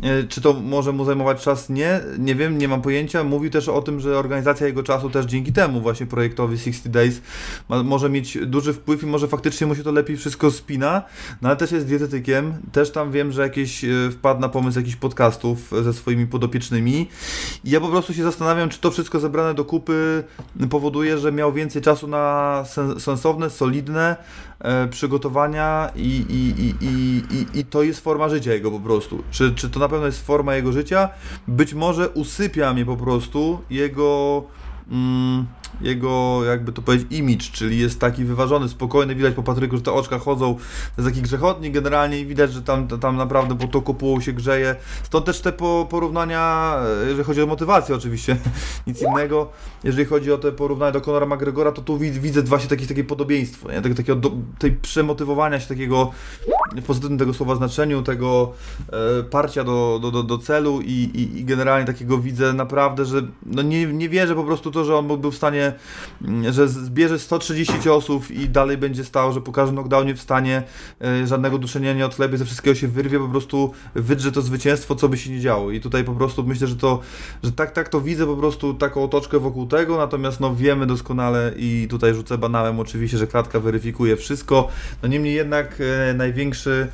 E, 0.03 0.25
Czy 0.25 0.41
to 0.41 0.53
może 0.53 0.93
mu 0.93 1.05
zajmować 1.05 1.43
czas? 1.43 1.69
Nie, 1.69 2.01
nie 2.19 2.35
wiem, 2.35 2.59
nie 2.59 2.69
mam 2.69 2.83
pojęcia. 2.83 3.25
Mówił 3.25 3.51
też 3.51 3.69
o 3.69 3.83
tym, 3.83 4.01
że 4.01 4.19
organizacja 4.19 4.67
jego 4.67 4.83
czasu 4.83 5.11
też 5.11 5.27
dzięki 5.27 5.53
temu 5.53 5.81
właśnie 5.81 6.07
projektowi 6.07 6.59
60 6.59 6.89
Days 6.89 7.21
ma, 7.69 7.83
może 7.83 8.11
mieć 8.11 8.39
duży 8.47 8.73
wpływ 8.73 9.03
i 9.03 9.07
może 9.07 9.29
faktycznie 9.29 9.67
mu 9.67 9.75
się 9.75 9.83
to 9.83 9.93
lepiej 9.93 10.17
wszystko 10.17 10.51
spina, 10.51 11.03
no 11.43 11.49
ale 11.49 11.57
też 11.57 11.73
jest 11.73 11.87
dietetykiem, 11.87 12.55
też 12.73 12.91
tam 12.93 13.13
wiem, 13.13 13.33
że 13.33 13.43
jakieś 13.43 13.85
wpadł 14.13 14.41
na 14.41 14.49
pomysł 14.49 14.79
jakichś 14.79 14.97
podcastów 14.97 15.73
ze 15.83 15.93
swoimi 15.93 16.27
podopiecznymi 16.27 16.86
i 16.89 17.09
ja 17.65 17.81
po 17.81 17.89
prostu 17.89 18.15
się 18.15 18.23
zastanawiam, 18.23 18.69
czy 18.69 18.81
to 18.81 18.91
wszystko 18.91 19.21
zebrane 19.21 19.55
do 19.55 19.65
kupy 19.65 20.25
powoduje, 20.71 21.19
że 21.19 21.33
miał 21.33 21.53
więcej 21.53 21.83
czasu 21.83 22.09
na 22.09 22.65
sen, 22.67 23.01
sensowne, 23.01 23.51
solidne 23.51 24.17
e, 24.59 24.89
przygotowania 24.89 25.91
i, 25.97 26.25
i, 26.29 26.63
i, 26.63 26.75
i, 26.81 27.23
i, 27.35 27.61
i 27.61 27.65
to 27.65 27.83
jest 27.83 28.01
forma 28.01 28.29
życia 28.29 28.53
jego 28.53 28.71
po 28.71 28.81
prostu. 28.81 29.23
Czy, 29.31 29.55
czy 29.55 29.71
to 29.71 29.81
na 29.81 29.89
pewno 29.89 30.07
jest 30.07 30.27
forma 30.27 30.55
jego 30.55 30.73
życia? 30.73 31.09
Być 31.49 31.75
może 31.75 32.09
usypia 32.09 32.73
mnie 32.75 32.85
po 32.85 32.97
prostu 32.97 33.61
jego 33.71 34.43
mm, 34.91 35.47
jego, 35.81 36.45
jakby 36.45 36.73
to 36.73 36.83
powiedzieć, 36.83 37.07
image, 37.11 37.45
czyli 37.53 37.79
jest 37.79 38.01
taki 38.01 38.25
wyważony, 38.25 38.69
spokojny, 38.69 39.15
widać 39.15 39.35
po 39.35 39.43
Patryku, 39.43 39.77
że 39.77 39.83
te 39.83 39.93
oczka 39.93 40.19
chodzą, 40.19 40.55
to 40.55 41.03
jest 41.03 41.09
taki 41.09 41.23
grzechotnik 41.23 41.75
generalnie 41.75 42.21
i 42.21 42.27
widać, 42.27 42.53
że 42.53 42.63
tam, 42.63 42.89
tam 42.89 43.17
naprawdę 43.17 43.59
po 43.59 43.67
to 43.67 43.83
kopułą 43.83 44.21
się 44.21 44.33
grzeje. 44.33 44.77
Stąd 45.03 45.27
też 45.27 45.41
te 45.41 45.53
po, 45.53 45.87
porównania, 45.91 46.77
e, 47.03 47.07
jeżeli 47.07 47.25
chodzi 47.25 47.43
o 47.43 47.47
motywację 47.47 47.95
oczywiście, 47.95 48.37
nic 48.87 49.03
innego. 49.03 49.49
Jeżeli 49.85 50.05
chodzi 50.05 50.33
o 50.33 50.39
te 50.39 50.53
porównania 50.53 50.93
do 50.93 51.01
Conora 51.01 51.27
McGregora, 51.27 51.73
to 51.73 51.83
tu 51.83 51.99
wid- 51.99 52.19
widzę 52.19 52.43
właśnie 52.43 52.69
takie, 52.69 52.87
takie 52.87 53.05
podobieństwo, 53.05 53.73
nie? 53.73 53.83
Tego, 53.83 53.95
takiego 53.95 54.17
do, 54.21 54.33
tej 54.59 54.73
przemotywowania 54.73 55.61
się 55.61 55.69
takiego 55.69 56.11
w 56.77 56.83
pozytywnym 56.83 57.19
tego 57.19 57.35
słowa 57.35 57.55
znaczeniu, 57.55 58.03
tego 58.03 58.53
e, 58.93 59.23
parcia 59.23 59.65
do, 59.65 59.99
do, 60.03 60.11
do, 60.11 60.23
do 60.23 60.39
celu 60.39 60.81
i, 60.81 60.93
i, 60.93 61.39
i 61.39 61.45
generalnie 61.45 61.87
takiego 61.87 62.19
widzę 62.19 62.53
naprawdę, 62.53 63.05
że 63.05 63.23
no 63.47 63.63
nie, 63.63 63.87
nie 63.87 64.09
wierzę 64.09 64.35
po 64.35 64.45
prostu 64.45 64.71
to, 64.71 64.85
że 64.85 64.97
on 64.97 65.21
był 65.21 65.31
w 65.31 65.37
stanie, 65.37 65.66
mm, 66.25 66.53
że 66.53 66.69
zbierze 66.69 67.19
130 67.19 67.81
ciosów 67.81 68.31
i 68.31 68.49
dalej 68.49 68.79
będzie 68.79 69.05
stał, 69.05 69.33
że 69.33 69.41
po 69.41 69.53
każdym 69.53 69.75
knockdownie 69.77 70.15
w 70.15 70.21
stanie 70.21 70.63
e, 71.01 71.27
żadnego 71.27 71.59
duszenia 71.59 71.93
nie 71.93 72.07
odklepie, 72.07 72.39
ze 72.39 72.45
wszystkiego 72.45 72.75
się 72.75 72.89
wyrwie, 72.89 73.19
po 73.19 73.29
prostu 73.29 73.73
wydrze 73.95 74.33
to 74.33 74.43
zwycięstwo, 74.43 74.95
co 74.95 75.09
by 75.09 75.19
się 75.19 75.31
nie 75.31 75.41
działo. 75.41 75.71
I 75.71 75.81
tutaj 75.81 76.05
po 76.05 76.13
prostu 76.13 76.45
myślę, 76.45 76.67
że 76.67 76.77
to, 76.77 77.01
że 77.43 77.53
tak, 77.53 77.73
tak 77.73 77.89
to 77.89 78.01
widzę 78.01 78.27
po 78.27 78.37
prostu 78.37 78.75
taką 78.75 79.05
otoczkę 79.05 79.39
wokół 79.39 79.67
tego, 79.67 79.97
natomiast 79.97 80.41
no 80.41 80.55
wiemy 80.55 80.87
doskonale 80.87 81.53
i 81.57 81.87
tutaj 81.91 82.15
rzucę 82.15 82.39
banałem 82.39 82.81
oczywiście, 82.81 83.19
że 83.19 83.27
klatka 83.27 83.61
weryfikuje 83.61 84.17
wszystko. 84.17 84.69
No 85.03 85.09
niemniej 85.09 85.35
jednak 85.35 85.79
e, 86.11 86.15
największy 86.15 86.89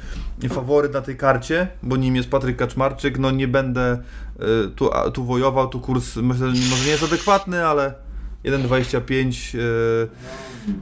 faworyt 0.48 0.92
na 0.92 1.00
tej 1.00 1.16
karcie, 1.16 1.68
bo 1.82 1.96
nim 1.96 2.16
jest 2.16 2.30
Patryk 2.30 2.56
Kaczmarczyk, 2.56 3.18
no 3.18 3.30
nie 3.30 3.48
będę 3.48 3.82
e, 3.82 3.98
tu, 4.76 4.90
tu 5.14 5.24
wojował, 5.24 5.68
tu 5.68 5.80
kurs 5.80 6.16
myślę, 6.16 6.54
że 6.54 6.70
może 6.70 6.84
nie 6.84 6.90
jest 6.90 7.02
adekwatny, 7.02 7.66
ale 7.66 7.94
1,25 8.44 9.58
e, 9.58 9.62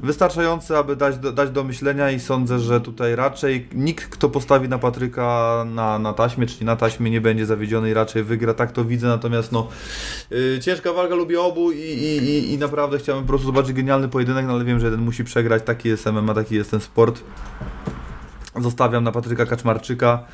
wystarczający, 0.03 0.77
aby 0.77 0.97
dać 0.97 1.19
do, 1.19 1.33
dać 1.33 1.51
do 1.51 1.65
myślenia 1.65 2.11
i 2.11 2.21
sądzę, 2.21 2.59
że 2.59 2.81
tutaj 2.81 3.17
raczej 3.17 3.69
nikt, 3.75 4.09
kto 4.09 4.29
postawi 4.29 4.69
na 4.69 4.79
Patryka 4.79 5.65
na, 5.69 5.99
na 5.99 6.13
taśmie, 6.13 6.47
czyli 6.47 6.67
na 6.67 6.77
taśmie 6.77 7.11
nie 7.11 7.21
będzie 7.21 7.47
zawiedziony 7.47 7.91
i 7.91 7.95
raczej 7.95 8.25
wygra, 8.25 8.55
tak 8.55 8.73
to 8.73 8.85
widzę, 8.85 9.07
natomiast 9.07 9.53
no 9.53 9.69
e, 10.57 10.61
ciężka 10.61 10.93
walka, 10.93 11.15
lubię 11.15 11.41
obu 11.41 11.73
i, 11.73 11.79
i, 11.79 12.17
i, 12.17 12.53
i 12.53 12.59
naprawdę 12.59 12.99
chciałem 12.99 13.23
po 13.23 13.29
prostu 13.29 13.47
zobaczyć 13.47 13.73
genialny 13.73 14.09
pojedynek, 14.09 14.47
no 14.47 14.53
ale 14.53 14.65
wiem, 14.65 14.81
że 14.81 14.87
jeden 14.87 15.01
musi 15.01 15.25
przegrać, 15.25 15.63
taki 15.63 15.89
jest 15.89 16.07
MMA, 16.07 16.35
taki 16.35 16.55
jest 16.55 16.71
ten 16.71 16.81
sport. 16.81 17.23
Zostawiam 18.57 19.05
na 19.05 19.13
Patryka 19.13 19.47
Kaczmarczyka 19.47 20.25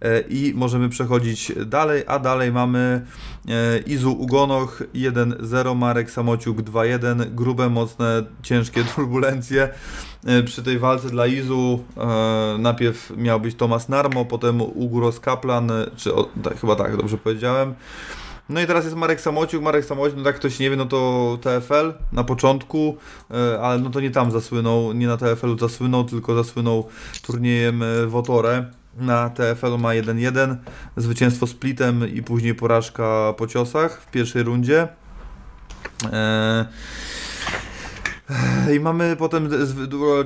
e, 0.00 0.20
i 0.20 0.52
możemy 0.54 0.88
przechodzić 0.88 1.52
dalej, 1.66 2.02
a 2.06 2.18
dalej 2.18 2.52
mamy 2.52 3.06
e, 3.48 3.78
Izu 3.78 4.12
Ugonoch 4.12 4.82
1-0, 4.94 5.76
Marek 5.76 6.10
Samociuk 6.10 6.58
2-1, 6.58 7.34
grube, 7.34 7.68
mocne, 7.68 8.22
ciężkie 8.42 8.84
turbulencje 8.94 9.68
e, 10.26 10.42
przy 10.42 10.62
tej 10.62 10.78
walce 10.78 11.10
dla 11.10 11.26
Izu. 11.26 11.84
Najpierw 12.58 13.12
miał 13.16 13.40
być 13.40 13.54
Tomasz 13.54 13.88
Narmo, 13.88 14.24
potem 14.24 14.60
Uguros 14.60 15.20
Kaplan, 15.20 15.72
czy 15.96 16.14
o, 16.14 16.28
tak, 16.42 16.60
chyba 16.60 16.76
tak, 16.76 16.96
dobrze 16.96 17.18
powiedziałem. 17.18 17.74
No 18.48 18.60
i 18.60 18.66
teraz 18.66 18.84
jest 18.84 18.96
Marek 18.96 19.20
Samociuk. 19.20 19.62
Marek 19.62 19.84
Samociuk, 19.84 20.16
no 20.16 20.24
tak 20.24 20.36
ktoś 20.36 20.58
nie 20.58 20.70
wie, 20.70 20.76
no 20.76 20.86
to 20.86 21.38
TFL 21.42 21.92
na 22.12 22.24
początku, 22.24 22.96
e, 23.30 23.60
ale 23.60 23.80
no 23.80 23.90
to 23.90 24.00
nie 24.00 24.10
tam 24.10 24.30
zasłynął, 24.30 24.92
nie 24.92 25.06
na 25.06 25.16
TFL-u 25.16 25.58
zasłynął, 25.58 26.04
tylko 26.04 26.34
zasłynął 26.34 26.88
turniejem 27.22 27.82
e, 27.82 28.06
Wotore. 28.06 28.64
Na 28.96 29.30
TFL-u 29.30 29.78
ma 29.78 29.88
1-1, 29.88 30.56
zwycięstwo 30.96 31.46
splitem 31.46 32.14
i 32.14 32.22
później 32.22 32.54
porażka 32.54 33.34
po 33.36 33.46
ciosach 33.46 34.00
w 34.00 34.10
pierwszej 34.10 34.42
rundzie. 34.42 34.88
E, 36.12 36.66
I 38.76 38.80
mamy 38.80 39.16
potem 39.16 39.48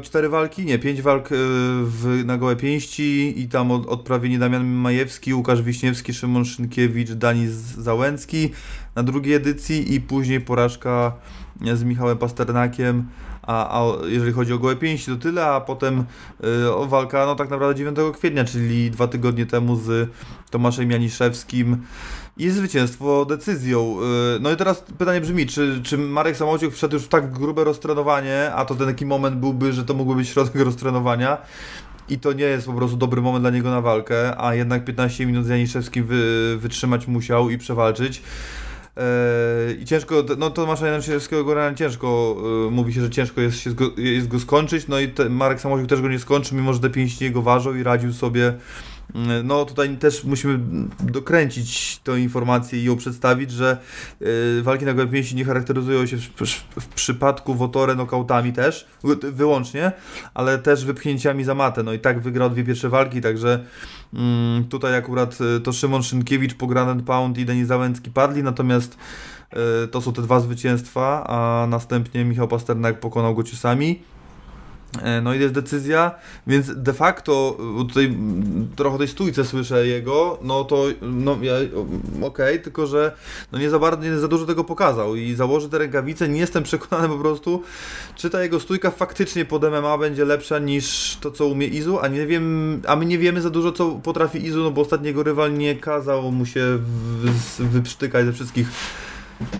cztery 0.02 0.28
walki, 0.28 0.64
nie, 0.64 0.78
pięć 0.78 1.02
walk 1.02 1.32
y, 1.32 1.36
w, 1.82 2.22
na 2.24 2.38
gołe 2.38 2.56
pięści 2.56 3.40
i 3.40 3.48
tam 3.48 3.70
od, 3.70 3.86
odprawieni 3.86 4.38
Damian 4.38 4.66
Majewski, 4.66 5.34
Łukasz 5.34 5.62
Wiśniewski, 5.62 6.14
Szymon 6.14 6.44
Szynkiewicz, 6.44 7.10
Danis 7.10 7.50
Załęcki 7.78 8.50
na 8.94 9.02
drugiej 9.02 9.34
edycji 9.34 9.94
i 9.94 10.00
później 10.00 10.40
porażka 10.40 11.12
z 11.74 11.84
Michałem 11.84 12.18
Pasternakiem, 12.18 13.08
a, 13.42 13.80
a 13.80 13.84
jeżeli 14.06 14.32
chodzi 14.32 14.52
o 14.52 14.58
gołe 14.58 14.76
pięści 14.76 15.10
to 15.10 15.16
tyle, 15.16 15.46
a 15.46 15.60
potem 15.60 16.00
y, 16.00 16.04
walka 16.88 17.26
no 17.26 17.34
tak 17.34 17.50
naprawdę 17.50 17.74
9 17.74 17.98
kwietnia, 18.14 18.44
czyli 18.44 18.90
dwa 18.90 19.08
tygodnie 19.08 19.46
temu 19.46 19.76
z 19.76 20.10
Tomaszem 20.50 20.90
Janiszewskim 20.90 21.76
i 22.36 22.50
zwycięstwo 22.50 23.24
decyzją. 23.24 23.96
Y, 24.36 24.40
No 24.40 24.50
i 24.50 24.56
teraz 24.56 24.84
pytanie 24.98 25.20
brzmi, 25.20 25.46
czy, 25.46 25.80
czy 25.82 25.98
Marek 25.98 26.36
Samociuk 26.36 26.74
wszedł 26.74 26.94
już 26.94 27.02
w 27.02 27.08
tak 27.08 27.32
grube 27.32 27.64
roztrenowanie, 27.64 28.50
a 28.54 28.64
to 28.64 28.74
ten 28.74 28.86
taki 28.86 29.06
moment 29.06 29.36
byłby, 29.36 29.72
że 29.72 29.84
to 29.84 29.94
mógłby 29.94 30.16
być 30.16 30.28
środek 30.28 30.54
roztrenowania 30.64 31.38
i 32.08 32.18
to 32.18 32.32
nie 32.32 32.44
jest 32.44 32.66
po 32.66 32.72
prostu 32.72 32.96
dobry 32.96 33.22
moment 33.22 33.42
dla 33.42 33.50
niego 33.50 33.70
na 33.70 33.80
walkę, 33.80 34.40
a 34.40 34.54
jednak 34.54 34.84
15 34.84 35.26
minut 35.26 35.46
z 35.46 35.48
Janiszewskim 35.48 36.04
wy, 36.04 36.56
wytrzymać 36.60 37.06
musiał 37.06 37.50
i 37.50 37.58
przewalczyć. 37.58 38.22
Eee, 38.96 39.82
I 39.82 39.84
ciężko, 39.84 40.24
no 40.38 40.50
Tomasza 40.50 40.86
Janiszewskiego 40.86 41.44
generalnie 41.44 41.76
ciężko, 41.76 42.36
yy, 42.64 42.70
mówi 42.70 42.94
się, 42.94 43.00
że 43.00 43.10
ciężko 43.10 43.40
jest, 43.40 43.60
się 43.60 43.70
go, 43.70 43.90
jest 43.96 44.28
go 44.28 44.40
skończyć, 44.40 44.88
no 44.88 45.00
i 45.00 45.08
te, 45.08 45.28
Marek 45.28 45.60
Samosiuk 45.60 45.88
też 45.88 46.00
go 46.00 46.08
nie 46.08 46.18
skończył, 46.18 46.58
mimo 46.58 46.72
że 46.72 46.80
te 46.80 46.90
pięści 46.90 47.24
jego 47.24 47.42
ważą 47.42 47.74
i 47.74 47.82
radził 47.82 48.12
sobie 48.12 48.54
no 49.44 49.64
tutaj 49.64 49.96
też 49.96 50.24
musimy 50.24 50.58
dokręcić 51.00 51.98
tę 52.04 52.20
informację 52.20 52.80
i 52.80 52.84
ją 52.84 52.96
przedstawić, 52.96 53.50
że 53.50 53.78
y, 54.22 54.62
walki 54.62 54.84
na 54.84 54.94
gołe 54.94 55.08
pięści 55.08 55.34
nie 55.36 55.44
charakteryzują 55.44 56.06
się 56.06 56.16
w, 56.76 56.86
przypadku 56.94 57.54
Wotore 57.54 57.94
nokautami 57.94 58.52
też, 58.52 58.86
wy- 59.04 59.32
wyłącznie, 59.32 59.92
ale 60.34 60.58
też 60.58 60.84
wypchnięciami 60.84 61.44
za 61.44 61.54
matę. 61.54 61.82
No 61.82 61.92
i 61.92 61.98
tak 61.98 62.20
wygrał 62.20 62.50
dwie 62.50 62.64
pierwsze 62.64 62.88
walki, 62.88 63.20
także 63.20 63.64
mm, 64.14 64.64
tutaj 64.64 64.96
akurat 64.96 65.38
y, 65.40 65.60
to 65.60 65.72
Szymon 65.72 66.02
Szynkiewicz 66.02 66.54
po 66.54 66.66
Grand 66.66 66.90
and 66.90 67.02
Pound 67.02 67.38
i 67.38 67.44
Denis 67.44 67.68
Załęcki 67.68 68.10
padli, 68.10 68.42
natomiast 68.42 68.96
y, 69.84 69.88
to 69.88 70.00
są 70.00 70.12
te 70.12 70.22
dwa 70.22 70.40
zwycięstwa, 70.40 71.24
a 71.26 71.66
następnie 71.66 72.24
Michał 72.24 72.48
Pasternak 72.48 73.00
pokonał 73.00 73.34
go 73.34 73.42
ciosami. 73.42 74.02
E, 75.00 75.20
No 75.20 75.34
i 75.34 75.40
jest 75.40 75.54
decyzja, 75.54 76.10
więc 76.46 76.82
de 76.82 76.92
facto, 76.92 77.58
tutaj 77.78 78.16
trochę 78.76 78.98
tej 78.98 79.08
stójce 79.08 79.44
słyszę 79.44 79.86
jego, 79.86 80.38
no 80.42 80.64
to 80.64 80.84
no 81.02 81.38
ja, 81.42 81.52
okej, 82.22 82.62
tylko 82.62 82.86
że 82.86 83.12
no 83.52 83.58
nie 83.58 83.70
za 83.70 83.78
bardzo, 83.78 84.02
nie 84.04 84.18
za 84.18 84.28
dużo 84.28 84.46
tego 84.46 84.64
pokazał 84.64 85.16
i 85.16 85.34
założy 85.34 85.68
te 85.68 85.78
rękawice, 85.78 86.28
nie 86.28 86.40
jestem 86.40 86.62
przekonany 86.72 87.08
po 87.08 87.18
prostu, 87.18 87.62
czy 88.16 88.30
ta 88.30 88.42
jego 88.42 88.60
stójka 88.60 88.90
faktycznie 88.90 89.44
pod 89.44 89.62
MMA 89.62 89.98
będzie 89.98 90.24
lepsza 90.24 90.58
niż 90.58 91.16
to, 91.20 91.30
co 91.30 91.46
umie 91.46 91.66
Izu, 91.66 91.98
a 91.98 92.08
nie 92.08 92.26
wiem, 92.26 92.80
a 92.86 92.96
my 92.96 93.06
nie 93.06 93.18
wiemy 93.18 93.40
za 93.40 93.50
dużo, 93.50 93.72
co 93.72 93.90
potrafi 93.90 94.46
Izu, 94.46 94.62
no 94.62 94.70
bo 94.70 94.80
ostatniego 94.80 95.22
rywal 95.22 95.54
nie 95.58 95.76
kazał 95.76 96.32
mu 96.32 96.46
się 96.46 96.78
wyprztykać 97.58 98.26
ze 98.26 98.32
wszystkich 98.32 98.68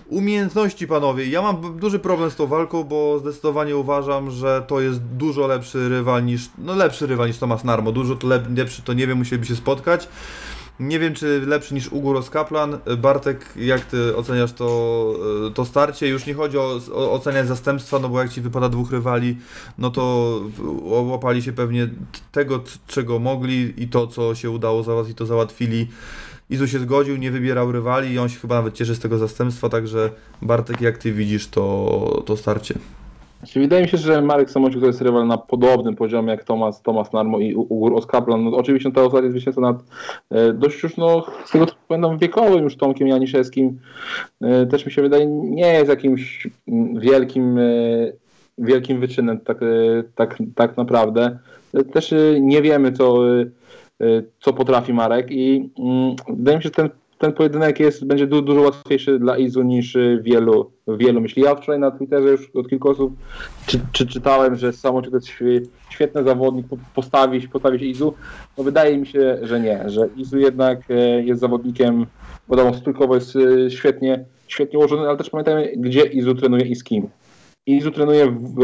Umiejętności, 0.07 0.87
panowie. 0.87 1.27
Ja 1.27 1.41
mam 1.41 1.79
duży 1.79 1.99
problem 1.99 2.31
z 2.31 2.35
tą 2.35 2.47
walką, 2.47 2.83
bo 2.83 3.19
zdecydowanie 3.19 3.77
uważam, 3.77 4.31
że 4.31 4.63
to 4.67 4.81
jest 4.81 5.01
dużo 5.01 5.47
lepszy 5.47 5.89
rywal 5.89 6.25
niż. 6.25 6.49
No 6.57 6.75
lepszy 6.75 7.07
rywal 7.07 7.27
niż 7.27 7.37
Tomasz 7.37 7.63
Narmo. 7.63 7.91
Dużo 7.91 8.15
to 8.15 8.27
lep, 8.27 8.57
lepszy, 8.57 8.81
to 8.81 8.93
nie 8.93 9.07
wiem, 9.07 9.17
musieliby 9.17 9.45
się 9.45 9.55
spotkać. 9.55 10.07
Nie 10.79 10.99
wiem, 10.99 11.13
czy 11.13 11.41
lepszy 11.45 11.73
niż 11.73 11.91
Uguros 11.91 12.29
Kaplan. 12.29 12.77
Bartek, 12.97 13.53
jak 13.55 13.85
ty 13.85 14.15
oceniasz 14.15 14.53
to, 14.53 15.13
to 15.53 15.65
starcie? 15.65 16.07
Już 16.07 16.25
nie 16.25 16.33
chodzi 16.33 16.57
o, 16.57 16.79
o 16.93 17.11
oceniać 17.11 17.47
zastępstwa, 17.47 17.99
no 17.99 18.09
bo 18.09 18.19
jak 18.19 18.31
ci 18.31 18.41
wypada 18.41 18.69
dwóch 18.69 18.91
rywali, 18.91 19.37
no 19.77 19.89
to 19.89 20.41
łapali 20.83 21.41
się 21.41 21.53
pewnie 21.53 21.89
tego, 22.31 22.63
czego 22.87 23.19
mogli 23.19 23.73
i 23.77 23.87
to, 23.87 24.07
co 24.07 24.35
się 24.35 24.49
udało 24.49 24.83
załatwić, 24.83 25.17
to 25.17 25.25
załatwili. 25.25 25.87
Izu 26.49 26.67
się 26.67 26.79
zgodził, 26.79 27.17
nie 27.17 27.31
wybierał 27.31 27.71
rywali 27.71 28.13
i 28.13 28.19
on 28.19 28.29
się 28.29 28.39
chyba 28.39 28.55
nawet 28.55 28.73
cieszy 28.73 28.95
z 28.95 28.99
tego 28.99 29.17
zastępstwa, 29.17 29.69
także 29.69 30.09
Bartek, 30.41 30.81
jak 30.81 30.97
ty 30.97 31.11
widzisz 31.11 31.47
to, 31.47 32.23
to 32.25 32.37
starcie? 32.37 32.75
Znaczy, 33.39 33.59
wydaje 33.59 33.83
mi 33.83 33.89
się, 33.89 33.97
że 33.97 34.21
Marek 34.21 34.51
Samociuk 34.51 34.81
to 34.81 34.87
jest 34.87 35.01
rywal 35.01 35.27
na 35.27 35.37
podobnym 35.37 35.95
poziomie 35.95 36.31
jak 36.31 36.43
Tomas, 36.43 36.81
Tomas 36.81 37.13
Narmo 37.13 37.39
i 37.39 37.55
Ugur 37.55 37.93
Oskaplan. 37.93 38.43
No, 38.43 38.57
oczywiście 38.57 38.91
to 38.91 39.05
ostatnie 39.05 39.31
zwycięstwo 39.31 39.61
nad 39.61 39.83
e, 40.29 40.53
dość 40.53 40.83
już, 40.83 40.97
no, 40.97 41.25
z 41.45 41.51
tego 41.51 41.65
co 41.65 41.73
pamiętam, 41.87 42.17
wiekowym 42.17 42.63
już 42.63 42.77
Tomkiem 42.77 43.07
Janiszewskim. 43.07 43.79
E, 44.41 44.65
też 44.65 44.85
mi 44.85 44.91
się 44.91 45.01
wydaje, 45.01 45.25
nie 45.27 45.73
jest 45.73 45.89
jakimś 45.89 46.47
wielkim, 46.95 47.57
e, 47.57 47.63
wielkim 48.57 48.99
wyczynem 48.99 49.39
tak, 49.39 49.63
e, 49.63 49.65
tak, 50.15 50.37
tak 50.55 50.77
naprawdę. 50.77 51.39
E, 51.73 51.83
Też 51.83 52.13
e, 52.13 52.39
nie 52.41 52.61
wiemy, 52.61 52.91
co, 52.91 53.19
co 54.39 54.53
potrafi 54.53 54.93
Marek 54.93 55.27
i 55.31 55.69
mm, 55.79 56.15
wydaje 56.29 56.57
mi 56.57 56.63
się, 56.63 56.67
że 56.67 56.71
ten 56.71 56.89
ten 57.23 57.33
pojedynek 57.33 57.79
jest, 57.79 58.05
będzie 58.05 58.27
du, 58.27 58.41
dużo 58.41 58.61
łatwiejszy 58.61 59.19
dla 59.19 59.37
Izu 59.37 59.63
niż 59.63 59.95
y, 59.95 60.19
wielu, 60.23 60.71
wielu 60.87 61.21
myśli. 61.21 61.43
Ja 61.43 61.55
wczoraj 61.55 61.79
na 61.79 61.91
Twitterze 61.91 62.29
już 62.29 62.51
od 62.55 62.69
kilku 62.69 62.89
osób 62.89 63.13
czy, 63.67 63.79
czy 63.91 64.07
czytałem, 64.07 64.55
że 64.55 64.73
Samoczyk 64.73 65.11
to 65.11 65.17
jest 65.17 65.27
świe- 65.27 65.65
świetny 65.89 66.23
zawodnik, 66.23 66.67
po- 66.67 66.77
postawić, 66.95 67.47
postawić 67.47 67.81
Izu. 67.81 68.13
No 68.57 68.63
wydaje 68.63 68.97
mi 68.97 69.07
się, 69.07 69.37
że 69.41 69.59
nie, 69.59 69.83
że 69.89 70.09
Izu 70.17 70.39
jednak 70.39 70.79
e, 70.89 71.23
jest 71.23 71.41
zawodnikiem, 71.41 72.05
wiadomo, 72.49 72.73
stójkowo 72.73 73.15
jest 73.15 73.37
świetnie, 73.69 74.25
świetnie 74.47 74.79
ułożony, 74.79 75.07
ale 75.07 75.17
też 75.17 75.29
pamiętajmy, 75.29 75.73
gdzie 75.77 76.01
Izu 76.01 76.35
trenuje 76.35 76.65
i 76.65 76.75
z 76.75 76.83
kim. 76.83 77.07
Izu 77.65 77.91
trenuje 77.91 78.31
w, 78.31 78.55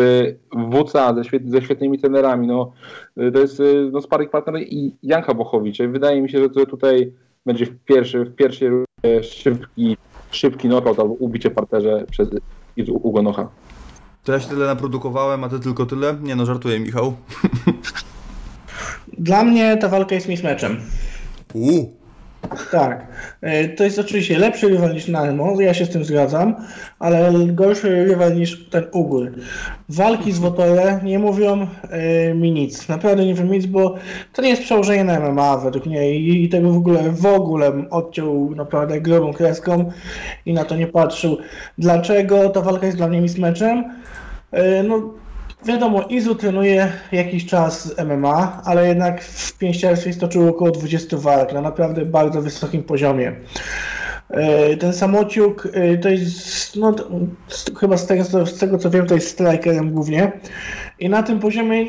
w 0.55 0.71
WCA 0.71 1.15
ze, 1.15 1.23
świet, 1.23 1.49
ze 1.49 1.61
świetnymi 1.61 1.99
trenerami. 1.99 2.47
No, 2.47 2.71
y, 3.17 3.31
to 3.31 3.39
jest 3.39 3.59
y, 3.59 3.89
no, 3.91 4.01
sparring 4.01 4.31
partner 4.31 4.55
i 4.61 4.95
Janka 5.03 5.33
Bochowicz. 5.33 5.79
I 5.79 5.87
Wydaje 5.87 6.21
mi 6.21 6.29
się, 6.29 6.39
że 6.39 6.49
to 6.49 6.65
tutaj 6.65 7.13
będzie 7.45 7.65
w, 7.65 7.79
pierwszy, 7.85 8.25
w 8.25 8.35
pierwszej 8.35 8.69
rundzie 8.69 9.23
szybki, 9.23 9.97
szybki 10.31 10.67
knockout 10.67 10.99
albo 10.99 11.13
ubicie 11.13 11.49
w 11.49 11.53
parterze 11.53 12.05
przez 12.11 12.29
Izu 12.77 12.99
Ugonocha. 13.03 13.49
To 14.23 14.31
ja 14.31 14.39
się 14.39 14.49
tyle 14.49 14.65
naprodukowałem, 14.65 15.43
a 15.43 15.49
ty 15.49 15.59
tylko 15.59 15.85
tyle? 15.85 16.15
Nie 16.21 16.35
no, 16.35 16.45
żartuję, 16.45 16.79
Michał. 16.79 17.13
Dla 19.17 19.43
mnie 19.43 19.77
ta 19.77 19.89
walka 19.89 20.15
jest 20.15 20.27
mismatchem. 20.27 20.77
Uuu. 21.53 21.98
Tak. 22.71 23.07
E, 23.41 23.69
To 23.69 23.83
jest 23.83 23.99
oczywiście 23.99 24.37
lepszy 24.37 24.69
rywal 24.69 24.93
niż 24.93 25.07
Narmo, 25.07 25.61
ja 25.61 25.73
się 25.73 25.85
z 25.85 25.89
tym 25.89 26.03
zgadzam, 26.03 26.55
ale 26.99 27.31
gorszy 27.47 28.05
rywal 28.05 28.35
niż 28.35 28.69
ten 28.69 28.83
Ugór. 28.91 29.31
Walki 29.89 30.31
z 30.31 30.39
Wotore 30.39 30.99
nie 31.03 31.19
mówią 31.19 31.67
e, 31.89 32.33
mi 32.33 32.51
nic. 32.51 32.89
Naprawdę 32.89 33.25
nie 33.25 33.31
mówią 33.31 33.45
nic, 33.45 33.65
bo 33.65 33.95
to 34.33 34.41
nie 34.41 34.49
jest 34.49 34.61
przełożenie 34.61 35.03
na 35.03 35.19
MMA 35.19 35.57
według 35.57 35.85
mnie 35.85 36.19
i, 36.19 36.49
tego 36.49 36.71
w 36.71 36.77
ogóle 36.77 37.11
w 37.11 37.25
ogóle 37.25 37.71
odciął 37.89 38.55
naprawdę 38.55 39.01
grubą 39.01 39.33
kreską 39.33 39.91
i 40.45 40.53
na 40.53 40.65
to 40.65 40.75
nie 40.75 40.87
patrzył. 40.87 41.37
Dlaczego 41.77 42.49
ta 42.49 42.61
walka 42.61 42.85
jest 42.85 42.97
dla 42.97 43.07
mnie 43.07 43.21
mismatchem? 43.21 43.83
E, 44.51 44.83
No, 44.83 45.13
Wiadomo, 45.65 46.01
Izu 46.09 46.35
trenuje 46.35 46.91
jakiś 47.11 47.45
czas 47.45 47.95
MMA, 48.05 48.61
ale 48.65 48.87
jednak 48.87 49.23
w 49.23 49.57
pięściarstwie 49.57 50.13
stoczył 50.13 50.49
około 50.49 50.71
20 50.71 51.17
walk 51.17 51.53
na 51.53 51.61
naprawdę 51.61 52.05
bardzo 52.05 52.41
wysokim 52.41 52.83
poziomie. 52.83 53.35
E, 54.29 54.77
Ten 54.77 54.93
samociuk 54.93 55.67
e, 55.73 55.97
to 55.97 56.09
jest, 56.09 56.75
no, 56.75 56.95
chyba 57.79 57.97
z 57.97 58.07
tego, 58.07 58.45
z 58.45 58.59
tego 58.59 58.77
co 58.77 58.89
wiem, 58.89 59.07
to 59.07 59.15
jest 59.15 59.29
strikerem 59.29 59.91
głównie. 59.91 60.31
I 60.99 61.09
na 61.09 61.23
tym 61.23 61.39
poziomie 61.39 61.85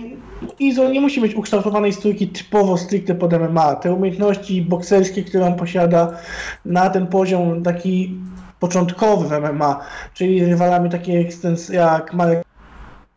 Izo 0.59 0.88
nie 0.88 1.01
musi 1.01 1.22
mieć 1.22 1.34
ukształtowanej 1.34 1.92
stójki 1.92 2.28
typowo 2.28 2.78
stricte 2.78 3.14
pod 3.14 3.32
MMA. 3.32 3.74
Te 3.74 3.92
umiejętności 3.92 4.62
bokserskie, 4.62 5.24
które 5.24 5.47
on 5.47 5.55
posiada 5.55 6.18
na 6.64 6.90
ten 6.90 7.06
poziom 7.06 7.62
taki 7.62 8.18
początkowy 8.60 9.28
w 9.28 9.42
MMA, 9.42 9.80
czyli 10.14 10.44
rywalami 10.44 10.90
takie 10.90 11.26
jak 11.72 12.14
Marek 12.14 12.49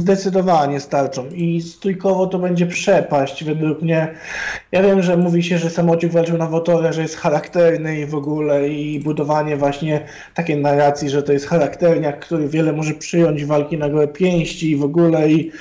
Zdecydowanie 0.03 0.79
starczą 0.79 1.29
i 1.29 1.61
stójkowo 1.61 2.27
to 2.27 2.39
będzie 2.39 2.65
przepaść 2.67 3.43
według 3.43 3.81
mnie. 3.81 4.07
Ja 4.71 4.83
wiem, 4.83 5.01
że 5.01 5.17
mówi 5.17 5.43
się, 5.43 5.57
że 5.57 5.69
Samociuk 5.69 6.11
walczył 6.11 6.37
na 6.37 6.47
Wotorze, 6.47 6.93
że 6.93 7.01
jest 7.01 7.17
charakterny 7.17 7.99
i 7.99 8.05
w 8.05 8.15
ogóle 8.15 8.69
i 8.69 8.99
budowanie 8.99 9.57
właśnie 9.57 10.05
takiej 10.33 10.57
narracji, 10.57 11.09
że 11.09 11.23
to 11.23 11.33
jest 11.33 11.47
charakterniak, 11.47 12.19
który 12.19 12.47
wiele 12.47 12.73
może 12.73 12.93
przyjąć 12.93 13.45
walki 13.45 13.77
na 13.77 13.89
gołe 13.89 14.07
pięści 14.07 14.71
i 14.71 14.75
w 14.75 14.83
ogóle 14.83 15.31
i 15.31 15.51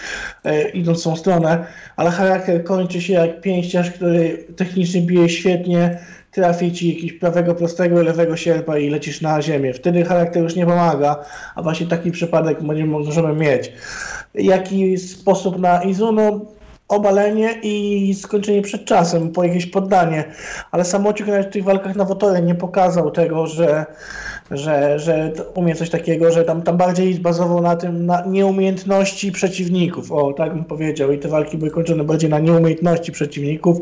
e, 0.45 0.69
idąc 0.69 1.03
tą 1.03 1.17
stronę, 1.17 1.67
ale 1.97 2.11
charakter 2.11 2.65
kończy 2.65 3.01
się 3.01 3.13
jak 3.13 3.41
pięściarz, 3.41 3.91
który 3.91 4.47
technicznie 4.57 5.03
bije 5.03 5.29
świetnie, 5.29 5.99
trafi 6.33 6.73
ci 6.73 6.95
jakiś 6.95 7.13
prawego, 7.13 7.55
prostego, 7.55 8.03
lewego 8.03 8.37
sierpa 8.37 8.79
i 8.79 8.91
lecisz 8.91 9.21
na 9.21 9.43
ziemię. 9.43 9.75
Wtedy 9.75 10.05
charakter 10.05 10.43
już 10.43 10.57
nie 10.57 10.67
pomaga, 10.67 11.25
a 11.55 11.63
właśnie 11.63 11.87
taki 11.87 12.11
przypadek 12.11 12.61
możemy 12.61 13.35
mieć. 13.35 13.73
Jaki 14.35 14.99
sposób 14.99 15.59
na 15.59 15.83
Izu? 15.83 16.13
No, 16.13 16.41
obalenie 16.93 17.55
i 17.63 18.15
skończenie 18.15 18.63
przed 18.63 18.85
czasem, 18.85 19.33
po 19.33 19.45
jakieś 19.45 19.67
poddanie. 19.67 20.25
Ale 20.71 20.85
Samociuk 20.85 21.27
nawet 21.27 21.47
w 21.47 21.51
tych 21.51 21.65
walkach 21.65 21.97
na 21.97 22.05
Wotorę 22.05 22.43
nie 22.43 22.55
pokazał 22.55 23.11
tego, 23.11 23.47
że, 23.47 23.87
że, 24.51 24.99
że 24.99 25.33
umie 25.55 25.75
coś 25.75 25.91
takiego, 25.91 26.31
że 26.31 26.45
tam, 26.45 26.63
tam 26.63 26.77
bardziej 26.77 27.15
bazował 27.15 27.61
na 27.61 27.77
tym, 27.77 28.07
na 28.07 28.25
nieumiejętności 28.27 29.33
przeciwników. 29.33 30.13
O, 30.13 30.33
tak 30.33 30.55
bym 30.55 30.65
powiedział. 30.65 31.13
I 31.13 31.19
te 31.19 31.29
walki 31.29 31.59
były 31.59 31.71
kończone 31.71 32.05
bardziej 32.05 32.31
na 32.31 32.39
nieumiejętności 32.39 33.13
przeciwników, 33.13 33.79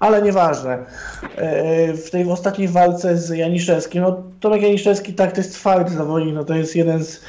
ale 0.00 0.22
nieważne. 0.22 0.78
E, 1.36 1.94
W 1.94 2.10
tej 2.10 2.30
ostatniej 2.30 2.68
walce 2.68 3.16
z 3.18 3.30
Janiszewskim, 3.30 4.02
no 4.02 4.22
Tomek 4.40 4.62
Janiszewski 4.62 5.14
tak, 5.14 5.32
to 5.32 5.40
jest 5.40 5.54
twardy 5.54 5.90
zawodnik, 5.90 6.34
no 6.34 6.44
to 6.44 6.54
jest 6.54 6.76
jeden 6.76 7.04
z 7.04 7.20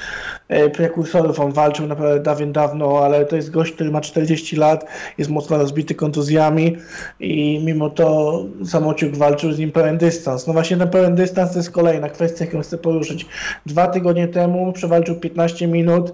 prekursorów, 0.74 1.40
on 1.40 1.52
walczył 1.52 1.88
naprawdę 1.88 2.20
dawien 2.20 2.52
dawno, 2.52 3.06
ale 3.06 3.26
to 3.26 3.36
jest 3.36 3.52
gość, 3.52 3.72
który 3.74 3.92
ma 3.92 4.02
40 4.02 4.56
lat, 4.56 4.86
jest 5.18 5.32
mocno 5.32 5.58
rozbity 5.58 5.96
kontuzjami 5.96 6.78
i 7.20 7.62
mimo 7.66 7.90
to 7.90 8.46
Samociuk 8.66 9.16
walczył 9.16 9.52
z 9.52 9.60
nim 9.60 9.72
pełen 9.72 9.98
dystans. 9.98 10.48
No 10.48 10.54
właśnie 10.54 10.78
ten 10.78 10.90
pełen 10.90 11.16
dystans 11.16 11.52
to 11.52 11.60
jest 11.60 11.72
kolejna 11.72 12.10
kwestia, 12.10 12.46
jaką 12.46 12.62
chcę 12.62 12.78
poruszyć. 12.78 13.26
Dwa 13.66 13.88
tygodnie 13.88 14.28
temu 14.28 14.74
przewalczył 14.74 15.16
15 15.16 15.68
minut 15.68 16.14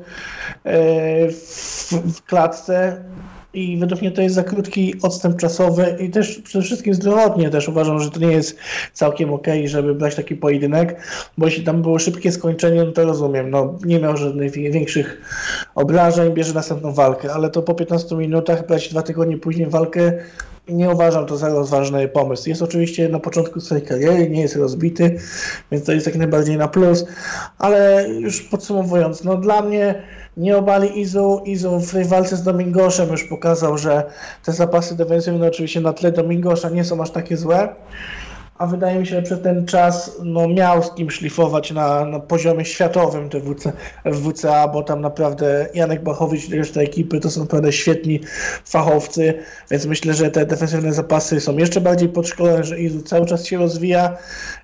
e, 0.64 0.80
w 1.92 2.24
klatce 2.28 3.04
i 3.54 3.78
według 3.78 4.02
mnie 4.02 4.12
to 4.12 4.22
jest 4.22 4.36
za 4.36 4.44
krótki 4.44 4.96
odstęp 5.02 5.38
czasowy 5.38 5.98
i 6.00 6.10
też 6.10 6.40
przede 6.40 6.66
wszystkim 6.66 6.94
zdrowotnie 6.94 7.50
też 7.50 7.70
uważam, 7.70 8.00
że 8.00 8.12
to 8.12 8.20
nie 8.20 8.32
jest 8.32 8.58
całkiem 8.94 9.34
okej, 9.34 9.68
żeby 9.68 9.96
brać 9.96 10.16
taki 10.16 10.36
pojedynek, 10.36 11.02
bo 11.38 11.46
jeśli 11.46 11.64
tam 11.64 11.82
było 11.82 12.00
szybkie 12.00 12.32
skończenie, 12.32 12.84
no 12.84 12.92
to 12.92 13.06
rozumiem, 13.06 13.50
no 13.50 13.80
nie 13.86 14.00
miał 14.00 14.18
żadnych 14.18 14.52
wi- 14.52 14.72
większych 14.72 15.22
obrażeń, 15.76 16.34
bierze 16.34 16.54
następną 16.54 16.94
walkę, 16.94 17.34
ale 17.34 17.50
to 17.50 17.62
po 17.62 17.74
15 17.76 18.16
minutach 18.16 18.68
brać 18.68 18.90
dwa 18.90 19.02
tygodnie 19.02 19.38
później 19.38 19.68
walkę 19.70 20.14
nie 20.68 20.90
uważam 20.90 21.26
to 21.26 21.38
za 21.38 21.49
rozważny 21.49 22.07
pomysł. 22.07 22.49
Jest 22.49 22.61
oczywiście 22.61 23.10
na 23.10 23.19
początku 23.19 23.60
swojej 23.60 23.85
kariery, 23.85 24.30
nie 24.30 24.41
jest 24.41 24.56
rozbity, 24.56 25.19
więc 25.72 25.85
to 25.85 25.91
jest 25.91 26.06
jak 26.06 26.15
najbardziej 26.15 26.57
na 26.57 26.68
plus, 26.68 27.06
ale 27.57 28.10
już 28.10 28.41
podsumowując, 28.41 29.23
no 29.23 29.38
dla 29.38 29.61
mnie 29.61 30.03
nie 30.38 30.57
obali 30.57 30.99
Izu. 30.99 31.41
Izu 31.45 31.80
w 31.80 31.91
tej 31.91 32.06
walce 32.06 32.38
z 32.38 32.44
Domingoszem 32.44 33.10
już 33.10 33.23
pokazał, 33.23 33.77
że 33.77 34.03
te 34.45 34.52
zapasy 34.52 34.95
defensywne 34.95 35.48
oczywiście 35.48 35.81
na 35.81 35.94
tle 35.94 36.11
Domingosza 36.11 36.69
nie 36.69 36.84
są 36.84 37.02
aż 37.02 37.11
takie 37.11 37.38
złe. 37.38 37.76
A 38.64 38.68
wydaje 38.68 38.99
mi 38.99 39.07
się, 39.07 39.15
że 39.15 39.22
przez 39.22 39.41
ten 39.41 39.65
czas 39.65 40.11
no, 40.23 40.48
miał 40.48 40.84
z 40.84 40.91
kim 40.95 41.11
szlifować 41.11 41.72
na, 41.72 42.06
na 42.06 42.19
poziomie 42.19 42.65
światowym 42.65 43.30
te 43.30 43.40
WC, 43.40 43.73
WCA, 44.06 44.68
bo 44.68 44.84
tam 44.84 45.02
naprawdę 45.02 45.68
Janek 45.73 46.03
Bachowicz 46.03 46.49
i 46.49 46.56
reszta 46.56 46.81
ekipy 46.81 47.19
to 47.19 47.31
są 47.31 47.41
naprawdę 47.41 47.73
świetni 47.73 48.19
fachowcy, 48.65 49.34
więc 49.72 49.85
myślę, 49.85 50.14
że 50.14 50.31
te 50.31 50.45
defensywne 50.45 50.94
zapasy 50.94 51.40
są 51.40 51.57
jeszcze 51.57 51.81
bardziej 51.81 52.10
podszkolone, 52.10 52.64
że 52.64 52.80
Izu 52.80 53.02
cały 53.02 53.26
czas 53.26 53.45
się 53.45 53.57
rozwija 53.57 54.18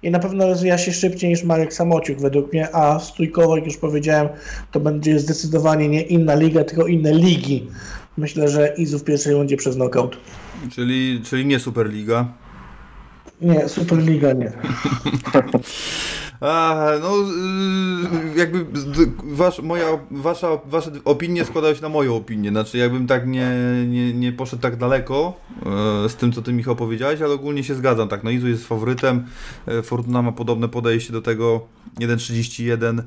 i 0.03 0.11
na 0.11 0.19
pewno 0.19 0.47
rozwija 0.47 0.77
się 0.77 0.91
szybciej 0.91 1.30
niż 1.30 1.43
Marek 1.43 1.73
Samociuk 1.73 2.19
według 2.19 2.53
mnie, 2.53 2.76
a 2.76 2.99
stójkowo, 2.99 3.55
jak 3.55 3.65
już 3.65 3.77
powiedziałem, 3.77 4.30
to 4.71 4.80
będzie 4.80 5.19
zdecydowanie 5.19 5.89
nie 5.89 6.01
inna 6.01 6.35
liga, 6.35 6.63
tylko 6.63 6.88
inne 6.88 7.13
ligi. 7.13 7.67
Myślę, 8.17 8.49
że 8.49 8.73
Izu 8.77 8.99
w 8.99 9.03
pierwszej 9.03 9.34
rundzie 9.34 9.57
przez 9.57 9.76
knockout. 9.76 10.17
Czyli, 10.71 11.21
czyli 11.23 11.45
nie 11.45 11.59
Superliga. 11.59 12.34
Nie, 13.41 13.70
Superliga 13.70 14.34
nie. 14.34 14.52
A, 16.41 16.86
no, 17.02 17.16
yy, 17.18 18.36
jakby 18.36 18.66
wasz, 19.24 19.60
moja, 19.60 19.86
wasza, 20.11 20.48
wasze 20.66 20.91
opinie 21.06 21.45
składają 21.45 21.76
się 21.76 21.82
na 21.82 21.90
moją 21.90 22.16
opinię. 22.16 22.49
Znaczy, 22.49 22.78
jakbym 22.78 23.07
tak 23.07 23.28
nie, 23.28 23.52
nie, 23.88 24.14
nie 24.14 24.32
poszedł 24.32 24.61
tak 24.61 24.76
daleko 24.76 25.34
e, 26.06 26.10
z 26.10 26.16
tym, 26.16 26.32
co 26.32 26.41
ty 26.41 26.53
Michał 26.53 26.76
powiedziałeś, 26.76 27.22
ale 27.22 27.34
ogólnie 27.34 27.64
się 27.64 27.76
zgadzam. 27.76 28.07
Tak, 28.07 28.24
no 28.24 28.30
Izu 28.30 28.48
jest 28.48 28.68
faworytem. 28.68 29.26
E, 29.68 29.82
Fortuna 29.82 30.22
ma 30.22 30.32
podobne 30.32 30.70
podejście 30.70 31.14
do 31.14 31.22
tego. 31.22 31.68
1,31 31.99 33.02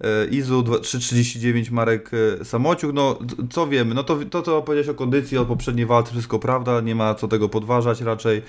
e, 0.00 0.26
Izu, 0.26 0.62
dwa- 0.62 0.78
3,39 0.80 1.72
Marek 1.72 2.10
Samociuk. 2.44 2.92
No, 2.92 3.18
co 3.50 3.66
wiemy? 3.66 3.94
No 3.94 4.04
to, 4.04 4.18
to, 4.30 4.42
co 4.42 4.62
powiedziałeś 4.62 4.88
o 4.88 4.94
kondycji, 4.94 5.38
o 5.38 5.44
poprzedniej 5.44 5.86
walce, 5.86 6.12
wszystko 6.12 6.38
prawda. 6.38 6.80
Nie 6.80 6.94
ma 6.94 7.14
co 7.14 7.28
tego 7.28 7.48
podważać 7.48 8.00
raczej. 8.00 8.42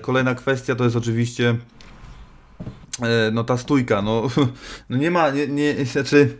Kolejna 0.00 0.34
kwestia 0.34 0.74
to 0.74 0.84
jest 0.84 0.96
oczywiście 0.96 1.56
no 3.32 3.44
ta 3.44 3.56
stójka, 3.56 4.02
no, 4.02 4.28
no 4.88 4.96
nie 4.96 5.10
ma, 5.10 5.30
nie, 5.30 5.48
nie, 5.48 5.84
znaczy 5.84 6.38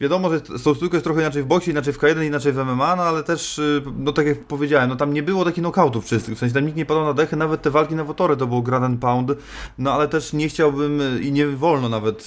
wiadomo, 0.00 0.30
że 0.30 0.40
stójką 0.58 0.96
jest 0.96 1.04
trochę 1.04 1.20
inaczej 1.20 1.42
w 1.42 1.46
boksie, 1.46 1.70
inaczej 1.70 1.92
w 1.92 1.98
K1, 1.98 2.26
inaczej 2.26 2.52
w 2.52 2.56
MMA, 2.56 2.96
no 2.96 3.02
ale 3.02 3.22
też, 3.22 3.58
y, 3.58 3.82
no 3.98 4.12
tak 4.12 4.26
jak 4.26 4.44
powiedziałem, 4.44 4.88
no 4.88 4.96
tam 4.96 5.12
nie 5.12 5.22
było 5.22 5.44
takich 5.44 5.62
knockoutów 5.62 6.04
czystych, 6.04 6.34
w 6.34 6.38
sensie 6.38 6.54
tam 6.54 6.66
nikt 6.66 6.76
nie 6.76 6.86
padał 6.86 7.04
na 7.04 7.12
dechy, 7.12 7.36
nawet 7.36 7.62
te 7.62 7.70
walki 7.70 7.94
na 7.94 8.04
Wotory 8.04 8.36
to 8.36 8.46
było 8.46 8.62
ground 8.62 8.84
and 8.84 9.00
pound, 9.00 9.32
no 9.78 9.92
ale 9.92 10.08
też 10.08 10.32
nie 10.32 10.48
chciałbym 10.48 11.00
y, 11.00 11.20
i 11.22 11.32
nie 11.32 11.46
wolno 11.46 11.88
nawet 11.88 12.20
y, 12.20 12.24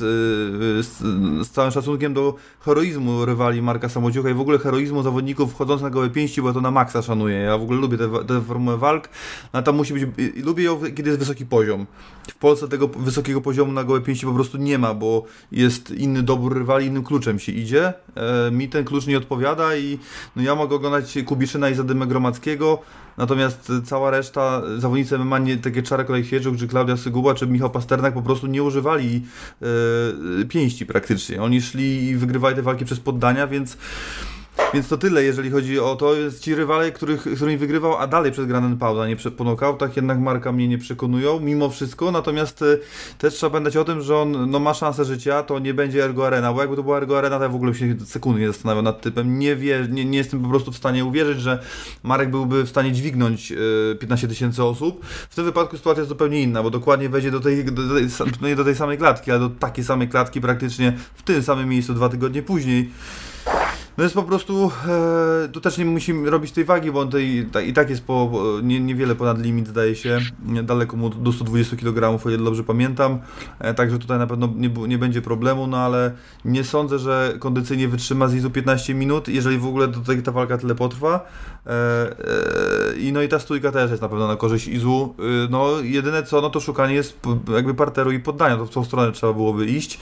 z, 0.83 0.97
z 1.47 1.49
całym 1.49 1.71
szacunkiem 1.71 2.13
do 2.13 2.35
heroizmu 2.59 3.25
rywali 3.25 3.61
Marka 3.61 3.89
Samodziucha 3.89 4.29
i 4.29 4.33
w 4.33 4.39
ogóle 4.39 4.59
heroizmu 4.59 5.03
zawodników 5.03 5.51
wchodzących 5.51 5.83
na 5.83 5.89
gołe 5.89 6.09
pięści, 6.09 6.41
bo 6.41 6.53
to 6.53 6.61
na 6.61 6.71
maksa 6.71 7.01
szanuję, 7.01 7.37
ja 7.37 7.57
w 7.57 7.61
ogóle 7.61 7.79
lubię 7.79 7.97
tę 7.97 8.09
te 8.27 8.41
formułę 8.41 8.77
walk, 8.77 9.09
no 9.53 9.61
tam 9.61 9.75
musi 9.75 9.93
być, 9.93 10.03
i 10.35 10.41
lubię 10.41 10.63
ją, 10.63 10.79
kiedy 10.95 11.09
jest 11.09 11.19
wysoki 11.19 11.45
poziom. 11.45 11.85
W 12.29 12.35
Polsce 12.35 12.67
tego 12.67 12.87
wysokiego 12.87 13.41
poziomu 13.41 13.71
na 13.71 13.83
gołe 13.83 14.01
pięści 14.01 14.25
po 14.25 14.33
prostu 14.33 14.57
nie 14.57 14.77
ma, 14.77 14.93
bo 14.93 15.23
jest 15.51 15.91
inny 15.91 16.23
dobór 16.23 16.57
rywali, 16.57 16.85
innym 16.85 17.03
kluczem 17.03 17.39
się 17.39 17.51
idzie. 17.59 17.93
E, 18.15 18.51
mi 18.51 18.69
ten 18.69 18.85
klucz 18.85 19.07
nie 19.07 19.17
odpowiada 19.17 19.75
i 19.75 19.99
no 20.35 20.43
ja 20.43 20.55
mogę 20.55 20.75
oglądać 20.75 21.17
Kubiszyna 21.25 21.69
i 21.69 21.75
Zadymę 21.75 22.07
Gromackiego, 22.07 22.81
natomiast 23.17 23.71
cała 23.85 24.11
reszta, 24.11 24.61
zawodnicy 24.77 25.17
MMA, 25.17 25.39
nie, 25.39 25.57
takie 25.57 25.83
Czarek 25.83 26.09
Olejsieczuk, 26.09 26.57
czy 26.57 26.67
Klaudia 26.67 26.97
Syguba, 26.97 27.33
czy 27.33 27.47
Michał 27.47 27.69
Pasternak 27.69 28.13
po 28.13 28.21
prostu 28.21 28.47
nie 28.47 28.63
używali 28.63 29.25
e, 30.41 30.45
pięści 30.45 30.85
praktycznie. 30.85 31.41
Oni 31.41 31.61
szli 31.61 32.03
i 32.03 32.15
wygrywali 32.15 32.55
te 32.55 32.61
walki 32.61 32.85
przez 32.85 32.99
poddania, 32.99 33.47
więc 33.47 33.77
więc 34.73 34.87
to 34.87 34.97
tyle, 34.97 35.23
jeżeli 35.23 35.51
chodzi 35.51 35.79
o 35.79 35.95
to. 35.95 36.15
Jest 36.15 36.43
ci 36.43 36.55
rywale, 36.55 36.91
których, 36.91 37.21
którymi 37.21 37.57
wygrywał, 37.57 37.97
a 37.97 38.07
dalej 38.07 38.31
przez 38.31 38.45
Grand 38.45 38.79
Pound, 38.79 38.99
a 38.99 39.07
nie 39.07 39.15
przed 39.15 39.33
po 39.33 39.43
knockoutach, 39.43 39.95
jednak 39.95 40.19
Marka 40.19 40.51
mnie 40.51 40.67
nie 40.67 40.77
przekonują, 40.77 41.39
mimo 41.39 41.69
wszystko. 41.69 42.11
Natomiast 42.11 42.61
e, 42.61 42.65
też 43.17 43.33
trzeba 43.33 43.49
pamiętać 43.49 43.77
o 43.77 43.83
tym, 43.83 44.01
że 44.01 44.17
on 44.17 44.51
no, 44.51 44.59
ma 44.59 44.73
szansę 44.73 45.05
życia, 45.05 45.43
to 45.43 45.59
nie 45.59 45.73
będzie 45.73 46.03
Ergo 46.03 46.27
Arena, 46.27 46.53
bo 46.53 46.61
jakby 46.61 46.75
to 46.75 46.83
była 46.83 46.97
Ergo 46.97 47.17
Arena, 47.17 47.37
to 47.37 47.43
ja 47.43 47.49
w 47.49 47.55
ogóle 47.55 47.75
się 47.75 47.95
sekundy 48.05 48.39
nie 48.39 48.47
zastanawiał 48.47 48.83
nad 48.83 49.01
typem. 49.01 49.39
Nie, 49.39 49.55
wie, 49.55 49.87
nie, 49.89 50.05
nie 50.05 50.17
jestem 50.17 50.41
po 50.41 50.49
prostu 50.49 50.71
w 50.71 50.77
stanie 50.77 51.05
uwierzyć, 51.05 51.41
że 51.41 51.59
Marek 52.03 52.31
byłby 52.31 52.63
w 52.63 52.69
stanie 52.69 52.91
dźwignąć 52.91 53.51
e, 53.51 53.95
15 53.95 54.27
tysięcy 54.27 54.63
osób. 54.63 55.05
W 55.05 55.35
tym 55.35 55.45
wypadku 55.45 55.77
sytuacja 55.77 56.01
jest 56.01 56.09
zupełnie 56.09 56.41
inna, 56.41 56.63
bo 56.63 56.69
dokładnie 56.69 57.09
wejdzie 57.09 57.31
do 57.31 57.39
tej, 57.39 57.65
do, 57.65 57.83
nie 58.47 58.55
do 58.55 58.63
tej 58.63 58.75
samej 58.75 58.97
klatki, 58.97 59.31
ale 59.31 59.39
do 59.39 59.49
takiej 59.49 59.83
samej 59.83 60.09
klatki 60.09 60.41
praktycznie 60.41 60.93
w 61.13 61.23
tym 61.23 61.43
samym 61.43 61.69
miejscu 61.69 61.93
dwa 61.93 62.09
tygodnie 62.09 62.43
później. 62.43 62.89
No 63.99 64.03
jest 64.03 64.15
po 64.15 64.23
prostu, 64.23 64.71
e, 64.87 65.47
tu 65.47 65.61
też 65.61 65.77
nie 65.77 65.85
musimy 65.85 66.29
robić 66.29 66.51
tej 66.51 66.65
wagi, 66.65 66.91
bo 66.91 66.99
on 66.99 67.09
tej, 67.09 67.45
ta, 67.51 67.61
i 67.61 67.73
tak 67.73 67.89
jest 67.89 68.03
po, 68.03 68.31
nie, 68.63 68.79
niewiele 68.79 69.15
ponad 69.15 69.41
limit 69.41 69.67
zdaje 69.67 69.95
się, 69.95 70.19
daleko 70.63 70.97
mu 70.97 71.09
do 71.09 71.33
120 71.33 71.75
kg, 71.75 72.25
o 72.25 72.29
ile 72.29 72.43
dobrze 72.43 72.63
pamiętam, 72.63 73.19
e, 73.59 73.73
także 73.73 73.99
tutaj 73.99 74.19
na 74.19 74.27
pewno 74.27 74.49
nie, 74.55 74.69
nie 74.69 74.97
będzie 74.97 75.21
problemu, 75.21 75.67
no 75.67 75.77
ale 75.77 76.11
nie 76.45 76.63
sądzę, 76.63 76.99
że 76.99 77.33
kondycyjnie 77.39 77.87
wytrzyma 77.87 78.25
Izu 78.25 78.49
15 78.49 78.93
minut, 78.93 79.27
jeżeli 79.27 79.57
w 79.57 79.65
ogóle 79.65 79.87
do 79.87 79.99
tej 79.99 80.23
ta 80.23 80.31
walka 80.31 80.57
tyle 80.57 80.75
potrwa. 80.75 81.25
E, 81.65 81.71
e, 81.71 82.95
i 82.97 83.13
no 83.13 83.21
i 83.21 83.27
ta 83.27 83.39
stójka 83.39 83.71
też 83.71 83.91
jest 83.91 84.01
na 84.01 84.09
pewno 84.09 84.27
na 84.27 84.35
korzyść 84.35 84.67
Izu, 84.67 85.15
e, 85.19 85.23
no 85.49 85.79
jedyne 85.81 86.23
co, 86.23 86.41
no 86.41 86.49
to 86.49 86.59
szukanie 86.59 86.93
jest 86.95 87.19
jakby 87.53 87.73
parteru 87.73 88.11
i 88.11 88.19
poddania, 88.19 88.57
to 88.57 88.65
w 88.65 88.69
tą 88.69 88.83
stronę 88.83 89.11
trzeba 89.11 89.33
byłoby 89.33 89.65
iść. 89.65 89.99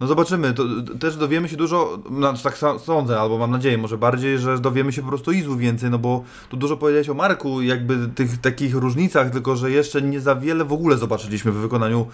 No 0.00 0.06
zobaczymy, 0.06 0.52
to 0.52 0.64
też 1.00 1.16
dowiemy 1.16 1.48
się 1.48 1.56
dużo, 1.56 1.98
znaczy 2.16 2.42
tak 2.42 2.58
sądzę, 2.84 3.20
albo 3.20 3.38
mam 3.38 3.50
nadzieję 3.50 3.78
może 3.78 3.98
bardziej, 3.98 4.38
że 4.38 4.58
dowiemy 4.58 4.92
się 4.92 5.02
po 5.02 5.08
prostu 5.08 5.32
Izu 5.32 5.56
więcej, 5.56 5.90
no 5.90 5.98
bo 5.98 6.24
tu 6.48 6.56
dużo 6.56 6.76
powiedziałeś 6.76 7.08
o 7.08 7.14
Marku, 7.14 7.62
jakby 7.62 8.08
tych 8.08 8.38
takich 8.38 8.74
różnicach, 8.74 9.30
tylko 9.30 9.56
że 9.56 9.70
jeszcze 9.70 10.02
nie 10.02 10.20
za 10.20 10.34
wiele 10.34 10.64
w 10.64 10.72
ogóle 10.72 10.96
zobaczyliśmy 10.96 11.52
w 11.52 11.56
wykonaniu 11.56 12.06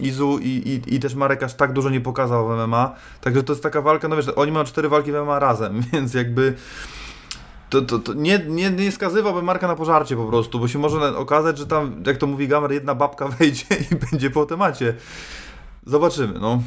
Izu 0.00 0.38
i, 0.38 0.82
i, 0.86 0.94
i 0.94 1.00
też 1.00 1.14
Marek 1.14 1.42
aż 1.42 1.54
tak 1.54 1.72
dużo 1.72 1.90
nie 1.90 2.00
pokazał 2.00 2.48
w 2.48 2.66
MMA, 2.66 2.94
także 3.20 3.42
to 3.42 3.52
jest 3.52 3.62
taka 3.62 3.82
walka, 3.82 4.08
no 4.08 4.16
wiesz, 4.16 4.26
oni 4.36 4.52
mają 4.52 4.64
cztery 4.64 4.88
walki 4.88 5.12
w 5.12 5.14
MMA 5.14 5.38
razem, 5.38 5.82
więc 5.92 6.14
jakby 6.14 6.54
to, 7.70 7.82
to, 7.82 7.98
to 7.98 8.14
nie, 8.14 8.38
nie, 8.48 8.70
nie 8.70 8.92
skazywałbym 8.92 9.44
Marka 9.44 9.68
na 9.68 9.76
pożarcie 9.76 10.16
po 10.16 10.26
prostu, 10.26 10.60
bo 10.60 10.68
się 10.68 10.78
może 10.78 11.16
okazać, 11.16 11.58
że 11.58 11.66
tam, 11.66 12.02
jak 12.06 12.16
to 12.16 12.26
mówi 12.26 12.48
Gamer, 12.48 12.72
jedna 12.72 12.94
babka 12.94 13.28
wejdzie 13.38 13.64
i 13.90 13.94
będzie 13.96 14.30
po 14.30 14.46
temacie. 14.46 14.94
Zobaczymy, 15.86 16.40
no. 16.40 16.62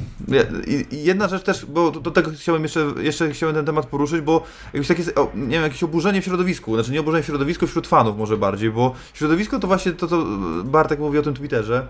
I, 0.67 1.03
jedna 1.03 1.27
rzecz 1.27 1.43
też, 1.43 1.65
bo 1.65 1.91
do, 1.91 2.11
tego 2.11 2.31
chciałem 2.31 2.63
jeszcze, 2.63 2.93
jeszcze 2.97 3.31
chciałem 3.31 3.55
ten 3.55 3.65
temat 3.65 3.85
poruszyć, 3.85 4.21
bo 4.21 4.43
jakieś 4.73 4.87
takie, 4.87 5.03
nie 5.35 5.47
wiem, 5.47 5.63
jakieś 5.63 5.83
oburzenie 5.83 6.21
w 6.21 6.25
środowisku, 6.25 6.75
znaczy 6.75 6.91
nie 6.91 6.99
oburzenie 6.99 7.23
w 7.23 7.25
środowisku, 7.25 7.67
wśród 7.67 7.87
fanów 7.87 8.17
może 8.17 8.37
bardziej, 8.37 8.71
bo 8.71 8.95
środowisko 9.13 9.59
to 9.59 9.67
właśnie 9.67 9.91
to, 9.91 10.07
co 10.07 10.25
Bartek 10.63 10.99
mówi 10.99 11.19
o 11.19 11.21
tym 11.21 11.33
Twitterze, 11.33 11.87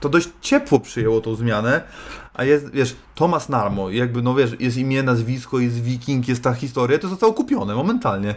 to 0.00 0.08
dość 0.08 0.28
ciepło 0.40 0.80
przyjęło 0.80 1.20
tą 1.20 1.34
zmianę, 1.34 1.82
a 2.34 2.44
jest, 2.44 2.70
wiesz, 2.70 2.96
Tomas 3.14 3.48
Narmo, 3.48 3.90
jakby, 3.90 4.22
no 4.22 4.34
wiesz, 4.34 4.56
jest 4.60 4.76
imię, 4.76 5.02
nazwisko, 5.02 5.58
jest 5.58 5.82
wiking, 5.82 6.28
jest 6.28 6.42
ta 6.42 6.54
historia, 6.54 6.98
to 6.98 7.08
zostało 7.08 7.32
kupione 7.32 7.74
momentalnie. 7.74 8.34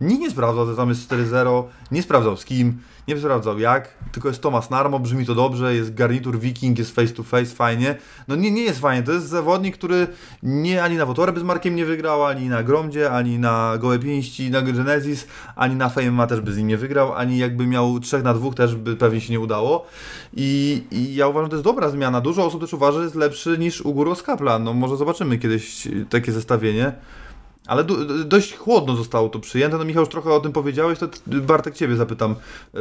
Nikt 0.00 0.20
nie 0.20 0.30
sprawdzał, 0.30 0.66
że 0.66 0.76
tam 0.76 0.88
jest 0.88 1.10
4-0, 1.10 1.64
nie 1.90 2.02
sprawdzał 2.02 2.36
z 2.36 2.44
kim, 2.44 2.78
nie 3.08 3.18
sprawdzał 3.18 3.58
jak, 3.58 3.88
tylko 4.12 4.28
jest 4.28 4.42
Tomas 4.42 4.70
Narmo, 4.70 4.98
brzmi 4.98 5.26
to 5.26 5.34
dobrze, 5.34 5.74
jest 5.74 5.94
garnitur 5.94 6.38
Viking, 6.38 6.78
jest 6.78 6.94
face 6.94 7.12
to 7.12 7.22
face, 7.22 7.46
fajnie. 7.46 7.96
No 8.28 8.36
nie, 8.36 8.50
nie 8.50 8.62
jest 8.62 8.80
fajnie, 8.80 9.02
to 9.02 9.12
jest 9.12 9.28
zawodnik, 9.28 9.76
który 9.76 10.06
nie 10.42 10.82
ani 10.82 10.96
na 10.96 11.06
Wotorę 11.06 11.32
Markiem 11.44 11.76
nie 11.76 11.84
wygrał, 11.84 12.24
ani 12.24 12.48
na 12.48 12.62
Gromdzie, 12.62 13.10
ani 13.10 13.38
na 13.38 13.78
Gołe 13.78 13.98
Pięści, 13.98 14.50
na 14.50 14.62
Genesis, 14.62 15.26
ani 15.56 15.76
na 15.76 15.88
Fame 15.88 16.26
też 16.26 16.40
by 16.40 16.52
z 16.52 16.58
nim 16.58 16.66
nie 16.66 16.76
wygrał, 16.76 17.14
ani 17.14 17.38
jakby 17.38 17.66
miał 17.66 18.00
3 18.00 18.22
na 18.22 18.34
2 18.34 18.52
też 18.52 18.74
by 18.74 18.96
pewnie 18.96 19.20
się 19.20 19.32
nie 19.32 19.40
udało. 19.40 19.86
I, 20.36 20.82
I 20.90 21.14
ja 21.14 21.28
uważam, 21.28 21.46
że 21.46 21.50
to 21.50 21.56
jest 21.56 21.64
dobra 21.64 21.90
zmiana. 21.90 22.20
Dużo 22.20 22.44
osób 22.44 22.60
też 22.60 22.74
uważa, 22.74 22.98
że 22.98 23.04
jest 23.04 23.16
lepszy 23.16 23.58
niż 23.58 23.80
Uguro 23.80 24.16
Kaplan. 24.16 24.64
No 24.64 24.72
może 24.72 24.96
zobaczymy 24.96 25.38
kiedyś 25.38 25.88
takie 26.10 26.32
zestawienie. 26.32 26.92
Ale 27.66 27.84
do, 27.84 27.94
dość 28.24 28.56
chłodno 28.56 28.96
zostało 28.96 29.28
to 29.28 29.38
przyjęte. 29.38 29.78
No 29.78 29.84
Michał, 29.84 30.00
już 30.02 30.08
trochę 30.10 30.30
o 30.30 30.40
tym 30.40 30.52
powiedziałeś, 30.52 30.98
to 30.98 31.06
Bartek 31.26 31.74
Ciebie 31.74 31.96
zapytam. 31.96 32.34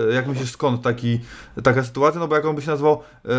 e, 0.10 0.14
Jak 0.14 0.28
myślisz, 0.28 0.52
skąd 0.52 0.82
taki, 0.82 1.20
taka 1.64 1.84
sytuacja? 1.84 2.20
No 2.20 2.28
bo 2.28 2.36
jak 2.36 2.46
on 2.46 2.56
by 2.56 2.62
się 2.62 2.72
nazwał 2.72 2.94
e, 3.26 3.30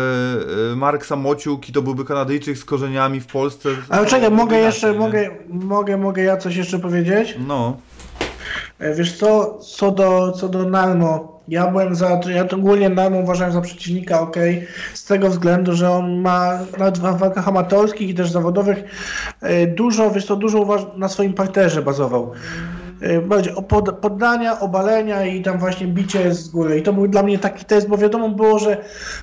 e, 0.71 0.75
Mark 0.75 1.05
Samociuk 1.05 1.69
i 1.69 1.73
to 1.73 1.81
byłby 1.81 2.05
Kanadyjczyk 2.05 2.57
z 2.57 2.65
korzeniami 2.65 3.19
w 3.19 3.27
Polsce. 3.27 3.69
Ale 3.89 4.05
czekaj, 4.07 4.31
mogę 4.31 4.57
jeszcze, 4.59 4.91
nie? 4.91 4.99
mogę, 4.99 5.29
mogę, 5.49 5.97
mogę 5.97 6.23
ja 6.23 6.37
coś 6.37 6.55
jeszcze 6.55 6.79
powiedzieć? 6.79 7.35
No, 7.47 7.77
E, 8.79 8.95
Wiesz 8.95 9.17
co, 9.17 9.57
co 9.59 9.91
do, 9.91 10.31
co 10.31 10.49
do 10.49 10.69
Narmo, 10.69 11.36
ja 11.47 11.67
byłem 11.67 11.95
za, 11.95 12.19
ja 12.29 12.45
to 12.45 12.55
ogólnie 12.55 12.89
Narmo 12.89 13.19
uważałem 13.19 13.53
za 13.53 13.61
przeciwnika, 13.61 14.21
ok, 14.21 14.35
z 14.93 15.05
tego 15.05 15.29
względu, 15.29 15.73
że 15.73 15.91
on 15.91 16.21
ma 16.21 16.59
nawet 16.77 16.97
w 16.97 17.01
walkach 17.01 17.47
amatorskich 17.47 18.09
i 18.09 18.13
też 18.13 18.31
zawodowych 18.31 18.83
e, 19.41 19.67
dużo, 19.67 20.11
wiesz 20.11 20.25
co, 20.25 20.35
dużo 20.35 20.91
na 20.97 21.09
swoim 21.09 21.33
parterze 21.33 21.81
bazował. 21.81 22.31
E, 23.01 23.21
Bardziej 23.21 23.53
o 23.53 23.61
pod, 23.61 23.97
poddania, 23.97 24.59
obalenia 24.59 25.25
i 25.25 25.41
tam 25.41 25.59
właśnie 25.59 25.87
bicie 25.87 26.33
z 26.33 26.49
góry. 26.49 26.79
I 26.79 26.81
to 26.81 26.93
był 26.93 27.07
dla 27.07 27.23
mnie 27.23 27.39
taki 27.39 27.65
test, 27.65 27.87
bo 27.87 27.97
wiadomo 27.97 28.29
było, 28.29 28.59
że 28.59 28.77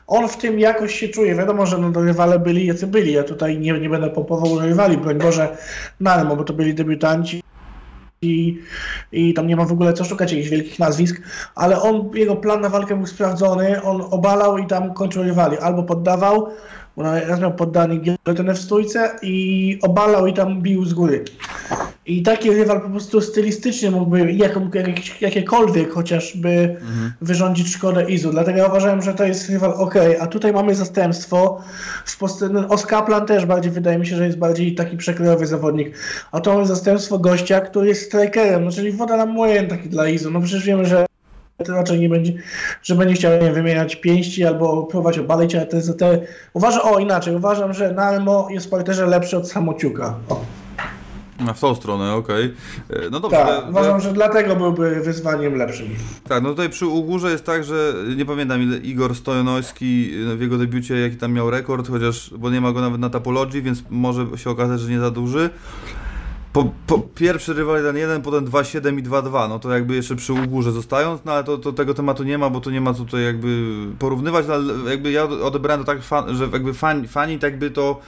on 0.06 0.28
w 0.28 0.36
tym 0.36 0.59
jakoś 0.59 0.94
się 0.94 1.09
czuje. 1.09 1.34
Wiadomo, 1.34 1.66
że 1.66 1.78
no, 1.78 1.92
to 1.92 2.02
rywale 2.02 2.38
byli 2.38 2.66
jacy 2.66 2.86
byli. 2.86 3.12
Ja 3.12 3.22
tutaj 3.22 3.59
nie, 3.59 3.72
nie 3.72 3.88
będę 3.88 4.10
pompował 4.10 4.59
rywali, 4.59 4.96
broń 4.96 5.18
Boże, 5.18 5.56
Narmo, 6.01 6.36
bo 6.36 6.44
to 6.44 6.52
byli 6.52 6.74
debiutanci 6.74 7.44
i, 8.24 8.62
i 9.12 9.34
tam 9.34 9.46
nie 9.46 9.56
ma 9.56 9.64
w 9.64 9.72
ogóle 9.72 9.92
co 9.92 10.05
szukać 10.05 10.32
jakichś 10.32 10.51
wielkich 10.51 10.78
nazwisk, 10.78 11.22
ale 11.55 11.82
on, 11.82 12.10
jego 12.14 12.36
plan 12.36 12.60
na 12.60 12.68
walkę 12.68 12.96
był 12.96 13.06
sprawdzony, 13.06 13.82
on 13.82 14.02
obalał 14.10 14.59
i 14.59 14.66
tam 14.66 14.94
kończył 14.94 15.22
rywali, 15.22 15.59
albo 15.59 15.82
poddawał, 15.82 16.48
bo 16.96 17.02
raz 17.02 17.40
miał 17.40 17.55
poddany 17.55 17.96
gilotynę 17.96 18.55
w 18.55 18.59
stójce 18.59 19.16
i 19.22 19.78
obalał 19.82 20.26
i 20.26 20.32
tam 20.32 20.62
bił 20.62 20.84
z 20.84 20.94
góry. 20.94 21.24
I 22.06 22.22
taki 22.22 22.51
rywal 22.51 22.81
po 22.81 22.89
prostu 22.89 23.20
stylistycznie 23.20 23.90
mógłby 23.90 24.32
jaką, 24.32 24.70
jakiekolwiek 25.20 25.93
chociażby 25.93 26.76
wyrządzić 27.20 27.74
szkodę 27.74 28.10
Izu. 28.10 28.31
Dlatego 28.31 28.59
ja 28.59 28.66
uważałem, 28.66 29.02
że 29.02 29.14
to 29.14 29.24
jest 29.24 29.51
rywal 29.51 29.72
ok. 29.76 29.94
A 30.20 30.26
tutaj 30.26 30.52
mamy 30.52 30.74
zastępstwo. 30.74 31.60
W 32.05 32.18
post- 32.18 32.44
no, 32.52 32.68
Oskaplan 32.68 33.26
też 33.26 33.47
bardziej 33.47 33.72
wydaje 33.72 33.98
mi 33.98 34.06
się, 34.06 34.16
że 34.16 34.26
jest 34.26 34.39
bardziej 34.39 34.74
taki 34.74 34.97
przekrojowy 34.97 35.47
zawodnik. 35.47 35.97
A 36.32 36.40
to 36.40 36.55
mamy 36.55 36.66
zastępstwo 36.66 37.18
gościa, 37.18 37.60
który 37.60 37.89
jest 37.89 38.02
strikerem, 38.02 38.64
no, 38.64 38.70
czyli 38.70 38.93
woda 38.93 39.16
na 39.16 39.26
młojen 39.26 39.68
taki 39.68 39.89
dla 39.89 40.09
Izu. 40.09 40.31
No 40.31 40.40
przecież 40.40 40.64
wiemy, 40.64 40.85
że 40.86 41.06
to 41.64 41.72
raczej 41.72 42.01
nie 42.01 42.09
będzie, 42.09 42.32
że 42.82 42.94
będzie 42.94 43.14
chciał 43.14 43.43
nie 43.43 43.52
wymieniać 43.52 43.97
pięści 43.97 44.44
albo 44.44 44.82
próbować 44.82 45.18
obalić, 45.18 45.55
ale 45.55 45.66
to 45.66 45.76
jest 45.76 45.98
te... 45.98 46.20
Uważam, 46.55 46.81
o 46.85 46.98
inaczej, 46.98 47.36
uważam, 47.36 47.74
że 47.74 47.93
Narmo 47.93 48.48
jest 48.51 48.66
w 48.66 48.70
parterze 48.70 49.06
lepszy 49.06 49.36
od 49.36 49.51
Samociuka. 49.51 50.14
O. 50.28 50.64
a 51.48 51.52
w 51.52 51.60
tą 51.60 51.74
stronę, 51.74 52.12
okej. 52.14 52.54
E, 52.90 53.10
No 53.10 53.20
dobrze, 53.20 53.36
Tak, 53.36 53.48
ale- 53.48 53.70
uważam, 53.70 54.00
że 54.00 54.12
dlatego 54.12 54.56
byłby 54.56 55.00
wyzwaniem 55.00 55.54
lepszym. 55.54 55.86
Tak, 56.28 56.42
no 56.42 56.48
tutaj 56.50 56.68
przy 56.70 56.86
Ugórze 56.86 57.30
jest 57.30 57.44
tak, 57.44 57.64
że 57.64 57.94
nie 58.16 58.24
pamiętam 58.26 58.62
ile 58.62 58.76
Igor 58.76 59.14
Stojanowski 59.14 60.10
w 60.36 60.40
jego 60.40 60.58
debiucie 60.58 61.00
jaki 61.00 61.16
tam 61.16 61.32
miał 61.32 61.50
rekord, 61.50 61.88
chociaż, 61.90 62.30
bo 62.38 62.50
nie 62.50 62.60
ma 62.60 62.72
go 62.72 62.80
nawet 62.80 63.00
na 63.00 63.10
Tapologii, 63.10 63.62
więc 63.62 63.82
może 63.90 64.26
się 64.36 64.50
okazać, 64.50 64.80
że 64.80 64.90
nie 64.90 65.00
za 65.00 65.10
duży. 65.10 65.50
Po, 66.52 66.72
po 66.86 66.98
pierwszy 66.98 67.54
rywal 67.54 67.82
1-1, 67.82 68.20
potem 68.22 68.44
2-7 68.46 68.98
i 68.98 69.02
2-2, 69.02 69.48
no 69.48 69.58
to 69.58 69.70
jakby 69.72 69.94
jeszcze 69.94 70.16
przy 70.16 70.32
Ugórze 70.32 70.72
zostając, 70.72 71.20
no 71.24 71.32
ale 71.32 71.44
to, 71.44 71.58
to 71.58 71.72
tego 71.72 71.94
tematu 71.94 72.24
nie 72.24 72.38
ma, 72.38 72.50
bo 72.50 72.60
tu 72.60 72.70
nie 72.70 72.80
ma 72.80 72.94
co 72.94 73.04
tutaj 73.04 73.24
jakby 73.24 73.72
porównywać, 73.98 74.46
no, 74.48 74.54
ale 74.54 74.90
jakby 74.90 75.10
ja 75.10 75.24
odebrałem 75.24 75.80
to 75.84 75.86
tak, 75.92 76.02
fan, 76.02 76.36
że 76.36 76.48
jakby 76.52 76.74
fani, 76.74 77.08
fani 77.08 77.38
tak 77.38 77.58
by 77.58 77.70
to 77.70 78.00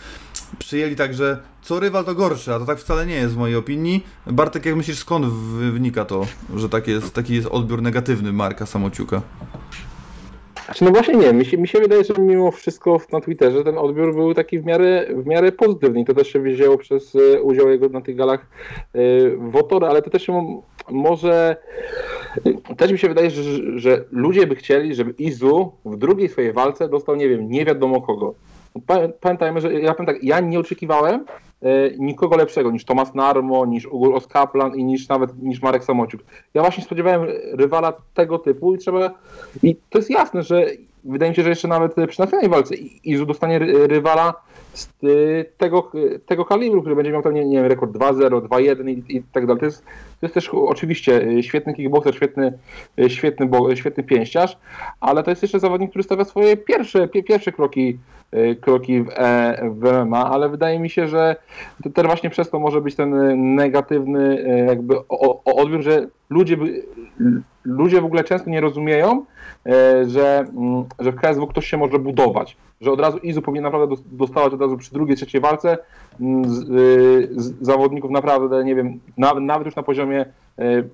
przyjęli 0.59 0.97
tak, 0.97 1.15
że 1.15 1.39
co 1.63 1.81
rywal 1.81 2.05
to 2.05 2.15
gorszy, 2.15 2.55
a 2.55 2.59
to 2.59 2.65
tak 2.65 2.79
wcale 2.79 3.07
nie 3.07 3.15
jest 3.15 3.35
w 3.35 3.39
mojej 3.39 3.57
opinii. 3.57 4.07
Bartek, 4.27 4.67
jak 4.67 4.77
myślisz, 4.77 4.99
skąd 4.99 5.27
wy- 5.27 5.73
wynika 5.73 6.05
to, 6.05 6.27
że 6.57 6.69
taki 6.69 6.91
jest, 6.91 7.15
taki 7.15 7.35
jest 7.35 7.47
odbiór 7.47 7.83
negatywny 7.83 8.33
Marka 8.33 8.67
Samociuka? 8.67 9.23
Znaczy, 10.65 10.85
no 10.85 10.91
właśnie 10.91 11.15
nie, 11.15 11.33
mi 11.33 11.45
się, 11.45 11.59
mi 11.59 11.69
się 11.69 11.79
wydaje, 11.81 12.05
że 12.05 12.15
mimo 12.19 12.51
wszystko 12.51 13.01
na 13.13 13.21
Twitterze 13.21 13.65
ten 13.65 13.79
odbiór 13.79 14.15
był 14.15 14.35
taki 14.35 14.59
w 14.61 14.65
miarę, 14.65 15.07
w 15.17 15.27
miarę 15.27 15.53
pozytywny 15.53 16.01
i 16.01 16.05
to 16.05 16.15
też 16.15 16.29
się 16.33 16.41
wzięło 16.41 16.79
przez 16.79 17.17
e, 17.35 17.43
udział 17.43 17.69
jego 17.69 17.89
na 17.89 18.01
tych 18.01 18.17
galach 18.17 18.47
e, 18.95 18.99
Wotora, 19.51 19.89
ale 19.89 20.03
to 20.03 20.11
też 20.11 20.27
może, 20.91 21.57
też 22.77 22.93
mi 22.93 22.99
się 22.99 23.09
wydaje, 23.09 23.31
że, 23.31 23.43
że 23.81 24.05
ludzie 24.11 24.47
by 24.47 24.55
chcieli, 24.57 24.95
żeby 24.95 25.11
Izu 25.19 25.73
w 25.85 25.97
drugiej 25.97 26.29
swojej 26.29 26.53
walce 26.53 26.89
dostał, 26.89 27.17
nie 27.17 27.29
wiem, 27.29 27.51
nie 27.51 27.65
wiadomo 27.65 28.01
kogo. 28.03 28.35
Pamię- 28.87 29.13
Pamiętajmy, 29.21 29.61
że 29.61 29.75
ja 29.75 29.95
tak, 29.95 30.25
ja 30.25 30.41
nie 30.41 30.59
oczekiwałem 30.61 31.25
e, 31.63 31.67
nikogo 31.99 32.37
lepszego 32.37 32.71
niż 32.71 32.85
Tomasz 32.85 33.15
Narmo, 33.15 33.67
niż 33.67 33.87
Ugur 33.87 34.15
Oskaplan 34.15 34.75
i 34.75 34.85
niż 34.85 35.09
nawet 35.09 35.43
niż 35.43 35.63
Marek 35.63 35.85
Samociuk. 35.85 36.21
Ja 36.55 36.63
właśnie 36.63 36.85
spodziewałem 36.85 37.27
rywala 37.53 37.93
tego 38.15 38.39
typu 38.39 38.75
i 38.75 38.79
trzeba 38.79 39.11
i 39.63 39.77
to 39.91 39.99
jest 39.99 40.11
jasne, 40.11 40.43
że 40.43 40.67
wydaje 41.05 41.31
mi 41.31 41.37
się, 41.37 41.43
że 41.43 41.49
jeszcze 41.49 41.69
nawet 41.69 41.95
przy 42.09 42.21
następnej 42.21 42.51
walce 42.51 42.75
Izu 43.05 43.27
dostanie 43.27 43.59
ry- 43.59 43.87
rywala 43.87 44.35
z 44.75 44.89
y, 45.05 45.45
tego, 45.59 45.93
tego 46.27 46.45
kalibru, 46.45 46.81
który 46.81 46.97
będzie 46.97 47.13
miał 47.13 47.23
tam, 47.23 47.35
nie, 47.35 47.43
wiem, 47.57 47.67
rekord 47.67 47.93
2-0, 47.93 48.41
2-1 48.41 48.91
i, 48.91 49.17
i 49.17 49.23
tak 49.23 49.47
dalej. 49.47 49.61
To 49.61 49.67
jest, 49.67 49.85
to 50.21 50.27
jest 50.27 50.35
też 50.35 50.49
oczywiście 50.49 51.43
świetny 51.43 51.75
kickboxer, 51.75 52.15
świetny, 52.15 52.59
świetny, 53.09 53.49
świetny 53.75 54.03
pięściarz, 54.03 54.59
ale 55.01 55.23
to 55.23 55.31
jest 55.31 55.43
jeszcze 55.43 55.61
zawodnik, 55.61 55.91
który 55.91 56.03
stawia 56.05 56.25
swoje 56.25 56.57
pierwsze, 56.57 57.09
pie, 57.09 57.23
pierwsze 57.23 57.53
kroki, 57.53 57.99
kroki 58.61 59.03
w, 59.03 59.09
e, 59.11 59.71
w 59.71 60.05
MMA, 60.05 60.31
ale 60.31 60.49
wydaje 60.49 60.79
mi 60.79 60.91
się, 60.91 61.09
że 61.09 61.37
to 61.95 62.03
właśnie 62.03 62.31
przez 62.31 62.51
to 62.51 62.59
może 62.59 62.81
być 62.81 62.95
ten 62.95 63.15
y, 63.15 63.37
negatywny 63.37 64.21
y, 64.21 64.65
jakby 64.67 65.09
odbiór, 65.45 65.83
że 65.83 66.07
ludzie, 66.31 66.57
ludzie 67.65 68.01
w 68.01 68.05
ogóle 68.05 68.25
często 68.25 68.51
nie 68.51 68.61
rozumieją, 68.61 69.25
że, 70.07 70.45
mm, 70.57 70.85
że 70.99 71.13
w 71.13 71.17
KSW 71.17 71.47
ktoś 71.47 71.67
się 71.67 71.77
może 71.77 71.99
budować, 71.99 72.57
że 72.81 72.93
od 72.93 73.01
razu 73.01 73.19
Izu 73.19 73.43
powinien 73.43 73.65
naprawdę 73.65 73.89
dos- 73.89 74.05
dostawać 74.13 74.55
od 74.55 74.61
razu 74.61 74.77
przy 74.77 74.93
drugiej, 74.93 75.17
trzeciej 75.17 75.41
walce 75.41 75.79
mm, 76.21 76.45
z, 76.45 76.71
y, 76.71 77.29
z 77.37 77.55
zawodników 77.61 78.11
naprawdę, 78.11 78.65
nie 78.65 78.75
wiem, 78.75 79.01
nawet, 79.19 79.45
nawet 79.45 79.67
już 79.67 79.77
na 79.77 79.83
poziomie 79.83 80.27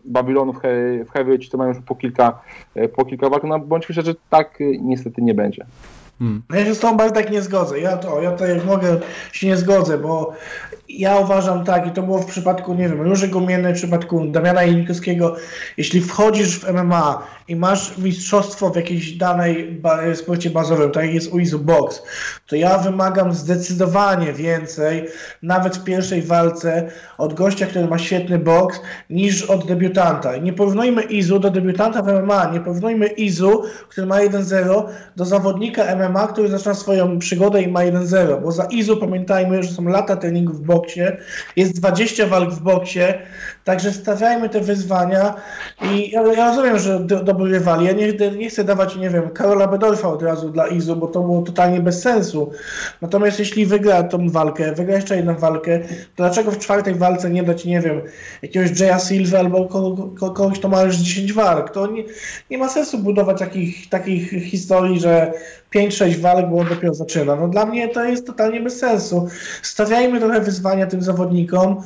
Babilonu 0.05 0.53
w, 0.53 0.59
he, 0.59 0.69
w 1.05 1.11
heavyweight, 1.11 1.53
to 1.53 1.59
mają 1.59 1.73
już 1.73 1.83
po 1.83 1.95
kilka, 1.95 2.41
po 2.97 3.05
kilka 3.05 3.29
walk, 3.29 3.45
no 3.45 3.59
bądźmy 3.59 3.93
szczerzy, 3.93 4.15
tak 4.31 4.61
y, 4.61 4.79
niestety 4.81 5.23
nie 5.23 5.35
będzie. 5.35 5.67
No 6.21 6.57
Ja 6.57 6.65
się 6.65 6.75
z 6.75 6.81
tą 6.81 6.97
Bartek 6.97 7.31
nie 7.31 7.43
zgodzę. 7.43 7.81
Ja 7.81 7.97
to, 7.97 8.23
ja 8.23 8.33
to 8.33 8.47
jak 8.47 8.65
mogę 8.65 9.01
się 9.33 9.47
nie 9.47 9.57
zgodzę, 9.57 9.99
bo 9.99 10.35
ja 10.99 11.19
uważam 11.19 11.65
tak, 11.65 11.87
i 11.87 11.91
to 11.91 12.03
było 12.03 12.19
w 12.19 12.27
przypadku, 12.27 12.75
nie 12.75 12.89
wiem, 12.89 13.01
Róży 13.01 13.29
Gumiennej, 13.29 13.73
w 13.75 13.77
przypadku 13.77 14.27
Damiana 14.27 14.63
Jenikowskiego, 14.63 15.37
jeśli 15.77 16.01
wchodzisz 16.01 16.59
w 16.59 16.73
MMA 16.73 17.27
i 17.49 17.57
masz 17.57 17.99
mistrzostwo 17.99 18.71
w 18.71 18.77
jakiejś 18.77 19.13
danej 19.13 19.73
ba- 19.73 20.15
sporcie 20.15 20.51
bazowym, 20.51 20.91
tak 20.91 21.05
jak 21.05 21.15
jest 21.15 21.33
Uizu 21.33 21.59
Box, 21.59 22.03
to 22.47 22.57
ja 22.57 22.79
wymagam 22.79 23.35
zdecydowanie 23.35 24.33
więcej, 24.33 25.09
nawet 25.43 25.77
w 25.77 25.85
pierwszej 25.85 26.23
walce, 26.23 26.91
od 27.19 27.35
gościa, 27.35 27.67
który 27.67 27.87
ma 27.87 27.99
świetny 27.99 28.39
boks, 28.39 28.81
niż 29.11 29.43
od 29.43 29.67
debiutanta. 29.67 30.37
Nie 30.37 30.53
porównujmy 30.53 31.03
Izu 31.03 31.39
do 31.39 31.51
debiutanta 31.51 32.03
w 32.03 32.23
MMA, 32.23 32.51
nie 32.53 32.61
porównujmy 32.61 33.07
Izu, 33.07 33.63
który 33.89 34.07
ma 34.07 34.17
1-0, 34.17 34.85
do 35.17 35.25
zawodnika 35.25 35.97
MMA, 35.97 36.27
który 36.27 36.49
zaczyna 36.49 36.75
swoją 36.75 37.19
przygodę 37.19 37.63
i 37.63 37.69
ma 37.69 37.81
1-0, 37.81 38.43
bo 38.43 38.53
za 38.53 38.65
Izu 38.65 38.97
pamiętajmy, 38.97 39.63
że 39.63 39.71
są 39.71 39.85
lata 39.85 40.17
treningów 40.17 40.61
w 40.61 40.63
boksie, 40.83 41.01
jest 41.57 41.81
20 41.81 42.27
walk 42.27 42.51
w 42.51 42.61
boksie, 42.61 43.01
także 43.65 43.93
stawiajmy 43.93 44.49
te 44.49 44.61
wyzwania 44.61 45.35
i 45.83 46.11
ja, 46.11 46.23
ja 46.23 46.49
rozumiem, 46.49 46.79
że 46.79 47.01
do, 47.01 47.23
dobry 47.23 47.51
rywal, 47.51 47.83
ja 47.85 47.93
nie, 47.93 48.13
nie 48.39 48.51
chcę 48.51 48.65
dawać, 48.65 48.97
nie 48.97 49.11
wiem, 49.11 49.31
Karola 49.31 49.67
Bedorfa 49.67 50.09
od 50.09 50.23
razu 50.23 50.51
dla 50.51 50.67
Izu, 50.67 50.97
bo 50.97 51.07
to 51.07 51.21
było 51.21 51.43
totalnie 51.43 51.81
bez 51.81 52.03
sensu, 52.03 52.51
natomiast 53.03 53.39
jeśli 53.39 53.67
wygra 53.67 54.03
tą 54.03 54.29
walkę, 54.31 54.73
wygra 54.73 54.95
jeszcze 54.95 55.17
jedną 55.17 55.35
walkę, 55.35 55.79
to 55.81 55.87
dlaczego 56.17 56.51
w 56.51 56.59
czwartej 56.59 56.95
walce 56.95 57.31
nie 57.31 57.43
dać, 57.43 57.65
nie 57.65 57.81
wiem, 57.81 58.01
jakiegoś 58.43 58.81
Jaya 58.81 58.99
Silva 58.99 59.39
albo 59.39 59.67
kogo, 59.69 60.09
ko- 60.21 60.31
kogoś, 60.31 60.59
kto 60.59 60.69
ma 60.69 60.83
już 60.83 60.97
10 60.97 61.33
walk, 61.33 61.71
to 61.71 61.87
nie, 61.87 62.05
nie 62.51 62.59
ma 62.59 62.69
sensu 62.69 62.99
budować 62.99 63.39
takich, 63.39 63.89
takich 63.89 64.31
historii, 64.31 65.01
że 65.01 65.33
5-6 65.75 66.17
walk, 66.17 66.51
bo 66.51 66.59
on 66.59 66.69
dopiero 66.69 66.95
zaczyna. 66.95 67.37
No 67.37 67.49
dla 67.49 67.67
mnie 67.67 67.89
to 67.89 68.05
jest 68.05 68.27
totalnie 68.27 68.61
bez 68.61 68.79
sensu. 68.79 69.29
Stawiajmy 69.63 70.21
trochę 70.21 70.41
wyzwania 70.41 70.87
tym 70.87 71.03
zawodnikom, 71.03 71.83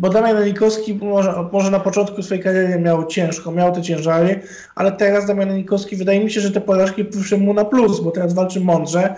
bo 0.00 0.08
Damian 0.08 0.36
Janikowski 0.36 0.94
może, 0.94 1.34
może 1.52 1.70
na 1.70 1.80
początku 1.80 2.22
swojej 2.22 2.44
kariery 2.44 2.78
miał 2.78 3.06
ciężko, 3.06 3.52
miał 3.52 3.72
te 3.74 3.82
ciężary, 3.82 4.40
ale 4.74 4.92
teraz 4.92 5.26
Damian 5.26 5.48
Janikowski 5.48 5.96
wydaje 5.96 6.24
mi 6.24 6.30
się, 6.30 6.40
że 6.40 6.50
te 6.50 6.60
porażki 6.60 7.04
wyszły 7.04 7.38
mu 7.38 7.54
na 7.54 7.64
plus, 7.64 8.00
bo 8.00 8.10
teraz 8.10 8.34
walczy 8.34 8.60
mądrze 8.60 9.14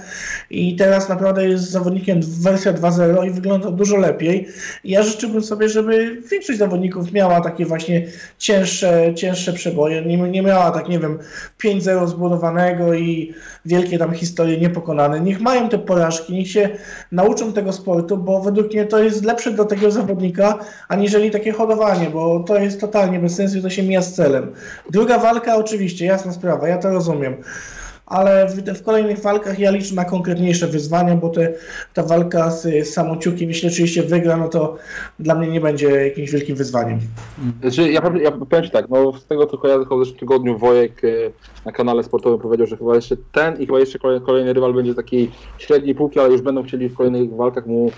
i 0.51 0.77
teraz 0.77 1.09
naprawdę 1.09 1.49
jest 1.49 1.71
zawodnikiem 1.71 2.21
wersja 2.23 2.73
2.0 2.73 3.27
i 3.27 3.31
wygląda 3.31 3.71
dużo 3.71 3.97
lepiej. 3.97 4.49
Ja 4.85 5.03
życzyłbym 5.03 5.43
sobie, 5.43 5.69
żeby 5.69 6.23
większość 6.31 6.59
zawodników 6.59 7.13
miała 7.13 7.41
takie 7.41 7.67
właśnie 7.67 8.07
cięższe, 8.39 9.15
cięższe 9.15 9.53
przeboje, 9.53 10.03
nie, 10.03 10.17
nie 10.17 10.43
miała 10.43 10.71
tak, 10.71 10.89
nie 10.89 10.99
wiem, 10.99 11.19
5-0 11.65 12.07
zbudowanego 12.09 12.95
i 12.95 13.35
wielkie 13.65 13.99
tam 13.99 14.15
historie 14.15 14.59
niepokonane. 14.59 15.21
Niech 15.21 15.41
mają 15.41 15.69
te 15.69 15.79
porażki, 15.79 16.33
niech 16.33 16.51
się 16.51 16.69
nauczą 17.13 17.53
tego 17.53 17.73
sportu, 17.73 18.17
bo 18.17 18.41
według 18.41 18.73
mnie 18.73 18.85
to 18.85 18.99
jest 18.99 19.25
lepsze 19.25 19.51
dla 19.51 19.65
tego 19.65 19.91
zawodnika, 19.91 20.59
aniżeli 20.89 21.31
takie 21.31 21.53
hodowanie, 21.53 22.11
bo 22.11 22.41
to 22.41 22.59
jest 22.59 22.81
totalnie 22.81 23.19
bez 23.19 23.35
sensu 23.35 23.59
i 23.59 23.63
to 23.63 23.71
się 23.71 23.83
mija 23.83 24.03
z 24.03 24.15
celem. 24.15 24.53
Druga 24.91 25.19
walka 25.19 25.57
oczywiście, 25.57 26.07
jasna 26.07 26.33
sprawa, 26.33 26.69
ja 26.69 26.79
to 26.79 26.91
rozumiem 26.91 27.37
ale 28.13 28.47
w, 28.47 28.79
w, 28.79 28.83
kolejnych 28.83 29.21
walkach 29.21 29.59
ja 29.59 29.71
liczę 29.71 29.95
na 29.95 30.05
konkretniejsze 30.05 30.67
wyzwania, 30.67 31.17
bo 31.17 31.29
te, 31.29 31.53
ta 31.95 32.03
walka 32.03 32.51
z, 32.51 32.89
z 32.89 32.93
Samociukiem, 32.93 33.49
jeśli 33.49 33.69
oczywiście 33.69 34.03
wygra, 34.03 34.37
no 34.37 34.49
to 34.49 34.77
dla 35.19 35.35
mnie 35.35 35.49
nie 35.49 35.61
będzie 35.61 35.91
jakimś 35.91 36.31
wielkim 36.31 36.57
wyzwaniem. 36.57 37.01
Znaczy, 37.61 37.93
ja, 37.93 38.01
ja 38.23 38.31
powiem 38.31 38.71
tak, 38.71 38.89
no 38.89 39.13
z 39.13 39.27
tego 39.27 39.47
co 39.47 39.59
kojarzę, 39.59 39.85
w 39.85 39.99
zeszłym 39.99 40.19
tygodniu 40.19 40.59
Wojek 40.59 41.05
e, 41.05 41.09
na 41.65 41.73
kanale 41.73 42.03
sportowym 42.03 42.39
powiedział, 42.39 42.67
że 42.67 42.77
chyba 42.77 42.95
jeszcze 42.95 43.17
ten 43.33 43.61
i 43.61 43.67
chyba 43.67 43.81
jeszcze 43.81 43.99
kolejny, 43.99 44.27
kolejny 44.27 44.53
rywal 44.53 44.75
będzie 44.75 44.95
takiej 44.95 45.31
średniej 45.59 45.95
półki, 45.95 46.21
ale 46.21 46.33
już 46.33 46.43
będą 46.43 46.63
chcieli 46.63 46.89
w 46.89 46.97
kolejnych 46.97 47.37
walkach 47.37 47.67
mu 47.67 47.91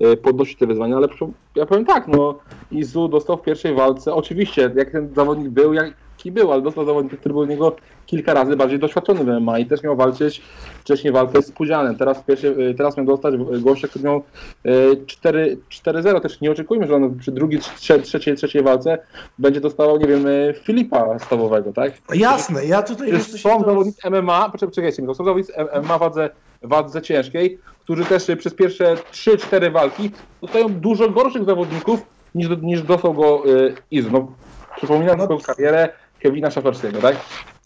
e, 0.00 0.16
podnosić 0.16 0.58
te 0.58 0.66
wyzwania, 0.66 0.96
ale 0.96 1.08
ja 1.56 1.66
powiem 1.66 1.84
tak, 1.84 2.08
no 2.08 2.38
Izu 2.70 3.08
dostał 3.08 3.36
w 3.36 3.42
pierwszej 3.42 3.74
walce, 3.74 4.14
oczywiście 4.14 4.70
jak 4.76 4.90
ten 4.90 5.14
zawodnik 5.14 5.48
był, 5.48 5.72
jak 5.72 5.94
jaki 6.22 6.32
był, 6.32 6.52
ale 6.52 6.62
dostał 6.62 6.84
zawodnika, 6.84 7.16
który 7.16 7.34
był 7.34 7.44
niego 7.44 7.76
kilka 8.06 8.34
razy 8.34 8.56
bardziej 8.56 8.78
doświadczony 8.78 9.24
w 9.24 9.40
MMA 9.40 9.58
i 9.58 9.66
też 9.66 9.82
miał 9.82 9.96
walczyć 9.96 10.42
wcześniej 10.80 11.12
walkę 11.12 11.42
z 11.42 11.52
Pudzianem. 11.52 11.96
Teraz, 11.96 12.22
pierwszy, 12.22 12.74
teraz 12.78 12.96
miał 12.96 13.06
dostać 13.06 13.34
gościa, 13.60 13.88
który 13.88 14.04
miał 14.04 14.22
4-0. 14.64 16.20
Też 16.20 16.40
nie 16.40 16.50
oczekujmy, 16.50 16.86
że 16.86 16.94
on 16.94 17.18
przy 17.18 17.32
drugiej, 17.32 17.60
trzeciej, 18.02 18.36
trzeciej 18.36 18.62
walce 18.62 18.98
będzie 19.38 19.60
dostawał, 19.60 19.98
nie 19.98 20.06
wiem, 20.06 20.24
Filipa 20.62 21.18
stawowego, 21.18 21.72
tak? 21.72 21.92
Jasne, 22.14 22.64
ja 22.64 22.82
tutaj... 22.82 23.20
Są 23.20 23.64
zawodnicy 23.64 24.10
MMA, 24.10 24.50
poczekajcie 24.50 25.06
to 25.06 25.14
są 25.14 25.24
zawodnicy 25.24 25.52
MMA 25.82 25.98
wadze, 25.98 26.30
wadze 26.62 27.02
ciężkiej, 27.02 27.58
którzy 27.80 28.04
też 28.04 28.26
przez 28.38 28.54
pierwsze 28.54 28.94
3-4 29.12 29.72
walki 29.72 30.10
dostają 30.40 30.68
dużo 30.68 31.08
gorszych 31.08 31.44
zawodników 31.44 32.00
niż, 32.34 32.48
niż 32.62 32.82
dostał 32.82 33.14
go 33.14 33.42
y, 33.46 33.74
Izu. 33.90 34.10
No, 34.12 34.32
przypominam 34.76 35.18
no, 35.18 35.38
karierę 35.38 35.88
Kevina 36.22 36.50
Szafarskiego, 36.50 36.98
tak? 37.00 37.16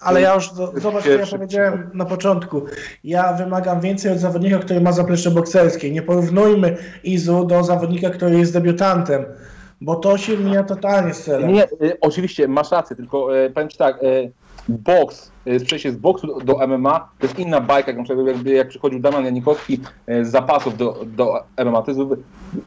Ale 0.00 0.20
ja 0.20 0.34
już, 0.34 0.50
zobacz, 0.74 1.04
co 1.04 1.10
ja 1.10 1.26
powiedziałem 1.26 1.90
na 1.94 2.04
początku. 2.04 2.62
Ja 3.04 3.32
wymagam 3.32 3.80
więcej 3.80 4.12
od 4.12 4.18
zawodnika, 4.18 4.58
który 4.58 4.80
ma 4.80 4.92
zaplecze 4.92 5.30
bokserskie. 5.30 5.90
Nie 5.90 6.02
porównujmy 6.02 6.76
Izu 7.04 7.44
do 7.44 7.64
zawodnika, 7.64 8.10
który 8.10 8.38
jest 8.38 8.52
debiutantem, 8.52 9.24
bo 9.80 9.94
to 9.94 10.18
się 10.18 10.36
mija 10.36 10.64
totalnie 10.64 11.14
z 11.14 11.24
celem. 11.24 11.52
Nie, 11.52 11.64
y, 11.64 12.00
oczywiście, 12.00 12.48
masz 12.48 12.70
rację, 12.70 12.96
tylko 12.96 13.36
y, 13.36 13.50
powiem 13.50 13.68
Ci 13.68 13.78
tak, 13.78 14.02
y, 14.02 14.32
boks, 14.68 15.30
y, 15.47 15.60
przejście 15.60 15.93
z 15.93 15.97
boksu 15.97 16.40
do, 16.40 16.66
MMA 16.66 17.09
to 17.18 17.26
jest 17.26 17.38
inna 17.38 17.60
bajka, 17.60 17.93
jak, 17.93 18.09
jakby, 18.26 18.51
jak 18.51 18.68
przychodził 18.68 19.01
Damian 19.01 19.24
Janikowski 19.24 19.80
y, 20.09 20.24
z 20.24 20.30
zapasów 20.30 20.76
do, 20.76 21.05
do 21.06 21.44
MMA. 21.64 21.82
To, 21.82 21.90
jest, 21.90 22.01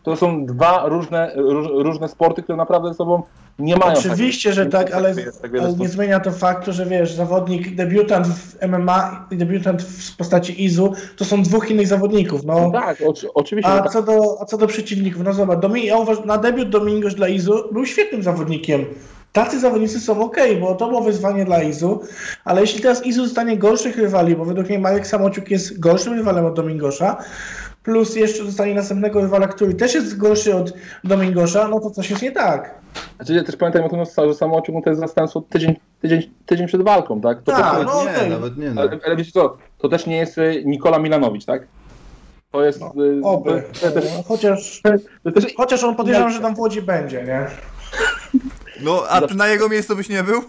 to 0.04 0.16
są 0.16 0.46
dwa 0.46 0.84
różne, 0.86 1.32
róż, 1.36 1.68
różne 1.74 2.08
sporty, 2.08 2.44
które 2.44 2.58
naprawdę 2.58 2.90
ze 2.90 2.94
sobą 2.94 3.24
nie 3.60 3.76
mają. 3.76 3.94
Oczywiście, 3.94 4.54
że 4.54 4.66
tak, 4.66 4.92
ale, 4.92 5.16
tak 5.16 5.56
ale 5.56 5.74
nie 5.74 5.88
zmienia 5.88 6.20
to 6.20 6.32
faktu, 6.32 6.74
że 6.74 6.86
wiesz, 6.86 7.14
zawodnik, 7.14 7.76
debiutant 7.76 8.28
w 8.28 8.68
MMA 8.68 9.28
i 9.32 9.38
debiutant 9.38 9.84
w 9.84 10.18
postaci 10.18 10.64
Izu 10.66 10.94
to 11.18 11.26
są 11.26 11.44
dwóch 11.44 11.72
innych 11.72 11.88
zawodników. 11.88 12.44
No. 12.44 12.72
Tak, 12.72 12.98
oczywiście. 13.34 13.72
A, 13.72 13.82
tak. 13.82 13.92
co 13.92 14.04
do, 14.04 14.42
a 14.42 14.46
co 14.46 14.58
do 14.58 14.68
przeciwników, 14.68 15.24
no 15.24 15.34
zobacz, 15.34 15.60
Domin 15.60 15.84
ja 15.84 15.98
uważam, 15.98 16.26
na 16.26 16.38
debiut 16.38 16.70
Domingos 16.70 17.16
dla 17.16 17.28
Izu 17.28 17.54
był 17.72 17.86
świetnym 17.86 18.24
zawodnikiem. 18.24 18.86
Tacy 19.34 19.60
zawodnicy 19.60 20.00
są 20.00 20.22
ok, 20.22 20.38
bo 20.62 20.76
to 20.76 20.88
było 20.88 21.02
wyzwanie 21.02 21.46
dla 21.46 21.64
Izu, 21.64 22.02
ale 22.46 22.62
jeśli 22.62 22.82
teraz 22.82 23.06
Izu 23.06 23.26
zostanie 23.26 23.58
gorszych 23.58 23.98
rywali, 23.98 24.36
bo 24.36 24.46
według 24.46 24.70
mnie 24.70 24.80
Marek 24.80 25.08
Samociuk 25.08 25.52
jest 25.52 25.80
gorszym 25.80 26.14
rywalem 26.14 26.46
od 26.46 26.56
Domingosza, 26.56 27.18
plus 27.84 28.16
jeszcze 28.16 28.44
dostanie 28.44 28.76
następnego 28.76 29.22
rywala, 29.22 29.48
który 29.48 29.74
też 29.74 29.94
jest 29.94 30.18
gorszy 30.18 30.56
od 30.56 30.74
Domingosza, 31.04 31.68
no 31.68 31.80
to 31.80 31.90
coś 31.90 32.10
jest 32.10 32.22
nie 32.22 32.32
tak. 32.32 32.76
Znaczy 33.16 33.34
ja 33.34 33.44
też 33.44 33.56
pamiętam 33.56 33.84
o 33.84 33.90
tym, 33.90 34.00
że 34.28 34.34
Samociuk 34.34 34.76
no 34.76 34.82
to 34.82 34.90
jest 34.90 35.00
zastępstwo 35.02 35.42
tydzień, 35.42 35.76
tydzień, 36.02 36.34
tydzień 36.46 36.68
przed 36.68 36.82
walką, 36.82 37.22
tak? 37.22 37.42
To 37.42 37.52
tak, 37.52 37.86
no 37.86 38.04
nie, 38.04 38.12
okay. 38.12 38.30
nawet 38.30 38.58
nie. 38.58 38.72
No. 38.72 38.82
Ale, 38.82 39.00
ale 39.06 39.16
wiecie 39.16 39.32
co, 39.32 39.58
to 39.78 39.90
też 39.90 40.06
nie 40.06 40.18
jest 40.18 40.38
y, 40.38 40.64
Nikola 40.66 41.00
Milanowicz, 41.00 41.46
tak? 41.46 41.68
To 42.52 42.66
jest... 42.66 42.82
No, 42.82 42.94
y, 43.06 43.22
oby. 43.24 43.64
To, 43.82 43.92
to, 43.92 44.02
to, 44.02 44.08
chociaż, 44.28 44.82
też, 45.34 45.54
chociaż 45.58 45.84
on 45.84 45.96
podejrzewam, 45.96 46.32
że 46.32 46.40
tam 46.40 46.56
w 46.56 46.60
Łodzi 46.60 46.82
będzie, 46.82 47.24
nie? 47.24 47.48
No, 48.82 49.04
a 49.10 49.22
ty 49.22 49.36
na 49.36 49.48
jego 49.48 49.70
miejscu 49.70 49.96
byś 49.96 50.10
nie 50.10 50.24
był? 50.24 50.44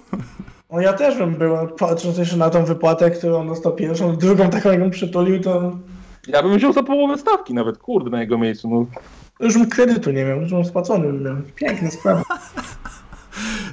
No 0.73 0.81
ja 0.81 0.93
też 0.93 1.19
bym 1.19 1.35
był, 1.35 1.57
patrząc 1.79 2.19
jeszcze 2.19 2.37
na 2.37 2.51
tą 2.51 2.65
wypłatę, 2.65 3.11
którą 3.11 3.49
dostał 3.49 3.75
pierwszą, 3.75 4.17
drugą 4.17 4.51
taką, 4.51 4.73
jaką 4.73 4.91
przytulił, 4.91 5.41
to... 5.41 5.77
Ja 6.29 6.43
bym 6.43 6.57
wziął 6.57 6.73
za 6.73 6.83
połowę 6.83 7.19
stawki 7.19 7.55
nawet, 7.55 7.79
kurde, 7.79 8.11
na 8.11 8.21
jego 8.21 8.39
miejscu, 8.39 8.71
no. 8.71 8.87
Już 9.41 9.55
bym 9.55 9.69
kredytu 9.69 10.11
nie 10.11 10.25
miał, 10.25 10.41
już 10.41 10.51
bym 10.51 10.65
spłacony 10.65 11.13
miał. 11.13 11.37
Piękna 11.55 11.91
sprawa. 11.91 12.23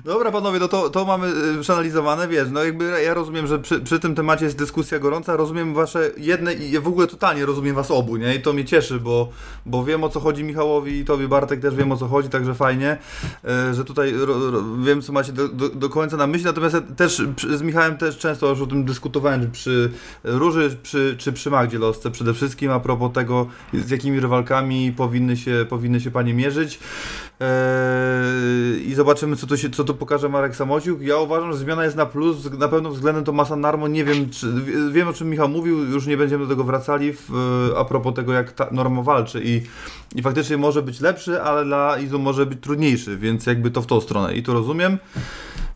Dobra 0.05 0.31
panowie, 0.31 0.59
no 0.59 0.67
to, 0.67 0.89
to 0.89 1.05
mamy 1.05 1.27
y, 1.27 1.61
przeanalizowane, 1.61 2.27
wiesz, 2.27 2.47
no 2.51 2.63
jakby 2.63 3.01
ja 3.05 3.13
rozumiem, 3.13 3.47
że 3.47 3.59
przy, 3.59 3.79
przy 3.79 3.99
tym 3.99 4.15
temacie 4.15 4.45
jest 4.45 4.57
dyskusja 4.57 4.99
gorąca, 4.99 5.35
rozumiem 5.35 5.73
wasze 5.73 6.11
jedne 6.17 6.53
i 6.53 6.79
w 6.79 6.87
ogóle 6.87 7.07
totalnie 7.07 7.45
rozumiem 7.45 7.75
was 7.75 7.91
obu, 7.91 8.17
nie? 8.17 8.35
I 8.35 8.41
to 8.41 8.53
mnie 8.53 8.65
cieszy, 8.65 8.99
bo, 8.99 9.29
bo 9.65 9.83
wiem 9.83 10.03
o 10.03 10.09
co 10.09 10.19
chodzi 10.19 10.43
Michałowi 10.43 10.99
i 10.99 11.05
tobie 11.05 11.27
Bartek 11.27 11.59
też 11.59 11.75
wiem 11.75 11.91
o 11.91 11.97
co 11.97 12.07
chodzi, 12.07 12.29
także 12.29 12.55
fajnie, 12.55 12.97
y, 13.71 13.73
że 13.73 13.85
tutaj 13.85 14.13
ro, 14.13 14.51
ro, 14.51 14.63
wiem 14.83 15.01
co 15.01 15.13
macie 15.13 15.33
do, 15.33 15.47
do, 15.47 15.69
do, 15.69 15.89
końca 15.89 16.17
na 16.17 16.27
myśli, 16.27 16.45
natomiast 16.45 16.75
ja 16.75 16.81
też 16.81 17.21
z 17.55 17.61
Michałem 17.61 17.97
też 17.97 18.17
często 18.17 18.49
już 18.49 18.61
o 18.61 18.67
tym 18.67 18.85
dyskutowałem, 18.85 19.41
że 19.41 19.47
przy 19.47 19.91
Róży 20.23 20.77
przy, 20.83 21.15
czy 21.17 21.33
przy 21.33 21.49
Magdzie 21.49 21.79
Losce 21.79 22.11
przede 22.11 22.33
wszystkim 22.33 22.71
a 22.71 22.79
propos 22.79 23.13
tego, 23.13 23.47
z 23.73 23.89
jakimi 23.89 24.19
rywalkami 24.19 24.91
powinny 24.91 25.37
się, 25.37 25.65
powinny 25.69 26.01
się 26.01 26.11
panie 26.11 26.33
mierzyć 26.33 26.79
i 28.85 28.93
zobaczymy 28.95 29.35
co 29.35 29.47
to, 29.47 29.57
się, 29.57 29.69
co 29.69 29.83
to 29.83 29.93
pokaże 29.93 30.29
Marek 30.29 30.55
Samociuk. 30.55 31.01
Ja 31.01 31.17
uważam, 31.17 31.51
że 31.51 31.57
zmiana 31.57 31.83
jest 31.83 31.95
na 31.95 32.05
plus, 32.05 32.51
na 32.51 32.67
pewno 32.67 32.89
względem 32.89 33.23
Tomasa 33.23 33.55
Narmo, 33.55 33.87
nie 33.87 34.05
wiem, 34.05 34.29
czy, 34.29 34.53
wiem 34.91 35.07
o 35.07 35.13
czym 35.13 35.29
Michał 35.29 35.49
mówił, 35.49 35.85
już 35.85 36.07
nie 36.07 36.17
będziemy 36.17 36.43
do 36.43 36.49
tego 36.49 36.63
wracali 36.63 37.13
w, 37.13 37.31
a 37.77 37.85
propos 37.85 38.13
tego, 38.13 38.33
jak 38.33 38.51
ta 38.51 38.67
Normo 38.71 39.03
walczy 39.03 39.41
i, 39.43 39.61
i 40.15 40.21
faktycznie 40.21 40.57
może 40.57 40.81
być 40.81 41.01
lepszy, 41.01 41.41
ale 41.41 41.65
dla 41.65 41.99
Izu 41.99 42.19
może 42.19 42.45
być 42.45 42.59
trudniejszy, 42.61 43.17
więc 43.17 43.45
jakby 43.45 43.71
to 43.71 43.81
w 43.81 43.85
tą 43.85 44.01
stronę 44.01 44.35
i 44.35 44.43
to 44.43 44.53
rozumiem. 44.53 44.97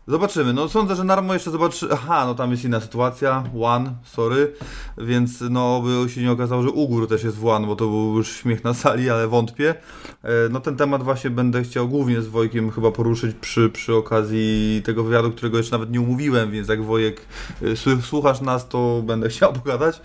Zobaczymy. 0.06 0.52
No 0.52 0.68
sądzę, 0.68 0.96
że 0.96 1.04
Narmo 1.04 1.32
jeszcze 1.32 1.50
zobaczy. 1.50 1.88
Aha, 1.92 2.24
no 2.26 2.34
tam 2.34 2.50
jest 2.50 2.64
inna 2.64 2.80
sytuacja. 2.80 3.44
One, 3.60 3.94
sorry. 4.04 4.52
Więc 4.98 5.40
no 5.50 5.82
by 5.82 6.10
się 6.10 6.22
nie 6.22 6.32
okazało, 6.32 6.62
że 6.62 6.70
Ugór 6.70 7.08
też 7.08 7.24
jest 7.24 7.36
w 7.36 7.46
One, 7.46 7.66
bo 7.66 7.76
to 7.76 7.86
był 7.86 8.16
już 8.16 8.32
śmiech 8.36 8.64
na 8.64 8.74
sali, 8.74 9.10
ale 9.10 9.28
wątpię. 9.28 9.74
E, 10.22 10.30
no 10.50 10.60
ten 10.60 10.76
temat 10.76 11.02
właśnie 11.02 11.30
będę 11.30 11.62
chciał 11.62 11.88
głównie 11.88 12.22
z 12.22 12.28
Wojkiem 12.28 12.70
chyba 12.70 12.90
poruszyć 12.92 13.36
przy, 13.40 13.70
przy 13.70 13.94
okazji 13.94 14.82
tego 14.84 15.04
wywiadu, 15.04 15.30
którego 15.30 15.56
jeszcze 15.56 15.72
nawet 15.72 15.90
nie 15.90 16.00
umówiłem, 16.00 16.50
więc 16.50 16.68
jak 16.68 16.84
Wojek 16.84 17.26
e, 17.62 18.02
słuchasz 18.02 18.40
nas, 18.40 18.68
to 18.68 19.02
będę 19.06 19.28
chciał 19.28 19.52
pogadać, 19.62 20.00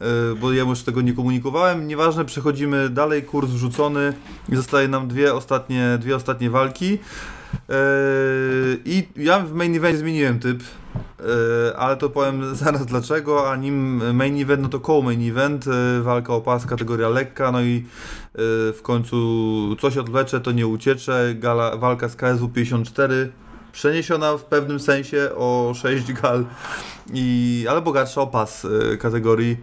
e, 0.00 0.04
bo 0.40 0.52
ja 0.52 0.62
już 0.62 0.82
tego 0.82 1.00
nie 1.00 1.12
komunikowałem. 1.12 1.88
Nieważne, 1.88 2.24
przechodzimy 2.24 2.88
dalej, 2.88 3.22
kurs 3.22 3.50
wrzucony 3.50 4.12
i 4.48 4.56
zostaje 4.56 4.88
nam 4.88 5.08
dwie 5.08 5.34
ostatnie, 5.34 5.98
dwie 6.00 6.16
ostatnie 6.16 6.50
walki. 6.50 6.98
Yy, 7.68 8.80
I 8.84 9.08
ja 9.16 9.40
w 9.40 9.52
main 9.52 9.76
event 9.76 9.98
zmieniłem 9.98 10.38
typ, 10.38 10.62
yy, 11.18 11.26
ale 11.76 11.96
to 11.96 12.10
powiem 12.10 12.54
zaraz 12.54 12.86
dlaczego, 12.86 13.50
a 13.50 13.56
nim 13.56 14.14
main 14.14 14.42
event, 14.42 14.62
no 14.62 14.68
to 14.68 14.80
koło 14.80 15.02
main 15.02 15.30
event, 15.30 15.66
yy, 15.66 16.02
walka 16.02 16.34
o 16.34 16.40
pas, 16.40 16.66
kategoria 16.66 17.08
lekka, 17.08 17.52
no 17.52 17.62
i 17.62 17.84
w 18.74 18.78
końcu 18.82 19.16
coś 19.80 19.96
odwlecze, 19.96 20.40
to 20.40 20.52
nie 20.52 20.66
uciecze, 20.66 21.34
gala, 21.34 21.76
walka 21.76 22.08
z 22.08 22.16
KSW 22.16 22.48
54, 22.48 23.32
przeniesiona 23.72 24.36
w 24.36 24.44
pewnym 24.44 24.80
sensie 24.80 25.30
o 25.36 25.72
6 25.74 26.12
gal, 26.12 26.44
i, 27.12 27.66
ale 27.70 27.82
bogatsza 27.82 28.20
o 28.20 28.26
pas 28.26 28.66
kategorii 28.98 29.56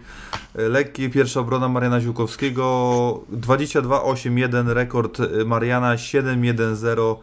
lekkiej. 0.54 1.10
Pierwsza 1.10 1.40
obrona 1.40 1.68
Mariana 1.68 2.00
Ziłkowskiego 2.00 2.64
22-8-1, 3.32 4.68
rekord 4.68 5.18
Mariana 5.46 5.94
7-1-0 5.94 7.16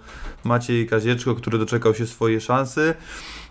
Maciej 0.43 0.87
Kazieczko, 0.87 1.35
który 1.35 1.57
doczekał 1.57 1.95
się 1.95 2.07
swojej 2.07 2.41
szansy. 2.41 2.93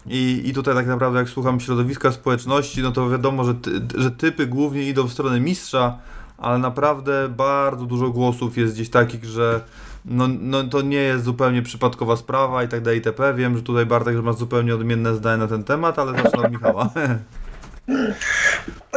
I, 0.06 0.42
I 0.44 0.52
tutaj 0.52 0.74
tak 0.74 0.86
naprawdę 0.86 1.18
jak 1.18 1.28
słucham 1.28 1.60
środowiska 1.60 2.12
społeczności, 2.12 2.82
no 2.82 2.92
to 2.92 3.10
wiadomo, 3.10 3.44
że, 3.44 3.54
ty, 3.54 3.70
że 3.94 4.10
typy 4.10 4.46
głównie 4.46 4.82
idą 4.82 5.06
w 5.06 5.12
stronę 5.12 5.40
mistrza, 5.40 5.98
ale 6.38 6.58
naprawdę 6.58 7.28
bardzo 7.28 7.86
dużo 7.86 8.10
głosów 8.10 8.56
jest 8.56 8.74
gdzieś 8.74 8.90
takich, 8.90 9.24
że 9.24 9.60
no, 10.06 10.28
no 10.40 10.64
to 10.64 10.82
nie 10.82 10.96
jest 10.96 11.24
zupełnie 11.24 11.62
przypadkowa 11.62 12.16
sprawa 12.16 12.64
i 12.64 12.68
tak 12.68 12.80
dalej 12.80 12.98
itp. 12.98 13.34
Wiem, 13.34 13.56
że 13.56 13.62
tutaj 13.62 13.86
Bartek 13.86 14.22
masz 14.22 14.36
zupełnie 14.36 14.74
odmienne 14.74 15.14
zdanie 15.14 15.38
na 15.38 15.48
ten 15.48 15.64
temat, 15.64 15.98
ale 15.98 16.12
zacznę 16.22 16.42
od 16.42 16.52
Michała. 16.52 16.90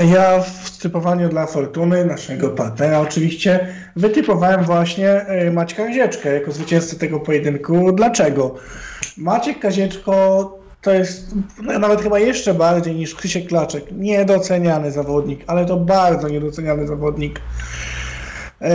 Ja 0.01 0.41
w 0.41 0.77
typowaniu 0.77 1.29
dla 1.29 1.45
Fortuny, 1.45 2.05
naszego 2.05 2.49
partnera 2.49 2.99
oczywiście, 2.99 3.67
wytypowałem 3.95 4.63
właśnie 4.63 5.09
e, 5.09 5.51
Maćka 5.51 5.85
Kazieczkę 5.85 6.33
jako 6.33 6.51
zwycięzcę 6.51 6.95
tego 6.95 7.19
pojedynku. 7.19 7.91
Dlaczego? 7.91 8.55
Maciek 9.17 9.59
Kazieczko 9.59 10.59
to 10.81 10.93
jest 10.93 11.35
nawet 11.79 12.01
chyba 12.01 12.19
jeszcze 12.19 12.53
bardziej 12.53 12.95
niż 12.95 13.15
Krzysiek 13.15 13.47
Klaczek 13.47 13.83
niedoceniany 13.91 14.91
zawodnik, 14.91 15.43
ale 15.47 15.65
to 15.65 15.77
bardzo 15.77 16.29
niedoceniany 16.29 16.87
zawodnik. 16.87 17.41
E, 18.61 18.71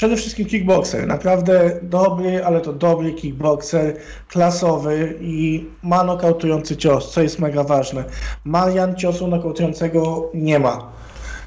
Przede 0.00 0.16
wszystkim 0.16 0.46
kickboxer, 0.46 1.06
naprawdę 1.06 1.80
dobry, 1.82 2.44
ale 2.44 2.60
to 2.60 2.72
dobry 2.72 3.12
kickboxer, 3.12 3.96
klasowy 4.28 5.14
i 5.20 5.66
ma 5.82 6.04
nokautujący 6.04 6.76
cios, 6.76 7.12
co 7.12 7.22
jest 7.22 7.38
mega 7.38 7.64
ważne. 7.64 8.04
Marian 8.44 8.96
ciosu 8.96 9.28
nokautującego 9.28 10.30
nie 10.34 10.58
ma. 10.58 10.92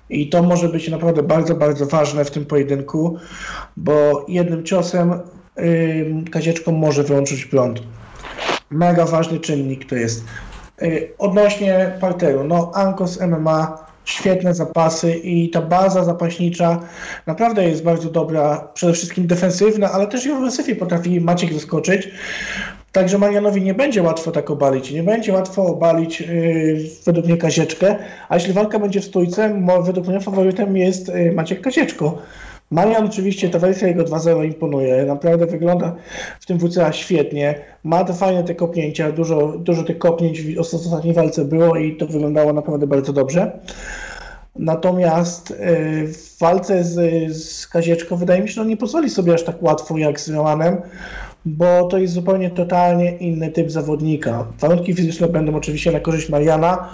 I 0.10 0.30
to 0.30 0.44
może 0.44 0.70
być 0.70 0.90
naprawdę 0.90 1.24
bardzo, 1.24 1.56
bardzo 1.56 1.86
ważne 1.86 2.26
w 2.26 2.32
tym 2.32 2.46
pojedynku, 2.46 3.18
bo 3.78 4.26
jednym 4.28 4.64
ciosem 4.64 5.20
yy, 5.58 6.24
Kazieczką 6.32 6.72
może 6.72 7.04
wyłączyć 7.04 7.46
prąd. 7.46 7.80
Mega 8.70 9.06
ważny 9.06 9.40
czynnik 9.40 9.90
to 9.90 9.96
jest. 9.96 10.24
Yy, 10.82 11.10
odnośnie 11.18 11.98
parteru, 12.02 12.44
no 12.44 12.72
Ankos 12.74 13.20
MMA 13.22 13.83
świetne 14.06 14.54
zapasy 14.54 15.16
i 15.16 15.50
ta 15.50 15.62
baza 15.62 16.04
zapaśnicza 16.04 16.80
naprawdę 17.28 17.70
jest 17.70 17.84
bardzo 17.84 18.10
dobra, 18.10 18.68
przede 18.74 18.94
wszystkim 18.94 19.28
defensywna, 19.28 19.92
ale 19.92 20.08
też 20.08 20.26
i 20.26 20.30
w 20.30 20.34
ofensywie 20.34 20.76
potrafi 20.76 21.22
Maciek 21.22 21.54
zaskoczyć. 21.54 22.10
Także 22.92 23.18
Marianowi 23.18 23.62
nie 23.62 23.74
będzie 23.74 24.04
łatwo 24.04 24.32
tak 24.32 24.52
obalić, 24.52 24.92
nie 24.92 25.04
będzie 25.04 25.34
łatwo 25.34 25.66
obalić 25.66 26.22
yy, 26.22 26.80
według 27.06 27.26
mnie 27.26 27.38
Kazieczkę, 27.38 27.96
a 28.30 28.36
jeśli 28.36 28.54
walka 28.54 28.80
będzie 28.80 29.02
w 29.02 29.06
stójce, 29.06 29.62
według 29.84 30.08
mnie 30.08 30.22
faworytem 30.22 30.78
jest 30.78 31.08
yy, 31.08 31.32
Maciek 31.32 31.62
Kazieczko. 31.62 32.18
Marian 32.74 33.06
oczywiście, 33.06 33.50
ta 33.50 33.60
wersja 33.60 33.88
jego 33.88 34.04
2.0 34.04 34.46
imponuje, 34.46 35.06
naprawdę 35.06 35.46
wygląda 35.46 35.96
w 36.40 36.46
tym 36.46 36.60
WCA 36.60 36.94
świetnie, 36.94 37.56
ma 37.84 38.04
te 38.04 38.14
fajne 38.14 38.44
te 38.44 38.56
kopnięcia, 38.56 39.12
dużo, 39.12 39.48
dużo 39.58 39.84
tych 39.84 39.98
kopnięć 39.98 40.42
w 40.42 40.60
ostatniej 40.60 41.14
walce 41.14 41.46
było 41.46 41.76
i 41.76 41.98
to 41.98 42.08
wyglądało 42.08 42.54
naprawdę 42.54 42.88
bardzo 42.88 43.14
dobrze. 43.14 43.60
Natomiast 44.56 45.52
y, 45.52 45.56
w 46.08 46.38
walce 46.40 46.84
z, 46.84 46.98
z 47.38 47.68
Kazieczką 47.68 48.16
wydaje 48.16 48.42
mi 48.42 48.48
się, 48.48 48.54
że 48.54 48.62
on 48.62 48.68
nie 48.68 48.78
pozwoli 48.78 49.10
sobie 49.10 49.34
aż 49.34 49.44
tak 49.44 49.64
łatwo 49.64 49.98
jak 49.98 50.20
z 50.20 50.30
Romanem, 50.30 50.78
bo 51.46 51.88
to 51.88 51.98
jest 51.98 52.14
zupełnie 52.14 52.50
totalnie 52.50 53.18
inny 53.18 53.52
typ 53.52 53.72
zawodnika. 53.72 54.46
Warunki 54.60 54.94
fizyczne 54.94 55.28
będą 55.28 55.56
oczywiście 55.56 55.92
na 55.92 56.00
korzyść 56.00 56.30
Mariana, 56.30 56.90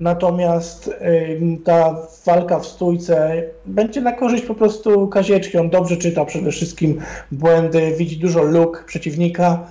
Natomiast 0.00 0.90
ta 1.64 1.96
walka 2.26 2.58
w 2.58 2.66
stójce 2.66 3.42
będzie 3.66 4.00
na 4.00 4.12
korzyść 4.12 4.44
po 4.44 4.54
prostu 4.54 5.08
Kazieczki. 5.08 5.58
On 5.58 5.70
dobrze 5.70 5.96
czyta 5.96 6.24
przede 6.24 6.50
wszystkim 6.50 7.00
błędy, 7.32 7.94
widzi 7.96 8.16
dużo 8.16 8.42
luk 8.42 8.84
przeciwnika 8.86 9.66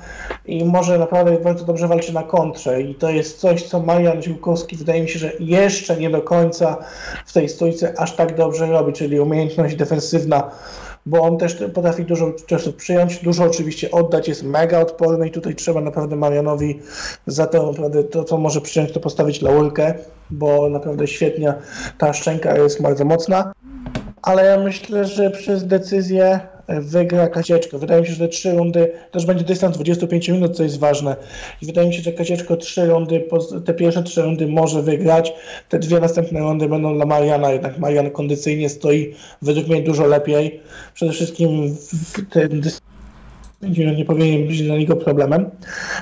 i 0.46 0.66
może 0.66 1.00
naprawdę 1.00 1.32
bardzo 1.32 1.66
dobrze 1.66 1.88
walczy 1.88 2.14
na 2.14 2.24
kontrze. 2.24 2.82
I 2.82 2.96
to 2.96 3.10
jest 3.10 3.40
coś, 3.40 3.64
co 3.64 3.80
Marian 3.80 4.22
Ziłkowski 4.22 4.76
wydaje 4.76 5.02
mi 5.02 5.10
się, 5.10 5.20
że 5.20 5.32
jeszcze 5.40 5.98
nie 5.98 6.10
do 6.10 6.22
końca 6.22 6.78
w 7.26 7.34
tej 7.34 7.50
stójce 7.50 7.94
aż 8.00 8.16
tak 8.16 8.36
dobrze 8.36 8.68
robi, 8.68 8.94
czyli 8.94 9.20
umiejętność 9.20 9.76
defensywna 9.76 10.52
bo 11.06 11.22
on 11.22 11.38
też 11.38 11.58
potrafi 11.74 12.06
dużo 12.06 12.34
czasu 12.46 12.74
przyjąć, 12.74 13.24
dużo 13.24 13.44
oczywiście 13.44 13.92
oddać, 13.92 14.28
jest 14.28 14.44
mega 14.44 14.80
odporny 14.80 15.28
i 15.28 15.32
tutaj 15.32 15.56
trzeba 15.56 15.82
naprawdę 15.82 16.16
Marianowi 16.16 16.80
za 17.28 17.48
to, 17.48 17.72
naprawdę 17.72 18.04
to, 18.04 18.24
co 18.24 18.38
może 18.38 18.62
przyjąć, 18.62 18.92
to 18.92 19.00
postawić 19.00 19.42
laurkę, 19.42 19.94
bo 20.30 20.70
naprawdę 20.70 21.08
świetnie 21.08 21.54
ta 21.98 22.14
szczęka 22.14 22.58
jest 22.58 22.82
bardzo 22.82 23.06
mocna. 23.06 23.54
Ale 24.22 24.46
ja 24.46 24.60
myślę, 24.60 25.06
że 25.06 25.32
przez 25.32 25.68
decyzję 25.68 26.40
wygra 26.68 27.28
Kazieczko. 27.28 27.80
Wydaje 27.80 28.02
mi 28.02 28.08
się, 28.08 28.14
że 28.14 28.20
te 28.20 28.28
trzy 28.28 28.52
rundy, 28.52 28.92
też 29.12 29.26
będzie 29.26 29.44
dystans 29.44 29.76
25 29.76 30.30
minut, 30.30 30.58
co 30.58 30.64
jest 30.64 30.80
ważne. 30.80 31.16
I 31.62 31.66
wydaje 31.66 31.88
mi 31.88 31.94
się, 31.94 32.02
że 32.02 32.14
Kazieczko 32.14 32.58
trzy 32.58 32.86
rundy, 32.86 33.28
te 33.66 33.74
pierwsze 33.74 34.04
trzy 34.04 34.22
rundy 34.22 34.48
może 34.48 34.82
wygrać. 34.82 35.34
Te 35.70 35.80
dwie 35.80 36.00
następne 36.00 36.40
rundy 36.40 36.68
będą 36.68 36.96
dla 36.96 37.06
Mariana, 37.06 37.52
jednak 37.52 37.80
Marian 37.80 38.12
kondycyjnie 38.12 38.70
stoi 38.70 39.16
według 39.42 39.68
mnie 39.68 39.82
dużo 39.82 40.08
lepiej. 40.08 40.60
Przede 40.94 41.12
wszystkim 41.12 41.78
ten 42.32 42.62
dystans 42.62 42.95
nie 43.68 44.06
powinien 44.06 44.48
być 44.48 44.64
dla 44.64 44.78
niego 44.78 44.96
problemem. 44.96 45.50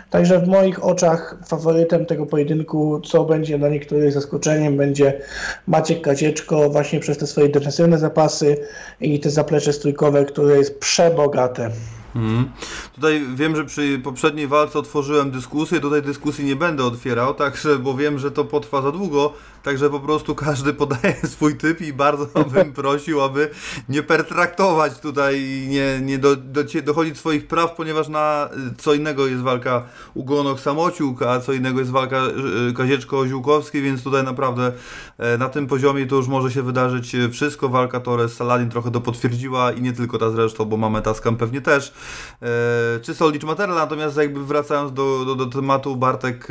Także 0.10 0.40
w 0.40 0.48
moich 0.48 0.86
oczach 0.86 1.38
faworytem 1.46 2.06
tego 2.06 2.26
pojedynku, 2.26 3.02
co 3.02 3.26
będzie 3.26 3.58
dla 3.58 3.70
niektórych 3.70 4.12
zaskoczeniem, 4.12 4.78
będzie 4.78 5.22
Maciek 5.68 6.02
Kazieczko 6.02 6.70
właśnie 6.70 7.00
przez 7.00 7.18
te 7.18 7.28
swoje 7.28 7.50
defensywne 7.50 7.98
zapasy 7.98 8.58
i 9.02 9.20
te 9.20 9.30
zaplecze 9.30 9.74
stójkowe, 9.74 10.26
które 10.26 10.58
jest 10.58 10.80
przebogate. 10.80 11.72
Hmm. 12.14 12.52
Tutaj 12.96 13.26
wiem, 13.36 13.56
że 13.56 13.66
przy 13.66 14.00
poprzedniej 14.04 14.48
walce 14.48 14.80
otworzyłem 14.80 15.32
dyskusję, 15.32 15.80
tutaj 15.80 16.02
dyskusji 16.02 16.46
nie 16.46 16.56
będę 16.56 16.86
otwierał, 16.86 17.34
także, 17.34 17.80
bo 17.80 17.94
wiem, 17.94 18.20
że 18.20 18.32
to 18.32 18.46
potrwa 18.46 18.82
za 18.82 18.92
długo, 18.92 19.34
Także 19.64 19.90
po 19.90 20.00
prostu 20.00 20.36
każdy 20.36 20.74
podaje 20.74 21.16
swój 21.34 21.58
typ 21.58 21.82
i 21.82 21.94
bardzo 21.94 22.28
bym 22.54 22.74
prosił, 22.74 23.22
aby 23.22 23.50
nie 23.90 24.04
pertraktować 24.04 25.00
tutaj 25.00 25.42
i 25.42 25.68
nie, 25.68 26.00
nie 26.02 26.18
do, 26.18 26.36
do, 26.36 26.64
dochodzić 26.84 27.18
swoich 27.18 27.48
praw, 27.48 27.76
ponieważ 27.76 28.08
na 28.08 28.50
co 28.78 28.94
innego 28.94 29.28
jest 29.28 29.42
walka 29.42 29.84
Ugonok 30.14 30.60
Samociuk, 30.60 31.22
a 31.22 31.40
co 31.40 31.54
innego 31.54 31.80
jest 31.80 31.92
walka 31.92 32.18
e, 32.18 32.74
Kazieczko-Ziółkowski, 32.74 33.82
więc 33.82 34.04
tutaj 34.04 34.24
naprawdę 34.24 34.72
e, 35.18 35.38
na 35.38 35.50
tym 35.50 35.68
poziomie 35.68 36.06
to 36.06 36.16
już 36.16 36.28
może 36.28 36.52
się 36.52 36.62
wydarzyć 36.62 37.16
wszystko. 37.32 37.70
Walka 37.70 38.00
Torres 38.00 38.34
Saladin 38.34 38.70
trochę 38.70 38.92
to 38.92 39.02
potwierdziła 39.02 39.72
i 39.72 39.82
nie 39.82 39.94
tylko 39.94 40.18
ta 40.18 40.32
zresztą, 40.32 40.66
bo 40.66 40.78
mamy 40.78 41.02
Taskan 41.02 41.36
pewnie 41.36 41.62
też. 41.62 41.94
E, 42.42 43.00
czy 43.02 43.16
Solicz 43.16 43.44
Materla, 43.44 43.76
natomiast 43.76 44.18
jakby 44.18 44.46
wracając 44.46 44.94
do, 44.94 45.26
do, 45.26 45.36
do 45.36 45.46
tematu 45.46 45.96
Bartek, 45.96 46.48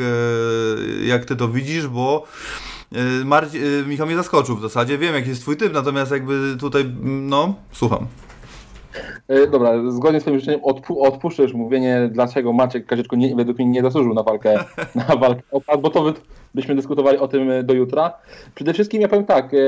jak 1.04 1.24
ty 1.24 1.36
to 1.36 1.48
widzisz, 1.48 1.88
bo 1.88 2.26
Y, 2.96 3.24
Marci, 3.24 3.58
Michał 3.86 4.06
mnie 4.06 4.16
zaskoczył 4.16 4.56
w 4.56 4.62
zasadzie, 4.62 4.98
wiem 4.98 5.14
jaki 5.14 5.28
jest 5.28 5.40
twój 5.40 5.56
typ, 5.56 5.72
natomiast 5.72 6.12
jakby 6.12 6.56
tutaj, 6.60 6.84
no, 7.02 7.54
słucham. 7.72 8.06
E, 9.28 9.46
dobra, 9.46 9.90
zgodnie 9.90 10.20
z 10.20 10.22
twoim 10.22 10.38
życzeniem 10.38 10.64
odpu 10.64 11.02
odpuszczasz 11.02 11.52
mówienie, 11.52 12.10
dlaczego 12.12 12.52
Maciek 12.52 12.86
Kazieczko 12.86 13.16
nie, 13.16 13.36
według 13.36 13.58
mnie 13.58 13.66
nie 13.66 13.82
zasłużył 13.82 14.14
na 14.14 14.22
walkę, 14.22 14.64
na 15.08 15.16
walkę 15.16 15.42
bo 15.82 15.90
to 15.90 16.14
byśmy 16.54 16.74
dyskutowali 16.74 17.18
o 17.18 17.28
tym 17.28 17.50
e, 17.50 17.62
do 17.62 17.74
jutra. 17.74 18.12
Przede 18.54 18.72
wszystkim 18.72 19.02
ja 19.02 19.08
powiem 19.08 19.24
tak, 19.24 19.54
e, 19.54 19.58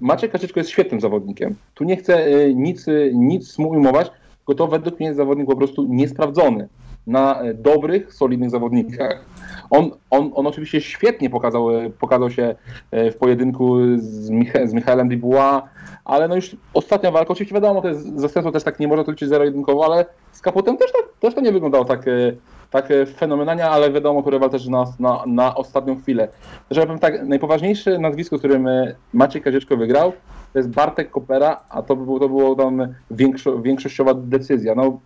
Maciek 0.00 0.32
Kazieczko 0.32 0.60
jest 0.60 0.70
świetnym 0.70 1.00
zawodnikiem. 1.00 1.54
Tu 1.74 1.84
nie 1.84 1.96
chcę 1.96 2.26
nic, 2.54 2.86
nic 3.12 3.58
mu 3.58 3.68
ujmować, 3.68 4.10
tylko 4.50 4.64
to 4.64 4.70
według 4.70 5.00
mnie 5.00 5.06
jest 5.06 5.16
zawodnik 5.16 5.46
po 5.46 5.56
prostu 5.56 5.86
niesprawdzony 5.88 6.68
na 7.06 7.40
dobrych, 7.54 8.14
solidnych 8.14 8.50
zawodnikach. 8.50 9.24
On, 9.70 9.90
on, 10.10 10.30
on 10.34 10.46
oczywiście 10.46 10.80
świetnie 10.80 11.30
pokazał, 11.30 11.68
pokazał 12.00 12.30
się 12.30 12.54
e, 12.90 13.10
w 13.10 13.16
pojedynku 13.16 13.78
z, 13.96 14.30
Micha 14.30 14.66
z 14.66 14.72
Michaelem 14.72 15.08
Dubois, 15.08 15.62
ale 16.04 16.28
no 16.28 16.36
już 16.36 16.56
ostatnia 16.74 17.10
walka, 17.10 17.32
oczywiście 17.32 17.54
wiadomo, 17.54 17.82
to 17.82 17.88
jest 17.88 18.18
zastępstwo 18.18 18.52
też 18.52 18.64
tak 18.64 18.80
nie 18.80 18.88
można 18.88 19.04
to 19.04 19.10
liczyć 19.10 19.28
zero-jedynkowo, 19.28 19.84
ale 19.84 20.06
z 20.32 20.40
Kapotem 20.40 20.76
też, 20.76 20.92
tak, 20.92 21.02
też 21.20 21.34
to 21.34 21.40
nie 21.40 21.52
wyglądało 21.52 21.84
tak, 21.84 22.08
e, 22.08 22.32
tak 22.70 22.88
fenomenalnie, 23.16 23.66
ale 23.66 23.92
wiadomo, 23.92 24.22
to 24.22 24.30
rywal 24.30 24.50
też 24.50 24.66
na, 24.66 24.84
na, 24.98 25.22
na 25.26 25.54
ostatnią 25.54 26.00
chwilę. 26.00 26.28
Że 26.70 26.82
powiem 26.82 26.98
tak, 26.98 27.22
najpoważniejsze 27.26 27.98
nazwisko, 27.98 28.38
którym 28.38 28.68
e, 28.68 28.94
Maciej 29.12 29.42
Kazieczko 29.42 29.76
wygrał, 29.76 30.12
to 30.52 30.58
jest 30.58 30.70
Bartek 30.70 31.10
Kopera, 31.10 31.60
a 31.68 31.82
to, 31.82 31.96
było, 31.96 32.20
to 32.20 32.28
było 32.28 32.54
tam 32.54 32.86
większo, 33.10 33.62
większościowa 33.62 34.14
decyzja. 34.14 34.74
No, 34.74 35.00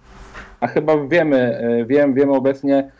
a 0.60 0.66
chyba 0.66 1.06
wiemy, 1.06 1.60
wiem, 1.88 2.14
wiemy 2.14 2.32
obecnie, 2.32 2.90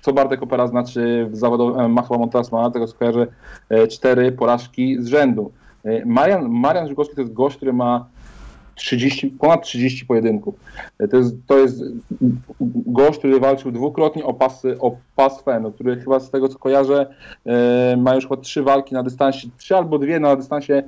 co 0.00 0.12
Bartek 0.12 0.42
Opera 0.42 0.66
znaczy 0.66 1.26
w 1.30 1.36
zawodu 1.36 1.80
e, 1.80 1.88
Machła 1.88 2.18
Montasma, 2.18 2.70
tego 2.70 2.86
skojarzę 2.86 3.26
cztery 3.90 4.32
porażki 4.32 4.96
z 5.00 5.06
rzędu. 5.06 5.52
E, 5.84 6.06
Marian, 6.06 6.48
Marian 6.48 6.94
to 6.94 7.20
jest 7.20 7.32
gość, 7.32 7.56
który 7.56 7.72
ma 7.72 8.06
30, 8.74 9.26
ponad 9.26 9.62
30 9.62 10.06
pojedynków. 10.06 10.54
E, 10.98 11.08
to 11.08 11.16
jest, 11.16 11.36
to 11.46 11.58
jest 11.58 11.82
gość, 12.86 13.18
który 13.18 13.40
walczył 13.40 13.72
dwukrotnie 13.72 14.24
o 14.24 14.34
pas, 14.34 14.62
o 14.80 14.96
pas 15.16 15.42
FEN, 15.42 15.72
który 15.72 15.96
chyba 15.96 16.20
z 16.20 16.30
tego 16.30 16.48
co 16.48 16.58
kojarzę 16.58 17.14
ma 17.96 18.14
już 18.14 18.24
chyba 18.24 18.36
trzy 18.36 18.62
walki 18.62 18.94
na 18.94 19.02
dystansie, 19.02 19.48
trzy 19.56 19.76
albo 19.76 19.98
dwie 19.98 20.20
na 20.20 20.36
dystansie 20.36 20.82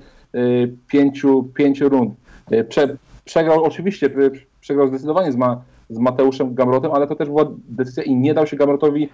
pięciu, 0.89 1.49
pięciu 1.55 1.89
rund. 1.89 2.15
Prze, 2.69 2.97
przegrał 3.25 3.65
oczywiście, 3.65 4.11
przegrał 4.61 4.89
zdecydowanie 4.89 5.33
z, 5.33 5.37
ma, 5.37 5.63
z 5.91 5.99
Mateuszem 5.99 6.55
Gamrotem, 6.55 6.93
ale 6.93 7.07
to 7.07 7.15
też 7.15 7.29
była 7.29 7.45
decyzja 7.69 8.03
i 8.03 8.15
nie 8.15 8.35
dał 8.35 8.47
się 8.47 8.57
Gamrotowi, 8.57 9.09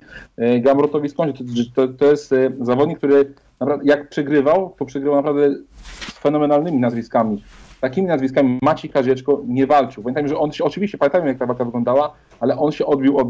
Gamrotowi 0.61 1.09
skończyć. 1.09 1.73
To, 1.75 1.89
to 1.89 2.05
jest 2.05 2.33
e, 2.33 2.53
zawodnik, 2.61 2.99
który 2.99 3.35
naprawdę 3.61 3.85
jak 3.85 4.09
przegrywał, 4.09 4.75
to 4.79 4.85
przegrywał 4.85 5.17
naprawdę 5.17 5.55
z 5.83 6.19
fenomenalnymi 6.19 6.79
nazwiskami. 6.79 7.43
takimi 7.81 8.07
nazwiskami 8.07 8.59
Maciej 8.63 8.91
Kazieczko 8.91 9.43
nie 9.47 9.67
walczył. 9.67 10.03
Pamiętajmy, 10.03 10.29
że 10.29 10.39
on 10.39 10.53
się, 10.53 10.65
oczywiście 10.65 10.99
pamiętajmy 10.99 11.29
jak 11.29 11.39
ta 11.39 11.47
walka 11.47 11.65
wyglądała, 11.65 12.13
ale 12.41 12.59
on 12.59 12.73
się 12.73 12.87
odbił 12.87 13.19
od, 13.19 13.29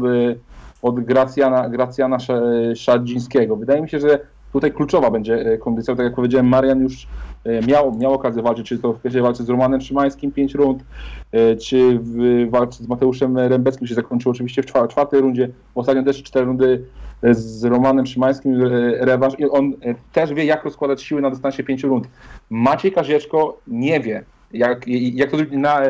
od 0.81 0.99
Gracjana, 0.99 1.69
Gracjana 1.69 2.15
Sz- 2.15 2.79
Szadzińskiego. 2.79 3.55
Wydaje 3.55 3.81
mi 3.81 3.89
się, 3.89 3.99
że 3.99 4.19
tutaj 4.53 4.71
kluczowa 4.71 5.11
będzie 5.11 5.35
e, 5.35 5.57
kondycja. 5.57 5.95
Tak 5.95 6.03
jak 6.05 6.15
powiedziałem, 6.15 6.47
Marian 6.47 6.81
już 6.81 7.07
e, 7.43 7.61
miał, 7.61 7.97
miał 7.97 8.13
okazję 8.13 8.43
walczyć, 8.43 8.67
czy 8.67 8.79
to 8.79 8.93
w 8.93 9.01
pierwszej 9.01 9.21
walce 9.21 9.43
z 9.43 9.49
Romanem 9.49 9.81
Szymańskim 9.81 10.31
5 10.31 10.53
rund, 10.53 10.83
e, 11.31 11.55
czy 11.55 11.99
w 12.01 12.47
walce 12.49 12.83
z 12.83 12.87
Mateuszem 12.87 13.37
Rębeckim 13.37 13.87
się 13.87 13.95
zakończyło 13.95 14.31
oczywiście 14.31 14.63
w 14.63 14.65
czwa- 14.65 14.87
czwartej 14.87 15.21
rundzie. 15.21 15.49
Ostatnio 15.75 16.03
też 16.03 16.23
4 16.23 16.45
rundy 16.45 16.83
z 17.31 17.63
Romanem 17.63 18.05
Szymańskim 18.05 18.61
rewanż 18.99 19.39
i 19.39 19.49
on 19.49 19.73
też 20.13 20.33
wie, 20.33 20.45
jak 20.45 20.63
rozkładać 20.63 21.01
siły 21.01 21.21
na 21.21 21.29
dystansie 21.29 21.63
5 21.63 21.83
rund. 21.83 22.07
Maciej 22.49 22.91
Kazieczko 22.91 23.57
nie 23.67 23.99
wie, 23.99 24.23
jak, 24.53 24.87
jak 25.13 25.31
to 25.31 25.37
na, 25.51 25.81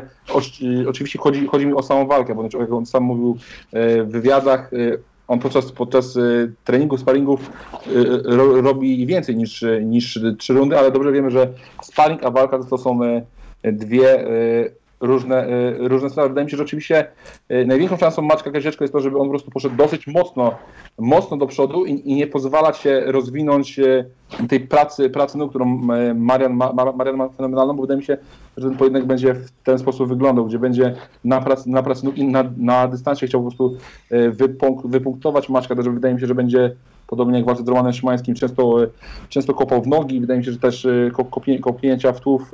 oczywiście 0.88 1.20
chodzi, 1.20 1.48
chodzi 1.48 1.66
mi 1.66 1.74
o 1.74 1.84
samą 1.84 2.08
walkę, 2.08 2.36
bo 2.36 2.78
on 2.78 2.86
sam 2.86 3.04
mówił 3.04 3.38
w 3.74 4.08
wywiadach, 4.08 4.72
on 5.28 5.40
podczas, 5.40 5.72
podczas 5.72 6.18
e, 6.18 6.22
treningu, 6.64 6.98
sparingów 6.98 7.52
e, 7.74 7.90
ro, 8.24 8.62
robi 8.62 9.06
więcej 9.06 9.36
niż, 9.36 9.66
niż 9.82 10.20
trzy 10.38 10.54
rundy, 10.54 10.80
ale 10.80 10.92
dobrze 10.92 11.12
wiemy, 11.12 11.32
że 11.32 11.48
sparring 11.82 12.24
a 12.24 12.32
walka 12.32 12.60
to 12.64 12.78
są 12.78 13.04
e, 13.04 13.72
dwie 13.72 14.28
różne, 15.00 15.48
e, 15.48 15.88
różne 15.88 16.10
sprawy. 16.10 16.30
Wydaje 16.30 16.46
mi 16.46 16.52
się, 16.52 16.58
że 16.58 16.64
oczywiście 16.64 17.08
e, 17.50 17.66
największą 17.66 17.98
szansą 17.98 18.22
Maćka 18.22 18.52
Kazieczko 18.52 18.84
jest 18.84 18.94
to, 18.94 19.00
żeby 19.00 19.18
on 19.18 19.24
po 19.24 19.30
prostu 19.30 19.52
poszedł 19.52 19.76
dosyć 19.76 20.08
mocno, 20.08 20.56
mocno 20.98 21.38
do 21.38 21.48
przodu 21.48 21.86
i, 21.86 22.12
i 22.12 22.16
nie 22.16 22.28
pozwalać 22.28 22.78
się 22.78 23.02
rozwinąć 23.06 23.80
e, 23.80 24.06
tej 24.50 24.60
pracy, 24.60 25.10
pracy 25.10 25.38
nóg, 25.38 25.50
którą 25.50 25.66
Marian 26.16 26.54
ma, 26.54 26.74
ma, 26.74 26.92
Marian 26.92 27.18
ma 27.18 27.30
fenomenalną, 27.30 27.74
bo 27.74 27.82
wydaje 27.82 27.98
mi 27.98 28.06
się, 28.06 28.18
że 28.58 28.70
ten 28.70 28.78
pojedynek 28.78 29.08
będzie 29.08 29.34
w 29.34 29.52
ten 29.64 29.80
sposób 29.80 30.10
wyglądał, 30.10 30.46
gdzie 30.46 30.60
będzie 30.60 30.96
na 31.24 31.42
pracy, 31.42 31.70
na 31.70 31.84
pracy 31.84 32.06
nóg 32.06 32.18
i 32.18 32.28
na, 32.28 32.44
na 32.58 32.88
dystansie 32.88 33.28
chciał 33.28 33.44
po 33.44 33.48
prostu 33.50 33.78
wypunk, 34.32 34.88
wypunktować 34.88 35.50
Maćka, 35.50 35.76
też 35.76 35.90
wydaje 35.90 36.14
mi 36.14 36.20
się, 36.20 36.28
że 36.28 36.36
będzie 36.36 36.76
podobnie 37.08 37.38
jak 37.38 37.46
walce 37.46 37.64
z 37.64 37.68
Romanem 37.68 37.94
Szymańskim, 37.94 38.36
często, 38.36 38.78
często 39.30 39.54
kopał 39.54 39.82
w 39.82 39.88
nogi, 39.88 40.22
wydaje 40.22 40.40
mi 40.40 40.46
się, 40.46 40.52
że 40.52 40.60
też 40.60 40.88
kopnięcia 41.62 42.14
w 42.14 42.20
tłów 42.20 42.52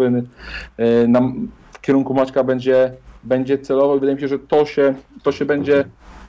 kierunku 1.83 2.13
Maćka 2.13 2.43
będzie, 2.43 2.93
będzie 3.23 3.57
celował. 3.57 3.97
I 3.97 3.99
wydaje 3.99 4.15
mi 4.15 4.21
się, 4.21 4.27
że 4.27 4.39
to 4.39 4.65
się, 4.65 4.93
to 5.23 5.31
się 5.31 5.45
będzie 5.45 5.85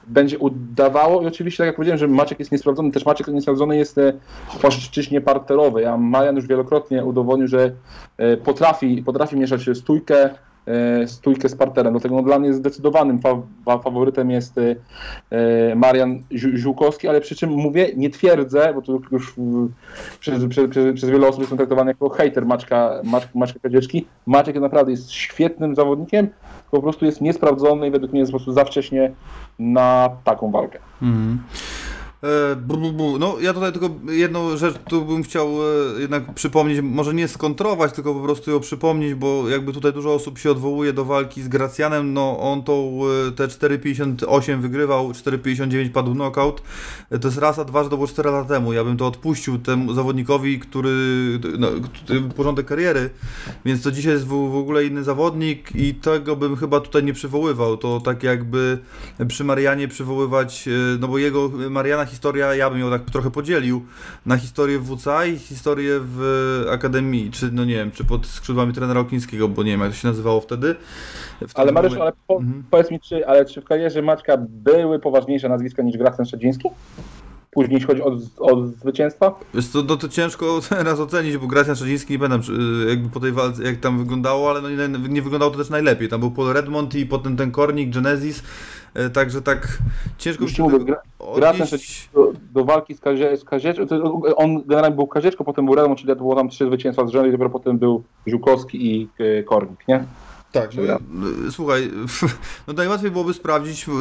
będzie 0.07 0.39
udawało. 0.39 1.21
I 1.21 1.25
oczywiście, 1.25 1.57
tak 1.57 1.67
jak 1.67 1.75
powiedziałem, 1.75 1.99
że 1.99 2.07
Maciek 2.07 2.39
jest 2.39 2.51
niesprawdzony, 2.51 2.91
też 2.91 3.05
Maciek 3.05 3.27
niesprawdzony 3.27 3.77
jest 3.77 3.97
e, 3.97 4.13
w 4.49 4.59
płaszczyźnie 4.59 5.21
parterowej, 5.21 5.85
a 5.85 5.97
Marian 5.97 6.35
już 6.35 6.47
wielokrotnie 6.47 7.05
udowodnił, 7.05 7.47
że 7.47 7.71
e, 8.17 8.37
potrafi, 8.37 9.03
potrafi 9.03 9.37
mieszać 9.37 9.61
stójkę, 9.73 10.23
e, 10.23 10.35
stójkę 11.05 11.49
z 11.49 11.55
parterem, 11.55 11.93
dlatego 11.93 12.15
no, 12.15 12.21
dla 12.21 12.39
mnie 12.39 12.53
zdecydowanym 12.53 13.19
fa 13.19 13.41
fa 13.65 13.79
faworytem 13.79 14.31
jest 14.31 14.57
e, 14.57 14.75
e, 15.29 15.75
Marian 15.75 16.23
Ziółkowski, 16.33 17.07
ale 17.07 17.21
przy 17.21 17.35
czym 17.35 17.49
mówię, 17.49 17.89
nie 17.95 18.09
twierdzę, 18.09 18.73
bo 18.73 18.81
to 18.81 18.99
już 19.11 19.37
mm, 19.37 19.73
przez, 20.19 20.45
przez, 20.49 20.69
przez, 20.95 21.09
wiele 21.09 21.27
osób 21.27 21.39
jestem 21.39 21.57
traktowany 21.57 21.91
jako 21.91 22.09
hejter 22.09 22.45
Maczka, 22.45 23.01
Maczka, 23.03 23.31
Maczka 23.35 23.59
Kadzieczki. 23.59 24.07
Maciek 24.25 24.55
naprawdę 24.55 24.91
jest 24.91 25.11
świetnym 25.11 25.75
zawodnikiem, 25.75 26.27
po 26.71 26.81
prostu 26.81 27.05
jest 27.05 27.21
niesprawdzony 27.21 27.87
i 27.87 27.91
według 27.91 28.11
mnie 28.11 28.19
jest 28.19 28.31
po 28.31 28.37
prostu 28.37 28.53
za 28.53 28.65
wcześnie 28.65 29.11
na 29.59 30.09
taką 30.23 30.51
walkę. 30.51 30.79
Mhm. 31.01 31.39
E, 32.25 32.55
bu, 32.55 32.91
bu. 32.91 33.19
No, 33.19 33.35
ja 33.41 33.53
tutaj 33.53 33.71
tylko 33.71 33.89
jedną 34.07 34.57
rzecz 34.57 34.75
tu 34.89 35.05
bym 35.05 35.23
chciał 35.23 35.47
e, 35.47 36.01
jednak 36.01 36.33
przypomnieć, 36.33 36.79
może 36.81 37.13
nie 37.13 37.27
skontrować, 37.27 37.93
tylko 37.93 38.13
po 38.13 38.19
prostu 38.19 38.51
ją 38.51 38.59
przypomnieć, 38.59 39.13
bo 39.15 39.49
jakby 39.49 39.73
tutaj 39.73 39.93
dużo 39.93 40.13
osób 40.13 40.37
się 40.39 40.51
odwołuje 40.51 40.93
do 40.93 41.05
walki 41.05 41.41
z 41.41 41.47
Gracjanem, 41.47 42.13
no 42.13 42.39
on 42.39 42.63
tą 42.63 43.01
e, 43.27 43.31
te 43.31 43.47
4,58 43.47 44.61
wygrywał, 44.61 45.11
4,59 45.11 45.89
padł 45.89 46.13
knockout, 46.13 46.61
to 47.21 47.27
jest 47.27 47.37
raz, 47.37 47.59
a 47.59 47.65
dwa, 47.65 47.83
że 47.83 47.89
to 47.89 47.95
było 47.97 48.07
4 48.07 48.31
lata 48.31 48.49
temu, 48.49 48.73
ja 48.73 48.83
bym 48.83 48.97
to 48.97 49.07
odpuścił 49.07 49.59
temu 49.59 49.93
zawodnikowi, 49.93 50.59
który, 50.59 50.91
no, 51.59 51.67
porządek 52.35 52.65
kariery, 52.65 53.09
więc 53.65 53.81
to 53.81 53.91
dzisiaj 53.91 54.13
jest 54.13 54.25
w, 54.25 54.51
w 54.51 54.55
ogóle 54.55 54.85
inny 54.85 55.03
zawodnik 55.03 55.75
i 55.75 55.93
tego 55.93 56.35
bym 56.35 56.55
chyba 56.55 56.79
tutaj 56.79 57.03
nie 57.03 57.13
przywoływał, 57.13 57.77
to 57.77 57.99
tak 57.99 58.23
jakby 58.23 58.77
przy 59.27 59.43
Marianie 59.43 59.87
przywoływać, 59.87 60.69
no 60.99 61.07
bo 61.07 61.17
jego 61.17 61.51
Mariana 61.69 62.05
historia, 62.15 62.55
ja 62.55 62.69
bym 62.69 62.79
ją 62.79 62.89
tak 62.89 63.01
trochę 63.11 63.31
podzielił 63.31 63.85
na 64.25 64.37
historię 64.37 64.79
w 64.79 64.95
WCA 64.97 65.25
i 65.25 65.37
historię 65.39 65.99
w 66.01 66.21
Akademii, 66.71 67.31
czy 67.31 67.49
no 67.51 67.65
nie 67.65 67.73
wiem, 67.75 67.91
czy 67.91 68.03
pod 68.05 68.25
skrzydłami 68.27 68.73
trenera 68.73 68.99
Okińskiego, 68.99 69.47
bo 69.47 69.63
nie 69.63 69.71
wiem 69.71 69.81
jak 69.81 69.89
to 69.89 69.95
się 69.95 70.07
nazywało 70.07 70.41
wtedy. 70.41 70.75
Ale 71.53 71.71
Mariusz, 71.71 71.97
ale 71.97 72.11
po, 72.27 72.35
Mhm. 72.37 72.63
powiedz 72.71 72.91
mi, 72.91 72.99
czy, 72.99 73.27
ale 73.27 73.45
czy 73.45 73.61
w 73.61 73.65
karierze 73.65 74.01
Maćka 74.01 74.37
były 74.49 74.99
poważniejsze 74.99 75.49
nazwiska 75.49 75.83
niż 75.83 75.97
Gracjan 75.97 76.25
Szczeciński? 76.25 76.69
Później, 77.51 77.73
jeśli 77.73 77.87
chodzi 77.87 78.01
o, 78.01 78.17
o 78.39 78.65
zwycięstwa? 78.67 79.31
To, 79.73 79.83
no 79.87 79.97
to 79.97 80.09
ciężko 80.09 80.59
teraz 80.69 80.99
ocenić, 80.99 81.37
bo 81.37 81.47
Gracjan 81.47 81.75
Szczeciński 81.75 82.13
nie 82.13 82.19
pamiętam 82.19 82.41
czy, 82.41 82.53
jakby 82.89 83.09
po 83.09 83.19
tej 83.19 83.31
walce, 83.31 83.63
jak 83.63 83.79
tam 83.79 83.97
wyglądało, 83.97 84.49
ale 84.49 84.61
no 84.61 84.69
nie, 84.69 85.09
nie 85.09 85.21
wyglądało 85.21 85.51
to 85.51 85.57
też 85.57 85.69
najlepiej. 85.69 86.09
Tam 86.09 86.19
był 86.19 86.31
Paul 86.31 86.53
Redmond 86.53 86.95
i 86.95 87.05
potem 87.05 87.37
ten 87.37 87.51
Kornik, 87.51 87.93
Genesis, 87.93 88.43
także 89.13 89.41
tak 89.41 89.77
ciężko 90.17 90.43
Już 90.43 90.53
się 90.53 90.63
mówię, 90.63 90.79
Gra- 90.79 91.01
odnieść. 91.19 92.09
Do, 92.13 92.31
do 92.53 92.65
walki 92.65 92.93
z, 92.95 92.99
Kazie, 92.99 93.37
z 93.37 93.43
Kazieczką, 93.43 93.85
on 94.35 94.63
generalnie 94.65 94.95
był 94.95 95.07
Kazieczko, 95.07 95.43
potem 95.43 95.65
był 95.65 95.75
Redmond, 95.75 95.99
czyli 95.99 96.09
to 96.09 96.15
było 96.15 96.35
tam 96.35 96.49
trzy 96.49 96.65
zwycięstwa 96.65 97.05
z 97.07 97.09
rzędu 97.09 97.29
i 97.29 97.31
dopiero 97.31 97.49
potem 97.49 97.77
był 97.77 98.03
Ziółkowski 98.27 98.95
i 98.95 99.09
e, 99.19 99.43
Kornik, 99.43 99.87
nie? 99.87 100.03
Tak, 100.55 100.75
no, 100.75 100.81
Dobra. 100.81 100.97
y, 101.47 101.51
słuchaj, 101.51 101.91
no 102.67 102.73
najłatwiej 102.73 103.11
byłoby 103.11 103.33
sprawdzić, 103.33 103.87
y, 103.87 103.91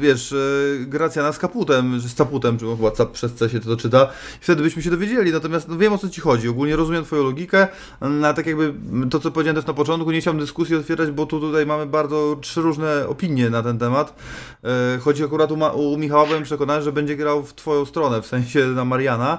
wiesz, 0.00 0.32
y, 0.32 0.84
Gracjana 0.88 1.32
z 1.32 1.38
kaputem, 1.38 2.00
czy 2.02 2.08
z 2.08 2.14
taputem, 2.14 2.58
czy 2.58 2.76
chyba 2.76 2.90
cap 2.90 3.12
przez 3.12 3.34
C 3.34 3.48
się 3.48 3.60
to 3.60 3.76
czyta, 3.76 4.08
i 4.40 4.44
wtedy 4.44 4.62
byśmy 4.62 4.82
się 4.82 4.90
dowiedzieli, 4.90 5.32
natomiast 5.32 5.68
no, 5.68 5.76
wiem 5.76 5.92
o 5.92 5.98
co 5.98 6.08
ci 6.08 6.20
chodzi, 6.20 6.48
ogólnie 6.48 6.76
rozumiem 6.76 7.04
twoją 7.04 7.22
logikę, 7.22 7.68
a 8.24 8.32
tak 8.32 8.46
jakby 8.46 8.74
to, 9.10 9.20
co 9.20 9.30
powiedziałem 9.30 9.56
też 9.56 9.66
na 9.66 9.74
początku, 9.74 10.10
nie 10.10 10.20
chciałem 10.20 10.40
dyskusji 10.40 10.76
otwierać, 10.76 11.10
bo 11.10 11.26
tu 11.26 11.40
tutaj 11.40 11.66
mamy 11.66 11.86
bardzo 11.86 12.36
trzy 12.40 12.60
różne 12.60 13.08
opinie 13.08 13.50
na 13.50 13.62
ten 13.62 13.78
temat, 13.78 14.16
chodzi 15.00 15.24
akurat 15.24 15.52
u, 15.52 15.56
Ma- 15.56 15.72
u 15.72 15.96
Michała, 15.96 16.26
byłem 16.26 16.42
przekonany, 16.42 16.82
że 16.82 16.92
będzie 16.92 17.16
grał 17.16 17.42
w 17.42 17.54
twoją 17.54 17.84
stronę, 17.84 18.22
w 18.22 18.26
sensie 18.26 18.66
na 18.66 18.84
Mariana, 18.84 19.38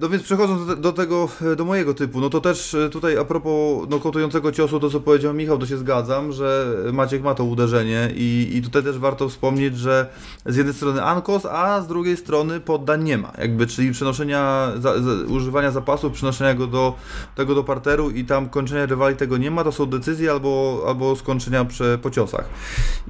No 0.00 0.08
więc 0.08 0.22
przechodząc 0.22 0.80
do, 0.80 0.92
tego, 0.92 1.28
e, 1.52 1.56
do 1.56 1.64
mojego 1.64 1.94
typu, 1.94 2.20
no 2.20 2.30
to 2.30 2.40
też 2.40 2.74
e, 2.74 2.88
tutaj 2.88 3.18
a 3.18 3.24
propos 3.24 3.88
nokautującego 3.88 4.52
ciosu, 4.52 4.80
to 4.80 4.90
co 4.90 5.00
powiedział 5.00 5.34
Michał, 5.34 5.58
to 5.58 5.66
się 5.66 5.78
zgadzam, 5.78 6.32
że 6.32 6.74
Maciek 6.92 7.22
ma 7.22 7.34
to 7.34 7.44
uderzenie 7.44 8.10
i, 8.14 8.50
i 8.52 8.62
tutaj 8.62 8.82
też 8.82 8.98
warto 8.98 9.28
wspomnieć, 9.28 9.78
że 9.78 10.06
z 10.46 10.56
jednej 10.56 10.74
strony 10.74 11.02
Ankos, 11.02 11.46
a 11.46 11.80
z 11.80 11.86
drugiej 11.86 12.16
strony 12.16 12.60
poddań 12.60 13.02
nie 13.02 13.18
ma, 13.18 13.32
jakby, 13.38 13.66
czyli 13.66 13.92
przenoszenia, 13.92 14.72
za, 14.78 15.02
za, 15.02 15.10
używania 15.28 15.70
zapasów, 15.70 16.12
przenoszenia 16.12 16.54
go 16.54 16.66
do 16.66 16.94
tego 17.34 17.54
do 17.54 17.64
parteru 17.64 18.10
i 18.10 18.24
tam 18.24 18.48
kończenia 18.48 18.86
rywali 18.86 19.16
tego 19.16 19.36
nie 19.36 19.50
ma, 19.50 19.64
to 19.64 19.72
są 19.72 19.86
decyzje 19.86 20.30
albo, 20.30 20.84
albo 20.88 21.16
skończenia 21.16 21.64
przy, 21.64 21.98
po 22.02 22.10
ciosach. 22.10 22.44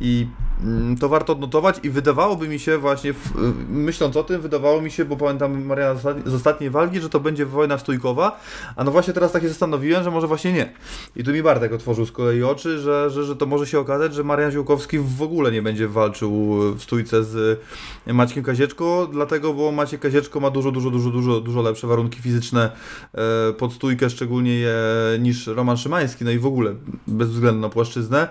I 0.01 0.27
mm, 0.63 0.97
to 0.97 1.09
warto 1.09 1.33
odnotować 1.33 1.81
i 1.83 1.91
wydawałoby 1.91 2.49
mi 2.49 2.59
się 2.59 2.79
właśnie, 2.79 3.13
w, 3.13 3.33
myśląc 3.69 4.17
o 4.17 4.25
tym, 4.25 4.41
wydawało 4.41 4.81
mi 4.81 4.91
się, 4.91 5.05
bo 5.05 5.17
pamiętam 5.17 5.65
Mariana 5.65 5.94
z 5.95 5.97
ostatni- 5.97 6.31
z 6.31 6.35
ostatniej 6.35 6.71
walki, 6.71 7.01
że 7.01 7.09
to 7.09 7.21
będzie 7.21 7.47
wojna 7.47 7.79
stójkowa, 7.79 8.41
a 8.77 8.85
no 8.85 8.91
właśnie 8.91 9.13
teraz 9.13 9.33
tak 9.33 9.43
się 9.43 9.49
zastanowiłem, 9.49 10.05
że 10.05 10.11
może 10.11 10.27
właśnie 10.27 10.53
nie. 10.53 10.73
I 11.17 11.25
tu 11.25 11.33
mi 11.33 11.43
Bartek 11.43 11.73
otworzył 11.73 12.07
z 12.07 12.13
kolei 12.13 12.43
oczy, 12.43 12.79
że, 12.79 13.11
że, 13.11 13.25
że 13.25 13.37
to 13.37 13.47
może 13.47 13.67
się 13.67 13.79
okazać, 13.79 14.15
że 14.15 14.25
Marian 14.25 14.51
Ziółkowski 14.51 14.99
w 14.99 15.23
ogóle 15.23 15.53
nie 15.53 15.63
będzie 15.63 15.89
walczył 15.89 16.55
w 16.75 16.83
stójce 16.83 17.25
z 17.25 17.61
Maćkiem 18.07 18.45
Kazieczko, 18.45 19.09
dlatego, 19.13 19.55
bo 19.55 19.73
Maciek 19.73 20.01
Kazieczko 20.01 20.41
ma 20.41 20.51
dużo, 20.51 20.71
dużo, 20.71 20.91
dużo, 20.91 21.11
dużo, 21.11 21.41
dużo 21.41 21.63
lepsze 21.63 21.87
warunki 21.87 22.23
fizyczne 22.23 22.71
e, 23.15 23.53
pod 23.53 23.73
stójkę, 23.73 24.11
szczególnie 24.11 24.55
je, 24.55 24.75
niż 25.19 25.47
Roman 25.47 25.77
Szymański, 25.77 26.25
no 26.25 26.31
i 26.31 26.39
w 26.39 26.47
ogóle 26.47 26.75
bez 27.07 27.29
względu 27.29 27.61
na 27.61 27.69
płaszczyznę, 27.69 28.29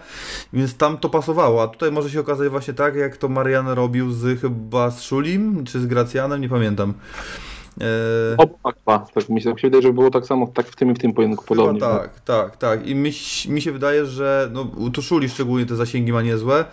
więc 0.54 0.78
tam 0.78 0.98
to 0.98 1.10
pasowało, 1.10 1.64
a 1.64 1.68
tutaj 1.68 1.92
może 1.92 2.10
się 2.10 2.20
okazać 2.20 2.50
właśnie 2.50 2.74
tak, 2.74 2.96
jak 2.96 3.18
to 3.18 3.30
Marian 3.30 3.68
robił 3.68 4.12
z 4.12 4.42
chyba 4.42 4.92
z 4.92 5.02
Szulim, 5.02 5.66
czy 5.66 5.80
z 5.80 5.86
Gracjanem, 5.86 6.42
nie 6.42 6.50
pamiętam. 6.50 6.94
E, 7.82 8.38
Oba 8.38 8.72
chyba, 8.72 9.00
tak 9.00 9.30
mi 9.30 9.42
się, 9.42 9.50
tak 9.50 9.60
się 9.60 9.68
wydaje, 9.68 9.82
że 9.84 9.94
było 9.94 10.12
tak 10.12 10.26
samo 10.26 10.48
tak 10.48 10.68
w 10.68 10.76
tym 10.76 10.92
i 10.92 10.94
w 10.94 11.00
tym 11.00 11.14
pojedynku 11.14 11.46
podobnie. 11.46 11.80
Chyba 11.80 12.00
tak, 12.00 12.20
tak, 12.20 12.58
tak. 12.58 12.88
I 12.88 12.96
mi, 12.96 13.12
mi 13.50 13.62
się 13.62 13.72
wydaje, 13.72 14.06
że 14.06 14.50
no, 14.52 14.62
u 14.62 14.90
Tuszuli 14.90 15.30
szczególnie 15.30 15.66
te 15.66 15.76
zasięgi 15.76 16.14
ma 16.14 16.22
niezłe. 16.22 16.66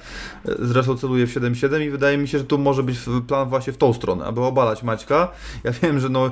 Zresztą 0.58 0.96
celuje 0.96 1.26
w 1.26 1.34
7-7 1.34 1.82
i 1.82 1.90
wydaje 1.90 2.18
mi 2.18 2.28
się, 2.28 2.38
że 2.38 2.44
tu 2.44 2.58
może 2.58 2.82
być 2.82 2.98
plan 3.26 3.48
właśnie 3.48 3.72
w 3.72 3.76
tą 3.76 3.92
stronę, 3.92 4.24
aby 4.24 4.40
obalać 4.40 4.82
Maćka. 4.82 5.28
Ja 5.64 5.72
wiem, 5.82 6.00
że 6.00 6.08
no 6.08 6.30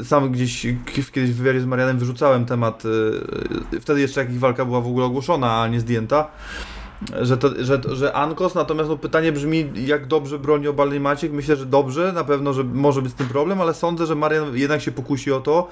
y, 0.00 0.04
sam 0.04 0.32
gdzieś 0.32 0.66
kiedyś 1.12 1.30
w 1.30 1.36
wywiadzie 1.36 1.60
z 1.60 1.66
Marianem 1.66 1.98
wyrzucałem 1.98 2.46
temat, 2.46 2.84
y, 3.72 3.80
wtedy 3.80 4.00
jeszcze 4.00 4.20
jak 4.20 4.32
ich 4.32 4.38
walka 4.38 4.64
była 4.64 4.80
w 4.80 4.86
ogóle 4.86 5.06
ogłoszona, 5.06 5.62
a 5.62 5.68
nie 5.68 5.80
zdjęta. 5.80 6.30
Że, 7.20 7.36
to, 7.36 7.64
że, 7.64 7.80
że 7.92 8.12
Ankos, 8.12 8.54
natomiast 8.54 8.90
no 8.90 8.96
pytanie 8.96 9.32
brzmi, 9.32 9.70
jak 9.74 10.06
dobrze 10.06 10.38
broni 10.38 10.68
obalny 10.68 11.00
Maciek. 11.00 11.32
Myślę, 11.32 11.56
że 11.56 11.66
dobrze, 11.66 12.12
na 12.12 12.24
pewno, 12.24 12.52
że 12.52 12.64
może 12.64 13.02
być 13.02 13.12
z 13.12 13.14
tym 13.14 13.28
problem, 13.28 13.60
ale 13.60 13.74
sądzę, 13.74 14.06
że 14.06 14.14
Marian 14.14 14.56
jednak 14.56 14.80
się 14.80 14.92
pokusi 14.92 15.32
o 15.32 15.40
to 15.40 15.68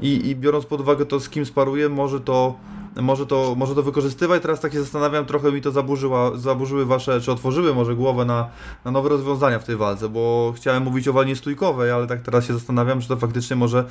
i, 0.00 0.28
i 0.28 0.36
biorąc 0.36 0.66
pod 0.66 0.80
uwagę 0.80 1.06
to, 1.06 1.20
z 1.20 1.28
kim 1.28 1.46
sparuje, 1.46 1.88
może 1.88 2.20
to 2.20 2.54
może 2.96 3.26
to, 3.26 3.54
może 3.56 3.74
to 3.74 3.82
wykorzystywać. 3.82 4.42
Teraz 4.42 4.60
tak 4.60 4.72
się 4.72 4.80
zastanawiam, 4.80 5.26
trochę 5.26 5.52
mi 5.52 5.62
to 5.62 5.70
zaburzyła, 5.70 6.36
zaburzyły 6.36 6.86
wasze, 6.86 7.20
czy 7.20 7.32
otworzyły 7.32 7.74
może 7.74 7.94
głowę 7.94 8.24
na, 8.24 8.48
na 8.84 8.90
nowe 8.90 9.08
rozwiązania 9.08 9.58
w 9.58 9.64
tej 9.64 9.76
walce, 9.76 10.08
bo 10.08 10.52
chciałem 10.56 10.82
mówić 10.82 11.08
o 11.08 11.12
walnie 11.12 11.36
stójkowej, 11.36 11.90
ale 11.90 12.06
tak 12.06 12.22
teraz 12.22 12.46
się 12.46 12.54
zastanawiam, 12.54 13.00
czy 13.00 13.08
to 13.08 13.16
faktycznie 13.16 13.56
może, 13.56 13.84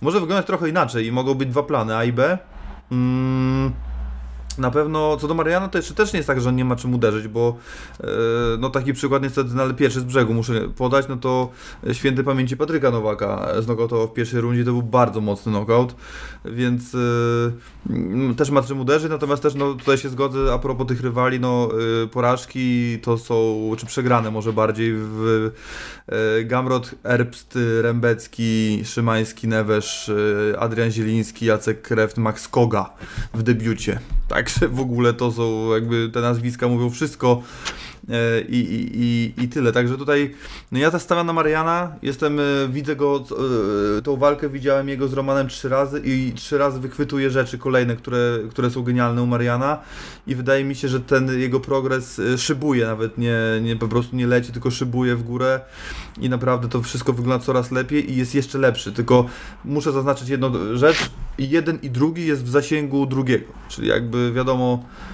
może 0.00 0.20
wyglądać 0.20 0.46
trochę 0.46 0.68
inaczej 0.68 1.06
i 1.06 1.12
mogą 1.12 1.34
być 1.34 1.48
dwa 1.48 1.62
plany, 1.62 1.96
A 1.96 2.04
i 2.04 2.12
B. 2.12 2.38
Mm. 2.92 3.72
Na 4.58 4.70
pewno 4.70 5.16
co 5.16 5.28
do 5.28 5.34
Mariana 5.34 5.68
to 5.68 5.78
jeszcze 5.78 5.94
też 5.94 6.12
nie 6.12 6.16
jest 6.16 6.26
tak, 6.26 6.40
że 6.40 6.48
on 6.48 6.56
nie 6.56 6.64
ma 6.64 6.76
czym 6.76 6.94
uderzyć, 6.94 7.28
bo 7.28 7.56
e, 8.00 8.06
no 8.58 8.70
taki 8.70 8.92
przykład 8.92 9.22
niestety 9.22 9.50
no, 9.54 9.62
ale 9.62 9.74
pierwszy 9.74 10.00
z 10.00 10.04
brzegu 10.04 10.34
muszę 10.34 10.68
podać, 10.76 11.08
no 11.08 11.16
to 11.16 11.50
święty 11.92 12.24
pamięci 12.24 12.56
Patryka 12.56 12.90
Nowaka 12.90 13.48
znokautował 13.60 14.08
w 14.08 14.12
pierwszej 14.12 14.40
rundzie, 14.40 14.64
to 14.64 14.70
był 14.70 14.82
bardzo 14.82 15.20
mocny 15.20 15.52
knockout, 15.52 15.94
więc 16.44 16.94
e, 16.94 18.34
też 18.34 18.50
ma 18.50 18.62
czym 18.62 18.80
uderzyć, 18.80 19.10
natomiast 19.10 19.42
też 19.42 19.54
no 19.54 19.74
tutaj 19.74 19.98
się 19.98 20.08
zgodzę 20.08 20.52
a 20.52 20.58
propos 20.58 20.86
tych 20.86 21.00
rywali, 21.00 21.40
no 21.40 21.68
e, 22.04 22.06
porażki 22.06 22.98
to 23.02 23.18
są, 23.18 23.70
czy 23.78 23.86
przegrane 23.86 24.30
może 24.30 24.52
bardziej 24.52 24.92
w 24.96 25.50
Gamrot, 26.44 26.94
Erbst, 27.04 27.58
Rembecki, 27.82 28.82
Szymański, 28.84 29.48
Newesz, 29.48 30.10
Adrian 30.58 30.90
Zieliński, 30.90 31.46
Jacek 31.46 31.82
Kreft, 31.82 32.18
Max 32.18 32.48
Koga 32.48 32.90
w 33.34 33.42
debiucie. 33.42 33.98
Także 34.44 34.68
w 34.68 34.80
ogóle 34.80 35.12
to 35.12 35.32
są 35.32 35.72
jakby 35.74 36.10
te 36.12 36.20
nazwiska 36.20 36.68
mówią 36.68 36.90
wszystko 36.90 37.42
i, 38.48 38.58
i, 38.58 39.02
i, 39.02 39.44
i 39.44 39.48
tyle. 39.48 39.72
Także 39.72 39.98
tutaj 39.98 40.34
no 40.72 40.78
ja 40.78 40.98
stawiam 40.98 41.26
na 41.26 41.32
Mariana, 41.32 41.92
jestem, 42.02 42.40
e, 42.40 42.42
widzę 42.68 42.96
go, 42.96 43.24
e, 43.98 44.02
tą 44.02 44.16
walkę 44.16 44.48
widziałem 44.48 44.88
jego 44.88 45.08
z 45.08 45.12
Romanem 45.12 45.48
trzy 45.48 45.68
razy 45.68 46.02
i 46.04 46.32
trzy 46.32 46.58
razy 46.58 46.80
wychwytuję 46.80 47.30
rzeczy 47.30 47.58
kolejne, 47.58 47.96
które, 47.96 48.38
które 48.50 48.70
są 48.70 48.82
genialne 48.82 49.22
u 49.22 49.26
Mariana. 49.26 49.80
I 50.26 50.34
wydaje 50.34 50.64
mi 50.64 50.74
się, 50.74 50.88
że 50.88 51.00
ten 51.00 51.40
jego 51.40 51.60
progres 51.60 52.20
szybuje, 52.36 52.86
nawet 52.86 53.18
nie, 53.18 53.38
nie 53.62 53.76
po 53.76 53.88
prostu 53.88 54.16
nie 54.16 54.26
leci, 54.26 54.52
tylko 54.52 54.70
szybuje 54.70 55.16
w 55.16 55.22
górę. 55.22 55.60
I 56.20 56.28
naprawdę 56.28 56.68
to 56.68 56.82
wszystko 56.82 57.12
wygląda 57.12 57.44
coraz 57.44 57.70
lepiej 57.70 58.12
i 58.12 58.16
jest 58.16 58.34
jeszcze 58.34 58.58
lepszy, 58.58 58.92
tylko 58.92 59.26
muszę 59.64 59.92
zaznaczyć 59.92 60.28
jedną 60.28 60.76
rzecz, 60.76 61.10
jeden 61.38 61.78
i 61.82 61.90
drugi 61.90 62.26
jest 62.26 62.44
w 62.44 62.48
zasięgu 62.48 63.06
drugiego, 63.06 63.52
czyli 63.68 63.88
jakby 63.88 64.32
wiadomo, 64.32 64.84
e, 64.84 65.13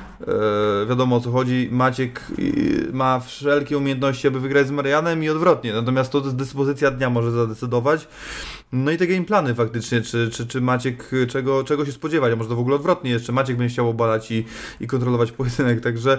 wiadomo 0.89 1.17
o 1.17 1.21
co 1.21 1.31
chodzi, 1.31 1.69
Maciek 1.73 2.27
ma 2.93 3.21
wszelkie 3.21 3.79
umiejętności, 3.79 4.29
aby 4.29 4.41
wygrać 4.41 4.67
z 4.67 4.71
Marianem 4.71 5.25
i 5.25 5.29
odwrotnie, 5.29 5.73
natomiast 5.73 6.13
to 6.13 6.21
dyspozycja 6.21 6.91
dnia 6.91 7.11
może 7.11 7.31
zadecydować. 7.31 8.09
No 8.73 8.91
i 8.91 8.97
te 8.97 9.07
game 9.07 9.25
plany 9.25 9.55
faktycznie, 9.55 10.01
czy, 10.01 10.31
czy, 10.31 10.47
czy 10.47 10.61
Maciek 10.61 11.11
czego, 11.29 11.65
czego 11.65 11.87
się 11.87 11.93
spodziewać, 11.93 12.33
a 12.33 12.37
może 12.37 12.49
to 12.49 12.57
w 12.57 12.61
ogóle 12.61 12.77
odwrotnie, 12.77 13.11
jeszcze? 13.11 13.33
Maciek 13.33 13.57
będzie 13.57 13.73
chciał 13.73 13.89
obalać 13.89 14.31
i, 14.31 14.45
i 14.81 14.87
kontrolować 14.87 15.33
pojedynek, 15.33 15.81
także 15.81 16.19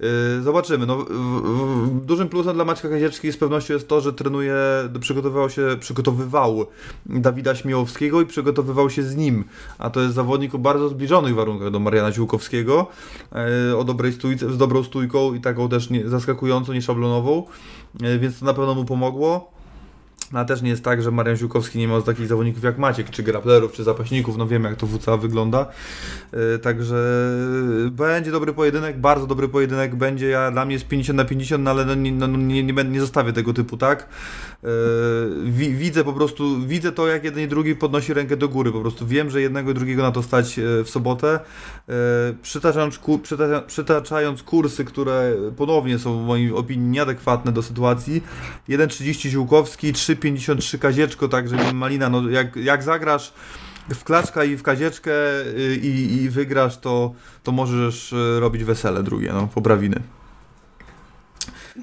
yy, 0.00 0.08
zobaczymy. 0.42 0.86
No, 0.86 0.96
w, 0.96 1.04
w, 1.06 2.06
dużym 2.06 2.28
plusem 2.28 2.54
dla 2.54 2.64
Maćka 2.64 2.88
Kazieczki 2.88 3.32
z 3.32 3.36
pewnością 3.36 3.74
jest 3.74 3.88
to, 3.88 4.00
że 4.00 4.12
trenuje, 4.12 4.54
przygotowywał 5.00 5.50
się, 5.50 5.76
przygotowywał 5.80 6.66
Dawida 7.06 7.54
Śmiałowskiego 7.54 8.20
i 8.20 8.26
przygotowywał 8.26 8.90
się 8.90 9.02
z 9.02 9.16
nim, 9.16 9.44
a 9.78 9.90
to 9.90 10.00
jest 10.00 10.14
zawodnik 10.14 10.54
o 10.54 10.58
bardzo 10.58 10.88
zbliżonych 10.88 11.34
warunkach 11.34 11.70
do 11.70 11.78
Mariana 11.78 12.12
Ziłkowskiego, 12.12 12.86
yy, 13.32 13.37
o 13.78 13.84
dobrej 13.84 14.12
stójce, 14.12 14.52
z 14.52 14.56
dobrą 14.56 14.84
stójką 14.84 15.34
i 15.34 15.40
taką 15.40 15.68
też 15.68 15.90
nie, 15.90 16.08
zaskakującą, 16.08 16.72
nieszablonową, 16.72 17.44
yy, 18.00 18.18
więc 18.18 18.38
to 18.38 18.46
na 18.46 18.54
pewno 18.54 18.74
mu 18.74 18.84
pomogło. 18.84 19.58
No, 20.32 20.44
też 20.44 20.62
nie 20.62 20.70
jest 20.70 20.84
tak, 20.84 21.02
że 21.02 21.10
Marian 21.10 21.36
Ziłkowski 21.36 21.78
nie 21.78 21.88
ma 21.88 22.02
takich 22.02 22.26
zawodników 22.26 22.64
jak 22.64 22.78
Maciek, 22.78 23.10
czy 23.10 23.22
graplerów, 23.22 23.72
czy 23.72 23.84
zapaśników, 23.84 24.36
no 24.36 24.46
wiemy 24.46 24.68
jak 24.68 24.78
to 24.78 24.86
WCA 24.86 25.16
wygląda. 25.16 25.66
Yy, 26.32 26.58
także 26.58 26.96
będzie 27.90 28.30
dobry 28.30 28.52
pojedynek, 28.52 29.00
bardzo 29.00 29.26
dobry 29.26 29.48
pojedynek 29.48 29.96
będzie, 29.96 30.28
ja, 30.28 30.50
dla 30.50 30.64
mnie 30.64 30.74
jest 30.74 30.88
50 30.88 31.16
na 31.16 31.24
50, 31.24 31.64
no 31.64 31.70
ale 31.70 31.84
no, 31.84 31.94
nie, 31.94 32.12
no, 32.12 32.26
nie, 32.26 32.62
nie, 32.62 32.84
nie 32.84 33.00
zostawię 33.00 33.32
tego 33.32 33.52
typu, 33.52 33.76
tak? 33.76 34.08
Yy, 34.62 35.50
widzę 35.72 36.04
po 36.04 36.12
prostu, 36.12 36.60
widzę 36.66 36.92
to 36.92 37.08
jak 37.08 37.24
jeden 37.24 37.44
i 37.44 37.48
drugi 37.48 37.76
podnosi 37.76 38.14
rękę 38.14 38.36
do 38.36 38.48
góry, 38.48 38.72
po 38.72 38.80
prostu 38.80 39.06
wiem, 39.06 39.30
że 39.30 39.40
jednego 39.40 39.70
i 39.70 39.74
drugiego 39.74 40.02
na 40.02 40.12
to 40.12 40.22
stać 40.22 40.58
yy, 40.58 40.84
w 40.84 40.90
sobotę. 40.90 41.40
Yy, 41.88 41.94
przytaczając, 42.42 42.98
ku, 42.98 43.18
przytacza, 43.18 43.60
przytaczając 43.60 44.42
kursy, 44.42 44.84
które 44.84 45.34
ponownie 45.56 45.98
są 45.98 46.24
w 46.24 46.26
mojej 46.26 46.52
opinii 46.52 46.88
nieadekwatne 46.88 47.52
do 47.52 47.62
sytuacji, 47.62 48.22
1,30 48.68 49.28
Ziółkowski, 49.28 49.92
3,53 49.92 50.78
Kazieczko, 50.78 51.28
także 51.28 51.72
Malina, 51.72 52.08
no 52.08 52.30
jak, 52.30 52.56
jak 52.56 52.82
zagrasz 52.82 53.32
w 53.88 54.04
klaczka 54.04 54.44
i 54.44 54.56
w 54.56 54.62
kazieczkę 54.62 55.12
i, 55.82 56.18
i 56.22 56.28
wygrasz, 56.28 56.78
to, 56.78 57.14
to 57.42 57.52
możesz 57.52 58.14
robić 58.38 58.64
wesele 58.64 59.02
drugie, 59.02 59.32
no, 59.32 59.48
poprawiny. 59.54 60.17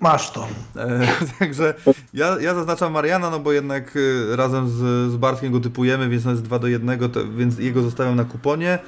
Masz 0.02 0.32
to. 0.32 0.48
E, 0.76 1.08
także 1.40 1.74
ja, 2.14 2.40
ja 2.42 2.56
zaznaczam 2.56 2.94
Mariana, 2.94 3.30
no 3.30 3.40
bo 3.40 3.52
jednak 3.52 3.98
e, 4.32 4.36
razem 4.36 4.70
z, 4.70 5.12
z 5.12 5.16
Bartkiem 5.16 5.52
go 5.52 5.60
typujemy, 5.60 6.10
więc 6.10 6.26
on 6.26 6.32
jest 6.32 6.44
2 6.44 6.60
do 6.60 6.68
1, 6.68 7.10
to, 7.10 7.32
więc 7.32 7.60
jego 7.60 7.82
zostawiam 7.82 8.16
na 8.16 8.24
kuponie. 8.24 8.80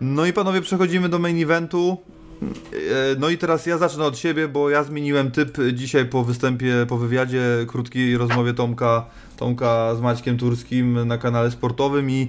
No 0.00 0.26
i 0.26 0.32
panowie, 0.32 0.60
przechodzimy 0.60 1.08
do 1.08 1.18
main 1.18 1.42
eventu. 1.42 1.98
E, 2.42 2.76
no 3.18 3.28
i 3.28 3.38
teraz 3.38 3.66
ja 3.66 3.78
zacznę 3.78 4.04
od 4.04 4.18
siebie, 4.18 4.48
bo 4.48 4.70
ja 4.70 4.84
zmieniłem 4.84 5.30
typ 5.30 5.58
dzisiaj 5.72 6.06
po 6.06 6.24
występie, 6.24 6.86
po 6.88 6.98
wywiadzie, 6.98 7.42
krótkiej 7.66 8.16
rozmowie 8.16 8.54
Tomka, 8.54 9.06
Tomka 9.36 9.94
z 9.94 10.00
Maćkiem 10.00 10.38
Turskim 10.38 11.08
na 11.08 11.18
kanale 11.18 11.50
sportowym 11.50 12.10
i 12.10 12.28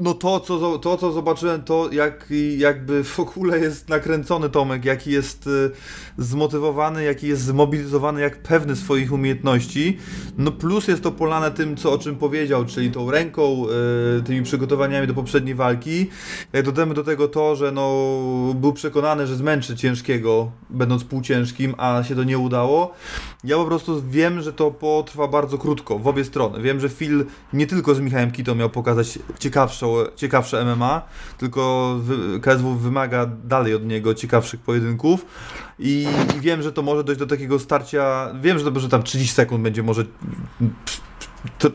no 0.00 0.14
to 0.14 0.40
co, 0.40 0.78
to, 0.78 0.96
co 0.96 1.12
zobaczyłem, 1.12 1.62
to 1.62 1.88
jak 1.92 2.26
jakby 2.56 3.04
w 3.04 3.20
ogóle 3.20 3.58
jest 3.58 3.88
nakręcony 3.88 4.50
Tomek, 4.50 4.84
jaki 4.84 5.10
jest 5.10 5.46
y, 5.46 5.70
zmotywowany, 6.18 7.04
jaki 7.04 7.28
jest 7.28 7.42
zmobilizowany, 7.42 8.20
jak 8.20 8.42
pewny 8.42 8.76
swoich 8.76 9.12
umiejętności. 9.12 9.98
No 10.38 10.52
plus 10.52 10.88
jest 10.88 11.02
to 11.02 11.12
polane 11.12 11.50
tym, 11.50 11.76
co 11.76 11.92
o 11.92 11.98
czym 11.98 12.16
powiedział, 12.16 12.64
czyli 12.64 12.90
tą 12.90 13.10
ręką, 13.10 13.66
y, 14.18 14.22
tymi 14.22 14.42
przygotowaniami 14.42 15.06
do 15.06 15.14
poprzedniej 15.14 15.54
walki. 15.54 16.06
Jak 16.52 16.64
dodamy 16.64 16.94
do 16.94 17.04
tego 17.04 17.28
to, 17.28 17.56
że 17.56 17.72
no 17.72 18.18
był 18.54 18.72
przekonany, 18.72 19.26
że 19.26 19.36
zmęczy 19.36 19.76
ciężkiego, 19.76 20.50
będąc 20.70 21.04
półciężkim, 21.04 21.74
a 21.78 22.02
się 22.04 22.14
to 22.14 22.24
nie 22.24 22.38
udało. 22.38 22.94
Ja 23.44 23.56
po 23.56 23.64
prostu 23.64 24.02
wiem, 24.08 24.42
że 24.42 24.52
to 24.52 24.70
potrwa 24.70 25.28
bardzo 25.28 25.58
krótko, 25.58 25.98
w 25.98 26.06
obie 26.06 26.24
strony. 26.24 26.62
Wiem, 26.62 26.80
że 26.80 26.88
Phil 26.88 27.24
nie 27.52 27.66
tylko 27.66 27.94
z 27.94 28.00
Michałem 28.00 28.30
Kito 28.30 28.54
miał 28.54 28.70
pokazać 28.70 28.91
ciekawsze, 29.38 29.86
ciekawsze 30.16 30.64
MMA, 30.64 31.02
tylko 31.38 31.94
KSW 32.42 32.74
wymaga 32.74 33.26
dalej 33.44 33.74
od 33.74 33.86
niego 33.86 34.14
ciekawszych 34.14 34.60
pojedynków. 34.60 35.26
I, 35.78 36.06
I, 36.36 36.40
wiem, 36.40 36.62
że 36.62 36.72
to 36.72 36.82
może 36.82 37.04
dojść 37.04 37.18
do 37.18 37.26
takiego 37.26 37.58
starcia. 37.58 38.32
Wiem, 38.40 38.58
że, 38.58 38.72
to, 38.72 38.80
że 38.80 38.88
tam 38.88 39.02
30 39.02 39.34
sekund 39.34 39.62
będzie 39.62 39.82
może 39.82 40.04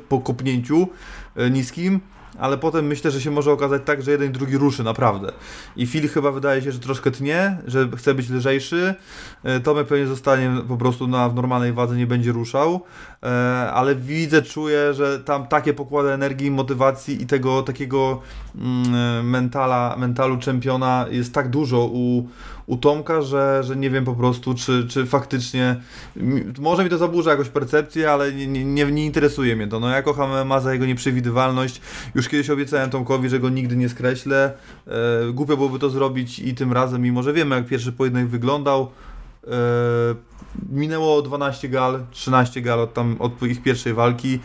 po 0.10 0.20
kopnięciu 0.20 0.88
e, 1.36 1.50
niskim, 1.50 2.00
ale 2.40 2.58
potem 2.58 2.88
myślę, 2.88 3.12
że 3.12 3.22
się 3.22 3.32
może 3.32 3.52
okazać 3.52 3.82
tak, 3.86 4.02
że 4.02 4.12
jeden 4.12 4.30
i 4.30 4.32
drugi 4.32 4.58
ruszy 4.58 4.84
naprawdę. 4.84 5.32
I 5.76 5.88
Phil 5.88 6.10
chyba 6.10 6.32
wydaje 6.32 6.62
się, 6.62 6.72
że 6.72 6.80
troszkę 6.80 7.12
tnie, 7.12 7.58
że 7.68 7.90
chce 7.98 8.14
być 8.14 8.30
lżejszy. 8.30 8.96
E, 9.44 9.60
Tomek 9.60 9.88
pewnie 9.88 10.08
zostanie 10.08 10.52
po 10.68 10.78
prostu 10.78 11.08
na, 11.08 11.30
w 11.30 11.36
normalnej 11.36 11.74
wadze, 11.74 11.96
nie 11.96 12.08
będzie 12.08 12.32
ruszał, 12.32 12.82
e, 13.24 13.28
ale 13.74 13.96
widzę, 13.96 14.42
czuję, 14.42 14.94
że 14.94 15.20
tam 15.20 15.48
takie 15.48 15.74
pokłady 15.74 16.12
energii, 16.12 16.52
motywacji 16.52 17.22
i 17.22 17.26
tego 17.26 17.64
takiego 17.64 18.22
mm, 18.56 19.30
mentala, 19.30 19.96
mentalu 19.98 20.38
czempiona 20.38 21.06
jest 21.10 21.34
tak 21.34 21.50
dużo 21.50 21.86
u, 21.86 22.28
u 22.68 22.78
Tomka, 22.78 23.22
że, 23.22 23.64
że 23.64 23.76
nie 23.76 23.90
wiem 23.90 24.06
po 24.06 24.16
prostu, 24.16 24.54
czy, 24.54 24.88
czy 24.88 25.06
faktycznie, 25.06 25.76
może 26.60 26.84
mi 26.84 26.90
to 26.90 26.98
zaburza 26.98 27.32
jakoś 27.32 27.50
percepcję, 27.50 28.12
ale 28.12 28.34
nie, 28.34 28.48
nie, 28.48 28.86
nie 28.86 29.06
interesuje 29.06 29.56
mnie 29.56 29.68
to. 29.68 29.80
No 29.80 29.90
ja 29.90 30.02
kocham 30.02 30.48
ma 30.48 30.60
za 30.60 30.74
jego 30.74 30.86
nieprzewidywalność. 30.86 31.82
Już 32.16 32.30
kiedyś 32.30 32.50
obiecałem 32.50 32.90
Tomkowi, 32.90 33.30
że 33.30 33.40
go 33.40 33.50
nigdy 33.50 33.76
nie 33.76 33.90
skreślę. 33.90 34.54
E, 34.88 34.92
głupio 35.34 35.58
byłoby 35.58 35.80
to 35.80 35.90
zrobić 35.90 36.40
i 36.40 36.56
tym 36.56 36.74
razem, 36.74 37.02
mimo 37.02 37.24
że 37.24 37.34
wiemy 37.34 37.56
jak 37.56 37.66
pierwszy 37.66 37.92
pojedynek 37.92 38.28
wyglądał. 38.28 38.92
E, 39.48 39.50
minęło 40.70 41.22
12 41.22 41.70
gal, 41.70 42.06
13 42.12 42.62
gal 42.62 42.80
od, 42.80 42.94
tam, 42.94 43.16
od 43.20 43.42
ich 43.42 43.64
pierwszej 43.64 43.94
walki. 43.94 44.40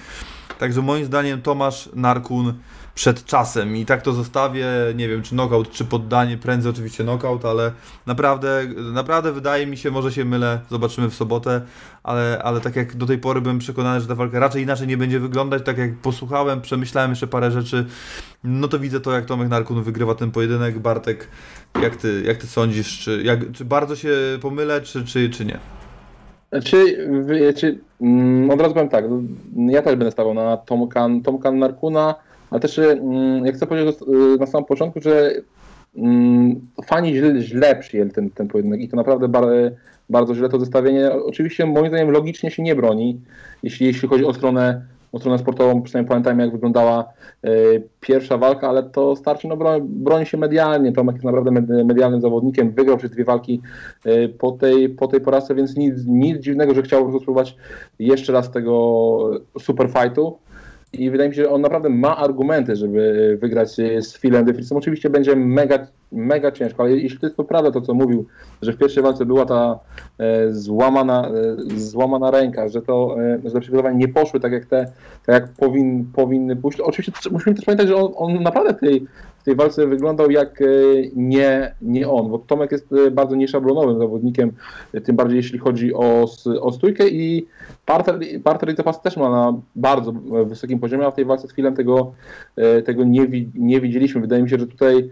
Także 0.59 0.83
moim 0.83 1.05
zdaniem 1.05 1.43
Tomasz 1.43 1.89
Narkun 1.95 2.55
przed 2.95 3.25
czasem. 3.25 3.77
I 3.77 3.87
tak 3.87 4.03
to 4.03 4.13
zostawię, 4.13 4.67
nie 4.95 5.09
wiem 5.09 5.23
czy 5.23 5.31
knockout, 5.31 5.71
czy 5.71 5.85
poddanie, 5.85 6.39
prędzej 6.39 6.71
oczywiście 6.71 7.05
knockout, 7.05 7.45
ale 7.45 7.73
naprawdę, 8.07 8.63
naprawdę 8.93 9.33
wydaje 9.33 9.67
mi 9.67 9.77
się, 9.77 9.91
może 9.91 10.13
się 10.13 10.25
mylę, 10.25 10.61
zobaczymy 10.71 11.11
w 11.11 11.15
sobotę, 11.15 11.61
ale, 12.03 12.41
ale 12.45 12.61
tak 12.61 12.77
jak 12.77 12.97
do 12.97 13.07
tej 13.07 13.19
pory 13.19 13.41
byłem 13.41 13.59
przekonany, 13.59 14.01
że 14.01 14.07
ta 14.07 14.15
walka 14.15 14.39
raczej 14.39 14.63
inaczej 14.63 14.87
nie 14.87 14.97
będzie 14.97 15.21
wyglądać, 15.21 15.63
tak 15.65 15.79
jak 15.79 15.97
posłuchałem, 15.97 16.61
przemyślałem 16.61 17.11
jeszcze 17.11 17.27
parę 17.27 17.51
rzeczy, 17.51 17.87
no 18.45 18.69
to 18.69 18.79
widzę 18.79 19.01
to 19.01 19.13
jak 19.13 19.25
Tomek 19.25 19.49
Narkun 19.49 19.83
wygrywa 19.83 20.15
ten 20.15 20.31
pojedynek, 20.31 20.79
Bartek, 20.79 21.29
jak 21.83 21.97
ty, 21.97 22.23
jak 22.27 22.37
ty 22.37 22.47
sądzisz, 22.47 22.99
czy, 22.99 23.23
jak, 23.23 23.53
czy 23.53 23.65
bardzo 23.65 23.97
się 23.97 24.11
pomylę, 24.41 24.81
czy, 24.81 25.05
czy, 25.05 25.31
czy 25.31 25.45
nie? 25.45 25.59
Czy, 26.65 27.09
czy 27.57 27.79
mm, 28.01 28.51
od 28.51 28.61
razu 28.61 28.75
powiem 28.75 28.89
tak, 28.89 29.05
ja 29.57 29.83
też 29.83 29.97
będę 29.97 30.11
stawał 30.11 30.35
na 30.35 30.57
Tomkan, 30.57 31.23
Tomkan 31.23 31.59
Narkuna, 31.59 32.15
ale 32.53 32.61
też 32.61 32.79
mm, 32.79 33.47
jak 33.47 33.55
chcę 33.55 33.67
powiedzieć 33.67 33.97
y, 34.03 34.39
na 34.39 34.47
samym 34.47 34.65
początku, 34.65 35.01
że 35.01 35.33
mm, 35.97 36.61
fani 36.85 37.15
źle, 37.15 37.41
źle 37.41 37.77
przyjęli 37.77 38.11
ten, 38.11 38.31
ten 38.31 38.49
pojedynek 38.49 38.81
i 38.81 38.89
to 38.89 38.97
naprawdę 38.97 39.29
bardzo, 40.09 40.35
źle 40.35 40.49
to 40.49 40.61
zestawienie. 40.61 41.13
Oczywiście 41.13 41.67
moim 41.67 41.89
zdaniem 41.89 42.11
logicznie 42.11 42.51
się 42.51 42.63
nie 42.63 42.77
broni, 42.77 43.21
jeśli, 43.63 43.87
jeśli 43.87 44.09
chodzi 44.09 44.25
o 44.25 44.35
stronę, 44.35 44.83
o 45.13 45.19
stronę 45.19 45.39
sportową, 45.39 45.83
przynajmniej 45.83 46.09
pamiętajmy 46.09 46.43
jak 46.43 46.53
wyglądała 46.53 47.05
y, 47.45 47.83
pierwsza 48.01 48.39
walka, 48.39 48.69
ale 48.69 48.83
to 48.83 49.17
starczy, 49.17 49.49
no 49.49 49.57
broni, 49.81 50.27
się 50.27 50.39
medialnie, 50.39 50.93
Tomek 50.93 51.15
jest 51.15 51.25
naprawdę 51.25 51.51
med- 51.51 51.85
medialnym 51.85 52.21
zawodnikiem, 52.21 52.71
wygrał 52.71 52.97
przez 52.97 53.11
dwie 53.11 53.25
walki 53.25 53.61
y, 54.07 54.35
po 54.39 54.53
tej, 54.53 54.89
po 54.89 55.07
tej 55.07 55.21
porażce, 55.21 55.55
więc 55.55 55.77
nic, 55.77 55.95
nic 56.07 56.39
dziwnego, 56.39 56.75
że 56.75 56.83
chciał 56.83 57.01
po 57.01 57.05
prostu 57.05 57.23
spróbować 57.23 57.57
jeszcze 57.99 58.33
raz 58.33 58.51
tego 58.51 59.41
super 59.59 59.89
fightu. 59.89 60.39
I 60.93 61.11
wydaje 61.11 61.31
mi 61.31 61.37
się, 61.37 61.43
że 61.43 61.51
on 61.51 61.61
naprawdę 61.61 61.89
ma 61.89 62.17
argumenty, 62.17 62.77
żeby 62.77 63.39
wygrać 63.41 63.71
z 64.01 64.19
Philem 64.19 64.45
DeFriesem. 64.45 64.79
Oczywiście 64.79 65.11
będzie 65.11 65.37
mega, 65.37 65.87
mega 66.13 66.53
ciężko, 66.53 66.83
ale 66.83 66.93
jeśli 66.93 67.19
to 67.19 67.27
jest 67.27 67.37
to 67.37 67.45
prawda, 67.45 67.71
to 67.71 67.81
co 67.81 67.95
mówił, 67.95 68.27
że 68.63 68.73
w 68.73 68.79
pierwszej 68.79 69.03
walce 69.03 69.27
była 69.27 69.47
ta 69.47 69.79
e, 70.19 70.53
złamana, 70.53 71.29
e, 71.29 71.57
złamana 71.79 72.31
ręka, 72.31 72.69
że 72.69 72.83
to, 72.83 73.17
e, 73.21 73.39
że 73.45 73.51
te 73.51 73.61
przygotowania 73.61 73.97
nie 73.97 74.09
poszły 74.09 74.41
tak 74.41 74.53
jak 74.53 74.67
te, 74.67 74.93
tak 75.27 75.35
jak 75.35 75.49
powin, 75.49 76.05
powinny 76.15 76.57
pójść. 76.57 76.81
Oczywiście 76.81 77.31
musimy 77.31 77.57
też 77.57 77.65
pamiętać, 77.65 77.89
że 77.89 77.97
on, 77.97 78.13
on 78.17 78.43
naprawdę 78.43 78.75
w 78.75 78.81
tej, 78.81 79.07
w 79.43 79.45
tej 79.45 79.57
walce 79.57 79.87
wyglądał 79.87 80.31
jak 80.31 80.63
e, 80.63 80.65
nie, 81.17 81.75
nie 81.83 82.09
on, 82.09 82.31
bo 82.31 82.39
Tomek 82.39 82.73
jest 82.73 82.93
e, 82.93 83.11
bardzo 83.11 83.37
nieszablonowym 83.37 83.99
zawodnikiem, 83.99 84.53
e, 84.93 85.01
tym 85.01 85.17
bardziej 85.17 85.37
jeśli 85.37 85.59
chodzi 85.59 85.95
o, 85.95 86.27
o 86.61 86.73
stójkę 86.73 87.09
i 87.09 87.47
Parter, 87.87 88.19
Parter 88.45 88.71
i 88.71 88.75
Tepas 88.75 89.03
też 89.03 89.17
ma 89.17 89.31
na 89.31 89.61
bardzo 89.77 90.13
wysokim 90.47 90.79
poziomie, 90.79 91.07
a 91.07 91.11
w 91.11 91.15
tej 91.15 91.25
walce 91.25 91.49
z 91.49 91.53
Filem 91.53 91.75
tego, 91.75 92.13
tego 92.85 93.05
nie, 93.05 93.27
nie 93.55 93.81
widzieliśmy. 93.81 94.21
Wydaje 94.21 94.43
mi 94.43 94.51
się, 94.51 94.59
że 94.59 94.67
tutaj 94.67 95.11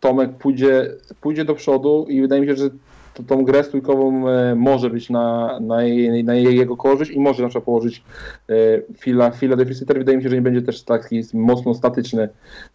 Tomek 0.00 0.30
pójdzie, 0.30 0.90
pójdzie 1.20 1.44
do 1.44 1.54
przodu 1.54 2.06
i 2.08 2.20
wydaje 2.20 2.40
mi 2.42 2.48
się, 2.48 2.56
że 2.56 2.70
to, 3.16 3.22
tą 3.22 3.44
grę 3.44 3.64
stójkową 3.64 4.28
e, 4.28 4.54
może 4.54 4.90
być 4.90 5.10
na, 5.10 5.58
na, 5.60 5.82
jej, 5.82 6.24
na 6.24 6.34
jej, 6.34 6.56
jego 6.56 6.76
korzyść 6.76 7.10
i 7.10 7.20
może 7.20 7.42
na 7.42 7.48
przykład 7.48 7.64
położyć 7.64 8.02
e, 8.48 8.54
Fila, 8.98 9.30
Fila 9.30 9.56
Deficiter. 9.56 9.98
Wydaje 9.98 10.18
mi 10.18 10.24
się, 10.24 10.28
że 10.28 10.36
nie 10.36 10.42
będzie 10.42 10.62
też 10.62 10.82
taki 10.82 11.22
mocno 11.34 11.74
statyczny 11.74 12.28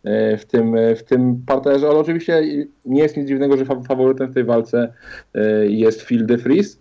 e, 0.03 0.37
w 0.37 0.45
tym, 0.45 0.75
w 0.97 1.03
tym 1.03 1.43
parterze, 1.45 1.87
ale 1.87 1.99
oczywiście 1.99 2.43
nie 2.85 3.01
jest 3.01 3.17
nic 3.17 3.27
dziwnego, 3.27 3.57
że 3.57 3.65
fa- 3.65 3.81
faworytem 3.81 4.31
w 4.31 4.33
tej 4.33 4.43
walce 4.43 4.93
jest 5.67 6.01
Phil 6.01 6.25
DeFries. 6.25 6.79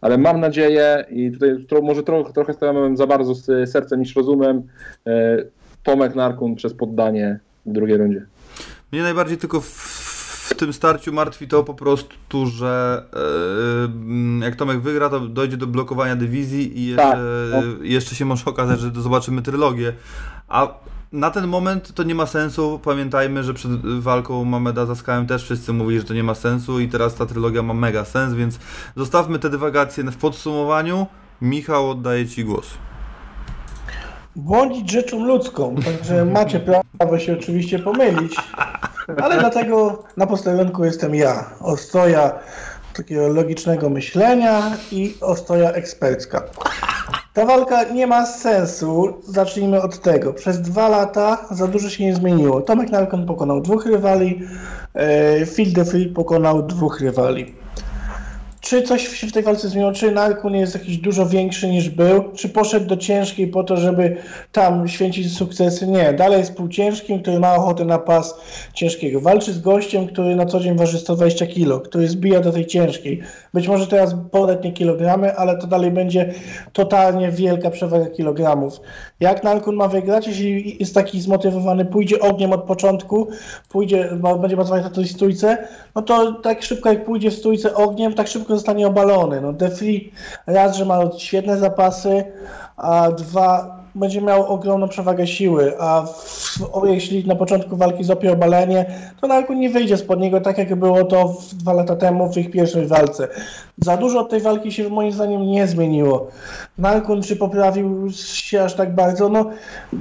Ale 0.00 0.18
mam 0.18 0.40
nadzieję, 0.40 1.04
i 1.10 1.30
tutaj 1.30 1.64
tro, 1.68 1.82
może 1.82 2.02
trochę, 2.02 2.32
trochę 2.32 2.52
stawiam 2.52 2.96
za 2.96 3.06
bardzo 3.06 3.34
z 3.34 3.70
sercem 3.70 4.00
niż 4.00 4.16
rozumem, 4.16 4.62
e, 5.06 5.36
Tomek 5.82 6.14
Narkun 6.14 6.54
przez 6.54 6.74
poddanie 6.74 7.40
w 7.66 7.72
drugiej 7.72 7.96
rundzie. 7.96 8.26
Mnie 8.92 9.02
najbardziej 9.02 9.38
tylko 9.38 9.60
w, 9.60 10.09
w 10.50 10.54
tym 10.56 10.72
starciu 10.72 11.12
martwi 11.12 11.48
to 11.48 11.64
po 11.64 11.74
prostu, 11.74 12.46
że 12.46 13.04
e, 14.40 14.44
jak 14.44 14.56
Tomek 14.56 14.80
wygra, 14.80 15.08
to 15.08 15.20
dojdzie 15.20 15.56
do 15.56 15.66
blokowania 15.66 16.16
dywizji 16.16 16.78
i 16.78 16.86
jeszcze, 16.86 17.02
Tak, 17.02 17.18
no. 17.52 17.84
jeszcze 17.84 18.14
się 18.14 18.24
może 18.24 18.44
okazać, 18.44 18.80
że 18.80 18.90
zobaczymy 18.94 19.42
trylogię. 19.42 19.92
A 20.48 20.68
na 21.12 21.30
ten 21.30 21.46
moment 21.46 21.94
to 21.94 22.02
nie 22.02 22.14
ma 22.14 22.26
sensu. 22.26 22.80
Pamiętajmy, 22.84 23.44
że 23.44 23.54
przed 23.54 24.00
walką 24.00 24.44
Mameda 24.44 24.86
z 24.86 24.90
Askałem 24.90 25.26
też 25.26 25.44
wszyscy 25.44 25.72
mówili, 25.72 26.00
że 26.00 26.06
to 26.06 26.14
nie 26.14 26.24
ma 26.24 26.34
sensu 26.34 26.80
i 26.80 26.88
teraz 26.88 27.14
ta 27.14 27.26
trylogia 27.26 27.62
ma 27.62 27.74
mega 27.74 28.04
sens, 28.04 28.34
więc 28.34 28.58
zostawmy 28.96 29.38
te 29.38 29.50
dywagacje 29.50 30.04
w 30.04 30.16
podsumowaniu. 30.16 31.06
Michał, 31.42 31.90
oddaję 31.90 32.28
Ci 32.28 32.44
głos. 32.44 32.66
Błądzić 34.36 34.90
rzeczą 34.90 35.24
ludzką, 35.24 35.76
także 35.84 36.24
macie 36.38 36.60
prawo 36.60 37.18
się 37.18 37.32
oczywiście 37.32 37.78
pomylić, 37.78 38.36
ale 39.22 39.38
dlatego 39.38 40.02
na 40.16 40.26
posterunku 40.26 40.84
jestem 40.84 41.14
ja, 41.14 41.50
ostoja 41.60 42.38
takiego 42.96 43.28
logicznego 43.28 43.90
myślenia 43.90 44.62
i 44.92 45.14
ostoja 45.20 45.72
ekspercka. 45.72 46.42
Ta 47.34 47.46
walka 47.46 47.84
nie 47.84 48.06
ma 48.06 48.26
sensu, 48.26 49.20
zacznijmy 49.24 49.82
od 49.82 50.00
tego. 50.00 50.32
Przez 50.32 50.60
dwa 50.60 50.88
lata 50.88 51.46
za 51.50 51.66
dużo 51.66 51.90
się 51.90 52.04
nie 52.04 52.14
zmieniło. 52.14 52.60
Tomek 52.60 52.90
Narkon 52.90 53.26
pokonał 53.26 53.60
dwóch 53.60 53.86
rywali, 53.86 54.42
e, 54.94 55.46
Phil 55.46 55.72
DeFree 55.72 56.06
pokonał 56.06 56.62
dwóch 56.62 57.00
rywali. 57.00 57.54
Czy 58.60 58.82
coś 58.82 59.08
się 59.08 59.26
w 59.26 59.32
tej 59.32 59.42
walce 59.42 59.68
zmieniło? 59.68 59.92
Czy 59.92 60.10
Narkun 60.10 60.54
jest 60.54 60.74
jakiś 60.74 60.96
dużo 60.96 61.26
większy 61.26 61.68
niż 61.68 61.88
był? 61.88 62.32
Czy 62.34 62.48
poszedł 62.48 62.86
do 62.86 62.96
ciężkiej 62.96 63.48
po 63.48 63.64
to, 63.64 63.76
żeby 63.76 64.16
tam 64.52 64.88
święcić 64.88 65.36
sukcesy? 65.36 65.86
Nie. 65.86 66.12
Dalej 66.12 66.38
jest 66.38 66.54
półciężkim, 66.54 67.22
który 67.22 67.40
ma 67.40 67.54
ochotę 67.54 67.84
na 67.84 67.98
pas 67.98 68.34
ciężkiego. 68.74 69.20
Walczy 69.20 69.52
z 69.52 69.60
gościem, 69.60 70.06
który 70.06 70.36
na 70.36 70.46
co 70.46 70.60
dzień 70.60 70.76
waży 70.76 70.98
120 70.98 71.46
kg, 71.46 71.88
który 71.88 72.08
zbija 72.08 72.40
do 72.40 72.52
tej 72.52 72.66
ciężkiej. 72.66 73.20
Być 73.54 73.68
może 73.68 73.86
teraz 73.86 74.14
poletnie 74.30 74.72
kilogramy, 74.72 75.36
ale 75.36 75.58
to 75.58 75.66
dalej 75.66 75.90
będzie 75.90 76.34
totalnie 76.72 77.30
wielka 77.30 77.70
przewaga 77.70 78.06
kilogramów. 78.06 78.80
Jak 79.20 79.44
Narkun 79.44 79.76
ma 79.76 79.88
wygrać, 79.88 80.26
jeśli 80.26 80.76
jest 80.80 80.94
taki 80.94 81.20
zmotywowany, 81.20 81.84
pójdzie 81.84 82.20
ogniem 82.20 82.52
od 82.52 82.62
początku, 82.62 83.28
pójdzie, 83.68 84.10
będzie 84.40 84.56
pracować 84.56 84.82
na 84.82 84.90
tej 84.90 85.08
stójce, 85.08 85.68
no 85.94 86.02
to 86.02 86.32
tak 86.32 86.62
szybko 86.62 86.88
jak 86.88 87.04
pójdzie 87.04 87.30
w 87.30 87.34
stójce 87.34 87.74
ogniem, 87.74 88.14
tak 88.14 88.28
szybko 88.28 88.54
zostanie 88.54 88.86
obalony. 88.86 89.40
No 89.40 89.52
Defree 89.52 90.12
raz, 90.46 90.76
że 90.76 90.84
ma 90.84 90.98
świetne 91.18 91.58
zapasy, 91.58 92.24
a 92.76 93.10
dwa, 93.12 93.79
będzie 93.94 94.22
miał 94.22 94.46
ogromną 94.46 94.88
przewagę 94.88 95.26
siły, 95.26 95.80
a 95.80 96.02
w, 96.02 96.60
o, 96.72 96.86
jeśli 96.86 97.26
na 97.26 97.34
początku 97.34 97.76
walki 97.76 98.04
złapie 98.04 98.32
obalenie, 98.32 98.86
to 99.20 99.26
Narkun 99.26 99.58
nie 99.58 99.70
wyjdzie 99.70 99.96
spod 99.96 100.20
niego 100.20 100.40
tak 100.40 100.58
jak 100.58 100.74
było 100.74 101.04
to 101.04 101.34
dwa 101.52 101.72
lata 101.72 101.96
temu 101.96 102.32
w 102.32 102.36
ich 102.36 102.50
pierwszej 102.50 102.86
walce. 102.86 103.28
Za 103.78 103.96
dużo 103.96 104.20
od 104.20 104.30
tej 104.30 104.40
walki 104.40 104.72
się 104.72 104.88
moim 104.88 105.12
zdaniem 105.12 105.42
nie 105.42 105.66
zmieniło. 105.66 106.26
Narkun 106.78 107.22
czy 107.22 107.36
poprawił 107.36 108.10
się 108.12 108.62
aż 108.62 108.74
tak 108.74 108.94
bardzo? 108.94 109.28
No, 109.28 109.50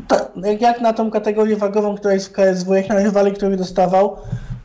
ta, 0.07 0.25
jak 0.59 0.81
na 0.81 0.93
tą 0.93 1.11
kategorię 1.11 1.55
wagową, 1.55 1.97
która 1.97 2.13
jest 2.13 2.29
w 2.29 2.31
KSW, 2.31 2.73
jak 2.73 2.89
na 2.89 2.95
rywali, 2.95 3.31
który 3.31 3.57
dostawał, 3.57 4.17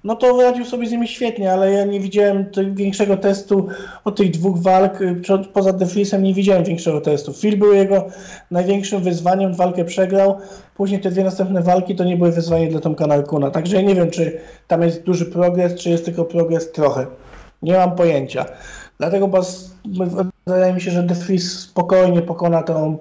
no 0.05 0.16
to 0.16 0.43
radził 0.43 0.64
sobie 0.64 0.86
z 0.86 0.93
nimi 0.93 1.09
świetnie, 1.09 1.52
ale 1.52 1.72
ja 1.72 1.85
nie 1.85 2.01
widziałem 2.01 2.47
większego 2.72 3.16
testu 3.16 3.68
od 4.05 4.16
tych 4.16 4.31
dwóch 4.31 4.59
walk. 4.59 5.01
y, 5.01 5.22
Poza 5.52 5.72
Defrisem 5.72 6.22
nie 6.22 6.35
widziałem 6.35 6.64
większego 6.64 7.01
testu. 7.01 7.32
Phil 7.32 7.56
był 7.56 7.72
jego 7.72 8.06
największym 8.51 9.02
wyzwaniem, 9.02 9.55
walkę 9.55 9.85
przegrał. 9.85 10.39
Później 10.76 11.01
te 11.01 11.10
dwie 11.10 11.24
następne 11.24 11.62
walki 11.62 11.97
to 11.97 12.05
nie 12.05 12.16
były 12.16 12.32
wyzwanie 12.32 12.68
dla 12.68 12.81
Tomka 12.81 13.06
Narkuna. 13.06 13.51
Także 13.51 13.76
ja 13.76 13.82
nie 13.82 13.94
wiem, 13.94 14.10
czy 14.10 14.40
tam 14.68 14.82
jest 14.82 15.02
duży 15.02 15.26
progres, 15.26 15.74
czy 15.74 15.90
jest 15.90 16.05
tylko 16.05 16.24
progres 16.24 16.72
trochę. 16.72 17.06
Nie 17.62 17.72
mam 17.72 17.97
pojęcia. 17.97 18.44
Dlatego 18.98 19.28
bas, 19.28 19.70
wydaje 20.47 20.75
mi 20.75 20.81
się, 20.81 20.91
że 20.91 21.03
De 21.03 21.15
Vries 21.15 21.61
spokojnie 21.61 22.23
pokona 22.23 22.62
tą, 22.62 22.99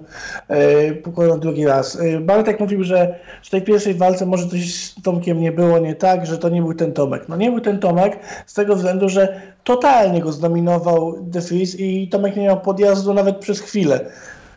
e, 0.48 0.92
pokona 0.92 1.36
drugi 1.36 1.66
raz. 1.66 2.00
E, 2.00 2.20
Bartek 2.20 2.60
mówił, 2.60 2.84
że 2.84 3.18
w 3.42 3.50
tej 3.50 3.62
pierwszej 3.62 3.94
walce 3.94 4.26
może 4.26 4.48
coś 4.48 4.74
z 4.74 5.02
Tomkiem 5.02 5.40
nie 5.40 5.52
było 5.52 5.78
nie 5.78 5.94
tak, 5.94 6.26
że 6.26 6.38
to 6.38 6.48
nie 6.48 6.62
był 6.62 6.74
ten 6.74 6.92
Tomek. 6.92 7.28
No 7.28 7.36
nie 7.36 7.50
był 7.50 7.60
ten 7.60 7.78
Tomek 7.78 8.18
z 8.46 8.54
tego 8.54 8.76
względu, 8.76 9.08
że 9.08 9.40
totalnie 9.64 10.20
go 10.20 10.32
zdominował 10.32 11.14
De 11.22 11.40
Vries 11.40 11.80
i 11.80 12.08
Tomek 12.08 12.36
nie 12.36 12.42
miał 12.42 12.60
podjazdu 12.60 13.14
nawet 13.14 13.36
przez 13.36 13.60
chwilę. 13.60 14.00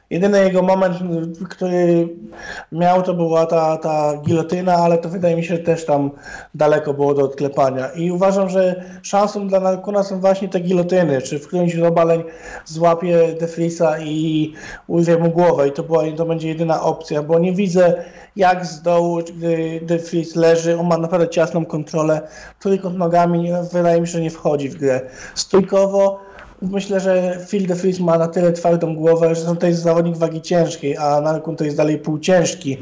Jedyny 0.09 0.43
jego 0.43 0.61
moment, 0.61 0.97
który 1.49 2.09
miał, 2.71 3.03
to 3.03 3.13
była 3.13 3.45
ta, 3.45 3.77
ta 3.77 4.13
gilotyna, 4.17 4.73
ale 4.73 4.97
to 4.97 5.09
wydaje 5.09 5.35
mi 5.35 5.43
się, 5.43 5.55
że 5.55 5.63
też 5.63 5.85
tam 5.85 6.11
daleko 6.55 6.93
było 6.93 7.13
do 7.13 7.23
odklepania. 7.23 7.87
I 7.87 8.11
uważam, 8.11 8.49
że 8.49 8.83
szansą 9.01 9.47
dla 9.47 9.59
Narkuna 9.59 10.03
są 10.03 10.19
właśnie 10.19 10.49
te 10.49 10.59
gilotyny, 10.59 11.21
czy 11.21 11.39
w 11.39 11.47
którymś 11.47 11.75
z 11.75 11.83
obaleń 11.83 12.23
złapie 12.65 13.35
Defrisa 13.39 13.99
i 13.99 14.53
urwie 14.87 15.17
mu 15.17 15.29
głowę. 15.29 15.67
I 15.67 15.71
to, 15.71 15.83
była, 15.83 16.03
to 16.17 16.25
będzie 16.25 16.47
jedyna 16.47 16.81
opcja, 16.81 17.23
bo 17.23 17.39
nie 17.39 17.53
widzę 17.53 18.03
jak 18.35 18.65
z 18.65 18.81
dołu, 18.81 19.19
gdy 19.37 19.81
Defris 19.83 20.35
leży, 20.35 20.79
on 20.79 20.87
ma 20.87 20.97
naprawdę 20.97 21.29
ciasną 21.29 21.65
kontrolę, 21.65 22.21
trójkąt 22.59 22.97
nogami, 22.97 23.51
wydaje 23.73 24.01
mi 24.01 24.07
się, 24.07 24.13
że 24.13 24.21
nie 24.21 24.29
wchodzi 24.29 24.69
w 24.69 24.75
grę. 24.75 25.01
Stójkowo 25.35 26.19
myślę, 26.61 26.99
że 26.99 27.37
Phil 27.47 27.67
DeFries 27.67 27.99
ma 27.99 28.17
na 28.17 28.27
tyle 28.27 28.53
twardą 28.53 28.95
głowę, 28.95 29.35
że 29.35 29.55
to 29.55 29.67
jest 29.67 29.81
zawodnik 29.81 30.17
wagi 30.17 30.41
ciężkiej, 30.41 30.97
a 30.97 31.21
Narkun 31.21 31.55
to 31.55 31.63
jest 31.63 31.77
dalej 31.77 31.97
półciężki, 31.97 32.77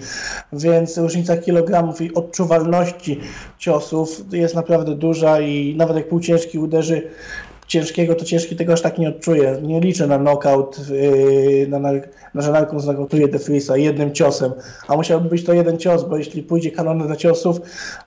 więc 0.54 0.98
różnica 0.98 1.38
kilogramów 1.38 2.02
i 2.02 2.14
odczuwalności 2.14 3.20
ciosów 3.58 4.22
jest 4.32 4.56
naprawdę 4.56 4.96
duża 4.96 5.40
i 5.40 5.76
nawet 5.78 5.98
jak 5.98 6.08
półciężki 6.08 6.60
uderzy 6.60 7.10
ciężkiego, 7.68 8.16
to 8.16 8.26
ciężki 8.26 8.56
tego 8.56 8.74
aż 8.74 8.82
tak 8.82 8.98
nie 8.98 9.10
odczuje. 9.10 9.58
Nie 9.62 9.80
liczę 9.80 10.08
na 10.08 10.18
knockout, 10.18 10.90
yy, 10.90 11.68
na, 11.68 11.80
na, 11.80 11.92
na 12.34 12.42
że 12.42 12.52
Narkun 12.52 12.80
znokautuje 12.80 13.28
DeFriesa 13.28 13.78
jednym 13.78 14.14
ciosem, 14.14 14.52
a 14.88 14.96
musiałby 14.96 15.30
być 15.30 15.44
to 15.44 15.54
jeden 15.54 15.78
cios, 15.78 16.04
bo 16.04 16.18
jeśli 16.18 16.44
pójdzie 16.44 16.72
kanonem 16.72 17.10
na 17.10 17.16
ciosów, 17.16 17.60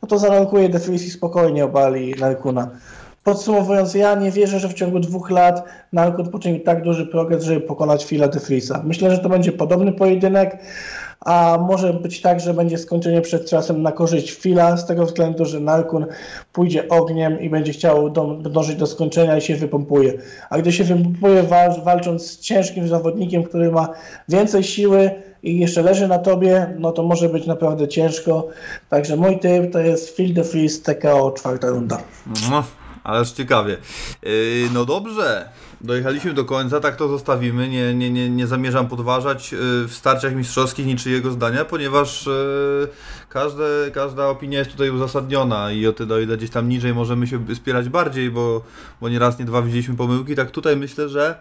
no 0.03 0.09
to 0.09 0.19
zanaukuje 0.19 0.69
DeFries 0.69 1.07
i 1.07 1.11
spokojnie 1.11 1.65
obali 1.65 2.15
Narkuna. 2.21 2.71
Podsumowując, 3.29 3.95
ja 3.95 4.15
nie 4.15 4.31
wierzę, 4.31 4.61
że 4.61 4.69
w 4.69 4.75
ciągu 4.75 5.01
dwóch 5.01 5.31
lat 5.31 5.65
Narkut 5.93 6.29
poczyni 6.29 6.61
tak 6.61 6.83
duży 6.83 7.07
progres, 7.07 7.45
żeby 7.45 7.61
pokonać 7.61 8.05
Phila 8.05 8.29
DeFriesa. 8.29 8.83
Myślę, 8.85 9.11
że 9.11 9.19
to 9.19 9.29
będzie 9.29 9.53
podobny 9.53 9.93
pojedynek, 9.93 10.59
a 11.21 11.59
może 11.69 11.93
być 11.93 12.21
tak, 12.21 12.41
że 12.41 12.55
będzie 12.55 12.79
skończenie 12.79 13.21
przed 13.21 13.51
czasem 13.51 13.83
na 13.83 13.93
korzyść 13.93 14.33
Phila, 14.33 14.77
z 14.77 14.87
tego 14.87 15.07
względu, 15.07 15.45
że 15.45 15.61
Narkun 15.61 16.07
pójdzie 16.53 16.89
ogniem 16.89 17.41
i 17.41 17.51
będzie 17.51 17.73
chciał 17.73 18.11
dążyć 18.41 18.77
do 18.77 18.87
skończenia 18.87 19.37
i 19.37 19.41
się 19.41 19.57
wypompuje. 19.57 20.13
A 20.51 20.59
gdy 20.59 20.73
się 20.73 20.85
wypompuje 20.85 21.43
wal, 21.43 21.83
walcząc 21.85 22.31
z 22.31 22.41
ciężkim 22.41 22.89
zawodnikiem, 22.89 23.43
który 23.43 23.73
ma 23.73 23.89
więcej 24.29 24.65
siły 24.65 25.11
i 25.43 25.59
jeszcze 25.59 25.83
leży 25.83 26.09
na 26.09 26.19
tobie, 26.19 26.75
no 26.79 26.93
to 26.93 27.03
może 27.03 27.29
być 27.29 27.47
naprawdę 27.47 27.89
ciężko. 27.89 28.49
Także 28.89 29.17
mój 29.17 29.39
typ 29.39 29.73
to 29.73 29.79
jest 29.79 30.17
Phil 30.17 30.35
DeFries 30.35 30.83
TKO 30.83 31.31
czwarta 31.31 31.69
runda. 31.69 31.99
No, 32.51 32.65
ależ 33.09 33.31
ciekawie. 33.33 33.77
Yy, 34.23 34.31
no 34.73 34.85
dobrze. 34.85 35.49
Dojechaliśmy 35.81 36.35
do 36.35 36.45
końca, 36.45 36.81
tak 36.81 36.97
to 36.97 37.09
zostawimy. 37.09 37.69
Nie, 37.69 37.95
nie, 37.95 38.11
nie, 38.11 38.31
nie 38.31 38.47
zamierzam 38.47 38.89
podważać 38.89 39.53
yy, 39.53 39.59
w 39.89 39.91
starciach 39.93 40.35
mistrzowskich 40.35 40.87
niczyjego 40.87 41.31
zdania, 41.31 41.65
ponieważ 41.65 42.27
yy, 42.27 42.89
każde, 43.29 43.91
każda 43.95 44.29
opinia 44.29 44.59
jest 44.59 44.71
tutaj 44.71 44.91
uzasadniona 44.91 45.73
i 45.73 45.87
o 45.87 45.93
tyle, 45.93 46.15
o 46.15 46.19
ile 46.19 46.37
gdzieś 46.37 46.51
tam 46.51 46.69
niżej 46.69 46.95
możemy 46.95 47.27
się 47.27 47.45
spierać 47.55 47.89
bardziej, 47.89 48.31
bo, 48.31 48.63
bo 49.01 49.09
nie 49.09 49.19
raz, 49.19 49.39
nie 49.39 49.45
dwa 49.45 49.63
widzieliśmy 49.63 49.97
pomyłki, 49.97 50.35
tak 50.35 50.51
tutaj 50.51 50.77
myślę, 50.77 51.09
że 51.09 51.39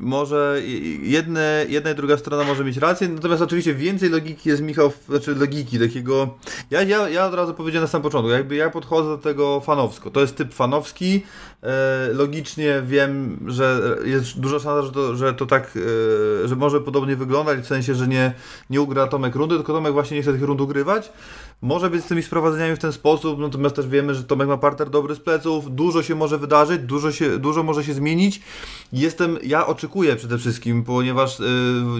może 0.00 0.60
jedne, 1.02 1.66
jedna 1.68 1.90
i 1.90 1.94
druga 1.94 2.16
strona 2.16 2.44
może 2.44 2.64
mieć 2.64 2.76
rację, 2.76 3.08
natomiast 3.08 3.42
oczywiście 3.42 3.74
więcej 3.74 4.10
logiki 4.10 4.48
jest 4.48 4.62
Michał, 4.62 4.92
znaczy 5.08 5.34
logiki 5.34 5.78
takiego. 5.78 6.34
Ja, 6.70 6.82
ja, 6.82 7.08
ja 7.08 7.26
od 7.26 7.34
razu 7.34 7.54
powiedziałem 7.54 7.84
na 7.84 7.88
samym 7.88 8.02
początku, 8.02 8.30
jakby 8.30 8.54
ja 8.56 8.70
podchodzę 8.70 9.08
do 9.08 9.18
tego 9.18 9.60
fanowsko. 9.60 10.10
To 10.10 10.20
jest 10.20 10.36
typ 10.36 10.54
fanowski. 10.54 11.22
E, 11.62 12.08
logicznie 12.12 12.82
wiem, 12.86 13.38
że 13.46 13.96
jest 14.04 14.40
duża 14.40 14.58
szansa, 14.58 14.82
że 14.82 14.92
to, 14.92 15.16
że 15.16 15.34
to 15.34 15.46
tak, 15.46 15.78
e, 16.44 16.48
że 16.48 16.56
może 16.56 16.80
podobnie 16.80 17.16
wyglądać, 17.16 17.58
w 17.58 17.66
sensie, 17.66 17.94
że 17.94 18.08
nie, 18.08 18.32
nie 18.70 18.80
ugra 18.80 19.06
Tomek 19.06 19.34
rundy, 19.34 19.54
tylko 19.56 19.72
Tomek 19.72 19.92
właśnie 19.92 20.16
nie 20.16 20.22
chce 20.22 20.32
tych 20.32 20.42
rund 20.42 20.60
ugrywać. 20.60 21.12
Może 21.62 21.90
być 21.90 22.04
z 22.04 22.06
tymi 22.06 22.22
sprowadzeniami 22.22 22.76
w 22.76 22.78
ten 22.78 22.92
sposób, 22.92 23.38
natomiast 23.38 23.76
też 23.76 23.88
wiemy, 23.88 24.14
że 24.14 24.24
Tomek 24.24 24.48
ma 24.48 24.56
parter 24.56 24.90
dobry 24.90 25.14
z 25.14 25.20
pleców, 25.20 25.74
dużo 25.74 26.02
się 26.02 26.14
może 26.14 26.38
wydarzyć, 26.38 26.82
dużo, 26.82 27.12
się, 27.12 27.38
dużo 27.38 27.62
może 27.62 27.84
się 27.84 27.94
zmienić. 27.94 28.42
Jestem, 28.92 29.38
ja 29.42 29.66
oczekuję 29.66 30.16
przede 30.16 30.38
wszystkim, 30.38 30.84
ponieważ 30.84 31.38
yy, 31.38 31.46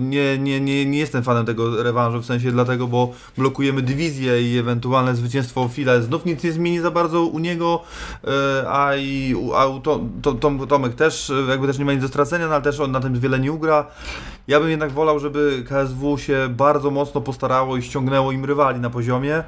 nie, 0.01 0.39
nie, 0.39 0.61
nie, 0.61 0.87
nie 0.87 0.99
jestem 0.99 1.23
fanem 1.23 1.47
tego 1.47 1.83
rewanżu, 1.83 2.21
w 2.21 2.27
sensie 2.27 2.53
dlatego, 2.53 2.87
bo 2.87 3.13
blokujemy 3.39 3.83
dywizję 3.83 4.43
i 4.43 4.59
ewentualne 4.59 5.15
zwycięstwo 5.15 5.69
Fila. 5.69 6.01
Znów 6.01 6.25
nic 6.25 6.43
nie 6.43 6.53
zmieni 6.53 6.81
za 6.81 6.91
bardzo 6.91 7.23
u 7.23 7.39
niego, 7.39 7.83
yy, 8.25 8.31
a 8.69 8.97
i 8.97 9.35
a 9.55 9.67
u 9.67 9.81
to, 9.81 10.01
to, 10.23 10.33
to, 10.33 10.67
Tomek 10.67 10.95
też 10.95 11.33
jakby 11.49 11.67
też 11.67 11.79
nie 11.79 11.85
ma 11.85 11.93
nic 11.93 12.03
do 12.03 12.09
stracenia, 12.09 12.47
no, 12.47 12.55
ale 12.55 12.63
też 12.63 12.81
on 12.81 12.93
na 12.93 13.01
tym 13.01 13.21
wiele 13.21 13.39
nie 13.39 13.53
ugra. 13.53 13.87
Ja 14.49 14.61
bym 14.61 14.71
jednak 14.71 14.91
wolał, 14.91 15.19
żeby 15.19 15.65
KSW 15.69 16.19
się 16.19 16.49
bardzo 16.51 16.91
mocno 16.91 17.21
postarało 17.21 17.77
i 17.77 17.83
ściągnęło 17.83 18.33
im 18.33 18.45
rywali 18.45 18.81
na 18.81 18.91
poziomie, 18.91 19.43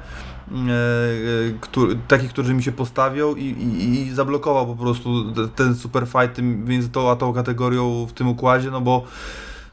który, 1.61 1.95
takich, 2.07 2.29
którzy 2.29 2.53
mi 2.53 2.63
się 2.63 2.71
postawią 2.71 3.35
i, 3.35 3.43
i, 3.43 4.01
i 4.01 4.13
zablokował 4.13 4.67
po 4.67 4.75
prostu 4.75 5.09
ten 5.55 5.75
super 5.75 6.07
fight 6.07 6.37
między 6.41 6.89
tą 6.89 7.11
a 7.11 7.15
tą 7.15 7.33
kategorią 7.33 8.05
w 8.05 8.13
tym 8.13 8.27
układzie, 8.27 8.71
no 8.71 8.81
bo 8.81 9.03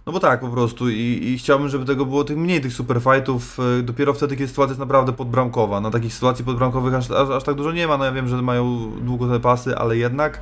no 0.07 0.13
bo 0.13 0.21
tak 0.21 0.41
po 0.41 0.49
prostu 0.49 0.91
I, 0.91 1.21
i 1.23 1.39
chciałbym, 1.39 1.69
żeby 1.69 1.85
tego 1.85 2.07
było 2.07 2.25
tych 2.25 2.37
mniej 2.37 2.61
tych 2.61 2.73
super 2.73 3.01
fightów 3.01 3.59
e, 3.79 3.83
dopiero 3.83 4.15
wtedy, 4.15 4.37
kiedy 4.37 4.49
sytuacja 4.49 4.71
jest 4.71 4.81
naprawdę 4.81 5.13
podbramkowa. 5.13 5.81
No 5.81 5.91
takich 5.91 6.15
sytuacji 6.15 6.45
podbramkowych 6.45 6.95
aż, 6.95 7.11
aż, 7.11 7.31
aż 7.31 7.45
tak 7.45 7.55
dużo 7.55 7.73
nie 7.73 7.87
ma, 7.87 7.97
no 7.97 8.05
ja 8.05 8.13
wiem, 8.13 8.29
że 8.29 8.43
mają 8.43 8.93
długo 9.01 9.29
te 9.29 9.41
pasy, 9.41 9.77
ale 9.77 9.97
jednak 9.97 10.41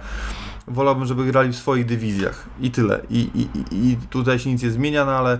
wolałbym, 0.69 1.07
żeby 1.07 1.25
grali 1.25 1.53
w 1.53 1.57
swoich 1.57 1.87
dywizjach 1.87 2.47
i 2.61 2.71
tyle. 2.71 3.01
I, 3.11 3.31
i, 3.35 3.49
i 3.73 3.97
tutaj 4.11 4.39
się 4.39 4.51
nic 4.51 4.63
nie 4.63 4.71
zmienia, 4.71 5.05
no 5.05 5.13
ale 5.13 5.39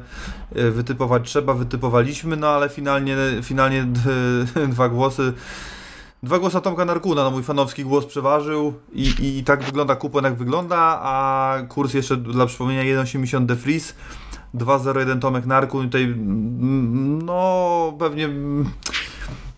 e, 0.55 0.71
wytypować 0.71 1.29
trzeba, 1.29 1.55
wytypowaliśmy, 1.55 2.37
no 2.37 2.49
ale 2.49 2.69
finalnie, 2.69 3.17
finalnie 3.43 3.87
dwa 4.75 4.89
głosy. 4.89 5.33
Dwa 6.23 6.39
głosy 6.39 6.61
Tomka 6.61 6.85
Narkuna, 6.85 7.25
no 7.25 7.31
mój 7.31 7.43
fanowski 7.43 7.85
głos 7.85 8.07
przeważył 8.07 8.75
i, 8.93 9.03
i, 9.03 9.39
i 9.39 9.45
tak 9.45 9.63
wygląda 9.63 9.97
kupon 9.97 10.25
jak 10.25 10.35
wygląda, 10.35 10.77
a 11.03 11.57
kurs 11.69 11.95
jeszcze 11.95 12.17
dla 12.17 12.47
przypomnienia 12.47 13.03
1,80 13.03 13.47
De 13.47 13.55
Vries, 13.55 13.95
2,01 14.55 15.21
Tomek 15.21 15.47
Narkun, 15.47 15.85
tutaj 15.87 16.03
mm, 16.03 17.23
no 17.23 17.93
pewnie 17.99 18.29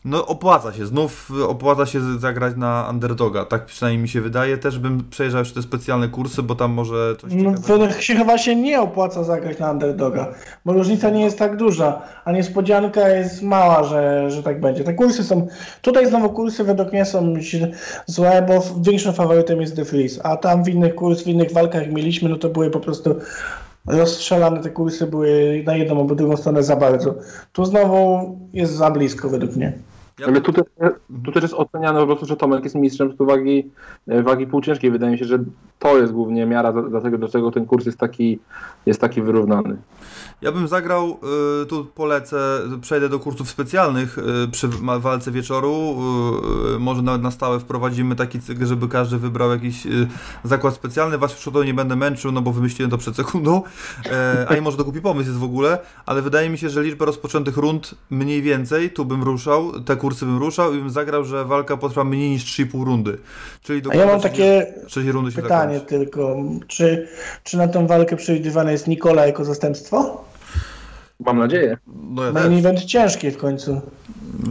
no 0.06 0.26
opłaca 0.26 0.72
się, 0.72 0.86
znów 0.86 1.30
opłaca 1.48 1.86
się 1.86 2.18
zagrać 2.18 2.56
na 2.56 2.88
underdoga, 2.90 3.44
tak 3.44 3.66
przynajmniej 3.66 4.02
mi 4.02 4.08
się 4.08 4.20
wydaje. 4.20 4.58
Też 4.58 4.78
bym 4.78 5.04
przejrzał 5.10 5.38
jeszcze 5.38 5.54
te 5.54 5.62
specjalne 5.62 6.08
kursy, 6.08 6.42
bo 6.42 6.54
tam 6.54 6.72
może 6.72 7.16
coś 7.20 7.32
no, 7.34 7.54
To 7.66 8.00
się 8.00 8.14
chyba 8.14 8.38
się 8.38 8.56
nie 8.56 8.80
opłaca 8.80 9.24
zagrać 9.24 9.58
na 9.58 9.70
underdoga, 9.70 10.34
bo 10.64 10.72
różnica 10.72 11.10
nie 11.10 11.24
jest 11.24 11.38
tak 11.38 11.56
duża, 11.56 12.02
a 12.24 12.32
niespodzianka 12.32 13.08
jest 13.08 13.42
mała, 13.42 13.84
że, 13.84 14.30
że 14.30 14.42
tak 14.42 14.60
będzie. 14.60 14.84
Te 14.84 14.94
kursy 14.94 15.24
są, 15.24 15.46
tutaj 15.82 16.06
znowu 16.06 16.30
kursy 16.30 16.64
według 16.64 16.92
mnie 16.92 17.04
są 17.04 17.34
złe, 18.06 18.46
bo 18.48 18.62
większym 18.80 19.12
faworytem 19.12 19.60
jest 19.60 19.76
The 19.76 19.84
Freeze, 19.84 20.26
a 20.26 20.36
tam 20.36 20.64
w 20.64 20.68
innych 20.68 20.94
kurs, 20.94 21.22
w 21.22 21.26
innych 21.26 21.52
walkach 21.52 21.92
mieliśmy, 21.92 22.28
no 22.28 22.36
to 22.36 22.48
były 22.48 22.70
po 22.70 22.80
prostu 22.80 23.16
rozstrzelane 23.86 24.62
te 24.62 24.70
kursy 24.70 25.06
były 25.06 25.62
na 25.66 25.76
jedną 25.76 26.00
albo 26.00 26.14
drugą 26.14 26.36
stronę 26.36 26.62
za 26.62 26.76
bardzo. 26.76 27.14
Tu 27.52 27.64
znowu 27.64 28.38
jest 28.52 28.72
za 28.72 28.90
blisko 28.90 29.28
według 29.28 29.56
mnie. 29.56 29.72
Ja 30.20 30.26
Ale 30.26 30.40
tu 30.40 30.52
też, 30.52 30.64
tu 31.24 31.32
też 31.32 31.42
jest 31.42 31.54
oceniane 31.54 32.00
po 32.00 32.06
prostu, 32.06 32.26
że 32.26 32.36
Tomek 32.36 32.64
jest 32.64 32.76
mistrzem 32.76 33.12
z 33.12 33.16
wagi, 33.18 33.70
e, 34.08 34.22
wagi 34.22 34.46
półciężkiej. 34.46 34.90
Wydaje 34.90 35.12
mi 35.12 35.18
się, 35.18 35.24
że 35.24 35.38
to 35.78 35.98
jest 35.98 36.12
głównie 36.12 36.46
miara, 36.46 36.72
dlatego 36.72 37.18
dlaczego 37.18 37.50
ten 37.50 37.66
kurs 37.66 37.86
jest 37.86 37.98
taki, 37.98 38.38
jest 38.86 39.00
taki 39.00 39.22
wyrównany. 39.22 39.76
Ja 40.42 40.52
bym 40.52 40.68
zagrał, 40.68 41.18
y, 41.62 41.66
tu 41.66 41.84
polecę, 41.84 42.60
przejdę 42.80 43.08
do 43.08 43.18
kursów 43.18 43.50
specjalnych 43.50 44.18
y, 44.18 44.22
przy 44.52 44.68
walce 44.98 45.30
wieczoru. 45.30 45.96
Y, 46.74 46.78
może 46.78 47.02
nawet 47.02 47.22
na 47.22 47.30
stałe 47.30 47.60
wprowadzimy 47.60 48.16
taki 48.16 48.40
cykl, 48.40 48.66
żeby 48.66 48.88
każdy 48.88 49.18
wybrał 49.18 49.50
jakiś 49.50 49.86
zakład 50.44 50.74
specjalny. 50.74 51.18
Was 51.18 51.46
już 51.46 51.64
nie 51.64 51.74
będę 51.74 51.96
męczył, 51.96 52.32
no 52.32 52.42
bo 52.42 52.52
wymyśliłem 52.52 52.90
to 52.90 52.98
przed 52.98 53.16
sekundą. 53.16 53.62
E, 54.10 54.46
a 54.48 54.56
i 54.56 54.60
może 54.60 54.76
to 54.76 54.84
głupi 54.84 55.00
pomysł 55.00 55.28
jest 55.28 55.40
w 55.40 55.44
ogóle, 55.44 55.78
ale 56.06 56.22
wydaje 56.22 56.50
mi 56.50 56.58
się, 56.58 56.68
że 56.68 56.82
liczba 56.82 57.04
rozpoczętych 57.04 57.56
rund 57.56 57.94
mniej 58.10 58.42
więcej, 58.42 58.90
tu 58.90 59.04
bym 59.04 59.22
ruszał, 59.22 59.80
te 59.80 59.96
kursy 59.96 60.26
bym 60.26 60.38
ruszał 60.38 60.74
i 60.74 60.78
bym 60.78 60.90
zagrał, 60.90 61.24
że 61.24 61.44
walka 61.44 61.76
potrwa 61.76 62.04
mniej 62.04 62.30
niż 62.30 62.44
3,5 62.44 62.84
rundy. 62.84 63.18
Czyli 63.62 63.82
do 63.82 63.90
a 63.90 63.94
ja 63.94 64.06
mam 64.06 64.20
takie 64.20 64.74
rundy 64.96 65.32
pytanie 65.32 65.80
tylko, 65.80 66.36
czy, 66.66 67.08
czy 67.42 67.56
na 67.56 67.68
tą 67.68 67.86
walkę 67.86 68.16
przewidywane 68.16 68.72
jest 68.72 68.88
Nikola 68.88 69.26
jako 69.26 69.44
zastępstwo? 69.44 70.26
Mam 71.26 71.38
nadzieję. 71.38 71.76
No 72.10 72.24
ja 72.24 72.32
Main 72.32 72.58
event 72.58 72.84
ciężki 72.84 73.30
w 73.30 73.36
końcu. 73.36 73.80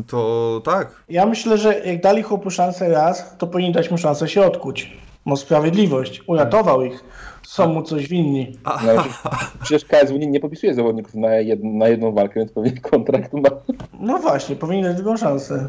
To 0.08 0.62
tak. 0.66 1.04
Ja 1.10 1.26
myślę, 1.26 1.58
że 1.58 1.80
jak 1.80 2.02
dali 2.02 2.24
chłopu 2.24 2.52
szansę 2.52 2.90
raz, 2.90 3.38
to 3.38 3.48
powinni 3.48 3.72
dać 3.74 3.92
mu 3.92 3.98
szansę 3.98 4.28
się 4.28 4.46
odkuć. 4.46 4.98
Mo 5.26 5.38
sprawiedliwość. 5.38 6.22
Uratował 6.28 6.86
ich. 6.86 7.04
Są 7.44 7.68
mu 7.74 7.84
coś 7.84 8.08
winni. 8.08 8.58
No, 8.66 9.04
przecież 9.64 9.86
KSW 9.86 10.18
nie, 10.18 10.28
nie 10.28 10.40
popisuje 10.40 10.74
zawodników 10.74 11.16
na, 11.16 11.36
jed, 11.36 11.64
na 11.64 11.88
jedną 11.88 12.12
walkę, 12.12 12.40
więc 12.40 12.52
powinien 12.52 12.82
kontrakt 12.82 13.34
ma. 13.34 13.50
No 14.00 14.18
właśnie, 14.20 14.56
powinni 14.56 14.84
dać 14.84 14.96
drugą 14.96 15.18
szansę. 15.18 15.68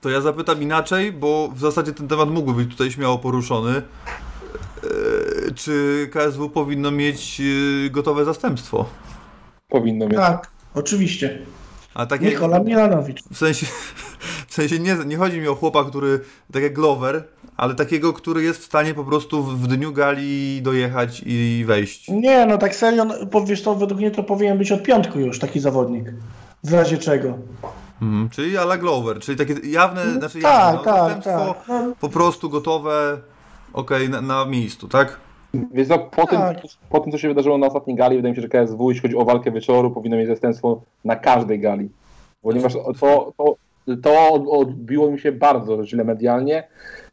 To 0.00 0.10
ja 0.10 0.20
zapytam 0.20 0.62
inaczej, 0.62 1.12
bo 1.12 1.48
w 1.54 1.60
zasadzie 1.60 1.92
ten 1.92 2.08
temat 2.08 2.30
mógłby 2.30 2.64
być 2.64 2.70
tutaj 2.70 2.90
śmiało 2.90 3.18
poruszony. 3.18 3.72
Eee, 3.72 5.54
czy 5.54 6.08
KSW 6.12 6.50
powinno 6.50 6.90
mieć 6.90 7.40
e, 7.86 7.90
gotowe 7.90 8.24
zastępstwo? 8.24 8.86
Powinno 9.68 10.06
mieć. 10.06 10.16
Tak, 10.16 10.50
oczywiście. 10.74 11.38
A 11.94 12.06
takie, 12.06 12.26
Nikola 12.26 12.58
Milanowicz. 12.60 13.22
W 13.32 13.38
sensie, 13.38 13.66
w 14.48 14.54
sensie 14.54 14.78
nie, 14.78 14.96
nie 15.06 15.16
chodzi 15.16 15.40
mi 15.40 15.48
o 15.48 15.54
chłopa, 15.54 15.84
który, 15.84 16.20
tak 16.52 16.62
jak 16.62 16.72
Glover, 16.72 17.24
ale 17.56 17.74
takiego, 17.74 18.12
który 18.12 18.42
jest 18.42 18.60
w 18.60 18.64
stanie 18.64 18.94
po 18.94 19.04
prostu 19.04 19.42
w 19.42 19.66
dniu 19.66 19.92
gali 19.92 20.62
dojechać 20.62 21.22
i 21.26 21.64
wejść. 21.66 22.08
Nie, 22.08 22.46
no 22.46 22.58
tak 22.58 22.74
serio, 22.74 23.04
no, 23.04 23.14
wiesz 23.46 23.62
to 23.62 23.74
według 23.74 24.00
mnie 24.00 24.10
to 24.10 24.22
powinien 24.22 24.58
być 24.58 24.72
od 24.72 24.82
piątku 24.82 25.18
już 25.18 25.38
taki 25.38 25.60
zawodnik. 25.60 26.12
W 26.64 26.72
razie 26.72 26.98
czego. 26.98 27.38
Mhm, 28.02 28.28
czyli 28.30 28.56
ala 28.56 28.78
Glover, 28.78 29.20
czyli 29.20 29.38
takie 29.38 29.54
jawne, 29.70 30.04
no, 30.04 30.12
znaczy 30.12 30.40
tak, 30.40 30.74
jawne, 30.74 30.78
no, 30.78 30.84
tak, 30.84 31.24
tak. 31.24 31.68
No. 31.68 31.92
po 32.00 32.08
prostu 32.08 32.50
gotowe, 32.50 33.18
okej, 33.72 34.08
na, 34.08 34.20
na 34.20 34.44
miejscu, 34.44 34.88
tak? 34.88 35.27
Więc 35.54 35.88
no, 35.88 35.98
po, 35.98 36.26
tym, 36.26 36.38
Tak. 36.38 36.56
po 36.90 37.00
tym, 37.00 37.12
co 37.12 37.18
się 37.18 37.28
wydarzyło 37.28 37.58
na 37.58 37.66
ostatniej 37.66 37.96
gali, 37.96 38.16
wydaje 38.16 38.32
mi 38.32 38.36
się, 38.36 38.42
że 38.42 38.48
KSW, 38.48 38.90
jeśli 38.90 39.02
chodzi 39.02 39.16
o 39.16 39.24
walkę 39.24 39.50
wieczoru, 39.50 39.90
powinno 39.90 40.16
mieć 40.16 40.28
zastępstwo 40.28 40.80
na 41.04 41.16
każdej 41.16 41.60
gali. 41.60 41.88
Ponieważ 42.42 42.72
to, 43.00 43.32
to, 43.36 43.56
to 44.02 44.32
odbiło 44.32 45.10
mi 45.10 45.18
się 45.18 45.32
bardzo 45.32 45.86
źle 45.86 46.04
medialnie 46.04 46.68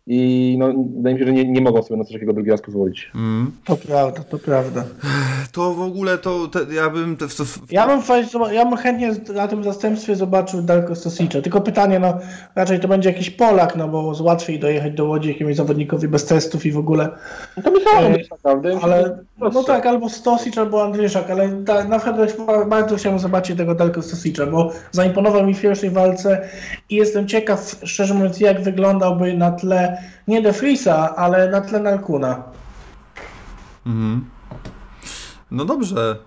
i 0.08 0.56
no, 0.60 0.74
wydaje 0.98 1.16
mi 1.16 1.20
się, 1.20 1.26
że 1.26 1.34
nie, 1.34 1.52
nie 1.52 1.62
mogą 1.62 1.84
sobie 1.84 1.98
na 1.98 2.04
coś 2.04 2.14
takiego 2.14 2.34
drugi 2.34 2.52
raz 2.52 2.62
pozwolić. 2.62 3.12
Mm. 3.16 3.52
To 3.66 3.78
prawda, 3.78 4.24
to 4.24 4.40
prawda. 4.40 4.84
To 5.52 5.74
w 5.74 5.82
ogóle 5.82 6.18
to 6.18 6.48
te, 6.48 6.60
ja 6.74 6.90
bym. 6.90 7.18
Te, 7.18 7.28
w, 7.28 7.34
w, 7.34 7.72
Ja 7.72 7.88
bym, 7.88 8.02
fajnie 8.02 8.28
ja 8.52 8.66
bym 8.66 8.78
chętnie 8.78 9.12
na 9.34 9.48
tym 9.48 9.64
zastępstwie 9.64 10.16
zobaczył 10.16 10.62
Darko 10.62 10.96
Stosicza. 10.96 11.42
Tylko 11.42 11.62
pytanie, 11.62 12.00
no 12.00 12.18
raczej 12.56 12.80
to 12.80 12.88
będzie 12.88 13.10
jakiś 13.10 13.30
Polak, 13.30 13.76
no 13.76 13.88
bo 13.88 14.14
łatwiej 14.20 14.60
dojechać 14.60 14.94
do 14.94 15.06
Łodzi 15.06 15.30
jakiemuś 15.30 15.56
zawodnikowi 15.56 16.08
bez 16.08 16.26
testów 16.26 16.66
i 16.66 16.72
w 16.72 16.78
ogóle. 16.78 17.10
No 17.58 17.64
to 17.64 17.72
myślałem, 17.72 18.14
Ej, 18.14 18.24
że 18.24 18.30
tak 18.30 18.40
naprawdę. 18.44 18.80
Ale 18.82 19.20
no 19.40 19.64
tak, 19.64 19.86
albo 19.86 20.10
Stosicz, 20.10 20.58
albo 20.58 20.84
Andryszak, 20.84 21.30
ale 21.30 21.50
ta, 21.66 21.84
na 21.84 22.00
przykład 22.00 22.38
bardzo 22.70 22.96
chciałem 22.96 23.20
zobaczyć 23.20 23.58
tego 23.58 23.76
Darko 23.76 24.02
Stosicza, 24.02 24.46
bo 24.46 24.72
zaimponował 24.92 25.46
mi 25.46 25.54
w 25.54 25.62
pierwszej 25.62 25.90
walce 25.90 26.50
i 26.90 26.96
jestem 26.96 27.28
ciekaw, 27.28 27.76
szczerze 27.84 28.14
mówiąc, 28.14 28.40
jak 28.40 28.62
wyglądałby 28.62 29.34
na 29.34 29.52
tle 29.52 29.95
nie 30.28 30.42
De 30.42 30.54
Friesa, 30.54 31.16
ale 31.16 31.50
na 31.50 31.62
tle 31.62 31.80
Narkuna. 31.80 32.44
Mhm. 33.86 34.35
No 35.52 35.66
dobrze, 35.66 36.18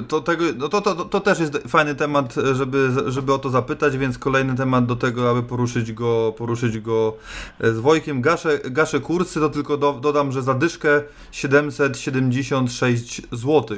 y, 0.00 0.02
to, 0.02 0.20
tego, 0.20 0.44
no 0.56 0.68
to, 0.68 0.80
to, 0.80 0.94
to 1.04 1.20
też 1.20 1.38
jest 1.38 1.58
fajny 1.68 1.94
temat, 1.94 2.34
żeby, 2.52 2.90
żeby 3.06 3.34
o 3.34 3.38
to 3.38 3.50
zapytać, 3.50 3.96
więc 3.96 4.18
kolejny 4.18 4.54
temat 4.56 4.86
do 4.86 4.96
tego, 4.96 5.30
aby 5.30 5.42
poruszyć 5.42 5.92
go, 5.92 6.34
poruszyć 6.38 6.80
go 6.80 7.16
z 7.60 7.78
Wojkiem. 7.78 8.20
Gaszę, 8.20 8.58
gaszę 8.64 9.00
kursy, 9.00 9.40
to 9.40 9.48
tylko 9.48 9.76
do, 9.76 9.92
dodam, 9.92 10.32
że 10.32 10.42
zadyszkę 10.42 11.02
776 11.32 13.22
zł, 13.32 13.76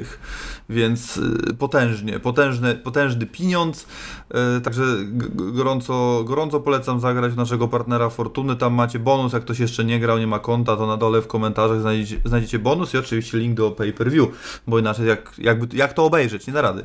więc 0.69 1.17
y, 1.17 1.55
potężnie, 1.59 2.21
potężny, 2.21 2.75
potężny 2.75 3.27
pieniądz, 3.27 3.87
także 4.65 4.83
gorąco, 5.33 6.25
gorąco 6.25 6.61
polecam 6.61 7.01
zagrać 7.01 7.33
w 7.33 7.37
naszego 7.37 7.69
partnera 7.69 8.11
Fortuny, 8.11 8.57
tam 8.57 8.75
macie 8.75 8.99
bonus, 8.99 9.33
jak 9.33 9.43
ktoś 9.43 9.59
jeszcze 9.59 9.85
nie 9.85 10.01
grał, 10.01 10.19
nie 10.19 10.27
ma 10.27 10.39
konta, 10.39 10.77
to 10.77 10.87
na 10.87 10.97
dole 10.97 11.23
w 11.23 11.27
komentarzach 11.27 11.81
znajdziecie, 11.81 12.21
znajdziecie 12.25 12.59
bonus 12.59 12.95
i 12.95 12.99
oczywiście 12.99 13.39
link 13.39 13.57
do 13.57 13.71
pay-per-view, 13.71 14.29
bo 14.67 14.82
inaczej 14.83 15.07
jak, 15.07 15.33
jakby, 15.39 15.77
jak 15.77 15.93
to 15.93 16.05
obejrzeć, 16.05 16.47
nie 16.47 16.53
da 16.53 16.63
rady. 16.63 16.83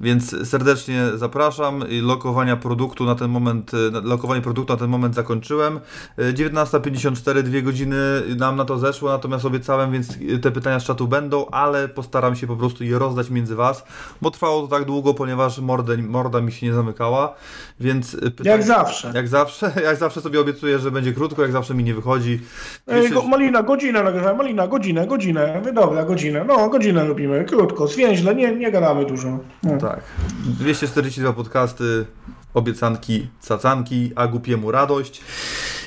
Więc 0.00 0.48
serdecznie 0.48 1.02
zapraszam. 1.14 1.84
I 1.88 2.00
Lokowania 2.00 2.56
produktu 2.56 3.04
na 3.04 3.14
ten 3.14 3.30
moment, 3.30 3.72
na- 3.92 4.00
lokowanie 4.00 4.40
produktu 4.42 4.72
na 4.72 4.78
ten 4.78 4.88
moment 4.90 5.14
zakończyłem. 5.14 5.80
E, 6.18 6.32
19.54, 6.32 7.42
dwie 7.42 7.62
godziny 7.62 7.96
nam 8.36 8.56
na 8.56 8.64
to 8.64 8.78
zeszło, 8.78 9.10
natomiast 9.10 9.44
obiecałem, 9.44 9.92
więc 9.92 10.18
te 10.42 10.50
pytania 10.50 10.80
z 10.80 10.84
czatu 10.84 11.08
będą, 11.08 11.46
ale 11.46 11.88
postaram 11.88 12.36
się 12.36 12.46
po 12.46 12.56
prostu 12.56 12.84
je 12.84 12.98
rozdać 12.98 13.30
między 13.30 13.54
Was, 13.56 13.84
bo 14.22 14.30
trwało 14.30 14.62
to 14.62 14.68
tak 14.68 14.84
długo, 14.84 15.14
ponieważ 15.14 15.58
mordę, 15.58 15.96
morda 15.96 16.40
mi 16.40 16.52
się 16.52 16.66
nie 16.66 16.74
zamykała, 16.74 17.34
więc 17.80 18.16
pytań- 18.16 18.46
Jak 18.46 18.62
zawsze. 18.62 19.12
Jak 19.14 19.28
zawsze, 19.28 19.72
jak 19.84 19.96
zawsze 19.96 20.20
sobie 20.20 20.40
obiecuję, 20.40 20.78
że 20.78 20.90
będzie 20.90 21.12
krótko, 21.12 21.42
jak 21.42 21.52
zawsze 21.52 21.74
mi 21.74 21.84
nie 21.84 21.94
wychodzi. 21.94 22.40
Ej, 22.88 23.10
go, 23.10 23.22
Malina, 23.22 23.62
godzinę 23.62 24.02
nagrywamy, 24.02 24.38
Malina, 24.38 24.66
godzinę, 24.66 25.06
godzinę. 25.06 25.62
Dobra, 25.74 26.04
godzinę. 26.04 26.44
No, 26.48 26.68
godzinę 26.68 27.04
robimy, 27.06 27.44
krótko, 27.44 27.88
zwięźle, 27.88 28.34
nie, 28.34 28.56
nie 28.56 28.72
gadamy 28.72 29.06
dużo. 29.06 29.38
No. 29.62 29.78
Tak. 29.78 30.00
242 30.44 31.32
podcasty, 31.32 32.06
obiecanki, 32.54 33.28
cacanki, 33.40 34.12
a 34.16 34.26
głupiemu 34.26 34.70
radość. 34.70 35.20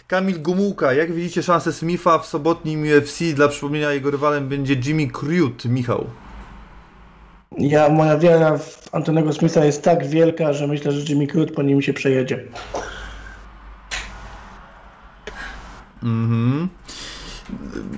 Kamil 0.07 0.41
Gumułka, 0.41 0.93
jak 0.93 1.13
widzicie 1.13 1.43
szansę 1.43 1.73
Smitha 1.73 2.19
w 2.19 2.25
sobotnim 2.25 2.83
UFC? 2.83 3.19
Dla 3.33 3.47
przypomnienia 3.47 3.91
jego 3.91 4.11
rywalem 4.11 4.47
będzie 4.47 4.75
Jimmy 4.85 5.07
Crute, 5.07 5.69
Michał. 5.69 6.05
Ja, 7.57 7.89
moja 7.89 8.17
wiara 8.17 8.57
w 8.57 8.89
Antonego 8.91 9.33
Smitha 9.33 9.65
jest 9.65 9.83
tak 9.83 10.07
wielka, 10.07 10.53
że 10.53 10.67
myślę, 10.67 10.91
że 10.91 11.13
Jimmy 11.13 11.27
Crute 11.27 11.53
po 11.53 11.61
nim 11.63 11.81
się 11.81 11.93
przejedzie. 11.93 12.45
Mhm. 16.03 16.69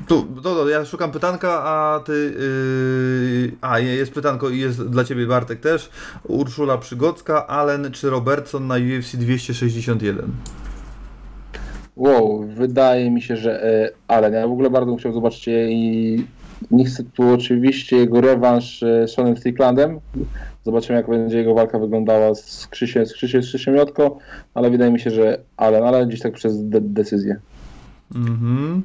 Tu, 0.08 0.28
to, 0.44 0.56
to, 0.56 0.70
ja 0.70 0.86
szukam 0.86 1.12
pytanka, 1.12 1.64
a 1.64 2.00
ty. 2.06 2.12
Yy, 2.12 3.52
a, 3.62 3.80
je- 3.80 3.96
jest 3.96 4.14
pytanko 4.14 4.50
i 4.50 4.60
jest 4.60 4.84
dla 4.90 5.04
ciebie 5.04 5.28
Bartek 5.28 5.60
też. 5.60 5.90
Urszula 6.24 6.78
Przygocka, 6.78 7.48
Allen 7.48 7.92
czy 7.92 8.10
Robertson 8.10 8.68
na 8.68 8.76
UFC 8.76 9.16
261? 9.16 10.32
Wow, 11.96 12.46
wydaje 12.56 13.12
mi 13.12 13.22
się, 13.22 13.38
że 13.38 13.64
e, 13.64 13.90
Allen. 14.08 14.34
Ja 14.34 14.48
w 14.48 14.52
ogóle 14.52 14.70
bardzo 14.70 14.86
bym 14.92 14.98
chciał 15.00 15.14
zobaczyć 15.14 15.48
je 15.48 15.72
i 15.72 16.26
nie 16.72 16.86
chcę 16.86 17.04
tu 17.04 17.30
oczywiście 17.30 17.98
jego 17.98 18.22
rewanż 18.22 18.84
e, 18.84 19.08
z 19.08 19.12
Seanem 19.14 19.38
Stricklandem. 19.38 20.00
Zobaczymy, 20.64 20.98
jak 20.98 21.10
będzie 21.10 21.38
jego 21.38 21.54
walka 21.54 21.80
wyglądała 21.80 22.36
z 22.36 22.68
Krzysiem, 22.68 23.06
z 23.06 23.14
Krzysiem, 23.14 23.44
z 23.44 23.48
Krzysiem 23.48 23.76
Jotko, 23.76 24.18
ale 24.54 24.70
wydaje 24.70 24.92
mi 24.92 25.00
się, 25.00 25.12
że 25.12 25.40
Allen, 25.58 25.84
ale 25.84 26.08
gdzieś 26.08 26.20
tak 26.20 26.34
przez 26.34 26.70
de- 26.70 26.82
decyzję. 26.82 27.40
Mhm. 28.16 28.38
Mm, 28.68 28.82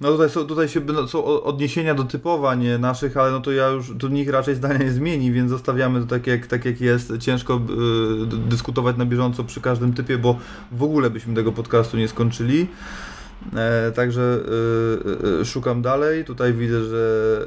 no 0.00 0.12
tutaj 0.12 0.30
są, 0.30 0.46
tutaj 0.46 0.68
się 0.68 0.80
będą- 0.80 1.08
są 1.08 1.24
odniesienia 1.24 1.94
do 1.94 2.04
typowań 2.04 2.66
naszych, 2.78 3.16
ale 3.16 3.30
no 3.30 3.40
to 3.40 3.52
ja 3.52 3.68
już 3.68 3.92
tu 3.98 4.08
nikt 4.08 4.30
raczej 4.30 4.54
zdania 4.54 4.78
nie 4.78 4.90
zmieni, 4.92 5.32
więc 5.32 5.50
zostawiamy 5.50 6.00
to 6.00 6.06
tak 6.06 6.26
jak, 6.26 6.46
tak 6.46 6.64
jak 6.64 6.80
jest. 6.80 7.12
Ciężko 7.18 7.60
y, 8.22 8.26
dyskutować 8.26 8.96
na 8.96 9.06
bieżąco 9.06 9.44
przy 9.44 9.60
każdym 9.60 9.92
typie, 9.92 10.18
bo 10.18 10.38
w 10.72 10.82
ogóle 10.82 11.10
byśmy 11.10 11.34
tego 11.34 11.52
podcastu 11.52 11.96
nie 11.96 12.08
skończyli. 12.08 12.66
E, 13.56 13.92
także 13.92 14.38
y, 15.36 15.40
y, 15.40 15.44
szukam 15.44 15.82
dalej. 15.82 16.24
Tutaj 16.24 16.52
widzę, 16.52 16.84
że 16.84 17.38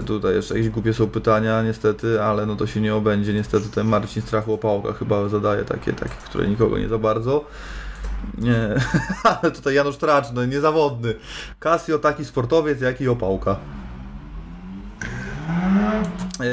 y, 0.00 0.02
tutaj 0.02 0.34
jeszcze 0.34 0.54
jakieś 0.54 0.70
głupie 0.70 0.94
są 0.94 1.06
pytania, 1.08 1.62
niestety, 1.62 2.22
ale 2.22 2.46
no 2.46 2.56
to 2.56 2.66
się 2.66 2.80
nie 2.80 2.94
obędzie. 2.94 3.34
Niestety 3.34 3.68
ten 3.68 3.86
Marcin 3.86 4.22
Strachu 4.22 4.52
Opałka 4.52 4.92
chyba 4.92 5.28
zadaje 5.28 5.64
takie, 5.64 5.92
takie, 5.92 6.14
które 6.24 6.48
nikogo 6.48 6.78
nie 6.78 6.88
za 6.88 6.98
bardzo. 6.98 7.44
Nie, 8.38 8.68
ale 9.42 9.50
tutaj 9.50 9.74
Janusz 9.74 9.96
Tracz, 9.96 10.32
no 10.32 10.44
niezawodny. 10.44 11.14
Casio 11.60 11.98
taki 11.98 12.24
sportowiec, 12.24 12.80
jak 12.80 13.00
i 13.00 13.08
opałka. 13.08 13.56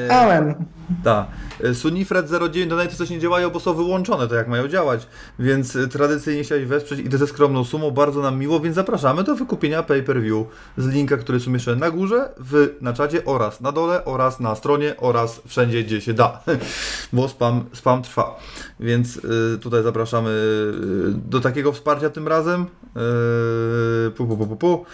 Amen. 0.09 0.65
Tak. 1.03 1.27
E, 1.63 1.73
Sunifred 1.73 2.29
09 2.51 2.69
donaty 2.69 2.95
coś 2.95 3.09
nie 3.09 3.19
działają, 3.19 3.49
bo 3.49 3.59
są 3.59 3.73
wyłączone, 3.73 4.27
to 4.27 4.35
jak 4.35 4.47
mają 4.47 4.67
działać. 4.67 5.07
Więc 5.39 5.75
e, 5.75 5.87
tradycyjnie 5.87 6.43
chciałeś 6.43 6.65
wesprzeć 6.65 6.99
i 6.99 7.17
ze 7.17 7.27
skromną 7.27 7.63
sumą, 7.63 7.91
bardzo 7.91 8.21
nam 8.21 8.39
miło, 8.39 8.59
więc 8.59 8.75
zapraszamy 8.75 9.23
do 9.23 9.35
wykupienia 9.35 9.83
pay-per-view 9.83 10.47
z 10.77 10.87
linka, 10.87 11.17
który 11.17 11.35
jest 11.35 11.47
umieszczony 11.47 11.77
na 11.77 11.91
górze, 11.91 12.29
w, 12.37 12.75
na 12.81 12.93
czacie 12.93 13.25
oraz 13.25 13.61
na 13.61 13.71
dole, 13.71 14.05
oraz 14.05 14.39
na 14.39 14.55
stronie, 14.55 14.97
oraz 14.97 15.41
wszędzie, 15.47 15.83
gdzie 15.83 16.01
się 16.01 16.13
da. 16.13 16.43
bo 17.13 17.29
spam, 17.29 17.65
spam 17.73 18.01
trwa. 18.01 18.39
Więc 18.79 19.17
y, 19.17 19.59
tutaj 19.61 19.83
zapraszamy 19.83 20.29
do 21.29 21.39
takiego 21.39 21.71
wsparcia 21.71 22.09
tym 22.09 22.27
razem. 22.27 22.65
Y, 24.07 24.11
pu, 24.11 24.27
pu, 24.27 24.37
pu, 24.37 24.47
pu, 24.47 24.55
pu. 24.55 24.85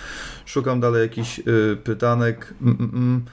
Szukam 0.46 0.80
dalej 0.80 1.02
jakichś 1.02 1.40
y, 1.40 1.78
pytanek. 1.84 2.54
Mm, 2.62 2.78
mm, 2.80 2.92
mm. 2.94 3.26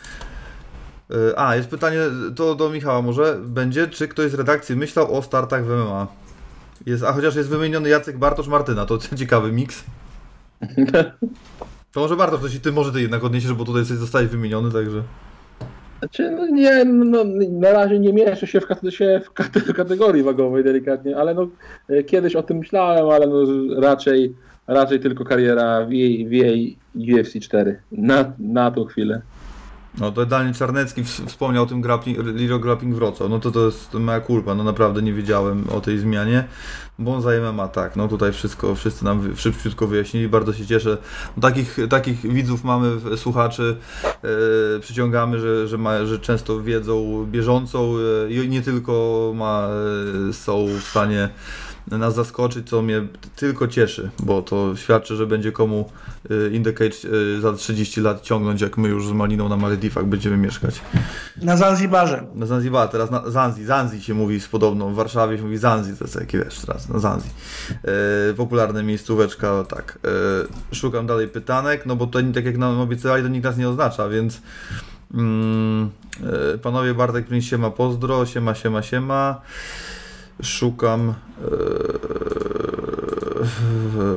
Y, 1.13 1.39
A, 1.39 1.57
jest 1.57 1.69
pytanie, 1.69 1.99
to 2.37 2.55
do 2.55 2.71
Michała 2.71 3.03
może 3.03 3.39
będzie, 3.45 3.87
czy 3.87 4.09
ktoś 4.09 4.31
z 4.31 4.35
redakcji 4.35 4.77
myślał 4.77 5.15
o 5.15 5.23
startach 5.23 5.65
w 5.65 5.69
MMA? 5.69 6.07
Jest, 6.87 7.05
a 7.05 7.13
chociaż 7.13 7.37
jest 7.37 7.49
wymieniony 7.49 7.89
Jacek 7.89 8.19
Bartosz 8.19 8.49
Martyna, 8.49 8.87
to 8.87 8.99
ciekawy 9.17 9.53
miks. 9.53 9.85
To 11.93 12.01
może 12.01 12.17
Bartosz, 12.17 12.41
to 12.41 12.49
się 12.49 12.61
ty 12.61 12.73
może 12.73 12.93
ty 12.93 13.03
jednak 13.03 13.25
odniesiesz, 13.25 13.53
bo 13.53 13.65
tutaj 13.65 13.85
coś 13.85 13.97
zostałeś 13.97 14.29
wymieniony, 14.29 14.73
także... 14.73 15.03
Znaczy, 15.99 16.31
no 16.31 16.47
nie, 16.47 16.85
no, 16.85 17.25
na 17.51 17.73
razie 17.73 17.99
nie 17.99 18.13
mieszczę 18.13 18.47
się 18.47 18.61
w, 18.61 18.91
się 18.91 19.21
w 19.25 19.35
kate- 19.35 19.75
kategorii 19.75 20.23
wagowej 20.23 20.65
delikatnie, 20.65 21.17
ale 21.17 21.35
no, 21.35 21.49
e, 21.89 22.03
kiedyś 22.03 22.37
o 22.37 22.43
tym 22.43 22.59
myślałem, 22.59 23.09
ale 23.09 23.27
no, 23.27 23.45
raczej, 23.81 24.35
raczej 24.67 25.01
tylko 25.01 25.25
kariera 25.25 25.87
w 25.87 25.93
jej, 25.93 26.29
w 26.29 26.33
jej 26.33 26.79
UFC 26.95 27.41
4 27.41 27.81
na, 27.93 28.33
na 28.39 28.71
tą 28.71 28.85
chwilę. 28.85 29.23
No 29.99 30.13
to 30.13 30.27
Daniel 30.27 30.55
Czarnecki 30.55 31.05
wspomniał 31.05 31.65
o 31.65 31.67
tym 31.67 31.81
grappling, 31.81 32.19
Liro 32.19 32.59
Grappling 32.59 32.95
Wrocław, 32.95 33.31
no 33.31 33.39
to 33.39 33.51
to 33.51 33.67
jest 33.67 33.95
moja 33.95 34.21
kulpa, 34.21 34.55
no 34.55 34.65
naprawdę 34.65 35.03
nie 35.03 35.13
wiedziałem 35.13 35.65
o 35.71 35.81
tej 35.81 35.99
zmianie, 35.99 36.45
bo 36.99 37.15
on 37.15 37.23
za 37.23 37.31
MMA, 37.31 37.69
tak, 37.69 37.97
no 37.97 38.09
tutaj 38.09 38.33
wszystko, 38.33 38.75
wszyscy 38.75 39.05
nam 39.05 39.37
szybciutko 39.37 39.87
wyjaśnili, 39.87 40.29
bardzo 40.29 40.53
się 40.53 40.67
cieszę, 40.67 40.99
no, 41.37 41.41
takich, 41.41 41.77
takich 41.91 42.33
widzów 42.33 42.65
mamy, 42.65 43.17
słuchaczy, 43.17 43.77
e, 44.05 44.81
przyciągamy, 44.81 45.41
że, 45.41 45.69
że, 45.69 45.79
ma, 45.79 46.05
że 46.05 46.19
często 46.19 46.63
wiedzą 46.63 47.27
bieżącą 47.31 47.95
e, 48.27 48.33
i 48.33 48.49
nie 48.49 48.63
tylko 48.63 49.33
ma, 49.37 49.69
e, 50.29 50.33
są 50.33 50.67
w 50.67 50.83
stanie 50.83 51.29
nas 51.87 52.15
zaskoczyć, 52.15 52.69
co 52.69 52.83
mnie 52.83 53.07
tylko 53.37 53.69
cieszy, 53.69 54.11
bo 54.19 54.43
to 54.43 54.77
świadczy, 54.77 55.17
że 55.17 55.27
będzie 55.27 55.53
komu 55.53 55.91
y, 56.31 56.51
In 56.53 56.65
The 56.65 56.73
Cage 56.73 56.97
y, 57.37 57.41
za 57.41 57.53
30 57.53 58.01
lat 58.01 58.23
ciągnąć, 58.23 58.61
jak 58.61 58.79
my 58.79 58.89
już 58.89 59.07
z 59.07 59.13
Maliną 59.13 59.49
na 59.49 59.57
Malediwach 59.57 60.07
będziemy 60.07 60.37
mieszkać. 60.37 60.83
Na 61.43 61.57
Zanzibarze. 61.57 62.27
Na 62.35 62.47
Zanzibar, 62.47 62.89
teraz 62.89 63.11
na 63.11 63.31
Zanzi, 63.31 63.65
Zanzi 63.65 64.03
się 64.03 64.15
mówi 64.15 64.41
z 64.41 64.49
podobną, 64.49 64.93
w 64.93 64.97
Warszawie 64.97 65.37
się 65.37 65.43
mówi 65.43 65.59
Zanzi, 65.59 65.97
to 65.97 66.05
jest 66.05 66.19
taki 66.19 66.39
wiesz 66.39 66.59
teraz, 66.59 66.89
na 66.89 66.99
Zanzi. 66.99 67.29
E, 68.31 68.35
popularna 68.35 68.83
miejscóweczka, 68.83 69.65
tak. 69.65 69.99
E, 70.71 70.75
szukam 70.75 71.07
dalej 71.07 71.29
pytanek, 71.29 71.87
no 71.87 71.97
bo 71.97 72.07
to 72.07 72.19
tak 72.35 72.45
jak 72.45 72.59
nam 72.59 72.81
obiecali, 72.81 73.23
to 73.23 73.29
nikt 73.29 73.45
nas 73.45 73.57
nie 73.57 73.69
oznacza, 73.69 74.09
więc 74.09 74.43
mm, 75.15 75.91
panowie 76.63 76.95
Bartek 76.95 77.27
Prince 77.27 77.47
siema 77.47 77.71
pozdro, 77.71 78.27
siema, 78.27 78.55
siema, 78.55 78.83
siema. 78.83 79.41
Szukam, 80.43 81.09
e, 81.11 81.15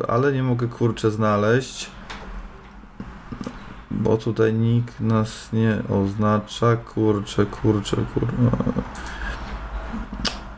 ale 0.10 0.34
nie 0.34 0.44
mogę 0.44 0.68
kurczę 0.68 1.12
znaleźć. 1.12 1.92
Bo 3.92 4.18
tutaj 4.18 4.54
nikt 4.54 5.00
nas 5.00 5.50
nie 5.54 5.82
oznacza. 5.90 6.76
Kurczę, 6.76 7.46
kurczę, 7.46 7.98
kurczę. 8.14 8.34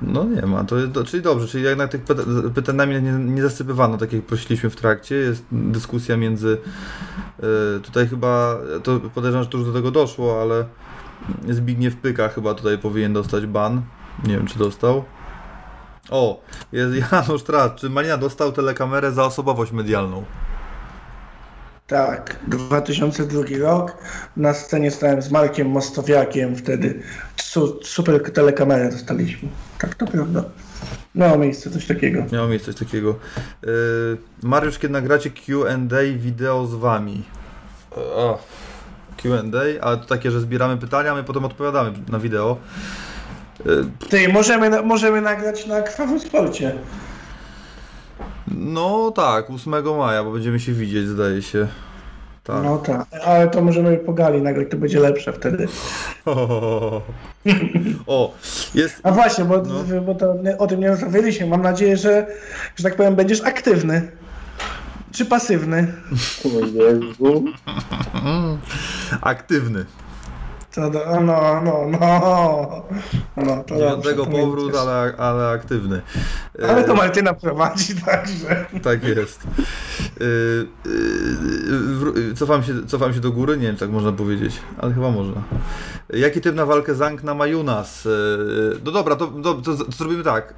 No 0.01 0.23
nie 0.23 0.41
ma, 0.41 0.63
to, 0.63 0.75
to 0.93 1.03
czyli 1.03 1.23
dobrze, 1.23 1.47
czyli 1.47 1.63
jednak 1.63 1.91
tych 1.91 2.03
pyta- 2.03 2.49
pytaniami 2.55 3.01
nie, 3.01 3.11
nie 3.11 3.41
zasypywano, 3.41 3.97
tak 3.97 4.13
jak 4.13 4.25
prosiliśmy 4.25 4.69
w 4.69 4.75
trakcie. 4.75 5.15
Jest 5.15 5.45
dyskusja 5.51 6.17
między. 6.17 6.57
y, 7.77 7.81
tutaj 7.81 8.07
chyba, 8.07 8.57
to 8.83 8.99
podejrzewam, 8.99 9.43
że 9.43 9.49
to 9.49 9.57
już 9.57 9.67
do 9.67 9.73
tego 9.73 9.91
doszło, 9.91 10.41
ale 10.41 10.65
Zbigniew 11.49 11.95
Pyka 11.95 12.29
chyba 12.29 12.53
tutaj 12.53 12.77
powinien 12.77 13.13
dostać 13.13 13.45
ban. 13.45 13.81
Nie 14.23 14.37
wiem, 14.37 14.47
czy 14.47 14.59
dostał. 14.59 15.03
O, 16.09 16.41
jest 16.71 16.93
Janusz 17.11 17.43
Trat. 17.43 17.75
Czy 17.75 17.89
Malina 17.89 18.17
dostał 18.17 18.51
telekamerę 18.51 19.11
za 19.11 19.25
osobowość 19.25 19.71
medialną? 19.71 20.25
Tak, 21.87 22.39
2002 22.47 23.41
rok. 23.59 23.97
Na 24.37 24.53
scenie 24.53 24.91
stałem 24.91 25.21
z 25.21 25.31
Markiem 25.31 25.69
Mostowiakiem 25.69 26.55
wtedy. 26.55 27.01
Su, 27.35 27.79
super 27.83 28.31
telekamerę 28.31 28.91
dostaliśmy. 28.91 29.49
Tak, 29.79 29.95
to 29.95 30.05
prawda. 30.05 30.43
Miało 31.15 31.37
miejsce 31.37 31.71
coś 31.71 31.85
takiego. 31.85 32.25
Miało 32.31 32.47
miejsce 32.47 32.73
coś 32.73 32.87
takiego. 32.87 33.15
Yy, 33.63 34.17
Mariusz, 34.43 34.79
kiedy 34.79 34.93
nagracie 34.93 35.29
Q&A 35.29 36.17
wideo 36.17 36.65
z 36.65 36.75
wami? 36.75 37.23
O, 37.95 38.39
Q&A, 39.17 39.85
ale 39.85 39.97
to 39.97 40.05
takie, 40.05 40.31
że 40.31 40.41
zbieramy 40.41 40.77
pytania, 40.77 41.11
a 41.11 41.15
my 41.15 41.23
potem 41.23 41.45
odpowiadamy 41.45 41.93
na 42.09 42.19
wideo. 42.19 42.57
Yy, 43.65 43.85
Ty, 44.09 44.29
możemy, 44.29 44.83
możemy 44.83 45.21
nagrać 45.21 45.65
na 45.65 45.81
Krwawym 45.81 46.19
Sporcie. 46.19 46.75
no 48.47 49.11
tak, 49.11 49.49
8 49.49 49.97
maja, 49.97 50.23
bo 50.23 50.31
będziemy 50.31 50.59
się 50.59 50.73
widzieć, 50.73 51.07
zdaje 51.07 51.41
się. 51.41 51.67
Tak. 52.43 52.63
No 52.63 52.77
tak, 52.77 53.05
ale 53.25 53.47
to 53.47 53.61
możemy 53.61 53.97
pogali 53.97 54.41
nagrać, 54.41 54.67
to 54.71 54.77
będzie 54.77 54.99
lepsze 54.99 55.33
wtedy. 55.33 55.67
O, 58.07 58.33
jest. 58.75 58.99
A 59.03 59.11
właśnie, 59.11 59.45
bo, 59.45 59.57
No. 59.57 60.01
bo 60.01 60.15
to 60.15 60.35
o 60.57 60.67
tym 60.67 60.79
nie 60.79 60.87
rozmawialiśmy. 60.89 61.47
Mam 61.47 61.61
nadzieję, 61.61 61.97
że, 61.97 62.27
że 62.75 62.83
tak 62.83 62.95
powiem, 62.95 63.15
będziesz 63.15 63.41
aktywny. 63.41 64.11
Czy 65.11 65.25
pasywny? 65.25 65.93
O 66.45 66.65
Jezu. 66.65 67.43
Aktywny. 69.21 69.85
To, 70.77 70.89
do- 70.89 71.21
no, 71.21 71.61
no, 71.61 71.87
no. 71.91 71.99
no 73.37 73.63
to 73.63 73.75
Dziewiątego 73.75 74.25
dobrze, 74.25 74.37
to 74.41 74.45
powrót, 74.45 74.75
ale, 74.75 75.13
ale 75.17 75.49
aktywny. 75.49 76.01
Ale 76.69 76.83
to 76.83 76.91
Yy, 76.91 76.97
Martyna 76.97 77.33
prowadzi, 77.33 77.95
także. 78.05 78.65
Tak 78.83 79.03
jest. 79.03 79.43
Yy, 80.19 80.67
wró- 81.99 82.33
cofam, 82.35 82.63
się, 82.63 82.73
cofam 82.87 83.13
się 83.13 83.19
do 83.19 83.31
góry, 83.31 83.57
nie 83.57 83.67
wiem, 83.67 83.75
tak 83.75 83.89
można 83.89 84.11
powiedzieć, 84.11 84.59
ale 84.77 84.93
chyba 84.93 85.11
można. 85.11 85.43
Jaki 86.13 86.41
typ 86.41 86.55
na 86.55 86.65
walkę 86.65 86.95
Zank 86.95 87.23
na 87.23 87.33
Majunas? 87.33 88.07
No 88.85 88.91
dobra, 88.91 89.15
to, 89.15 89.27
to, 89.27 89.53
to, 89.53 89.73
zrobimy 89.97 90.23
tak. 90.23 90.53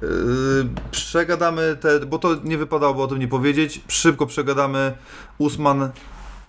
Przegadamy 0.90 1.76
te, 1.80 2.00
bo 2.00 2.18
to 2.18 2.36
nie 2.44 2.58
wypadałoby 2.58 3.02
o 3.02 3.06
tym 3.06 3.18
nie 3.18 3.28
powiedzieć. 3.28 3.80
Szybko 3.88 4.26
przegadamy 4.26 4.92
Usman, 5.38 5.90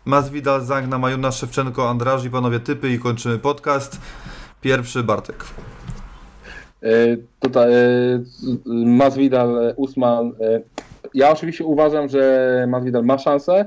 Masvidal, 0.05 0.61
Zank 0.61 0.87
na 0.87 0.97
Majunas, 0.97 1.35
Szewczenko, 1.37 1.89
Andraży, 1.89 2.29
panowie 2.29 2.59
typy 2.59 2.89
i 2.89 2.99
kończymy 2.99 3.37
podcast. 3.37 4.01
Pierwszy 4.61 5.03
Bartek. 5.03 5.45
E, 6.83 7.17
Tutaj 7.39 7.73
e, 7.73 8.23
Masvidal, 8.85 9.67
e, 9.67 9.73
Usman. 9.75 10.31
Ja 11.13 11.31
oczywiście 11.31 11.65
uważam, 11.65 12.09
że 12.09 12.65
Masvidal 12.69 13.03
ma 13.03 13.17
szansę 13.17 13.65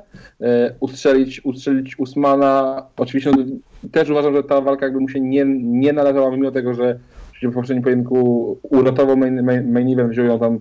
ustrzelić, 0.80 1.44
ustrzelić 1.44 1.98
Usmana. 1.98 2.82
Oczywiście 2.96 3.30
no, 3.30 3.44
też 3.92 4.10
uważam, 4.10 4.34
że 4.34 4.42
ta 4.42 4.60
walka 4.60 4.86
jakby 4.86 5.00
mu 5.00 5.08
się 5.08 5.20
nie, 5.20 5.44
nie 5.62 5.92
należała, 5.92 6.30
mimo 6.30 6.50
tego, 6.50 6.74
że 6.74 6.98
w 7.42 7.54
poprzednim 7.54 7.82
pojedynku 7.82 8.58
uratował 8.62 9.16
main, 9.16 9.42
main, 9.42 9.72
main 9.72 9.92
event, 9.92 10.10
wziął 10.10 10.26
ją 10.26 10.38
tam 10.38 10.58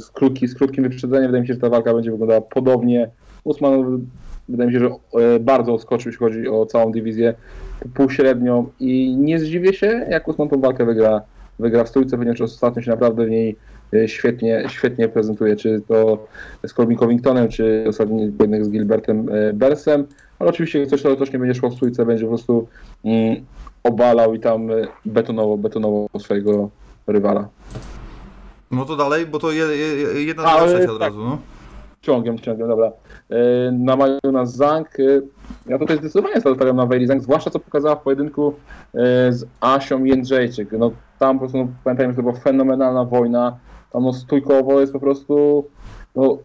z, 0.00 0.10
krótki, 0.10 0.48
z 0.48 0.54
krótkim 0.54 0.84
wyprzedzeniem. 0.84 1.26
Wydaje 1.26 1.42
mi 1.42 1.48
się, 1.48 1.54
że 1.54 1.60
ta 1.60 1.68
walka 1.68 1.94
będzie 1.94 2.10
wyglądała 2.10 2.40
podobnie. 2.40 3.10
Usman 3.44 4.06
wydaje 4.48 4.68
mi 4.68 4.74
się, 4.74 4.80
że 4.80 4.86
e, 4.86 5.40
bardzo 5.40 5.74
odskoczył, 5.74 6.08
jeśli 6.10 6.26
chodzi 6.26 6.48
o 6.48 6.66
całą 6.66 6.92
dywizję 6.92 7.34
półśrednią 7.94 8.66
i 8.80 9.16
nie 9.16 9.38
zdziwię 9.38 9.72
się, 9.72 10.06
jak 10.10 10.28
Usman 10.28 10.48
tą 10.48 10.60
walkę 10.60 10.84
wygra, 10.84 11.22
wygra 11.58 11.84
w 11.84 11.88
stójce, 11.88 12.18
ponieważ 12.18 12.40
ostatnio 12.40 12.82
się 12.82 12.90
naprawdę 12.90 13.26
w 13.26 13.30
niej 13.30 13.56
e, 13.94 14.08
świetnie, 14.08 14.64
świetnie 14.68 15.08
prezentuje, 15.08 15.56
czy 15.56 15.82
to 15.88 16.26
z 16.66 16.72
Corbin 16.72 16.98
Covingtonem, 16.98 17.48
czy 17.48 17.84
ostatni 17.88 18.32
pojedynek 18.32 18.64
z 18.64 18.70
Gilbertem 18.70 19.28
e, 19.28 19.52
Bersem, 19.52 20.06
ale 20.38 20.50
oczywiście 20.50 20.86
coś, 20.86 21.02
co 21.02 21.16
też 21.16 21.32
nie 21.32 21.38
będzie 21.38 21.54
szło 21.54 21.70
w 21.70 21.74
stójce, 21.74 22.06
będzie 22.06 22.24
po 22.24 22.28
prostu 22.30 22.68
mm, 23.04 23.36
obalał 23.82 24.34
i 24.34 24.40
tam 24.40 24.68
betonowo, 25.04 25.56
betonowo 25.56 26.08
swojego 26.18 26.70
rywala. 27.06 27.48
No 28.70 28.84
to 28.84 28.96
dalej, 28.96 29.26
bo 29.26 29.38
to 29.38 29.52
je, 29.52 29.64
je, 29.64 30.24
jedna 30.24 30.44
trzecia 30.66 30.92
od 30.92 30.98
tak. 30.98 31.08
razu, 31.08 31.24
no. 31.24 31.38
Ciągiem, 32.04 32.38
ciągiem, 32.38 32.68
dobra. 32.68 32.92
E, 33.30 33.72
Na 33.72 33.96
Majona 33.96 34.46
Zank. 34.46 34.88
e, 35.00 35.02
Ja 35.66 35.78
tutaj 35.78 35.96
zdecydowanie 35.96 36.40
stawiam 36.40 36.76
na 36.76 36.86
Weili 36.86 37.06
Zank, 37.06 37.22
zwłaszcza 37.22 37.50
co 37.50 37.58
pokazała 37.58 37.96
w 37.96 38.02
pojedynku 38.02 38.54
e, 38.94 39.32
z 39.32 39.46
Asią 39.60 40.04
Jędrzejczyk. 40.04 40.72
No 40.72 40.90
tam 41.18 41.36
po 41.36 41.40
prostu, 41.40 41.58
no, 41.58 41.68
pamiętajmy, 41.84 42.12
że 42.12 42.16
to 42.16 42.22
była 42.22 42.34
fenomenalna 42.34 43.04
wojna. 43.04 43.56
Tam 43.92 44.02
no 44.02 44.12
stójkowo 44.12 44.80
jest 44.80 44.92
po 44.92 45.00
prostu, 45.00 45.64
no 46.16 46.38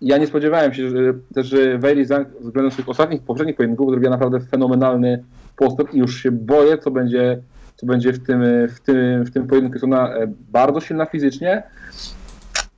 ja 0.00 0.18
nie 0.18 0.26
spodziewałem 0.26 0.74
się, 0.74 0.90
że 0.90 1.14
że 1.36 1.78
Weili 1.78 2.04
Zank 2.04 2.28
względem 2.40 2.70
swoich 2.72 2.88
ostatnich, 2.88 3.22
poprzednich 3.22 3.56
pojedynków 3.56 3.90
zrobiła 3.90 4.10
naprawdę 4.10 4.40
fenomenalny 4.40 5.24
postęp 5.56 5.94
i 5.94 5.98
już 5.98 6.22
się 6.22 6.30
boję, 6.32 6.78
co 6.78 6.90
będzie, 6.90 7.38
co 7.76 7.86
będzie 7.86 8.12
w 8.12 8.26
tym, 8.26 8.42
w 8.68 8.80
tym, 8.80 9.24
w 9.24 9.30
tym 9.30 9.46
pojedynku. 9.46 9.74
Jest 9.74 9.84
ona 9.84 10.14
e, 10.14 10.26
bardzo 10.52 10.80
silna 10.80 11.06
fizycznie, 11.06 11.62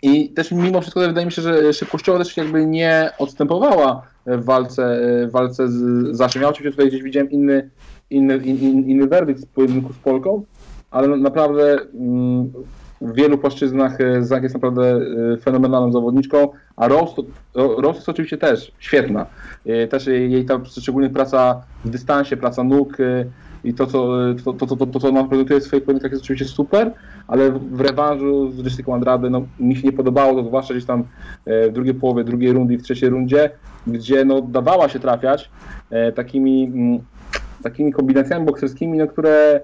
i 0.02 0.28
też 0.28 0.52
mimo 0.52 0.80
wszystko 0.80 1.00
wydaje 1.00 1.26
mi 1.26 1.32
się, 1.32 1.42
że 1.42 1.72
szybkościowo 1.72 2.18
też 2.18 2.36
jakby 2.36 2.66
nie 2.66 3.10
odstępowała 3.18 4.02
w 4.26 4.44
walce, 4.44 5.00
w 5.28 5.30
walce 5.30 5.68
z 5.68 6.16
Zaszym. 6.16 6.42
Ja 6.42 6.48
oczywiście 6.48 6.70
tutaj 6.70 6.88
gdzieś 6.88 7.02
widziałem 7.02 7.30
inny, 7.30 7.70
inny, 8.10 8.36
in, 8.36 8.58
in, 8.58 8.90
inny 8.90 9.06
werdykt 9.06 9.44
w 9.44 9.48
pojedynku 9.48 9.92
z 9.92 9.96
Polką, 9.96 10.44
ale 10.90 11.08
no 11.08 11.16
naprawdę 11.16 11.78
mm, 11.94 12.52
w 13.00 13.14
wielu 13.14 13.38
płaszczyznach 13.38 14.00
e, 14.00 14.24
Zak 14.24 14.42
jest 14.42 14.54
naprawdę 14.54 15.00
e, 15.32 15.36
fenomenalną 15.36 15.92
zawodniczką, 15.92 16.48
a 16.76 16.88
Rose, 16.88 17.22
Rose 17.54 17.96
jest 17.96 18.08
oczywiście 18.08 18.38
też 18.38 18.72
świetna. 18.78 19.26
E, 19.66 19.86
Też 19.88 20.06
jej 20.06 20.44
ta 20.44 20.60
szczególnie 20.64 21.10
praca 21.10 21.62
w 21.84 21.90
dystansie, 21.90 22.36
praca 22.36 22.64
nóg 22.64 22.96
i 23.66 23.74
to, 23.74 23.86
co, 23.86 24.08
to, 24.44 24.52
to, 24.52 24.76
to, 24.76 24.86
to, 24.86 25.00
co 25.00 25.08
ona 25.08 25.24
prezentuje 25.24 25.60
w 25.60 25.64
swoich 25.64 25.84
pojedynkach 25.84 26.10
jest 26.10 26.24
oczywiście 26.24 26.44
super, 26.44 26.92
ale 27.28 27.52
w 27.52 27.80
rewanżu 27.80 28.52
z 28.52 28.64
Jessica 28.64 28.92
Andrade 28.92 29.30
no, 29.30 29.42
mi 29.60 29.76
się 29.76 29.82
nie 29.82 29.92
podobało, 29.92 30.34
to 30.34 30.48
zwłaszcza 30.48 30.74
gdzieś 30.74 30.86
tam 30.86 31.04
e, 31.44 31.68
w 31.70 31.72
drugiej 31.72 31.94
połowie 31.94 32.24
drugiej 32.24 32.52
rundy 32.52 32.74
i 32.74 32.78
w 32.78 32.82
trzeciej 32.82 33.10
rundzie, 33.10 33.50
gdzie 33.86 34.24
no, 34.24 34.40
dawała 34.40 34.88
się 34.88 34.98
trafiać 34.98 35.50
e, 35.90 36.12
takimi, 36.12 36.64
mm, 36.64 36.98
takimi 37.62 37.92
kombinacjami 37.92 38.46
bokserskimi, 38.46 38.98
no, 38.98 39.06
które 39.06 39.60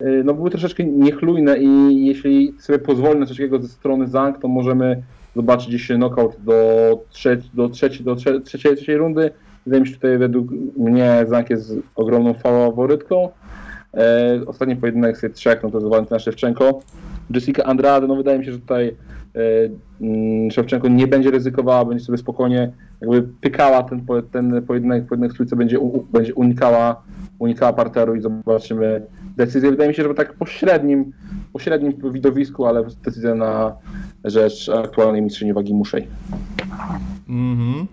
e, 0.00 0.10
no, 0.24 0.34
były 0.34 0.50
troszeczkę 0.50 0.84
niechlujne 0.84 1.58
i 1.58 2.06
jeśli 2.06 2.54
sobie 2.58 2.78
pozwoli 2.78 3.20
na 3.20 3.26
coś 3.26 3.36
takiego 3.36 3.62
ze 3.62 3.68
strony 3.68 4.06
Zank, 4.06 4.38
to 4.38 4.48
możemy 4.48 5.02
zobaczyć 5.36 5.68
gdzieś 5.68 5.86
knockout 5.86 6.36
do, 6.44 6.54
trzeci, 7.10 7.50
do, 7.54 7.68
trzeci, 7.68 8.04
do 8.04 8.16
trze, 8.16 8.40
trzeciej, 8.40 8.76
trzeciej 8.76 8.96
rundy. 8.96 9.30
Wydaje 9.66 9.80
mi 9.80 9.88
się, 9.88 9.94
tutaj 9.94 10.18
według 10.18 10.50
mnie 10.76 11.24
Zank 11.28 11.50
jest 11.50 11.74
ogromną 11.94 12.34
faworytką. 12.34 13.28
E, 13.96 14.40
ostatni 14.46 14.76
pojedynek 14.76 15.18
z 15.18 15.34
trzech, 15.34 15.62
no 15.62 15.70
to 15.70 15.78
jest 15.78 15.90
Walentyna 15.90 16.18
Szewczenko. 16.18 16.80
Jessica 17.30 17.64
Andrade, 17.64 18.06
no 18.06 18.16
wydaje 18.16 18.38
mi 18.38 18.44
się, 18.44 18.52
że 18.52 18.58
tutaj 18.58 18.96
e, 19.34 19.40
mm, 20.00 20.50
Szewczenko 20.50 20.88
nie 20.88 21.06
będzie 21.06 21.30
ryzykowała, 21.30 21.84
będzie 21.84 22.04
sobie 22.04 22.18
spokojnie 22.18 22.72
jakby 23.00 23.22
pykała 23.22 23.82
ten, 23.82 24.02
ten 24.32 24.62
pojedynek, 24.62 25.06
pojedynek 25.06 25.32
w 25.32 25.34
trójce 25.34 25.56
będzie, 25.56 25.78
u, 25.78 26.02
będzie 26.02 26.34
unikała, 26.34 27.02
unikała 27.38 27.72
parteru 27.72 28.14
i 28.14 28.20
zobaczymy, 28.20 29.06
decyzję. 29.36 29.70
Wydaje 29.70 29.88
mi 29.88 29.94
się, 29.94 30.02
że 30.02 30.14
tak 30.14 30.32
po 30.32 30.46
średnim, 30.46 31.12
po 31.52 31.58
średnim 31.58 32.12
widowisku, 32.12 32.66
ale 32.66 32.84
decyzja 33.04 33.34
na 33.34 33.76
rzecz 34.24 34.68
aktualnej 34.68 35.22
mistrzyni 35.22 35.52
wagi 35.52 35.74
muszej. 35.74 36.08
Mhm. 37.28 37.86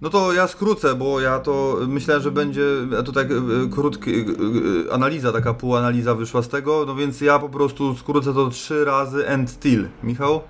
No 0.00 0.10
to 0.10 0.32
ja 0.32 0.48
skrócę, 0.48 0.94
bo 0.94 1.20
ja 1.20 1.38
to 1.38 1.78
myślę, 1.88 2.20
że 2.20 2.30
będzie 2.30 2.62
tak 3.14 3.30
e, 3.30 3.34
krótki, 3.74 4.10
e, 4.10 4.22
e, 4.90 4.92
analiza, 4.92 5.32
taka 5.32 5.54
półanaliza 5.54 6.14
wyszła 6.14 6.42
z 6.42 6.48
tego, 6.48 6.84
no 6.86 6.94
więc 6.94 7.20
ja 7.20 7.38
po 7.38 7.48
prostu 7.48 7.96
skrócę 7.96 8.34
to 8.34 8.48
trzy 8.48 8.84
razy 8.84 9.28
and 9.28 9.50
still. 9.50 9.88
Michał? 10.02 10.40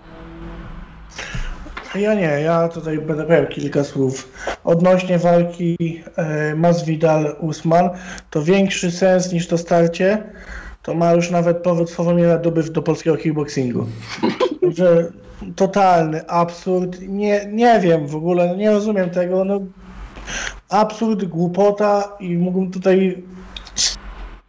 Ja 1.94 2.14
nie, 2.14 2.40
ja 2.43 2.68
tutaj 2.68 2.98
będę 2.98 3.27
miał 3.27 3.47
kilka 3.47 3.85
słów. 3.85 4.28
Odnośnie 4.64 5.18
walki 5.18 5.77
Masvidal-Usman, 6.56 7.90
to 8.31 8.43
większy 8.43 8.90
sens 8.90 9.32
niż 9.32 9.47
to 9.47 9.59
starcie, 9.59 10.32
to 10.82 10.94
ma 10.94 11.12
już 11.12 11.31
nawet 11.31 11.62
powód 11.62 11.90
Sławomira 11.90 12.39
Duby 12.39 12.62
do 12.62 12.82
polskiego 12.82 13.16
kickboxingu. 13.16 13.86
Że 14.77 15.12
totalny 15.57 16.29
absurd, 16.29 17.01
nie, 17.01 17.47
nie 17.53 17.81
wiem 17.81 18.07
w 18.07 18.17
ogóle, 18.17 18.57
nie 18.57 18.71
rozumiem 18.71 19.11
tego, 19.11 19.45
no 19.45 19.61
absurd, 20.69 21.25
głupota 21.25 22.17
i 22.21 22.37
mógłbym 22.37 22.71
tutaj 22.71 23.23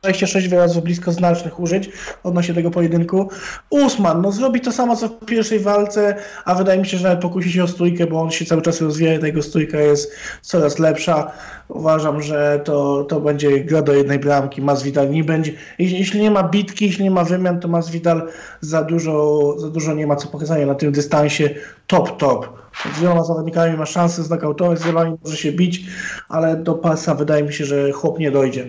26 0.04 0.48
wyrazów 0.48 0.84
blisko 0.84 1.12
znacznych 1.12 1.60
użyć 1.60 1.90
odnośnie 2.24 2.54
tego 2.54 2.72
pojedynku. 2.72 3.30
Usman, 3.70 4.22
no 4.22 4.32
zrobi 4.32 4.62
to 4.62 4.72
samo 4.72 4.96
co 4.96 5.08
w 5.08 5.26
pierwszej 5.26 5.60
walce, 5.60 6.16
a 6.46 6.56
wydaje 6.56 6.80
mi 6.80 6.88
się, 6.88 6.98
że 6.98 7.04
nawet 7.04 7.22
pokusi 7.22 7.52
się 7.52 7.64
o 7.64 7.68
stójkę, 7.68 8.08
bo 8.08 8.22
on 8.22 8.32
się 8.32 8.46
cały 8.46 8.62
czas 8.62 8.82
rozwija 8.82 9.14
i 9.14 9.20
ta 9.20 9.28
jego 9.28 9.42
stójka 9.42 9.80
jest 9.80 10.12
coraz 10.42 10.80
lepsza. 10.80 11.32
Uważam, 11.74 12.22
że 12.22 12.62
to, 12.64 13.04
to 13.04 13.22
będzie 13.22 13.60
gra 13.60 13.82
do 13.82 13.94
jednej 13.94 14.20
bramki. 14.20 14.62
Masvidal 14.62 15.10
nie 15.10 15.24
będzie, 15.24 15.54
jeśli, 15.80 16.00
jeśli 16.00 16.22
nie 16.22 16.32
ma 16.32 16.44
bitki, 16.44 16.86
jeśli 16.86 17.04
nie 17.04 17.12
ma 17.12 17.24
wymian, 17.24 17.60
to 17.60 17.68
Masvidal 17.68 18.28
za 18.62 18.84
dużo, 18.84 19.56
za 19.60 19.70
dużo 19.70 19.94
nie 19.94 20.08
ma 20.08 20.16
co 20.16 20.28
pokazania 20.28 20.66
na 20.66 20.76
tym 20.76 20.92
dystansie. 20.92 21.50
Top, 21.88 22.18
top. 22.18 22.50
Z 22.96 23.00
wieloma 23.00 23.24
zawodnikami 23.24 23.78
ma 23.78 23.86
szansę 23.86 24.24
znokautować, 24.24 24.80
z 24.80 24.86
wieloma 24.86 25.18
może 25.24 25.38
się 25.38 25.52
bić, 25.52 25.82
ale 26.30 26.56
do 26.56 26.74
pasa 26.74 27.16
wydaje 27.16 27.44
mi 27.44 27.54
się, 27.54 27.66
że 27.66 27.92
chłop 27.92 28.20
nie 28.20 28.32
dojdzie. 28.32 28.68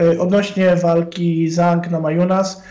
Y, 0.00 0.20
Odnośnie 0.20 0.76
walki 0.76 1.50
Zhang 1.50 1.90
na 1.90 2.00
Majunas, 2.00 2.62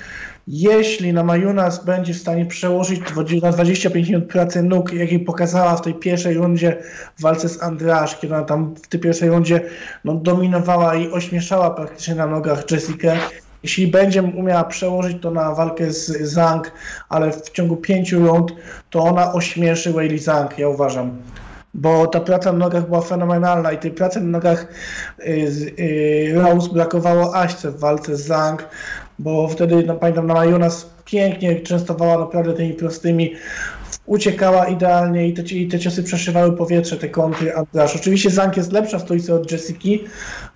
jeśli 0.47 1.13
na 1.13 1.23
Majunas 1.23 1.85
będzie 1.85 2.13
w 2.13 2.17
stanie 2.17 2.45
przełożyć 2.45 3.01
na 3.41 3.51
25 3.51 4.09
minut 4.09 4.25
pracy 4.25 4.63
nóg, 4.63 4.93
jakiej 4.93 5.19
pokazała 5.19 5.75
w 5.75 5.81
tej 5.81 5.93
pierwszej 5.93 6.33
rundzie 6.33 6.77
w 7.17 7.21
walce 7.21 7.49
z 7.49 7.63
Andrasz, 7.63 8.19
kiedy 8.19 8.35
ona 8.35 8.45
tam 8.45 8.75
w 8.75 8.87
tej 8.87 8.99
pierwszej 8.99 9.29
rundzie 9.29 9.61
no, 10.05 10.13
dominowała 10.13 10.95
i 10.95 11.11
ośmieszała 11.11 11.71
praktycznie 11.71 12.15
na 12.15 12.27
nogach 12.27 12.71
Jessica, 12.71 13.13
jeśli 13.63 13.87
będzie 13.87 14.23
umiała 14.23 14.63
przełożyć 14.63 15.17
to 15.21 15.31
na 15.31 15.55
walkę 15.55 15.91
z 15.91 16.21
Zhang, 16.21 16.71
ale 17.09 17.31
w 17.31 17.49
ciągu 17.49 17.77
pięciu 17.77 18.27
rund, 18.27 18.51
to 18.89 18.99
ona 19.03 19.33
ośmieszy 19.33 19.93
Weili 19.93 20.19
Zhang, 20.19 20.57
ja 20.59 20.67
uważam. 20.67 21.17
Bo 21.73 22.07
ta 22.07 22.19
praca 22.19 22.51
na 22.51 22.57
nogach 22.57 22.87
była 22.87 23.01
fenomenalna 23.01 23.71
i 23.71 23.77
tej 23.77 23.91
pracy 23.91 24.21
na 24.21 24.27
nogach 24.27 24.67
y, 25.19 25.23
y, 25.79 26.33
Rose 26.35 26.69
brakowało 26.73 27.35
Aśce 27.35 27.71
w 27.71 27.79
walce 27.79 28.17
z 28.17 28.25
Zhang, 28.25 28.69
bo 29.23 29.47
wtedy, 29.47 29.83
no, 29.83 29.95
pamiętam, 29.95 30.27
na 30.27 30.33
Majunas 30.33 30.89
pięknie 31.05 31.61
częstowała 31.61 32.19
naprawdę 32.19 32.53
tymi 32.53 32.73
prostymi, 32.73 33.33
uciekała 34.05 34.67
idealnie 34.67 35.27
i 35.27 35.33
te, 35.33 35.41
i 35.41 35.67
te 35.67 35.79
ciosy 35.79 36.03
przeszywały 36.03 36.57
powietrze, 36.57 36.97
te 36.97 37.09
kontry 37.09 37.55
Andrasz. 37.55 37.95
Oczywiście 37.95 38.29
Zhang 38.29 38.57
jest 38.57 38.71
lepsza 38.71 38.99
w 38.99 39.01
stójce 39.01 39.35
od 39.35 39.51
Jessiki, 39.51 40.03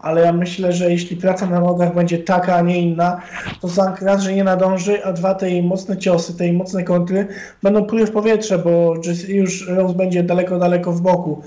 ale 0.05 0.21
ja 0.21 0.33
myślę, 0.33 0.73
że 0.73 0.91
jeśli 0.91 1.17
praca 1.17 1.45
na 1.45 1.59
nogach 1.59 1.95
będzie 1.95 2.17
taka, 2.17 2.55
a 2.55 2.61
nie 2.61 2.81
inna, 2.81 3.21
to 3.61 3.67
Zhang 3.67 4.01
raz, 4.01 4.21
że 4.21 4.33
nie 4.33 4.43
nadąży, 4.43 5.05
a 5.05 5.13
dwa, 5.13 5.33
te 5.33 5.51
jej 5.51 5.63
mocne 5.63 5.97
ciosy, 5.97 6.37
te 6.37 6.45
jej 6.45 6.53
mocne 6.53 6.83
kontry 6.83 7.27
będą 7.63 7.85
pluły 7.85 8.05
w 8.05 8.11
powietrze, 8.11 8.57
bo 8.57 8.93
już 9.27 9.67
Rose 9.67 9.95
będzie 9.95 10.23
daleko, 10.23 10.59
daleko 10.59 10.91
w 10.91 11.01
boku. 11.01 11.41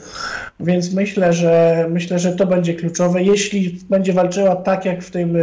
Więc 0.61 0.95
myślę, 0.95 1.33
że 1.33 1.87
myślę, 1.91 2.19
że 2.19 2.33
to 2.33 2.47
będzie 2.47 2.75
kluczowe. 2.75 3.23
Jeśli 3.23 3.81
będzie 3.91 4.13
walczyła 4.13 4.57
tak 4.57 4.85
jak 4.85 5.03
w 5.03 5.11
tym 5.11 5.37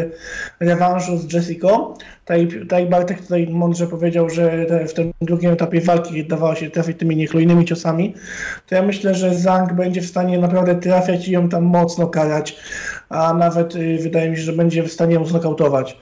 rewanżu 0.60 1.18
z 1.18 1.34
Jessicą, 1.34 1.94
tak, 2.26 2.40
tak 2.70 2.90
Bartek 2.90 3.22
tutaj 3.22 3.48
mądrze 3.48 3.88
powiedział, 3.88 4.30
że 4.30 4.66
w 4.88 4.94
tym 4.94 5.14
drugim 5.22 5.52
etapie 5.52 5.82
walki 5.82 6.26
dawało 6.26 6.56
się 6.56 6.70
trafić 6.70 6.98
tymi 7.00 7.16
niechlujnymi 7.16 7.66
ciosami, 7.66 8.14
to 8.68 8.76
ja 8.76 8.82
myślę, 8.82 9.16
że 9.16 9.36
Zhang 9.36 9.74
będzie 9.74 10.02
w 10.02 10.06
stanie 10.06 10.40
naprawdę 10.40 10.76
trafiać 10.76 11.28
i 11.28 11.32
ją 11.32 11.50
tam 11.50 11.64
mocno 11.64 12.08
karać, 12.08 12.58
a 13.10 13.34
nawet 13.34 13.76
y, 13.76 13.98
wydaje 14.04 14.30
mi 14.30 14.38
się, 14.38 14.44
że 14.44 14.54
będzie 14.54 14.84
w 14.84 14.92
stanie 14.92 15.14
ją 15.14 15.26
znokautować. 15.26 15.98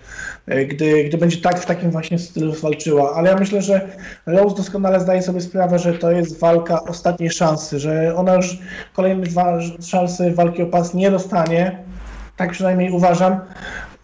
y, 0.52 0.66
Gdy, 0.66 1.04
gdy 1.04 1.18
będzie 1.18 1.38
tak 1.38 1.60
w 1.60 1.66
takim 1.66 1.92
właśnie 1.92 2.20
stylu 2.20 2.54
walczyła. 2.54 3.16
Ale 3.16 3.30
ja 3.30 3.36
myślę, 3.36 3.62
że 3.62 3.90
Rose 4.26 4.56
doskonale 4.56 5.00
zdaje 5.00 5.22
sobie 5.22 5.42
sprawę, 5.42 5.80
że 5.80 5.94
to 5.94 6.12
jest 6.12 6.40
walka 6.40 6.84
ostatniej 6.84 7.30
szansy, 7.30 7.80
że 7.80 8.16
ona 8.16 8.36
już 8.36 8.58
kolejnych 8.94 9.30
dwa 9.30 9.60
szansy 9.82 10.32
walki 10.32 10.64
o 10.64 10.66
pas 10.66 10.94
nie 10.94 11.12
dostanie. 11.12 11.80
Tak 12.38 12.52
przynajmniej 12.52 12.92
uważam. 12.92 13.40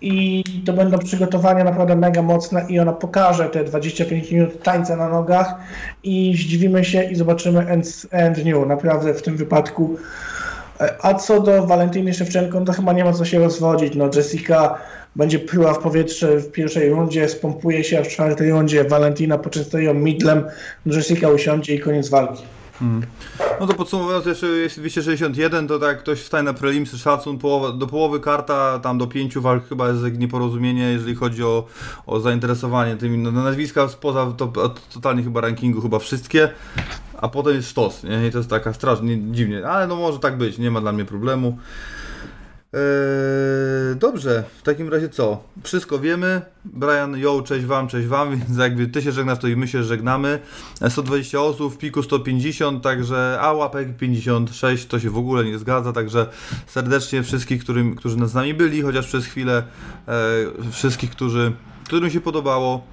I 0.01 0.43
to 0.65 0.73
będą 0.73 0.97
przygotowania 0.97 1.63
naprawdę 1.63 1.95
mega 1.95 2.21
mocne 2.21 2.65
i 2.69 2.79
ona 2.79 2.93
pokaże 2.93 3.49
te 3.49 3.63
25 3.63 4.31
minut 4.31 4.63
tańca 4.63 4.95
na 4.95 5.09
nogach 5.09 5.55
i 6.03 6.35
zdziwimy 6.37 6.85
się 6.85 7.03
i 7.03 7.15
zobaczymy 7.15 7.67
end, 7.67 8.07
end 8.11 8.45
new, 8.45 8.67
naprawdę 8.67 9.13
w 9.13 9.21
tym 9.21 9.37
wypadku. 9.37 9.97
E, 10.79 11.05
A 11.05 11.13
co 11.13 11.41
do 11.41 11.65
Walentyny 11.65 12.13
Szewczenko, 12.13 12.61
to 12.61 12.73
chyba 12.73 12.93
nie 12.93 13.03
ma 13.03 13.13
co 13.13 13.25
się 13.25 13.39
rozwodzić. 13.39 13.95
No, 13.95 14.09
Jessica 14.15 14.77
będzie 15.15 15.39
pryła 15.39 15.73
w 15.73 15.79
powietrze 15.79 16.37
w 16.37 16.51
pierwszej 16.51 16.89
rundzie, 16.89 17.29
spompuje 17.29 17.83
się, 17.83 17.99
a 17.99 18.03
w 18.03 18.07
czwartej 18.07 18.51
rundzie 18.51 18.83
Valentina 18.83 19.37
poczęstuje 19.37 19.83
ją 19.83 19.93
midlem, 19.93 20.45
Jessica 20.85 21.29
usiądzie 21.29 21.75
i 21.75 21.79
koniec 21.79 22.09
walki. 22.09 22.43
No 23.59 23.67
to 23.67 23.73
podsumowując 23.73 24.25
jeszcze 24.25 24.47
jest 24.47 24.79
261, 24.79 25.67
to 25.67 25.79
tak 25.79 25.99
ktoś 25.99 26.19
wstaje 26.21 26.43
na 26.43 26.53
prelimsy, 26.53 26.97
szacun, 26.97 27.37
połowa, 27.37 27.71
do 27.71 27.87
połowy 27.87 28.19
karta, 28.19 28.79
tam 28.83 28.97
do 28.97 29.07
pięciu 29.07 29.41
walk 29.41 29.69
chyba 29.69 29.87
jest 29.89 30.17
nieporozumienie, 30.17 30.83
jeżeli 30.83 31.15
chodzi 31.15 31.43
o, 31.43 31.65
o 32.05 32.19
zainteresowanie 32.19 32.95
tymi 32.95 33.17
no, 33.17 33.31
nazwiska 33.31 33.87
spoza 33.87 34.33
to, 34.37 34.47
totalnie 34.93 35.23
chyba 35.23 35.41
rankingu, 35.41 35.81
chyba 35.81 35.99
wszystkie, 35.99 36.49
a 37.21 37.29
potem 37.29 37.55
jest 37.55 37.69
sztos, 37.69 38.03
nie? 38.03 38.27
I 38.27 38.31
to 38.31 38.37
jest 38.37 38.49
taka 38.49 38.73
strasznie 38.73 39.31
dziwnie, 39.31 39.67
ale 39.67 39.87
no 39.87 39.95
może 39.95 40.19
tak 40.19 40.37
być, 40.37 40.57
nie 40.57 40.71
ma 40.71 40.81
dla 40.81 40.91
mnie 40.91 41.05
problemu. 41.05 41.57
Eee, 42.73 43.95
dobrze, 43.95 44.43
w 44.57 44.61
takim 44.61 44.89
razie 44.89 45.09
co? 45.09 45.43
Wszystko 45.63 45.99
wiemy. 45.99 46.41
Brian, 46.65 47.17
yo, 47.17 47.41
cześć 47.41 47.65
wam, 47.65 47.87
cześć 47.87 48.07
wam, 48.07 48.29
więc 48.37 48.57
jakby 48.57 48.87
ty 48.87 49.01
się 49.01 49.11
żegnasz, 49.11 49.39
to 49.39 49.47
i 49.47 49.55
my 49.55 49.67
się 49.67 49.83
żegnamy. 49.83 50.39
E, 50.81 50.89
120 50.89 51.41
osób, 51.41 51.73
w 51.73 51.77
piku 51.77 52.03
150, 52.03 52.83
także 52.83 53.37
a 53.41 53.53
łapek 53.53 53.97
56, 53.97 54.85
to 54.85 54.99
się 54.99 55.09
w 55.09 55.17
ogóle 55.17 55.45
nie 55.45 55.57
zgadza, 55.57 55.93
także 55.93 56.27
serdecznie 56.67 57.23
wszystkich, 57.23 57.63
którym, 57.63 57.95
którzy 57.95 58.27
z 58.27 58.33
nami 58.33 58.53
byli, 58.53 58.81
chociaż 58.81 59.07
przez 59.07 59.25
chwilę, 59.25 59.63
e, 60.07 60.71
wszystkich, 60.71 61.11
którzy, 61.11 61.51
którym 61.85 62.09
się 62.09 62.21
podobało, 62.21 62.83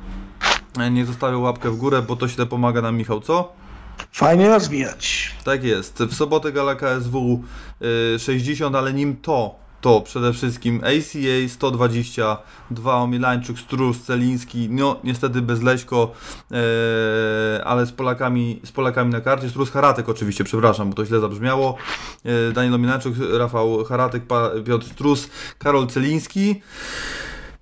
e, 0.79 0.91
niech 0.91 1.07
zostawią 1.07 1.41
łapkę 1.41 1.71
w 1.71 1.77
górę, 1.77 2.03
bo 2.03 2.17
to 2.17 2.29
źle 2.29 2.47
pomaga 2.47 2.83
nam 2.83 2.97
Michał, 2.97 3.21
co? 3.21 3.66
Fajnie 4.13 4.49
rozwijać. 4.49 5.35
Tak 5.45 5.65
jest. 5.65 5.99
W 5.99 6.15
sobotę 6.15 6.53
gala 6.53 6.75
KSW 6.75 7.45
y, 8.15 8.19
60, 8.19 8.77
ale 8.77 8.93
nim 8.93 9.17
to, 9.17 9.55
to 9.81 10.01
przede 10.01 10.33
wszystkim 10.33 10.81
ACA 10.85 11.49
122, 11.49 12.95
Omilańczuk, 12.95 13.59
Strus, 13.59 14.03
Celiński, 14.03 14.69
no 14.71 15.01
niestety 15.05 15.43
bez 15.43 15.63
Leśko, 15.63 16.13
y, 16.53 17.65
ale 17.65 17.87
z 17.87 17.93
Polakami, 17.93 18.61
z 18.65 18.73
Polakami 18.73 19.13
na 19.13 19.21
karcie, 19.21 19.51
Strus 19.51 19.71
Haratek 19.71 20.09
oczywiście, 20.09 20.45
przepraszam, 20.45 20.91
bo 20.91 20.97
to 20.97 21.07
źle 21.07 21.21
zabrzmiało, 21.21 21.77
y, 22.49 22.53
Daniel 22.53 22.75
Omilańczuk, 22.75 23.15
Rafał 23.33 23.85
Haratek, 23.85 24.23
Piotr 24.67 24.87
Strus, 24.87 25.29
Karol 25.59 25.87
Celiński. 25.87 26.63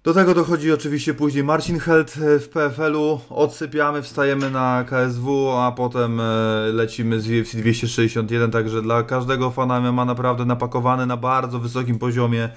Do 0.05 0.15
tego 0.15 0.35
dochodzi 0.35 0.73
oczywiście 0.73 1.15
później 1.15 1.45
Marcin 1.45 1.79
Held 1.79 2.17
e, 2.17 2.39
w 2.39 2.49
PFL-u, 2.49 3.21
odsypiamy, 3.31 4.03
wstajemy 4.03 4.51
na 4.51 4.85
KSW, 4.85 5.53
a 5.53 5.73
potem 5.73 6.21
e, 6.21 6.25
lecimy 6.73 7.21
z 7.21 7.27
UFC 7.27 7.57
261, 7.57 8.51
także 8.51 8.83
dla 8.83 9.03
każdego 9.03 9.51
fana 9.51 9.81
MMA 9.81 10.05
naprawdę 10.05 10.45
napakowany 10.45 11.07
na 11.07 11.17
bardzo 11.17 11.59
wysokim 11.59 11.99
poziomie 11.99 12.49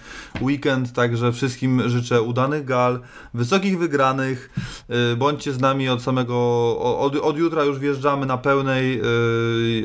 weekend, 0.42 0.94
także 0.94 1.32
wszystkim 1.32 1.90
życzę 1.90 2.22
udanych 2.22 2.66
gal, 2.66 3.00
wysokich 3.34 3.80
wygranych, 3.80 4.50
e, 4.90 5.16
bądźcie 5.16 5.54
z 5.54 5.60
nami 5.60 5.90
od 5.90 6.02
samego, 6.02 6.36
od, 7.00 7.16
od 7.16 7.38
jutra 7.38 7.64
już 7.64 7.80
wjeżdżamy 7.80 8.26
na 8.26 8.38
pełnej, 8.38 9.02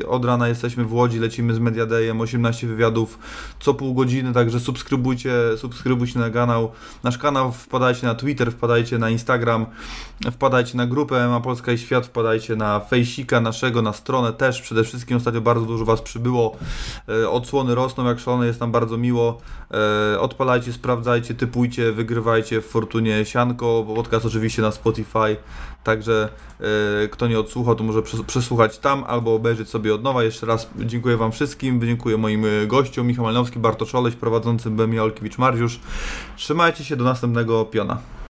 od 0.07 0.25
rana 0.25 0.47
jesteśmy 0.47 0.85
w 0.85 0.93
Łodzi, 0.93 1.19
lecimy 1.19 1.53
z 1.53 1.59
Media 1.59 1.85
Dayem, 1.85 2.21
18 2.21 2.67
wywiadów 2.67 3.19
co 3.59 3.73
pół 3.73 3.93
godziny, 3.93 4.33
także 4.33 4.59
subskrybujcie, 4.59 5.33
subskrybujcie 5.57 6.19
na 6.19 6.29
kanał, 6.29 6.71
nasz 7.03 7.17
kanał 7.17 7.52
wpadajcie 7.53 8.07
na 8.07 8.15
Twitter, 8.15 8.51
wpadajcie 8.51 8.97
na 8.97 9.09
Instagram, 9.09 9.65
wpadajcie 10.31 10.77
na 10.77 10.87
grupę 10.87 11.27
MMA 11.27 11.39
Polska 11.39 11.71
i 11.71 11.77
Świat, 11.77 12.05
wpadajcie 12.05 12.55
na 12.55 12.79
fejsika 12.79 13.41
naszego, 13.41 13.81
na 13.81 13.93
stronę 13.93 14.33
też. 14.33 14.61
Przede 14.61 14.83
wszystkim 14.83 15.17
ostatnio 15.17 15.41
bardzo 15.41 15.65
dużo 15.65 15.85
Was 15.85 16.01
przybyło. 16.01 16.57
E, 17.09 17.29
Odsłony 17.29 17.75
rosną 17.75 18.05
jak 18.05 18.19
szalone, 18.19 18.45
jest 18.45 18.59
nam 18.59 18.71
bardzo 18.71 18.97
miło. 18.97 19.41
E, 20.13 20.19
Odpalajcie, 20.19 20.73
sprawdzajcie, 20.73 21.33
typujcie, 21.33 21.91
wygrywajcie 21.91 22.61
w 22.61 22.65
Fortunie 22.65 23.25
Sianko. 23.25 23.85
Podcast 23.95 24.25
oczywiście 24.25 24.61
na 24.61 24.71
Spotify. 24.71 25.37
Także 25.83 26.29
e, 27.03 27.07
kto 27.07 27.27
nie 27.27 27.39
odsłuchał, 27.39 27.75
to 27.75 27.83
może 27.83 27.99
przes- 28.01 28.23
przesłuchać 28.23 28.77
tam 28.77 29.03
albo 29.07 29.35
obejrzeć 29.35 29.69
sobie 29.69 29.95
od 29.95 30.03
nowa. 30.03 30.23
Jeszcze 30.23 30.45
raz 30.45 30.69
dziękuję 30.79 31.17
Wam 31.17 31.31
wszystkim. 31.31 31.81
Dziękuję 31.81 32.17
moim 32.17 32.45
e, 32.45 32.67
gościom 32.67 33.07
Michał 33.07 33.25
Malnowski, 33.25 33.59
Bartosz 33.59 33.95
Oleś, 33.95 34.15
prowadzącym 34.15 34.75
BMI 34.75 34.99
Olkiewicz 34.99 35.37
Mariusz. 35.37 35.79
Trzymajcie 36.37 36.83
się 36.83 36.95
do 36.95 37.03
następnego 37.03 37.65
piona. 37.65 37.97